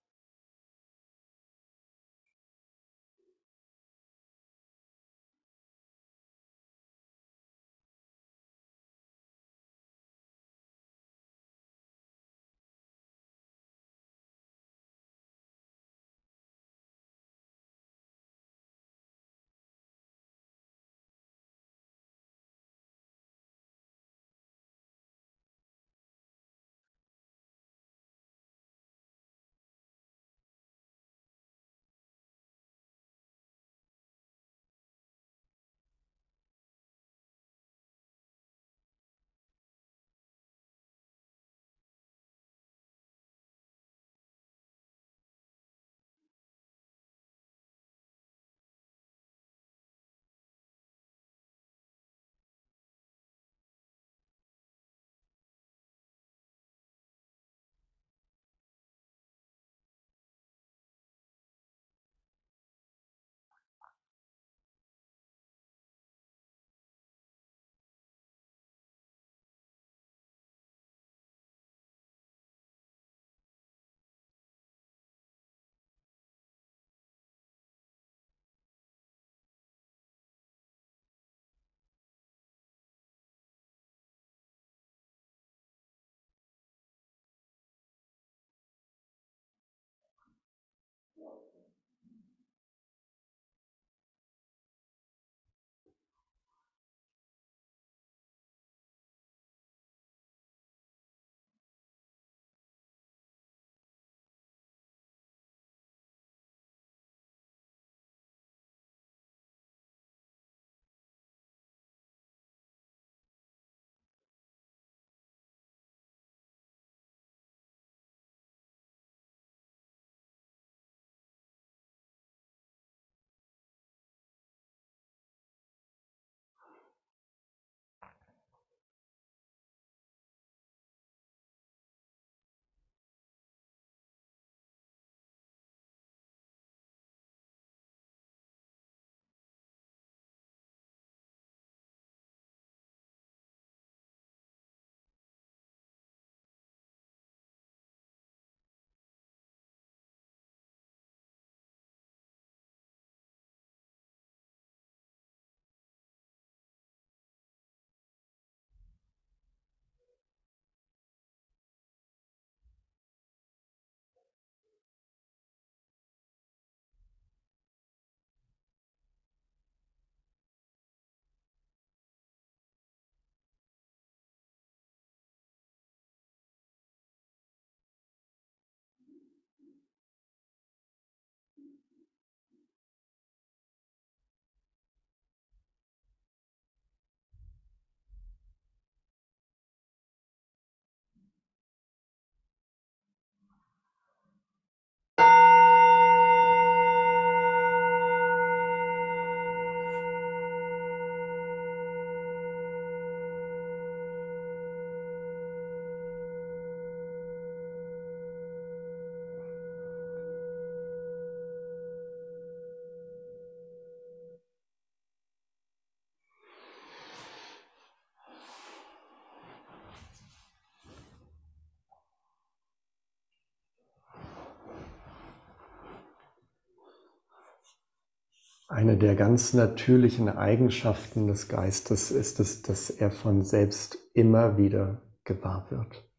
Eine 228.71 228.97
der 228.97 229.15
ganz 229.15 229.53
natürlichen 229.53 230.29
Eigenschaften 230.29 231.27
des 231.27 231.49
Geistes 231.49 232.09
ist 232.09 232.39
es, 232.39 232.61
dass 232.61 232.89
er 232.89 233.11
von 233.11 233.43
selbst 233.43 233.97
immer 234.13 234.57
wieder 234.57 235.01
gewahr 235.25 235.69
wird. 235.69 236.09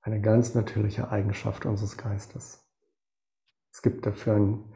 Eine 0.00 0.22
ganz 0.22 0.54
natürliche 0.54 1.10
Eigenschaft 1.10 1.66
unseres 1.66 1.98
Geistes. 1.98 2.66
Es 3.72 3.82
gibt 3.82 4.06
dafür 4.06 4.36
einen 4.36 4.72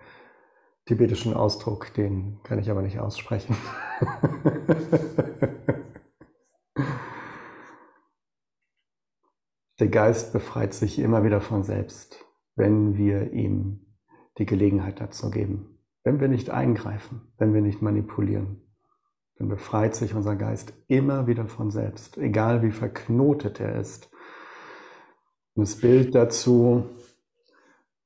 tibetischen 0.85 1.33
Ausdruck, 1.33 1.95
den 1.95 2.43
kann 2.43 2.59
ich 2.59 2.71
aber 2.71 2.83
nicht 2.83 2.99
aussprechen. 2.99 3.57
Der 9.81 9.89
Geist 9.89 10.35
befreit 10.35 10.75
sich 10.75 10.99
immer 10.99 11.25
wieder 11.25 11.41
von 11.41 11.65
selbst, 11.65 12.24
wenn 12.57 12.97
wir 12.97 13.33
ihm 13.33 13.87
die 14.39 14.47
Gelegenheit 14.47 15.01
dazu 15.01 15.31
geben. 15.31 15.79
Wenn 16.03 16.21
wir 16.21 16.29
nicht 16.29 16.51
eingreifen, 16.51 17.33
wenn 17.39 17.55
wir 17.55 17.63
nicht 17.63 17.83
manipulieren, 17.83 18.61
dann 19.37 19.49
befreit 19.49 19.95
sich 19.95 20.15
unser 20.15 20.37
Geist 20.37 20.73
immer 20.87 21.27
wieder 21.27 21.47
von 21.47 21.71
selbst, 21.71 22.19
egal 22.19 22.63
wie 22.63 22.71
verknotet 22.71 23.61
er 23.61 23.81
ist. 23.81 24.11
Und 25.55 25.63
das 25.63 25.77
Bild 25.77 26.15
dazu, 26.15 26.85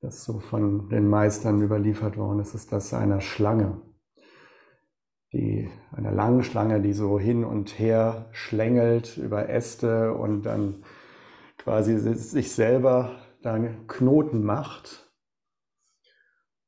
das 0.01 0.25
so 0.25 0.39
von 0.39 0.89
den 0.91 1.09
Meistern 1.09 1.61
überliefert 1.61 2.17
worden 2.17 2.41
ist, 2.41 2.55
ist 2.55 2.73
das 2.73 2.95
einer 2.95 3.21
Schlange. 3.21 3.81
Die, 5.33 5.69
einer 5.93 6.13
langen 6.13 6.43
Schlange, 6.43 6.81
die 6.81 6.95
so 6.95 7.19
hin 7.19 7.45
und 7.45 7.79
her 7.79 8.29
schlängelt 8.33 9.19
über 9.19 9.49
Äste 9.51 10.15
und 10.15 10.43
dann 10.45 10.85
quasi 11.59 11.99
sich 11.99 12.53
selber 12.53 13.19
dann 13.43 13.87
Knoten 13.87 14.45
macht. 14.45 15.13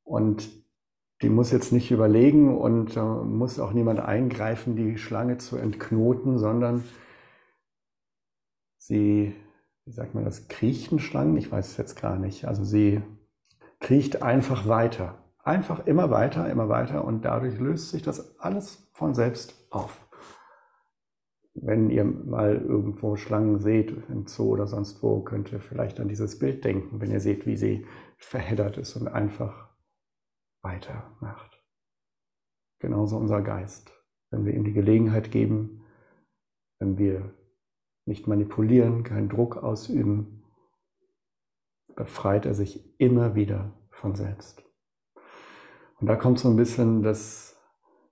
Und 0.03 0.49
die 1.23 1.29
muss 1.29 1.53
jetzt 1.53 1.73
nicht 1.73 1.91
überlegen 1.91 2.57
und 2.57 2.97
äh, 2.97 3.01
muss 3.01 3.61
auch 3.61 3.73
niemand 3.73 4.01
eingreifen, 4.01 4.75
die 4.75 4.97
Schlange 4.97 5.39
zu 5.39 5.57
entknoten, 5.57 6.39
sondern 6.39 6.85
sie, 8.79 9.35
wie 9.85 9.93
sagt 9.93 10.15
man 10.15 10.25
das, 10.25 10.49
kriechen 10.49 10.99
Schlangen? 10.99 11.37
Ich 11.37 11.53
weiß 11.53 11.69
es 11.69 11.77
jetzt 11.77 12.01
gar 12.01 12.19
nicht. 12.19 12.47
Also 12.47 12.65
sie 12.65 13.03
kriecht 13.81 14.23
einfach 14.23 14.67
weiter. 14.67 15.19
Einfach 15.43 15.87
immer 15.87 16.11
weiter, 16.11 16.51
immer 16.51 16.69
weiter 16.69 17.05
und 17.05 17.25
dadurch 17.25 17.59
löst 17.59 17.91
sich 17.91 18.03
das 18.03 18.39
alles 18.39 18.89
von 18.93 19.15
selbst 19.15 19.67
auf 19.71 20.10
wenn 21.55 21.91
ihr 21.91 22.05
mal 22.05 22.57
irgendwo 22.57 23.17
Schlangen 23.17 23.59
seht, 23.59 23.91
im 24.09 24.27
Zoo 24.27 24.51
oder 24.51 24.67
sonst 24.67 25.03
wo, 25.03 25.21
könnt 25.23 25.53
ihr 25.53 25.61
vielleicht 25.61 26.01
an 26.01 26.09
dieses 26.09 26.39
Bild 26.39 26.65
denken, 26.65 27.01
wenn 27.01 27.11
ihr 27.11 27.21
seht, 27.21 27.47
wie 27.47 27.57
sie 27.57 27.87
verheddert 28.17 28.79
ist 28.79 28.97
und 28.97 29.09
einfach 29.09 29.69
weitermacht. 30.63 31.63
Genauso 32.79 33.17
unser 33.17 33.43
Geist. 33.43 33.93
Wenn 34.31 34.45
wir 34.45 34.55
ihm 34.55 34.65
die 34.65 34.73
Gelegenheit 34.73 35.31
geben, 35.31 35.85
wenn 36.79 36.99
wir 36.99 37.35
nicht 38.07 38.27
manipulieren, 38.27 39.03
keinen 39.03 39.29
Druck 39.29 39.57
ausüben, 39.57 40.45
befreit 41.95 42.47
er 42.47 42.55
sich 42.55 42.99
immer 42.99 43.35
wieder 43.35 43.75
von 43.91 44.15
selbst. 44.15 44.65
Und 46.01 46.07
da 46.07 46.17
kommt 46.17 46.39
so 46.39 46.49
ein 46.49 46.57
bisschen 46.57 47.03
das, 47.03 47.61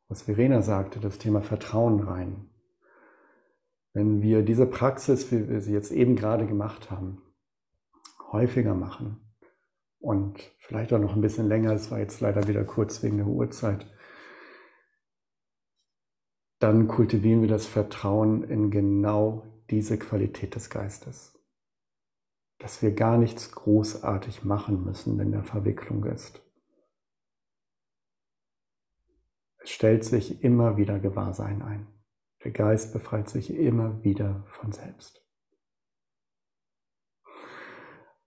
was 0.08 0.22
Verena 0.22 0.60
sagte, 0.60 1.00
das 1.00 1.18
Thema 1.18 1.40
Vertrauen 1.40 2.00
rein. 2.00 2.47
Wenn 3.98 4.22
wir 4.22 4.44
diese 4.44 4.64
Praxis, 4.64 5.32
wie 5.32 5.48
wir 5.48 5.60
sie 5.60 5.72
jetzt 5.72 5.90
eben 5.90 6.14
gerade 6.14 6.46
gemacht 6.46 6.88
haben, 6.88 7.20
häufiger 8.30 8.72
machen 8.72 9.34
und 9.98 10.38
vielleicht 10.60 10.92
auch 10.92 11.00
noch 11.00 11.16
ein 11.16 11.20
bisschen 11.20 11.48
länger, 11.48 11.72
es 11.72 11.90
war 11.90 11.98
jetzt 11.98 12.20
leider 12.20 12.46
wieder 12.46 12.62
kurz 12.62 13.02
wegen 13.02 13.16
der 13.16 13.26
Uhrzeit, 13.26 13.92
dann 16.60 16.86
kultivieren 16.86 17.40
wir 17.40 17.48
das 17.48 17.66
Vertrauen 17.66 18.44
in 18.44 18.70
genau 18.70 19.64
diese 19.68 19.98
Qualität 19.98 20.54
des 20.54 20.70
Geistes. 20.70 21.36
Dass 22.60 22.80
wir 22.82 22.92
gar 22.92 23.18
nichts 23.18 23.50
großartig 23.50 24.44
machen 24.44 24.84
müssen, 24.84 25.18
wenn 25.18 25.32
der 25.32 25.42
Verwicklung 25.42 26.04
ist. 26.04 26.40
Es 29.56 29.70
stellt 29.70 30.04
sich 30.04 30.44
immer 30.44 30.76
wieder 30.76 31.00
Gewahrsein 31.00 31.62
ein. 31.62 31.97
Der 32.44 32.52
Geist 32.52 32.92
befreit 32.92 33.28
sich 33.28 33.50
immer 33.50 34.02
wieder 34.04 34.44
von 34.46 34.72
selbst. 34.72 35.24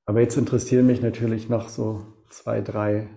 Aber 0.06 0.20
jetzt 0.20 0.36
interessieren 0.38 0.88
mich 0.88 1.02
natürlich 1.02 1.48
noch 1.48 1.70
so 1.70 2.14
zwei, 2.30 2.62
drei 2.62 3.10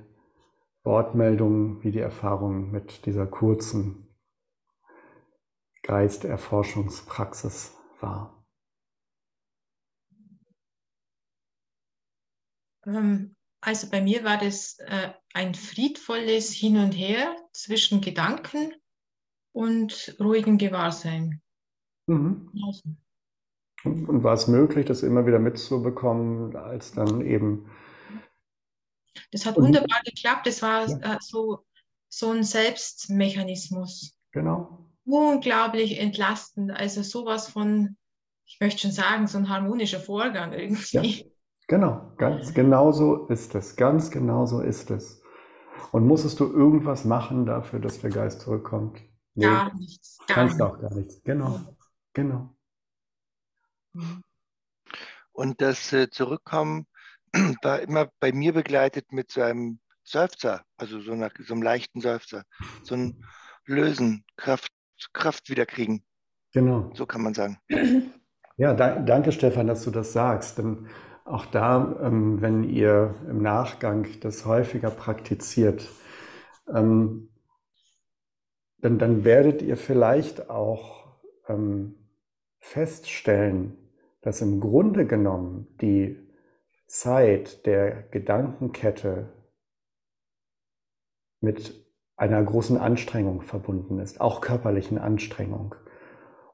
Wortmeldungen, 0.85 1.83
wie 1.83 1.91
die 1.91 2.01
Erfahrung 2.01 2.71
mit 2.71 3.07
dieser 3.07 3.27
kurzen 3.27 4.15
Geisterforschungspraxis 5.83 7.77
war. 8.01 8.47
Ähm, 12.87 13.35
also 13.61 13.89
bei 13.91 14.03
mir 14.03 14.25
war 14.25 14.39
das 14.39 14.79
äh, 14.79 15.12
ein 15.33 15.55
friedvolles 15.55 16.53
Hin 16.53 16.77
und 16.77 16.93
Her 16.93 17.35
zwischen 17.53 18.01
Gedanken 18.01 18.73
und 19.55 20.16
ruhigem 20.20 20.59
Gewahrsein. 20.59 21.40
Mhm. 22.06 22.51
Also. 22.66 22.82
Und 23.85 24.22
war 24.22 24.35
es 24.35 24.48
möglich, 24.48 24.86
das 24.86 25.02
immer 25.02 25.26
wieder 25.26 25.39
mitzubekommen, 25.39 26.56
als 26.56 26.93
dann 26.93 27.20
eben. 27.20 27.70
Das 29.31 29.47
hat 29.47 29.56
wunderbar 29.56 30.01
geklappt. 30.05 30.47
Das 30.47 30.62
war 30.62 30.89
ja. 30.89 31.14
äh, 31.14 31.18
so, 31.20 31.60
so 32.09 32.31
ein 32.31 32.43
Selbstmechanismus. 32.43 34.18
Genau. 34.32 34.90
Unglaublich 35.05 36.01
entlastend. 36.01 36.72
Also 36.72 37.02
sowas 37.02 37.48
von, 37.48 37.97
ich 38.47 38.59
möchte 38.60 38.81
schon 38.81 38.90
sagen, 38.90 39.26
so 39.26 39.39
ein 39.39 39.48
harmonischer 39.48 40.01
Vorgang 40.01 40.52
irgendwie. 40.52 40.97
Ja. 40.97 41.24
Genau, 41.66 42.12
ganz 42.16 42.52
genau 42.52 42.93
so 42.93 43.26
ist 43.26 43.55
es. 43.55 43.76
Ganz 43.76 44.10
genau 44.10 44.47
so 44.47 44.60
ist 44.60 44.90
es. 44.90 45.22
Und 45.93 46.06
musstest 46.06 46.40
du 46.40 46.44
irgendwas 46.44 47.05
machen 47.05 47.47
dafür, 47.47 47.78
dass 47.78 48.01
der 48.01 48.10
Geist 48.10 48.40
zurückkommt? 48.40 49.01
Nee, 49.35 49.47
gar 49.47 49.74
nichts. 49.74 50.19
Gar 50.27 50.36
kannst 50.36 50.59
nichts. 50.59 50.73
auch 50.73 50.81
gar 50.81 50.94
nichts. 50.94 51.23
Genau. 51.23 51.61
Genau. 52.12 52.55
Und 55.32 55.61
das 55.61 55.93
äh, 55.93 56.11
Zurückkommen 56.11 56.86
war 57.62 57.81
immer 57.81 58.09
bei 58.20 58.32
mir 58.32 58.52
begleitet 58.52 59.12
mit 59.12 59.31
so 59.31 59.43
einem 59.43 59.81
Seufzer, 60.05 60.62
also 60.77 61.01
so, 61.01 61.12
einer, 61.12 61.31
so 61.39 61.55
einem 61.55 61.62
leichten 61.62 62.01
Seufzer. 62.01 62.44
So 62.82 62.94
ein 62.94 63.24
Lösen, 63.66 64.24
Kraft, 64.36 64.70
Kraft 65.12 65.48
wiederkriegen. 65.48 66.05
Genau. 66.52 66.93
So 66.94 67.06
kann 67.06 67.23
man 67.23 67.35
sagen. 67.35 67.59
Ja, 68.56 68.73
da, 68.73 69.01
danke 69.01 69.32
Stefan, 69.32 69.66
dass 69.66 69.82
du 69.82 69.90
das 69.90 70.12
sagst. 70.12 70.59
Denn 70.59 70.86
auch 71.24 71.44
da, 71.47 71.97
ähm, 72.01 72.40
wenn 72.40 72.62
ihr 72.62 73.16
im 73.28 73.43
Nachgang 73.43 74.06
das 74.20 74.47
häufiger 74.47 74.90
praktiziert, 74.90 75.89
ähm, 76.73 77.34
dann, 78.85 78.98
dann 78.98 79.24
werdet 79.24 79.62
ihr 79.62 79.78
vielleicht 79.78 80.51
auch 80.51 81.06
ähm, 81.48 81.94
feststellen, 82.59 83.78
dass 84.20 84.43
im 84.43 84.61
Grunde 84.61 85.06
genommen 85.06 85.74
die 85.81 86.19
Zeit 86.86 87.65
der 87.65 88.02
Gedankenkette 88.02 89.32
mit 91.40 91.82
einer 92.16 92.43
großen 92.43 92.77
Anstrengung 92.77 93.40
verbunden 93.40 94.01
ist, 94.01 94.20
auch 94.20 94.43
körperlichen 94.43 94.98
Anstrengung. 94.98 95.74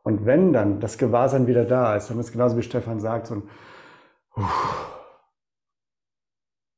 Und 0.04 0.24
wenn 0.24 0.52
dann 0.52 0.78
das 0.78 0.98
Gewahrsein 0.98 1.48
wieder 1.48 1.64
da 1.64 1.96
ist, 1.96 2.10
dann 2.10 2.20
ist 2.20 2.30
genauso 2.30 2.56
wie 2.56 2.62
Stefan 2.62 3.00
sagt, 3.00 3.26
so 3.26 3.34
ein 3.34 3.42
Uff. 4.36 5.00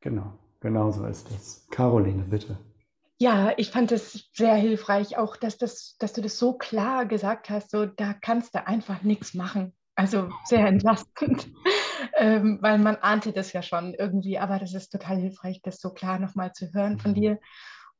Genau, 0.00 0.32
genau 0.60 0.90
so 0.90 1.04
ist 1.04 1.30
es. 1.30 1.68
Caroline, 1.70 2.24
bitte. 2.24 2.56
Ja, 3.22 3.52
ich 3.56 3.70
fand 3.70 3.92
es 3.92 4.28
sehr 4.32 4.56
hilfreich, 4.56 5.16
auch 5.16 5.36
dass, 5.36 5.56
das, 5.56 5.94
dass 6.00 6.12
du 6.12 6.22
das 6.22 6.40
so 6.40 6.54
klar 6.54 7.06
gesagt 7.06 7.50
hast, 7.50 7.70
so 7.70 7.86
da 7.86 8.14
kannst 8.14 8.52
du 8.56 8.66
einfach 8.66 9.02
nichts 9.02 9.32
machen. 9.32 9.76
Also 9.94 10.28
sehr 10.46 10.66
entlastend, 10.66 11.48
ähm, 12.18 12.58
weil 12.62 12.78
man 12.78 12.96
ahnte 12.96 13.30
das 13.30 13.52
ja 13.52 13.62
schon 13.62 13.94
irgendwie, 13.94 14.40
aber 14.40 14.58
das 14.58 14.74
ist 14.74 14.90
total 14.90 15.18
hilfreich, 15.18 15.60
das 15.62 15.80
so 15.80 15.90
klar 15.90 16.18
nochmal 16.18 16.52
zu 16.52 16.72
hören 16.74 16.98
von 16.98 17.12
mhm. 17.12 17.14
dir. 17.14 17.38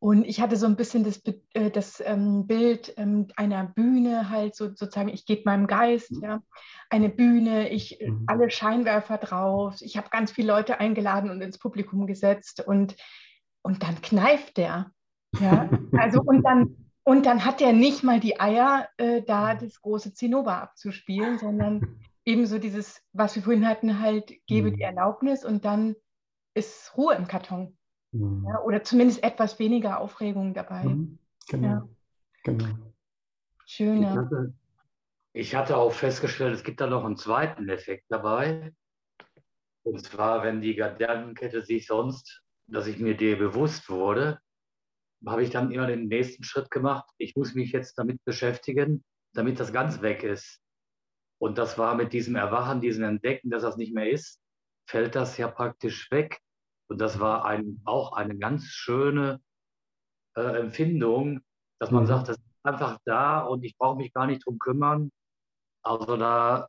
Und 0.01 0.25
ich 0.25 0.41
hatte 0.41 0.57
so 0.57 0.67
ein 0.67 0.75
bisschen 0.75 1.05
das, 1.05 1.23
äh, 1.53 1.71
das 1.71 2.03
ähm, 2.05 2.49
Bild 2.49 2.93
ähm, 2.97 3.29
einer 3.37 3.63
Bühne 3.63 4.29
halt 4.29 4.57
so, 4.57 4.75
sozusagen, 4.75 5.09
ich 5.09 5.25
gebe 5.25 5.43
meinem 5.45 5.69
Geist, 5.69 6.11
mhm. 6.11 6.25
ja, 6.25 6.43
eine 6.91 7.11
Bühne, 7.11 7.69
ich 7.69 8.01
mhm. 8.05 8.25
alle 8.27 8.51
Scheinwerfer 8.51 9.19
drauf, 9.19 9.77
ich 9.83 9.97
habe 9.97 10.11
ganz 10.11 10.33
viele 10.33 10.49
Leute 10.49 10.81
eingeladen 10.81 11.31
und 11.31 11.41
ins 11.43 11.59
Publikum 11.59 12.09
gesetzt 12.09 12.67
und, 12.67 12.97
und 13.63 13.85
dann 13.85 14.03
kneift 14.03 14.57
der. 14.57 14.91
Ja, 15.41 15.69
also 15.93 16.21
und 16.23 16.43
dann, 16.43 16.77
und 17.05 17.27
dann 17.27 17.45
hat 17.45 17.61
er 17.61 17.73
nicht 17.73 18.05
mal 18.05 18.21
die 18.21 18.41
Eier, 18.41 18.89
äh, 18.97 19.23
da 19.23 19.55
das 19.55 19.81
große 19.81 20.15
Zinnober 20.15 20.61
abzuspielen, 20.61 21.39
sondern 21.39 22.01
eben 22.25 22.47
so 22.47 22.59
dieses, 22.59 23.03
was 23.13 23.35
wir 23.35 23.43
vorhin 23.43 23.67
hatten, 23.67 24.01
halt, 24.01 24.33
gebe 24.47 24.71
die 24.71 24.77
mhm. 24.77 24.83
Erlaubnis 24.83 25.45
und 25.45 25.65
dann 25.65 25.97
ist 26.55 26.97
Ruhe 26.97 27.15
im 27.15 27.27
Karton. 27.27 27.77
Mhm. 28.13 28.47
Ja, 28.47 28.61
oder 28.63 28.83
zumindest 28.85 29.25
etwas 29.25 29.59
weniger 29.59 30.01
Aufregung 30.01 30.55
dabei. 30.55 30.85
Mhm. 30.85 31.19
Genau. 31.49 31.69
Ja. 31.69 31.89
genau. 32.45 32.67
Schön, 33.65 34.03
ja. 34.03 34.29
Ich 35.33 35.55
hatte 35.55 35.79
auch 35.79 35.93
festgestellt, 35.93 36.55
es 36.55 36.63
gibt 36.63 36.81
da 36.81 36.87
noch 36.87 37.05
einen 37.05 37.17
zweiten 37.17 37.69
Effekt 37.71 38.05
dabei. 38.11 38.75
Und 39.83 40.05
zwar, 40.05 40.45
wenn 40.45 40.61
die 40.61 40.75
Gedankenkette 40.75 41.63
sich 41.63 41.87
sonst, 41.87 42.43
dass 42.67 42.87
ich 42.87 42.99
mir 42.99 43.17
dir 43.17 43.39
bewusst 43.39 43.89
wurde, 43.89 44.39
habe 45.27 45.43
ich 45.43 45.51
dann 45.51 45.71
immer 45.71 45.87
den 45.87 46.09
nächsten 46.09 46.45
Schritt 46.45 46.71
gemacht. 46.71 47.09
Ich 47.19 47.37
muss 47.37 47.55
mich 47.55 47.73
jetzt 47.73 47.99
damit 47.99 48.23
beschäftigen, 48.25 49.05
damit 49.35 49.61
das 49.61 49.73
ganz 49.73 50.03
weg 50.03 50.23
ist. 50.23 50.61
Und 51.41 51.59
das 51.59 51.79
war 51.79 51.95
mit 51.95 52.13
diesem 52.13 52.37
Erwachen, 52.37 52.81
diesem 52.81 53.05
Entdecken, 53.05 53.51
dass 53.51 53.63
das 53.63 53.77
nicht 53.77 53.95
mehr 53.95 54.11
ist, 54.11 54.41
fällt 54.89 55.15
das 55.15 55.37
ja 55.39 55.49
praktisch 55.49 56.11
weg. 56.11 56.41
Und 56.89 57.01
das 57.01 57.21
war 57.21 57.45
ein, 57.45 57.81
auch 57.85 58.13
eine 58.13 58.37
ganz 58.39 58.67
schöne 58.67 59.41
äh, 60.37 60.61
Empfindung, 60.61 61.41
dass 61.81 61.91
man 61.91 62.05
mhm. 62.05 62.09
sagt, 62.09 62.29
das 62.29 62.37
ist 62.37 62.45
einfach 62.63 62.99
da 63.05 63.41
und 63.41 63.65
ich 63.65 63.77
brauche 63.77 63.97
mich 63.97 64.13
gar 64.13 64.27
nicht 64.27 64.47
drum 64.47 64.59
kümmern. 64.59 65.11
Also 65.85 66.17
da 66.17 66.69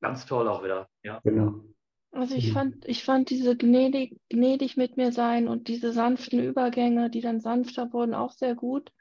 ganz 0.00 0.26
toll 0.26 0.48
auch 0.48 0.62
wieder. 0.62 0.88
Ja. 1.02 1.20
Genau. 1.24 1.64
Also 2.12 2.34
ich 2.34 2.52
fand, 2.52 2.86
ich 2.86 3.04
fand 3.04 3.30
diese 3.30 3.56
gnädig, 3.56 4.20
gnädig 4.28 4.76
mit 4.76 4.98
mir 4.98 5.12
sein 5.12 5.48
und 5.48 5.68
diese 5.68 5.92
sanften 5.92 6.40
Übergänge, 6.40 7.08
die 7.08 7.22
dann 7.22 7.40
sanfter 7.40 7.92
wurden, 7.94 8.14
auch 8.14 8.32
sehr 8.32 8.54
gut. 8.54 8.92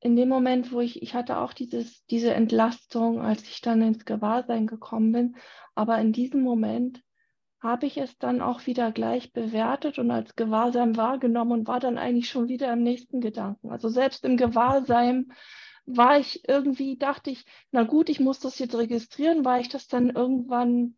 In 0.00 0.16
dem 0.16 0.28
Moment, 0.28 0.72
wo 0.72 0.80
ich, 0.80 1.00
ich 1.00 1.14
hatte 1.14 1.38
auch 1.38 1.52
dieses, 1.52 2.04
diese 2.06 2.34
Entlastung, 2.34 3.20
als 3.20 3.42
ich 3.44 3.60
dann 3.60 3.80
ins 3.82 4.04
Gewahrsein 4.04 4.66
gekommen 4.66 5.12
bin, 5.12 5.36
aber 5.76 5.98
in 5.98 6.12
diesem 6.12 6.42
Moment 6.42 7.02
habe 7.60 7.86
ich 7.86 7.96
es 7.98 8.18
dann 8.18 8.42
auch 8.42 8.66
wieder 8.66 8.90
gleich 8.90 9.32
bewertet 9.32 9.98
und 9.98 10.10
als 10.10 10.34
Gewahrsein 10.34 10.96
wahrgenommen 10.96 11.52
und 11.52 11.68
war 11.68 11.80
dann 11.80 11.98
eigentlich 11.98 12.28
schon 12.28 12.48
wieder 12.48 12.70
im 12.72 12.82
nächsten 12.82 13.20
Gedanken. 13.20 13.70
Also 13.70 13.88
selbst 13.88 14.24
im 14.24 14.36
Gewahrsein 14.36 15.32
war 15.86 16.18
ich 16.18 16.46
irgendwie, 16.48 16.98
dachte 16.98 17.30
ich, 17.30 17.46
na 17.70 17.84
gut, 17.84 18.08
ich 18.08 18.18
muss 18.18 18.40
das 18.40 18.58
jetzt 18.58 18.74
registrieren, 18.74 19.44
weil 19.44 19.62
ich 19.62 19.68
das 19.68 19.86
dann 19.86 20.10
irgendwann 20.10 20.96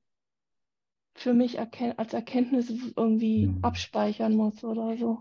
für 1.16 1.34
mich 1.34 1.58
erken 1.58 1.94
als 1.96 2.12
Erkenntnis 2.12 2.70
irgendwie 2.96 3.48
mhm. 3.48 3.64
abspeichern 3.64 4.36
muss 4.36 4.62
oder 4.62 4.96
so. 4.96 5.20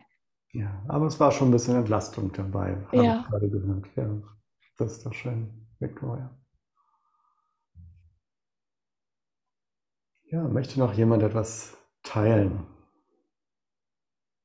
Ja, 0.52 0.84
aber 0.88 1.08
es 1.08 1.20
war 1.20 1.32
schon 1.32 1.50
ein 1.50 1.52
bisschen 1.52 1.76
Entlastung 1.76 2.32
dabei, 2.32 2.78
habe 2.88 3.04
ja. 3.04 3.22
ich 3.22 3.28
gerade 3.28 3.50
gehört. 3.50 3.86
Ja, 3.96 4.22
das 4.78 4.94
ist 4.94 5.06
doch 5.06 5.14
schön, 5.14 5.68
Victoria. 5.80 6.34
Ja, 10.32 10.48
möchte 10.48 10.80
noch 10.80 10.94
jemand 10.94 11.24
etwas 11.24 11.78
teilen? 12.04 12.66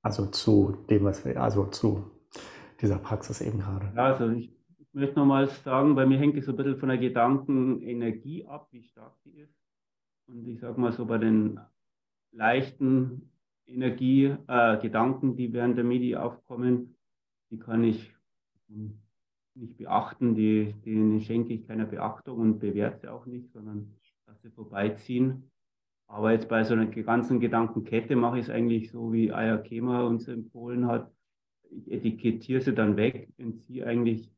Also 0.02 0.26
zu 0.26 0.84
dem, 0.88 1.04
was 1.04 1.24
wir, 1.24 1.40
also 1.40 1.66
zu 1.66 2.10
dieser 2.80 2.98
Praxis 2.98 3.40
eben 3.40 3.60
gerade. 3.60 3.92
Ja, 3.94 4.04
also 4.14 4.30
ich 4.30 4.52
möchte 4.92 5.18
nochmals 5.18 5.62
sagen, 5.62 5.94
bei 5.94 6.06
mir 6.06 6.18
hängt 6.18 6.36
es 6.36 6.46
so 6.46 6.52
ein 6.52 6.56
bisschen 6.56 6.78
von 6.78 6.88
der 6.88 6.98
Gedankenenergie 6.98 8.46
ab, 8.46 8.68
wie 8.72 8.82
stark 8.82 9.14
die 9.24 9.38
ist. 9.38 9.59
Und 10.30 10.46
ich 10.46 10.60
sage 10.60 10.80
mal 10.80 10.92
so 10.92 11.06
bei 11.06 11.18
den 11.18 11.58
leichten 12.30 13.32
Energie, 13.66 14.36
äh, 14.46 14.78
die 14.80 15.52
während 15.52 15.76
der 15.76 15.84
Medi 15.84 16.14
aufkommen, 16.14 16.96
die 17.50 17.58
kann 17.58 17.82
ich 17.82 18.14
nicht 19.54 19.76
beachten, 19.76 20.34
die, 20.36 20.74
denen 20.84 21.20
schenke 21.20 21.52
ich 21.52 21.66
keine 21.66 21.84
Beachtung 21.84 22.38
und 22.38 22.60
bewerte 22.60 23.00
sie 23.00 23.12
auch 23.12 23.26
nicht, 23.26 23.52
sondern 23.52 23.96
lasse 24.26 24.42
sie 24.42 24.50
vorbeiziehen. 24.50 25.50
Aber 26.06 26.32
jetzt 26.32 26.48
bei 26.48 26.62
so 26.62 26.74
einer 26.74 26.86
ganzen 26.86 27.40
Gedankenkette 27.40 28.14
mache 28.14 28.38
ich 28.38 28.44
es 28.44 28.50
eigentlich 28.50 28.90
so, 28.90 29.12
wie 29.12 29.32
Aya 29.32 29.58
Kema 29.58 30.02
uns 30.02 30.28
empfohlen 30.28 30.86
hat. 30.86 31.12
Ich 31.70 31.90
etikettiere 31.90 32.60
sie 32.60 32.74
dann 32.74 32.96
weg, 32.96 33.28
entziehe 33.36 33.86
eigentlich 33.86 34.30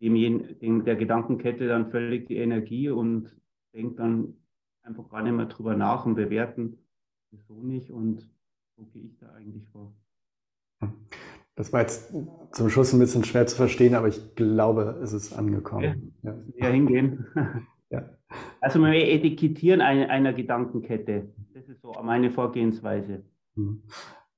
dem, 0.00 0.84
der 0.84 0.96
Gedankenkette 0.96 1.68
dann 1.68 1.90
völlig 1.90 2.26
die 2.26 2.36
Energie 2.36 2.90
und 2.90 3.34
denke 3.72 3.96
dann 3.96 4.43
einfach 4.84 5.08
gar 5.08 5.22
nicht 5.22 5.32
mehr 5.32 5.46
drüber 5.46 5.76
nach 5.76 6.06
und 6.06 6.14
bewerten, 6.14 6.78
wieso 7.30 7.54
nicht 7.62 7.90
und 7.90 8.28
so 8.76 8.84
gehe 8.84 9.02
ich 9.04 9.18
da 9.18 9.32
eigentlich 9.32 9.66
vor. 9.68 9.92
Das 11.56 11.72
war 11.72 11.82
jetzt 11.82 12.12
zum 12.52 12.68
Schluss 12.68 12.92
ein 12.92 12.98
bisschen 12.98 13.24
schwer 13.24 13.46
zu 13.46 13.56
verstehen, 13.56 13.94
aber 13.94 14.08
ich 14.08 14.34
glaube, 14.34 14.98
es 15.02 15.12
ist 15.12 15.32
angekommen. 15.32 16.14
Ja, 16.22 16.34
ja. 16.56 16.66
hingehen. 16.66 17.26
ja. 17.90 18.10
Also 18.60 18.80
wir 18.80 18.92
etikettieren 18.92 19.80
eine, 19.80 20.10
einer 20.10 20.32
Gedankenkette. 20.32 21.32
Das 21.54 21.68
ist 21.68 21.80
so 21.80 21.92
meine 22.02 22.30
Vorgehensweise. 22.30 23.22
Mhm. 23.54 23.82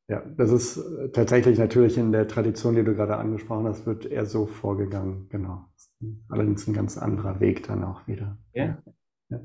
Ja, 0.09 0.23
das 0.37 0.53
ist 0.53 0.81
tatsächlich 1.15 1.59
natürlich 1.59 1.99
in 1.99 2.13
der 2.13 2.29
Tradition, 2.29 2.77
die 2.77 2.85
du 2.85 2.95
gerade 2.95 3.17
angesprochen 3.17 3.67
hast, 3.67 3.87
wird 3.87 4.07
eher 4.07 4.27
so 4.27 4.47
vorgegangen. 4.47 5.29
Genau. 5.31 5.65
Allerdings 6.29 6.69
ein 6.69 6.75
ganz 6.75 6.97
anderer 6.97 7.41
Weg 7.41 7.67
dann 7.67 7.83
auch 7.83 8.07
wieder. 8.07 8.39
Ja. 8.53 8.79
ja. 9.31 9.41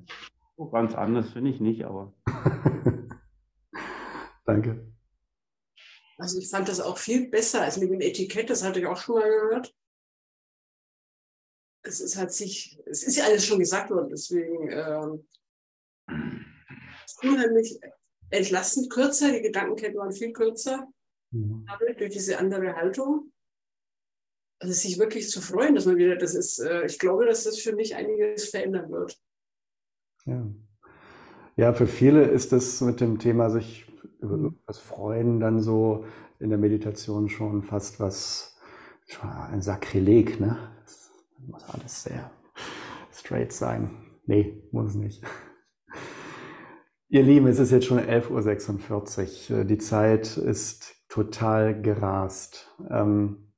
So 0.62 0.70
ganz 0.70 0.94
anders 0.94 1.32
finde 1.32 1.50
ich 1.50 1.60
nicht, 1.60 1.84
aber. 1.86 2.14
Danke. 4.46 4.94
Also 6.20 6.38
ich 6.38 6.52
fand 6.52 6.70
das 6.70 6.80
auch 6.80 7.00
viel 7.00 7.32
besser 7.32 7.64
als 7.64 7.78
mit 7.78 7.90
dem 7.90 8.00
Etikett, 8.00 8.52
das 8.52 8.64
hatte 8.64 8.80
ich 8.80 8.86
auch 8.86 8.98
schon 8.98 9.16
mal 9.16 9.28
gehört. 9.28 9.76
Es 11.82 12.00
ist 12.00 12.16
halt 12.16 12.32
sich, 12.32 12.78
es 12.86 13.02
ist 13.02 13.18
ja 13.18 13.24
alles 13.24 13.44
schon 13.44 13.58
gesagt 13.58 13.90
worden, 13.90 14.10
deswegen 14.12 14.70
ähm, 14.70 15.28
unheimlich 17.24 17.80
entlastend 18.30 18.92
kürzer, 18.92 19.32
die 19.32 19.42
Gedankenketten 19.42 19.98
waren 19.98 20.12
viel 20.12 20.32
kürzer, 20.32 20.88
mhm. 21.32 21.66
durch 21.98 22.12
diese 22.12 22.38
andere 22.38 22.76
Haltung. 22.76 23.34
Also 24.60 24.76
sich 24.76 25.00
wirklich 25.00 25.28
zu 25.28 25.42
freuen, 25.42 25.74
dass 25.74 25.88
man 25.88 25.98
wieder, 25.98 26.18
das 26.18 26.36
ist, 26.36 26.60
äh, 26.60 26.86
ich 26.86 27.00
glaube, 27.00 27.26
dass 27.26 27.46
das 27.46 27.58
für 27.58 27.74
mich 27.74 27.96
einiges 27.96 28.52
verändern 28.52 28.92
wird. 28.92 29.20
Ja. 30.26 30.46
ja, 31.56 31.74
für 31.74 31.88
viele 31.88 32.24
ist 32.24 32.54
es 32.54 32.82
mit 32.82 33.02
dem 33.02 33.18
Thema 33.20 33.50
sich 33.50 33.92
über 34.20 34.36
irgendwas 34.36 34.78
freuen 34.78 35.40
dann 35.40 35.60
so 35.60 36.06
in 36.40 36.50
der 36.50 36.60
Meditation 36.60 37.30
schon 37.30 37.64
fast 37.64 38.00
was, 38.00 38.58
schon 39.08 39.30
ein 39.30 39.62
Sakrileg, 39.62 40.40
ne? 40.40 40.58
Das 40.84 41.12
muss 41.48 41.64
alles 41.70 42.04
sehr 42.04 42.32
straight 43.12 43.52
sein. 43.52 43.92
Nee, 44.26 44.64
muss 44.72 44.96
nicht. 44.96 45.24
Ihr 47.10 47.24
Lieben, 47.24 47.48
es 47.48 47.60
ist 47.60 47.72
jetzt 47.72 47.88
schon 47.88 48.00
11.46 48.00 49.54
Uhr. 49.54 49.66
Die 49.66 49.78
Zeit 49.78 50.38
ist 50.38 50.96
total 51.10 51.82
gerast. 51.82 52.74
Ähm, 52.90 53.52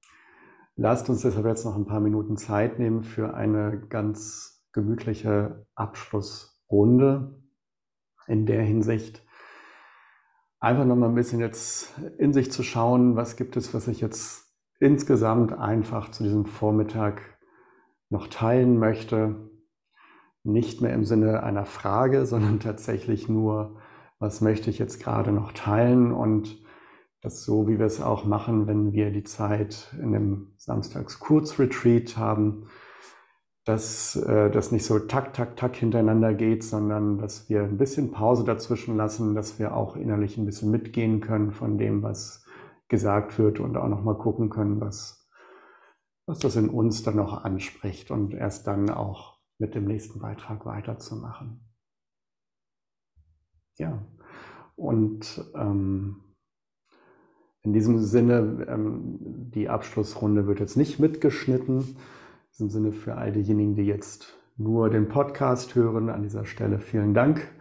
lasst 0.75 1.09
uns 1.09 1.21
deshalb 1.21 1.45
jetzt 1.45 1.65
noch 1.65 1.75
ein 1.75 1.85
paar 1.85 1.99
Minuten 1.99 2.35
Zeit 2.35 2.79
nehmen 2.79 3.03
für 3.03 3.35
eine 3.35 3.85
ganz 3.89 4.65
gemütliche 4.71 5.67
Abschluss 5.75 6.52
Runde 6.73 7.39
in 8.27 8.45
der 8.45 8.63
Hinsicht. 8.63 9.23
Einfach 10.59 10.85
nochmal 10.85 11.09
ein 11.09 11.15
bisschen 11.15 11.39
jetzt 11.39 11.93
in 12.17 12.33
sich 12.33 12.51
zu 12.51 12.63
schauen, 12.63 13.15
was 13.15 13.35
gibt 13.35 13.55
es, 13.57 13.73
was 13.73 13.87
ich 13.87 14.01
jetzt 14.01 14.43
insgesamt 14.79 15.53
einfach 15.53 16.09
zu 16.11 16.23
diesem 16.23 16.45
Vormittag 16.45 17.21
noch 18.09 18.27
teilen 18.27 18.79
möchte. 18.79 19.49
Nicht 20.43 20.81
mehr 20.81 20.93
im 20.93 21.05
Sinne 21.05 21.43
einer 21.43 21.65
Frage, 21.65 22.25
sondern 22.25 22.59
tatsächlich 22.59 23.29
nur, 23.29 23.79
was 24.19 24.41
möchte 24.41 24.69
ich 24.69 24.79
jetzt 24.79 25.01
gerade 25.01 25.31
noch 25.31 25.51
teilen 25.51 26.11
und 26.11 26.61
das 27.21 27.45
so, 27.45 27.69
wie 27.69 27.79
wir 27.79 27.85
es 27.85 28.01
auch 28.01 28.25
machen, 28.25 28.67
wenn 28.67 28.91
wir 28.91 29.09
die 29.11 29.23
Zeit 29.23 29.95
in 30.01 30.11
dem 30.11 30.53
Samstags-Kurzretreat 30.57 32.17
haben, 32.17 32.67
dass 33.65 34.17
äh, 34.17 34.51
das 34.51 34.71
nicht 34.71 34.85
so 34.85 34.99
tak, 34.99 35.33
tak, 35.33 35.55
tak 35.55 35.75
hintereinander 35.75 36.33
geht, 36.33 36.63
sondern 36.63 37.17
dass 37.17 37.49
wir 37.49 37.63
ein 37.63 37.77
bisschen 37.77 38.11
Pause 38.11 38.43
dazwischen 38.43 38.97
lassen, 38.97 39.35
dass 39.35 39.57
wir 39.57 39.75
auch 39.75 39.95
innerlich 39.95 40.37
ein 40.37 40.45
bisschen 40.45 40.69
mitgehen 40.69 41.21
können 41.21 41.51
von 41.51 41.77
dem, 41.77 42.03
was 42.03 42.45
gesagt 42.89 43.39
wird 43.39 43.59
und 43.59 43.77
auch 43.77 43.87
nochmal 43.87 44.17
gucken 44.17 44.49
können, 44.49 44.81
was, 44.81 45.29
was 46.25 46.39
das 46.39 46.57
in 46.57 46.69
uns 46.69 47.03
dann 47.03 47.15
noch 47.15 47.43
anspricht 47.45 48.11
und 48.11 48.33
erst 48.33 48.67
dann 48.67 48.89
auch 48.89 49.39
mit 49.59 49.75
dem 49.75 49.85
nächsten 49.85 50.19
Beitrag 50.19 50.65
weiterzumachen. 50.65 51.61
Ja, 53.77 54.05
und 54.75 55.51
ähm, 55.55 56.35
in 57.61 57.71
diesem 57.71 57.99
Sinne, 57.99 58.65
ähm, 58.67 59.17
die 59.51 59.69
Abschlussrunde 59.69 60.47
wird 60.47 60.59
jetzt 60.59 60.75
nicht 60.75 60.99
mitgeschnitten 60.99 61.95
diesem 62.53 62.69
Sinne 62.69 62.91
für 62.91 63.15
all 63.15 63.31
diejenigen, 63.31 63.75
die 63.75 63.83
jetzt 63.83 64.37
nur 64.57 64.89
den 64.89 65.07
Podcast 65.07 65.73
hören, 65.73 66.09
an 66.09 66.21
dieser 66.21 66.45
Stelle 66.45 66.79
vielen 66.79 67.15
Dank 67.15 67.51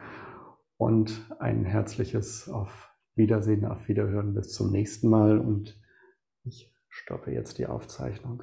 und 0.76 1.34
ein 1.38 1.64
herzliches 1.64 2.48
Auf 2.48 2.90
Wiedersehen, 3.14 3.64
auf 3.64 3.88
Wiederhören 3.88 4.34
bis 4.34 4.52
zum 4.52 4.70
nächsten 4.70 5.08
Mal 5.08 5.38
und 5.38 5.80
ich 6.44 6.70
stoppe 6.90 7.30
jetzt 7.30 7.56
die 7.58 7.66
Aufzeichnung. 7.66 8.42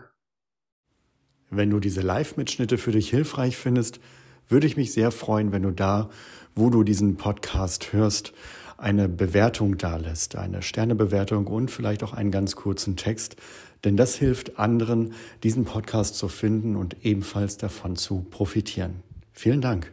Wenn 1.52 1.70
du 1.70 1.80
diese 1.80 2.02
Live-Mitschnitte 2.02 2.80
für 2.80 2.92
dich 2.92 3.10
hilfreich 3.10 3.56
findest, 3.56 4.00
würde 4.48 4.66
ich 4.66 4.78
mich 4.78 4.92
sehr 4.92 5.12
freuen, 5.12 5.52
wenn 5.52 5.64
du 5.64 5.72
da, 5.72 6.10
wo 6.56 6.72
du 6.72 6.84
diesen 6.84 7.18
Podcast 7.18 7.94
hörst, 7.94 8.34
eine 8.78 9.10
Bewertung 9.10 9.78
dalässt, 9.78 10.36
eine 10.36 10.62
Sternebewertung 10.62 11.48
und 11.48 11.70
vielleicht 11.70 12.04
auch 12.04 12.14
einen 12.14 12.32
ganz 12.32 12.56
kurzen 12.56 12.96
Text, 12.96 13.36
denn 13.84 13.98
das 13.98 14.16
hilft 14.16 14.60
anderen, 14.60 15.14
diesen 15.44 15.66
Podcast 15.66 16.16
zu 16.16 16.28
finden 16.28 16.76
und 16.76 16.98
ebenfalls 17.04 17.58
davon 17.58 17.96
zu 17.96 18.26
profitieren. 18.30 19.04
Vielen 19.32 19.62
Dank. 19.62 19.92